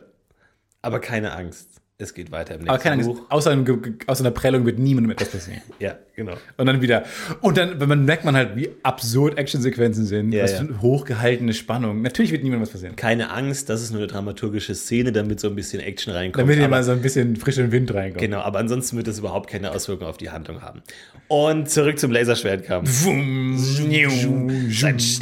Aber 0.82 1.00
keine 1.00 1.32
Angst. 1.32 1.79
Es 2.02 2.14
geht 2.14 2.32
weiter 2.32 2.54
im 2.54 2.60
nächsten 2.62 2.70
Aber 2.70 2.80
keine 2.82 2.96
Angst, 2.96 3.10
Buch. 3.10 3.22
außer, 3.28 3.52
einem, 3.52 3.66
außer 4.08 4.22
einer 4.24 4.32
Prellung 4.32 4.66
wird 4.66 4.80
niemandem 4.80 5.12
etwas 5.12 5.28
passieren. 5.28 5.60
Ja, 5.80 5.98
genau. 6.16 6.32
Und 6.56 6.66
dann 6.66 6.82
wieder. 6.82 7.04
Und 7.42 7.58
dann, 7.58 7.78
wenn 7.82 7.90
man 7.90 8.06
merkt 8.06 8.24
man 8.24 8.38
halt, 8.38 8.56
wie 8.56 8.70
absurd 8.84 9.38
Actionsequenzen 9.38 10.06
sind, 10.06 10.32
Ja, 10.32 10.44
was 10.44 10.54
ja. 10.54 10.60
für 10.60 10.82
hochgehaltene 10.82 11.52
Spannung. 11.54 12.02
Natürlich 12.02 12.32
wird 12.32 12.44
niemandem 12.44 12.62
was 12.66 12.70
passieren. 12.72 12.96
Keine 12.96 13.32
Angst, 13.32 13.68
das 13.68 13.82
ist 13.82 13.92
nur 13.92 14.00
eine 14.00 14.08
dramaturgische 14.08 14.76
Szene, 14.76 15.12
damit 15.12 15.42
so 15.42 15.50
ein 15.50 15.56
bisschen 15.56 15.82
Action 15.82 16.14
reinkommt. 16.14 16.42
Damit 16.42 16.56
hier 16.56 16.66
Aber- 16.68 16.78
mal 16.78 16.84
so 16.86 16.94
ein 16.94 17.02
bisschen 17.02 17.36
frischen 17.36 17.74
Wind 17.74 17.94
reinkommt. 17.94 18.22
Genau, 18.22 18.40
aber 18.40 18.60
ansonsten 18.60 18.96
wird 18.96 19.08
das 19.08 19.20
überhaupt 19.20 19.50
keine 19.50 19.72
Auswirkungen 19.72 20.10
auf 20.10 20.16
die 20.18 20.30
Handlung 20.30 20.62
haben. 20.62 20.82
Und 21.28 21.70
zurück 21.70 22.00
zum 22.00 22.12
Laserschwertkampf. 22.12 22.90
Sein 22.90 23.58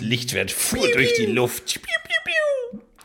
Lichtschwert 0.01 0.51
fuhr 0.51 0.87
durch 0.93 1.13
die 1.15 1.25
Luft. 1.25 1.79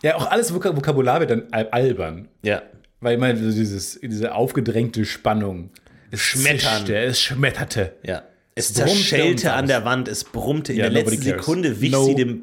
Ja, 0.03 0.17
auch 0.17 0.31
alles 0.31 0.53
Vok 0.53 0.65
Vokabular 0.77 1.21
wird 1.21 1.31
dann 1.31 1.45
al- 1.53 1.69
albern. 1.71 2.29
Ja, 2.43 2.61
Weil 3.03 3.19
man 3.19 3.37
so 3.37 3.51
dieses, 3.51 4.01
diese 4.01 4.35
aufgedrängte 4.35 5.05
Spannung. 5.05 5.71
Es 6.11 6.21
Schmettern. 6.21 6.79
zischte, 6.79 6.97
Es 6.97 7.21
schmetterte. 7.21 7.93
ja. 8.03 8.23
Es 8.55 8.73
brummte 8.75 8.91
zerschellte 8.93 9.53
an 9.55 9.67
der 9.67 9.85
Wand, 9.87 10.09
es 10.09 10.25
brummte 10.25 10.73
in 10.75 10.79
Ja, 10.79 10.85
der 10.91 10.93
letzten 11.03 11.17
cares. 11.23 11.25
Sekunde, 11.45 11.81
wich 11.81 11.97
sie 11.97 12.15
dem. 12.15 12.43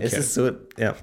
Es 0.00 0.12
ist 0.14 0.34
so, 0.34 0.50
ja. 0.78 0.96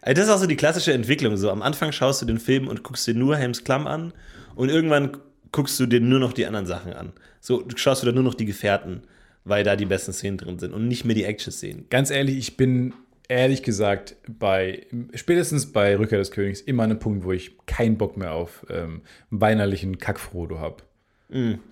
Also 0.00 0.14
das 0.20 0.24
ist 0.26 0.30
auch 0.30 0.38
so 0.38 0.46
die 0.46 0.54
klassische 0.56 0.92
Entwicklung. 0.92 1.36
So 1.36 1.50
am 1.50 1.60
Anfang 1.60 1.90
schaust 1.90 2.22
du 2.22 2.26
den 2.26 2.38
Film 2.38 2.68
und 2.68 2.84
guckst 2.84 3.06
dir 3.08 3.14
nur 3.14 3.36
Helms 3.36 3.64
Klamm 3.64 3.86
an 3.88 4.12
und 4.54 4.68
irgendwann 4.68 5.16
guckst 5.50 5.78
du 5.80 5.86
dir 5.86 6.00
nur 6.00 6.20
noch 6.20 6.32
die 6.32 6.46
anderen 6.46 6.66
Sachen 6.66 6.92
an. 6.92 7.12
So 7.40 7.62
du 7.62 7.76
schaust 7.76 8.02
du 8.02 8.06
dann 8.06 8.14
nur 8.14 8.22
noch 8.24 8.34
die 8.34 8.44
Gefährten, 8.46 9.02
weil 9.44 9.64
da 9.64 9.74
die 9.74 9.86
besten 9.86 10.12
Szenen 10.12 10.38
drin 10.38 10.60
sind 10.60 10.72
und 10.72 10.86
nicht 10.86 11.04
mehr 11.04 11.16
die 11.16 11.24
Action-Szenen. 11.24 11.86
Ganz 11.90 12.10
ehrlich, 12.10 12.36
ich 12.38 12.56
bin 12.56 12.94
ehrlich 13.28 13.62
gesagt 13.62 14.16
bei, 14.28 14.86
spätestens 15.14 15.72
bei 15.72 15.96
Rückkehr 15.96 16.18
des 16.18 16.30
Königs 16.30 16.60
immer 16.60 16.84
an 16.84 16.90
einem 16.90 16.98
Punkt, 16.98 17.24
wo 17.24 17.32
ich 17.32 17.56
keinen 17.66 17.96
Bock 17.98 18.16
mehr 18.16 18.32
auf 18.32 18.66
ähm, 18.70 19.02
weinerlichen 19.30 19.98
Kackfrodo 19.98 20.58
habe. 20.58 20.82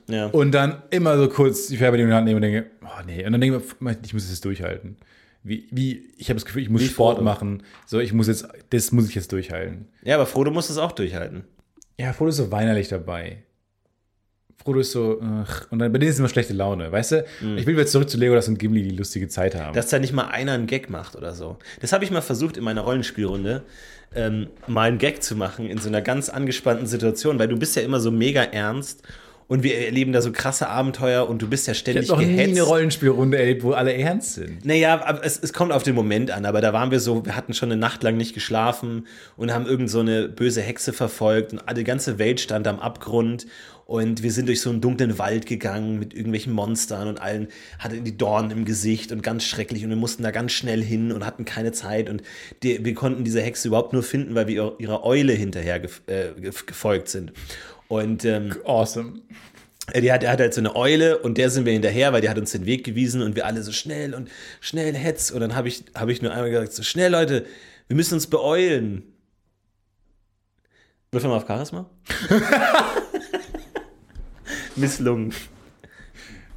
Ja. 0.08 0.26
Und 0.26 0.52
dann 0.52 0.82
immer 0.90 1.16
so 1.16 1.28
kurz 1.28 1.68
die 1.68 1.76
Fernbedienung 1.76 2.10
in 2.10 2.12
die 2.12 2.16
Hand 2.16 2.26
nehmen 2.26 2.36
und 2.36 2.42
denke, 2.42 2.70
oh 2.82 3.02
nee. 3.06 3.24
Und 3.24 3.32
dann 3.32 3.40
denke 3.40 3.58
ich, 3.58 3.96
ich 4.04 4.14
muss 4.14 4.24
es 4.24 4.30
jetzt 4.30 4.44
durchhalten. 4.44 4.96
Wie, 5.44 5.68
wie 5.70 6.10
ich 6.16 6.28
habe 6.28 6.34
das 6.36 6.44
Gefühl, 6.44 6.62
ich 6.62 6.70
muss 6.70 6.80
Wie 6.80 6.86
Sport 6.88 7.16
Frodo. 7.18 7.24
machen. 7.24 7.62
So, 7.86 8.00
ich 8.00 8.12
muss 8.12 8.26
jetzt, 8.26 8.48
das 8.70 8.92
muss 8.92 9.08
ich 9.08 9.14
jetzt 9.14 9.30
durchhalten. 9.30 9.86
ja, 10.02 10.16
aber 10.16 10.26
Frodo 10.26 10.50
muss 10.50 10.68
das 10.68 10.78
auch 10.78 10.92
durchhalten. 10.92 11.44
Ja, 11.98 12.12
Frodo 12.12 12.30
ist 12.30 12.38
so 12.38 12.50
weinerlich 12.50 12.88
dabei. 12.88 13.44
Frodo 14.64 14.80
ist 14.80 14.92
so, 14.92 15.20
ach, 15.22 15.66
und 15.70 15.78
dann 15.78 15.92
bei 15.92 15.98
denen 15.98 16.10
ist 16.10 16.18
immer 16.18 16.28
schlechte 16.28 16.54
Laune, 16.54 16.90
weißt 16.90 17.12
du? 17.12 17.24
Ich 17.56 17.66
will 17.66 17.76
wieder 17.76 17.86
zurück 17.86 18.08
zu 18.08 18.16
Legolas 18.16 18.48
und 18.48 18.58
Gimli, 18.58 18.82
die 18.82 18.96
lustige 18.96 19.28
Zeit 19.28 19.54
haben. 19.54 19.74
Dass 19.74 19.88
da 19.88 19.98
nicht 19.98 20.14
mal 20.14 20.28
einer 20.28 20.52
einen 20.52 20.66
Gag 20.66 20.88
macht 20.88 21.16
oder 21.16 21.34
so. 21.34 21.58
Das 21.82 21.92
habe 21.92 22.02
ich 22.02 22.10
mal 22.10 22.22
versucht 22.22 22.56
in 22.56 22.64
meiner 22.64 22.80
Rollenspielrunde, 22.80 23.62
ähm, 24.14 24.48
mal 24.66 24.88
einen 24.88 24.98
Gag 24.98 25.22
zu 25.22 25.36
machen 25.36 25.68
in 25.68 25.76
so 25.78 25.88
einer 25.88 26.00
ganz 26.00 26.30
angespannten 26.30 26.86
Situation, 26.86 27.38
weil 27.38 27.48
du 27.48 27.58
bist 27.58 27.76
ja 27.76 27.82
immer 27.82 28.00
so 28.00 28.10
mega 28.10 28.42
ernst 28.42 29.02
und 29.48 29.62
wir 29.62 29.78
erleben 29.78 30.12
da 30.12 30.22
so 30.22 30.32
krasse 30.32 30.68
Abenteuer 30.68 31.28
und 31.28 31.42
du 31.42 31.48
bist 31.48 31.66
ja 31.66 31.72
ich 31.72 31.78
ständig 31.80 32.10
habe 32.10 32.22
noch 32.22 32.26
nie 32.28 32.34
gehetzt. 32.36 32.50
eine 32.52 32.62
Rollenspielrunde 32.62 33.38
erlebt, 33.38 33.62
wo 33.62 33.72
alle 33.72 33.92
ernst 33.94 34.34
sind. 34.34 34.64
Naja, 34.64 35.04
aber 35.04 35.24
es, 35.24 35.38
es 35.42 35.52
kommt 35.52 35.72
auf 35.72 35.82
den 35.82 35.94
Moment 35.94 36.30
an, 36.30 36.46
aber 36.46 36.60
da 36.60 36.72
waren 36.72 36.90
wir 36.90 37.00
so, 37.00 37.24
wir 37.26 37.36
hatten 37.36 37.52
schon 37.54 37.70
eine 37.70 37.80
Nacht 37.80 38.02
lang 38.02 38.16
nicht 38.16 38.34
geschlafen 38.34 39.06
und 39.36 39.52
haben 39.52 39.66
irgend 39.66 39.90
so 39.90 40.00
eine 40.00 40.28
böse 40.28 40.62
Hexe 40.62 40.92
verfolgt 40.92 41.52
und 41.52 41.62
die 41.76 41.84
ganze 41.84 42.18
Welt 42.18 42.40
stand 42.40 42.66
am 42.66 42.78
Abgrund 42.80 43.46
und 43.86 44.22
wir 44.22 44.32
sind 44.32 44.48
durch 44.48 44.62
so 44.62 44.70
einen 44.70 44.80
dunklen 44.80 45.18
Wald 45.18 45.44
gegangen 45.44 45.98
mit 45.98 46.14
irgendwelchen 46.14 46.54
Monstern 46.54 47.06
und 47.06 47.20
allen 47.20 47.48
hatten 47.78 48.02
die 48.02 48.16
Dornen 48.16 48.50
im 48.50 48.64
Gesicht 48.64 49.12
und 49.12 49.22
ganz 49.22 49.44
schrecklich 49.44 49.84
und 49.84 49.90
wir 49.90 49.96
mussten 49.98 50.22
da 50.22 50.30
ganz 50.30 50.52
schnell 50.52 50.82
hin 50.82 51.12
und 51.12 51.26
hatten 51.26 51.44
keine 51.44 51.70
Zeit 51.72 52.08
und 52.08 52.22
die, 52.62 52.82
wir 52.82 52.94
konnten 52.94 53.24
diese 53.24 53.42
Hexe 53.42 53.68
überhaupt 53.68 53.92
nur 53.92 54.02
finden, 54.02 54.34
weil 54.34 54.46
wir 54.46 54.76
ihrer- 54.78 55.04
Eule 55.04 55.34
hinterher 55.34 55.80
gef 55.80 56.00
äh, 56.06 56.28
gef- 56.40 56.64
gefolgt 56.64 57.08
sind. 57.08 57.34
Und 57.88 58.24
ähm, 58.24 58.54
Awesome. 58.64 59.20
äh, 59.92 60.00
Die 60.00 60.12
hat, 60.12 60.22
er 60.22 60.32
hat 60.32 60.40
halt 60.40 60.54
so 60.54 60.60
eine 60.60 60.74
Eule 60.74 61.18
und 61.18 61.38
der 61.38 61.50
sind 61.50 61.64
wir 61.66 61.72
hinterher, 61.72 62.12
weil 62.12 62.20
die 62.20 62.28
hat 62.28 62.38
uns 62.38 62.52
den 62.52 62.66
Weg 62.66 62.84
gewiesen 62.84 63.22
und 63.22 63.36
wir 63.36 63.46
alle 63.46 63.62
so 63.62 63.72
schnell 63.72 64.14
und 64.14 64.30
schnell 64.60 64.94
hetz. 64.94 65.30
Und 65.30 65.40
dann 65.40 65.54
habe 65.54 65.68
ich, 65.68 65.84
hab 65.94 66.08
ich 66.08 66.22
nur 66.22 66.32
einmal 66.32 66.50
gesagt, 66.50 66.72
so 66.72 66.82
schnell 66.82 67.12
Leute, 67.12 67.44
wir 67.88 67.96
müssen 67.96 68.14
uns 68.14 68.26
beeilen. 68.26 69.02
Würfel 71.12 71.30
mal 71.30 71.36
auf 71.36 71.46
Charisma. 71.46 71.88
Misslungen. 74.76 75.32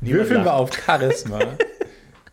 Würfeln 0.02 0.44
wir 0.44 0.54
auf 0.54 0.72
Charisma. 0.74 1.40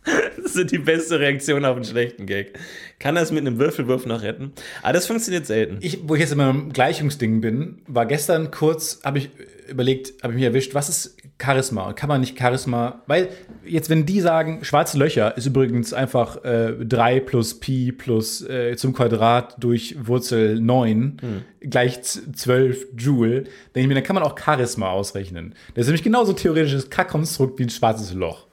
Das 0.42 0.56
ist 0.56 0.70
die 0.70 0.78
beste 0.78 1.18
Reaktion 1.18 1.64
auf 1.64 1.74
einen 1.74 1.84
schlechten 1.84 2.26
Gag. 2.26 2.58
Kann 2.98 3.14
das 3.14 3.32
mit 3.32 3.40
einem 3.40 3.58
Würfelwurf 3.58 4.04
noch 4.06 4.22
retten? 4.22 4.52
Aber 4.82 4.92
das 4.92 5.06
funktioniert 5.06 5.46
selten. 5.46 5.78
ich, 5.80 6.00
wo 6.06 6.14
ich 6.14 6.20
jetzt 6.20 6.32
in 6.32 6.38
meinem 6.38 6.72
Gleichungsding 6.72 7.40
bin, 7.40 7.82
war 7.88 8.04
gestern 8.06 8.50
kurz, 8.50 9.00
habe 9.02 9.18
ich 9.18 9.30
überlegt, 9.68 10.22
habe 10.22 10.32
ich 10.34 10.36
mich 10.36 10.44
erwischt, 10.44 10.74
was 10.74 10.88
ist 10.90 11.16
Charisma? 11.42 11.92
Kann 11.94 12.08
man 12.08 12.20
nicht 12.20 12.38
Charisma, 12.38 13.02
weil 13.06 13.30
jetzt, 13.66 13.88
wenn 13.90 14.04
die 14.06 14.20
sagen, 14.20 14.62
schwarze 14.64 14.98
Löcher 14.98 15.36
ist 15.36 15.46
übrigens 15.46 15.92
einfach 15.92 16.44
äh, 16.44 16.72
3 16.84 17.20
plus 17.20 17.58
Pi 17.58 17.90
plus 17.90 18.42
äh, 18.48 18.76
zum 18.76 18.92
Quadrat 18.92 19.56
durch 19.58 19.96
Wurzel 20.06 20.60
9 20.60 21.16
gleich 21.62 22.02
z- 22.02 22.36
12 22.36 22.86
Joule, 22.96 23.44
denke 23.74 23.80
ich 23.80 23.86
mir, 23.88 23.94
dann 23.94 24.04
kann 24.04 24.14
man 24.14 24.22
auch 24.22 24.38
Charisma 24.38 24.90
ausrechnen. 24.90 25.54
Das 25.74 25.82
ist 25.82 25.88
nämlich 25.88 26.04
genauso 26.04 26.34
theoretisches 26.34 26.90
Kackkonstrukt 26.90 27.58
wie 27.58 27.64
ein 27.64 27.70
schwarzes 27.70 28.12
Loch. 28.12 28.43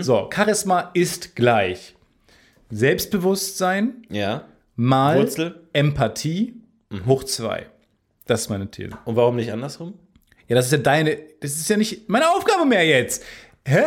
So, 0.00 0.28
Charisma 0.32 0.90
ist 0.94 1.34
gleich 1.34 1.94
Selbstbewusstsein 2.70 4.06
Ja. 4.10 4.44
mal 4.76 5.18
Wurzel? 5.18 5.60
Empathie 5.72 6.54
hoch 7.06 7.24
zwei. 7.24 7.66
Das 8.26 8.42
ist 8.42 8.48
meine 8.50 8.70
These. 8.70 8.90
Und 9.04 9.16
warum 9.16 9.36
nicht 9.36 9.52
andersrum? 9.52 9.94
Ja, 10.48 10.56
das 10.56 10.66
ist 10.66 10.72
ja 10.72 10.78
deine, 10.78 11.16
das 11.40 11.52
ist 11.56 11.68
ja 11.68 11.76
nicht 11.76 12.08
meine 12.08 12.28
Aufgabe 12.30 12.64
mehr 12.64 12.84
jetzt. 12.86 13.24
Hä? 13.66 13.82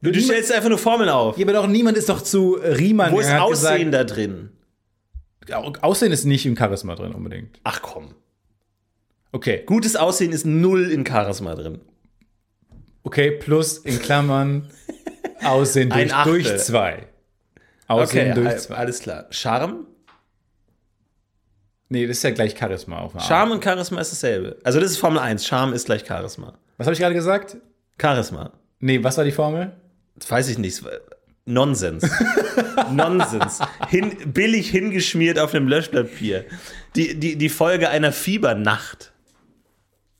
Du 0.00 0.14
stellst 0.20 0.52
einfach 0.52 0.68
nur 0.68 0.78
Formeln 0.78 1.08
auf. 1.10 1.36
Ja, 1.38 1.44
aber 1.44 1.52
doch 1.54 1.66
niemand 1.66 1.96
ist 1.96 2.08
doch 2.08 2.20
zu 2.22 2.54
Riemann. 2.54 3.12
Wo 3.12 3.20
ist 3.20 3.30
Aussehen 3.32 3.90
da 3.90 4.04
drin? 4.04 4.50
Gesagt, 5.40 5.82
Aussehen 5.82 6.12
ist 6.12 6.24
nicht 6.24 6.46
im 6.46 6.56
Charisma 6.56 6.94
drin 6.94 7.12
unbedingt. 7.12 7.58
Ach 7.64 7.82
komm. 7.82 8.14
Okay, 9.32 9.62
Gutes 9.66 9.96
Aussehen 9.96 10.32
ist 10.32 10.46
null 10.46 10.90
in 10.90 11.04
Charisma 11.06 11.54
drin. 11.54 11.80
Okay, 13.04 13.30
plus 13.32 13.78
in 13.78 13.98
Klammern 14.00 14.68
Aussehen 15.42 15.90
durch, 15.90 16.12
durch 16.24 16.56
zwei. 16.58 17.06
Aussehen 17.86 18.34
durch 18.34 18.48
al- 18.48 18.58
zwei. 18.58 18.74
alles 18.74 19.00
klar. 19.00 19.26
Charme? 19.30 19.86
Nee, 21.90 22.06
das 22.06 22.18
ist 22.18 22.22
ja 22.22 22.30
gleich 22.30 22.54
Charisma 22.58 22.98
auf. 22.98 23.12
Charme 23.26 23.52
und 23.52 23.64
Charisma 23.64 24.00
ist 24.00 24.12
dasselbe. 24.12 24.58
Also 24.62 24.78
das 24.78 24.90
ist 24.90 24.98
Formel 24.98 25.20
1. 25.20 25.46
Charme 25.46 25.72
ist 25.72 25.86
gleich 25.86 26.04
Charisma. 26.06 26.58
Was 26.76 26.86
habe 26.86 26.92
ich 26.92 27.00
gerade 27.00 27.14
gesagt? 27.14 27.56
Charisma. 28.00 28.52
Nee, 28.80 29.02
was 29.02 29.16
war 29.16 29.24
die 29.24 29.32
Formel? 29.32 29.72
Das 30.16 30.30
weiß 30.30 30.48
ich 30.50 30.58
nicht. 30.58 30.82
Nonsens. 31.46 32.06
Nonsens. 32.92 33.60
Hin, 33.88 34.14
billig 34.26 34.68
hingeschmiert 34.70 35.38
auf 35.38 35.54
einem 35.54 35.66
Löschpapier. 35.66 36.44
Die, 36.94 37.18
die, 37.18 37.36
die 37.36 37.48
Folge 37.48 37.88
einer 37.88 38.12
Fiebernacht. 38.12 39.12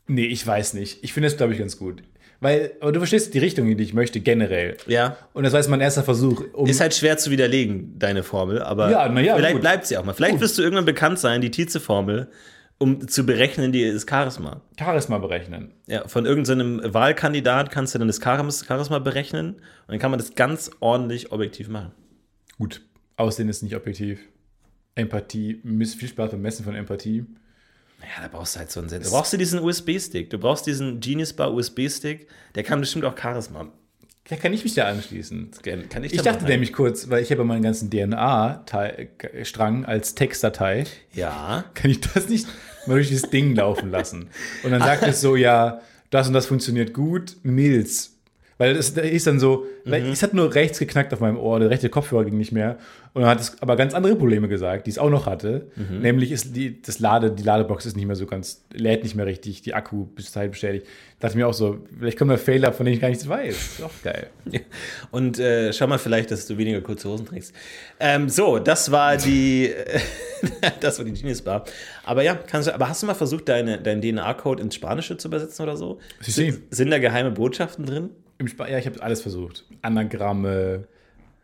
Nee, 0.06 0.24
ich 0.26 0.46
weiß 0.46 0.72
nicht. 0.72 1.04
Ich 1.04 1.12
finde 1.12 1.28
das, 1.28 1.36
glaube 1.36 1.52
ich, 1.52 1.58
ganz 1.58 1.76
gut. 1.76 2.02
Weil, 2.40 2.72
aber 2.80 2.92
du 2.92 3.00
verstehst 3.00 3.34
die 3.34 3.38
Richtung, 3.40 3.68
in 3.68 3.76
die 3.78 3.82
ich 3.84 3.94
möchte, 3.94 4.20
generell. 4.20 4.76
Ja. 4.86 5.16
Und 5.32 5.42
das 5.42 5.52
war 5.52 5.58
jetzt 5.60 5.68
mein 5.68 5.80
erster 5.80 6.04
Versuch, 6.04 6.44
um. 6.52 6.68
Ist 6.68 6.80
halt 6.80 6.94
schwer 6.94 7.18
zu 7.18 7.30
widerlegen, 7.32 7.98
deine 7.98 8.22
Formel, 8.22 8.62
aber 8.62 8.90
Ja, 8.90 9.08
na 9.08 9.20
ja, 9.20 9.34
vielleicht 9.34 9.54
gut. 9.54 9.60
bleibt 9.62 9.86
sie 9.86 9.96
auch 9.98 10.04
mal. 10.04 10.12
Vielleicht 10.12 10.38
wirst 10.40 10.56
du 10.56 10.62
irgendwann 10.62 10.84
bekannt 10.84 11.18
sein, 11.18 11.40
die 11.40 11.50
Tietze-Formel, 11.50 12.28
um 12.78 13.08
zu 13.08 13.26
berechnen, 13.26 13.72
die 13.72 13.82
ist 13.82 14.08
Charisma. 14.08 14.60
Charisma 14.78 15.18
berechnen. 15.18 15.72
Ja, 15.88 16.06
von 16.06 16.26
irgendeinem 16.26 16.80
Wahlkandidat 16.94 17.72
kannst 17.72 17.96
du 17.96 17.98
dann 17.98 18.06
das 18.06 18.20
Charis- 18.22 18.64
Charisma 18.64 19.00
berechnen 19.00 19.54
und 19.54 19.60
dann 19.88 19.98
kann 19.98 20.12
man 20.12 20.18
das 20.20 20.36
ganz 20.36 20.70
ordentlich 20.78 21.32
objektiv 21.32 21.68
machen. 21.68 21.90
Gut. 22.56 22.82
Aussehen 23.16 23.48
ist 23.48 23.64
nicht 23.64 23.74
objektiv. 23.74 24.20
Empathie, 24.94 25.60
viel 25.64 26.08
Spaß 26.08 26.30
beim 26.30 26.42
Messen 26.42 26.64
von 26.64 26.76
Empathie. 26.76 27.24
Ja, 28.00 28.22
da 28.22 28.28
brauchst 28.28 28.54
du 28.54 28.60
halt 28.60 28.70
so 28.70 28.80
einen 28.80 28.88
Sensor. 28.88 29.10
Da 29.10 29.16
brauchst 29.18 29.32
du 29.32 29.36
diesen 29.36 29.58
USB-Stick. 29.60 30.30
Du 30.30 30.38
brauchst 30.38 30.66
diesen 30.66 31.00
Genius 31.00 31.32
Bar 31.32 31.52
USB-Stick. 31.52 32.28
Der 32.54 32.62
kann 32.62 32.80
bestimmt 32.80 33.04
auch 33.04 33.16
Charisma. 33.18 33.68
Da 34.28 34.36
kann 34.36 34.52
ich 34.52 34.62
mich 34.62 34.74
da 34.74 34.84
anschließen. 34.88 35.50
Kann 35.88 36.04
ich, 36.04 36.12
Ich 36.12 36.18
da 36.22 36.32
dachte 36.32 36.44
nämlich 36.44 36.72
kurz, 36.74 37.08
weil 37.08 37.22
ich 37.22 37.30
habe 37.30 37.40
ja 37.40 37.44
meinen 37.46 37.62
ganzen 37.62 37.90
DNA-Strang 37.90 39.84
als 39.86 40.14
Textdatei, 40.14 40.84
Ja. 41.14 41.64
kann 41.74 41.90
ich 41.90 42.00
das 42.00 42.28
nicht 42.28 42.46
mal 42.86 42.94
durch 42.94 43.08
dieses 43.08 43.30
Ding 43.30 43.54
laufen 43.54 43.90
lassen. 43.90 44.28
Und 44.62 44.70
dann 44.70 44.80
sagt 44.82 45.02
es 45.06 45.20
so, 45.20 45.34
ja, 45.34 45.80
das 46.10 46.28
und 46.28 46.34
das 46.34 46.46
funktioniert 46.46 46.92
gut, 46.94 47.36
Milz. 47.42 48.17
Weil 48.58 48.74
das, 48.74 48.92
da 48.92 49.02
ist 49.02 49.26
dann 49.26 49.38
so, 49.38 49.66
weil 49.84 50.04
es 50.08 50.22
hat 50.22 50.34
nur 50.34 50.54
rechts 50.54 50.80
geknackt 50.80 51.14
auf 51.14 51.20
meinem 51.20 51.38
Ohr, 51.38 51.60
der 51.60 51.70
rechte 51.70 51.88
Kopfhörer 51.88 52.24
ging 52.24 52.36
nicht 52.36 52.50
mehr. 52.50 52.76
Und 53.14 53.22
dann 53.22 53.30
hat 53.30 53.40
es 53.40 53.62
aber 53.62 53.76
ganz 53.76 53.94
andere 53.94 54.16
Probleme 54.16 54.48
gesagt, 54.48 54.86
die 54.86 54.90
es 54.90 54.98
auch 54.98 55.10
noch 55.10 55.26
hatte. 55.26 55.68
Nämlich 56.00 56.32
ist 56.32 56.54
die, 56.56 56.82
das 56.82 56.98
Lade, 56.98 57.30
die 57.30 57.42
Ladebox 57.42 57.86
ist 57.86 57.96
nicht 57.96 58.06
mehr 58.06 58.16
so 58.16 58.26
ganz, 58.26 58.64
lädt 58.72 59.04
nicht 59.04 59.14
mehr 59.14 59.26
richtig, 59.26 59.62
die 59.62 59.74
Akku 59.74 60.04
bis 60.06 60.32
Zeit 60.32 60.50
bestätigt. 60.50 60.86
Da 61.18 61.26
dachte 61.26 61.32
ich 61.32 61.42
mir 61.42 61.48
auch 61.48 61.54
so, 61.54 61.78
vielleicht 61.98 62.18
kommt 62.18 62.30
ein 62.30 62.38
Fehler, 62.38 62.72
von 62.72 62.84
dem 62.84 62.94
ich 62.94 63.00
gar 63.00 63.08
nichts 63.08 63.28
weiß. 63.28 63.54
Ist 63.54 63.82
auch 63.82 63.90
geil. 64.02 64.28
Und 65.10 65.38
äh, 65.38 65.72
schau 65.72 65.86
mal 65.86 65.98
vielleicht, 65.98 66.30
dass 66.30 66.46
du 66.46 66.58
weniger 66.58 66.80
kurze 66.80 67.08
Hosen 67.08 67.26
trägst. 67.26 67.54
Ähm, 67.98 68.28
so, 68.28 68.58
das 68.58 68.90
war 68.90 69.16
die, 69.16 69.72
das 70.80 70.98
war 70.98 71.04
die 71.04 71.12
Genius 71.12 71.42
Bar. 71.42 71.64
Aber 72.04 72.22
ja, 72.22 72.34
kannst 72.34 72.68
du, 72.68 72.74
aber 72.74 72.88
hast 72.88 73.02
du 73.02 73.06
mal 73.06 73.14
versucht, 73.14 73.48
deine, 73.48 73.80
deinen 73.80 74.02
DNA-Code 74.02 74.62
ins 74.62 74.74
Spanische 74.74 75.16
zu 75.16 75.28
übersetzen 75.28 75.62
oder 75.62 75.76
so? 75.76 75.98
Sehen. 76.20 76.62
Sind 76.70 76.90
da 76.90 76.98
geheime 76.98 77.30
Botschaften 77.30 77.86
drin? 77.86 78.10
Im 78.38 78.48
Spa 78.48 78.68
ja, 78.68 78.78
ich 78.78 78.86
habe 78.86 79.02
alles 79.02 79.20
versucht. 79.22 79.64
Anagramme. 79.82 80.86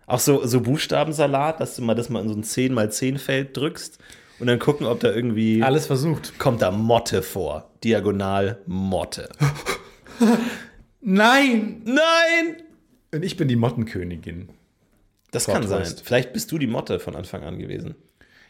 Auch 0.06 0.20
so, 0.20 0.44
so 0.46 0.60
Buchstabensalat, 0.60 1.60
dass 1.60 1.76
du 1.76 1.82
mal 1.82 1.94
das 1.94 2.08
mal 2.08 2.22
in 2.22 2.28
so 2.28 2.34
ein 2.34 2.44
10 2.44 2.76
x 2.76 2.96
10 2.98 3.18
Feld 3.18 3.56
drückst 3.56 3.98
und 4.38 4.46
dann 4.46 4.58
gucken, 4.58 4.86
ob 4.86 5.00
da 5.00 5.12
irgendwie 5.12 5.62
Alles 5.62 5.86
versucht. 5.86 6.38
kommt 6.38 6.62
da 6.62 6.70
Motte 6.70 7.22
vor. 7.22 7.70
Diagonal 7.82 8.58
Motte. 8.66 9.28
Nein! 11.00 11.82
Nein! 11.84 12.62
Und 13.12 13.24
ich 13.24 13.36
bin 13.36 13.48
die 13.48 13.56
Mottenkönigin. 13.56 14.48
Das 15.30 15.46
kann 15.46 15.66
sein. 15.66 15.84
Vielleicht 16.02 16.32
bist 16.32 16.50
du 16.52 16.58
die 16.58 16.66
Motte 16.66 17.00
von 17.00 17.16
Anfang 17.16 17.42
an 17.42 17.58
gewesen. 17.58 17.94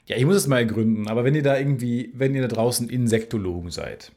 Ja, 0.07 0.17
ich 0.17 0.27
muss 0.27 0.37
es 0.37 0.47
mal 0.47 0.59
ergründen, 0.59 1.09
aber 1.09 1.25
wenn 1.25 1.35
ihr 1.35 1.43
da 1.43 1.59
irgendwie, 1.59 2.13
wenn 2.15 2.35
ihr 2.35 2.43
da 2.43 2.49
draußen 2.49 2.91
Insektologen 2.91 3.71
seid, 3.71 4.13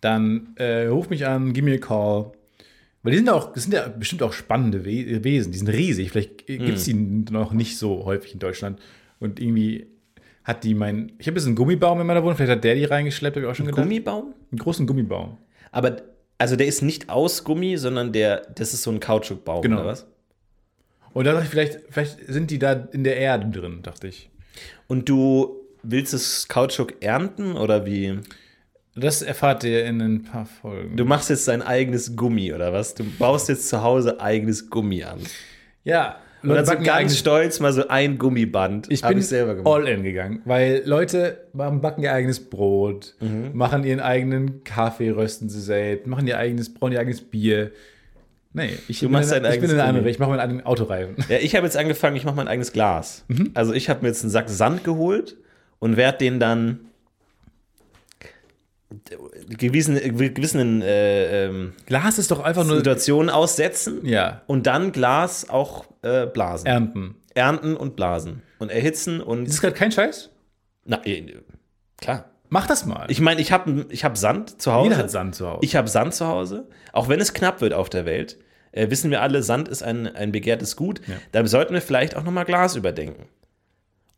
dann 0.00 0.54
äh, 0.56 0.86
ruft 0.86 1.10
mich 1.10 1.26
an, 1.26 1.52
gib 1.52 1.64
mir 1.64 1.74
a 1.74 1.78
call. 1.78 2.32
Weil 3.02 3.12
die 3.12 3.18
sind 3.18 3.28
auch, 3.30 3.52
das 3.52 3.62
sind 3.64 3.72
ja 3.74 3.88
bestimmt 3.88 4.22
auch 4.22 4.32
spannende 4.32 4.84
We 4.84 5.22
Wesen, 5.24 5.52
die 5.52 5.58
sind 5.58 5.68
riesig. 5.68 6.10
Vielleicht 6.10 6.46
gibt 6.46 6.68
es 6.68 6.84
die 6.84 6.94
noch 6.94 7.52
nicht 7.52 7.78
so 7.78 8.04
häufig 8.04 8.32
in 8.34 8.38
Deutschland. 8.40 8.80
Und 9.20 9.40
irgendwie 9.40 9.86
hat 10.44 10.64
die 10.64 10.74
mein. 10.74 11.12
Ich 11.18 11.26
habe 11.26 11.36
jetzt 11.38 11.46
einen 11.46 11.54
Gummibaum 11.56 12.00
in 12.00 12.06
meiner 12.06 12.22
Wohnung, 12.22 12.36
vielleicht 12.36 12.52
hat 12.52 12.64
der 12.64 12.74
die 12.74 12.84
reingeschleppt, 12.84 13.36
habe 13.36 13.46
ich 13.46 13.50
auch 13.52 13.54
schon 13.54 13.66
gedacht. 13.66 13.82
Gummibaum? 13.82 14.34
Einen 14.50 14.58
großen 14.58 14.86
Gummibaum. 14.86 15.36
Aber, 15.70 15.96
also 16.38 16.56
der 16.56 16.66
ist 16.66 16.82
nicht 16.82 17.08
aus 17.10 17.44
Gummi, 17.44 17.76
sondern 17.76 18.12
der, 18.12 18.46
das 18.54 18.72
ist 18.74 18.82
so 18.82 18.90
ein 18.90 19.00
Kautschukbaum, 19.00 19.62
Genau. 19.62 19.76
oder 19.80 19.86
was? 19.86 20.06
Und 21.12 21.24
da 21.24 21.32
dachte 21.32 21.44
ich, 21.44 21.50
vielleicht, 21.50 21.80
vielleicht 21.90 22.18
sind 22.26 22.50
die 22.50 22.58
da 22.58 22.72
in 22.92 23.04
der 23.04 23.16
Erde 23.16 23.48
drin, 23.48 23.80
dachte 23.82 24.08
ich. 24.08 24.30
Und 24.86 25.08
du 25.08 25.56
willst 25.82 26.12
das 26.12 26.48
Kautschuk 26.48 27.02
ernten 27.02 27.52
oder 27.56 27.86
wie? 27.86 28.18
Das 29.00 29.22
erfahrt 29.22 29.64
ihr 29.64 29.84
in 29.84 30.00
ein 30.00 30.22
paar 30.22 30.46
Folgen. 30.46 30.96
Du 30.96 31.04
machst 31.04 31.30
jetzt 31.30 31.46
dein 31.48 31.62
eigenes 31.62 32.16
Gummi 32.16 32.52
oder 32.52 32.72
was? 32.72 32.94
Du 32.94 33.04
baust 33.18 33.48
jetzt 33.48 33.68
zu 33.68 33.82
Hause 33.82 34.20
eigenes 34.20 34.68
Gummi 34.70 35.04
an. 35.04 35.18
ja, 35.84 36.16
Und 36.42 36.50
dann 36.50 36.64
so 36.66 36.72
ganz 36.74 36.88
eigenes- 36.88 37.18
stolz 37.18 37.58
mal 37.60 37.72
so 37.72 37.88
ein 37.88 38.16
Gummiband. 38.18 38.86
Ich 38.90 39.02
bin 39.02 39.20
selber 39.22 39.56
gemacht. 39.56 39.74
all 39.74 39.88
in 39.88 40.02
gegangen, 40.04 40.40
weil 40.44 40.82
Leute 40.84 41.46
backen 41.52 42.02
ihr 42.02 42.12
eigenes 42.12 42.38
Brot, 42.48 43.14
Mhm. 43.20 43.50
machen 43.54 43.82
ihren 43.84 44.00
eigenen 44.00 44.62
Kaffee, 44.64 45.10
rösten 45.10 45.48
sie 45.48 45.60
selbst, 45.60 46.06
machen 46.06 46.26
ihr 46.28 46.38
eigenes, 46.38 46.72
brauen 46.72 46.92
ihr 46.92 47.00
eigenes 47.00 47.20
Bier. 47.22 47.72
Nee, 48.52 48.70
ich, 48.88 49.00
bin, 49.00 49.10
machst 49.10 49.32
in, 49.32 49.42
dein 49.42 49.52
ich 49.52 49.60
bin 49.60 49.70
in 49.70 49.76
eigenes 49.76 49.82
eine 49.82 49.88
andere, 49.98 50.10
ich 50.10 50.18
mache 50.18 50.30
meinen 50.30 50.40
eigenen 50.40 50.64
Autoreifen. 50.66 51.16
Ja, 51.28 51.36
ich 51.38 51.54
habe 51.56 51.66
jetzt 51.66 51.76
angefangen, 51.76 52.16
ich 52.16 52.24
mache 52.24 52.36
mein 52.36 52.48
eigenes 52.48 52.72
Glas. 52.72 53.24
Mhm. 53.28 53.50
Also 53.54 53.72
ich 53.72 53.88
habe 53.90 54.02
mir 54.02 54.08
jetzt 54.08 54.22
einen 54.22 54.30
Sack 54.30 54.48
Sand 54.48 54.84
geholt 54.84 55.36
und 55.80 55.96
werde 55.96 56.18
den 56.18 56.40
dann 56.40 56.80
gewissen, 59.48 59.96
gewissen 60.16 60.82
äh, 60.82 61.46
ähm, 61.46 61.74
Glas 61.86 62.18
ist 62.18 62.30
doch 62.30 62.40
einfach 62.40 62.64
nur 62.64 62.76
Situationen 62.76 63.28
aussetzen 63.30 64.04
ja, 64.06 64.42
und 64.46 64.66
dann 64.66 64.92
Glas 64.92 65.48
auch 65.48 65.86
äh, 66.02 66.26
blasen. 66.26 66.66
ernten. 66.66 67.16
Ernten 67.34 67.76
und 67.76 67.96
blasen. 67.96 68.42
Und 68.58 68.70
erhitzen 68.70 69.20
und. 69.20 69.44
Ist 69.44 69.54
das 69.54 69.60
gerade 69.60 69.74
kein 69.74 69.92
Scheiß? 69.92 70.30
Na, 70.84 71.04
äh, 71.04 71.34
klar. 71.98 72.30
Mach 72.48 72.66
das 72.66 72.86
mal. 72.86 73.04
Ich 73.10 73.20
meine, 73.20 73.42
ich 73.42 73.52
habe 73.52 73.86
ich 73.90 74.04
hab 74.04 74.16
Sand 74.16 74.60
zu 74.60 74.72
Hause. 74.72 74.88
Jeder 74.88 75.02
hat 75.02 75.10
Sand 75.10 75.34
zu 75.34 75.46
Hause. 75.46 75.60
Ich 75.62 75.76
habe 75.76 75.88
Sand 75.88 76.14
zu 76.14 76.26
Hause. 76.26 76.66
Auch 76.92 77.10
wenn 77.10 77.20
es 77.20 77.34
knapp 77.34 77.60
wird 77.60 77.74
auf 77.74 77.90
der 77.90 78.06
Welt, 78.06 78.38
äh, 78.72 78.88
wissen 78.88 79.10
wir 79.10 79.20
alle, 79.20 79.42
Sand 79.42 79.68
ist 79.68 79.82
ein, 79.82 80.06
ein 80.06 80.32
begehrtes 80.32 80.74
Gut. 80.74 81.02
Da 81.32 81.46
sollten 81.46 81.74
wir 81.74 81.82
vielleicht 81.82 82.16
auch 82.16 82.24
nochmal 82.24 82.46
Glas 82.46 82.74
überdenken. 82.74 83.26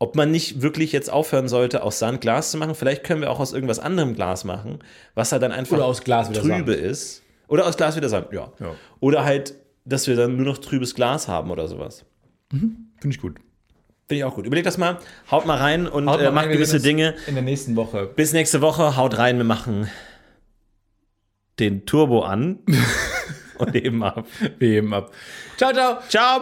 Ob 0.01 0.15
man 0.15 0.31
nicht 0.31 0.63
wirklich 0.63 0.91
jetzt 0.93 1.11
aufhören 1.11 1.47
sollte, 1.47 1.83
aus 1.83 1.99
Sand 1.99 2.21
Glas 2.21 2.49
zu 2.49 2.57
machen. 2.57 2.73
Vielleicht 2.73 3.03
können 3.03 3.21
wir 3.21 3.29
auch 3.29 3.39
aus 3.39 3.53
irgendwas 3.53 3.77
anderem 3.77 4.15
Glas 4.15 4.45
machen, 4.45 4.79
was 5.13 5.31
halt 5.31 5.43
dann 5.43 5.51
einfach 5.51 5.77
Oder 5.77 5.85
aus 5.85 6.03
Glas 6.03 6.31
wieder 6.31 6.41
trübe 6.41 6.73
Sand. 6.73 6.85
ist. 6.85 7.21
Oder 7.47 7.67
aus 7.67 7.77
Glas 7.77 7.95
wieder 7.95 8.09
Sand, 8.09 8.33
ja. 8.33 8.51
Ja. 8.59 8.73
Oder 8.99 9.23
halt, 9.23 9.53
dass 9.85 10.07
wir 10.07 10.15
dann 10.15 10.37
nur 10.37 10.45
noch 10.47 10.57
trübes 10.57 10.95
Glas 10.95 11.27
haben 11.27 11.51
oder 11.51 11.67
sowas. 11.67 12.03
Finde 12.49 12.75
ich 13.09 13.21
gut. 13.21 13.35
Finde 14.07 14.15
ich 14.17 14.23
auch 14.23 14.33
gut. 14.33 14.47
Überlegt 14.47 14.65
das 14.65 14.79
mal, 14.79 14.97
haut 15.29 15.45
mal 15.45 15.59
rein 15.59 15.85
und 15.85 16.09
Haut 16.09 16.19
äh, 16.19 16.23
mal 16.23 16.31
macht 16.31 16.45
rein, 16.47 16.53
gewisse 16.53 16.79
Dinge. 16.79 17.13
In 17.27 17.35
der 17.35 17.43
nächsten 17.43 17.75
Woche. 17.75 18.07
Bis 18.07 18.33
nächste 18.33 18.61
Woche, 18.61 18.97
haut 18.97 19.19
rein, 19.19 19.37
wir 19.37 19.43
machen 19.43 19.87
den 21.59 21.85
Turbo 21.85 22.23
an 22.23 22.57
und 23.59 23.75
eben 23.75 24.03
ab. 24.03 24.25
Wir 24.57 24.67
heben 24.67 24.95
ab. 24.95 25.11
Ciao, 25.57 25.71
ciao. 25.71 25.99
Ciao. 26.09 26.41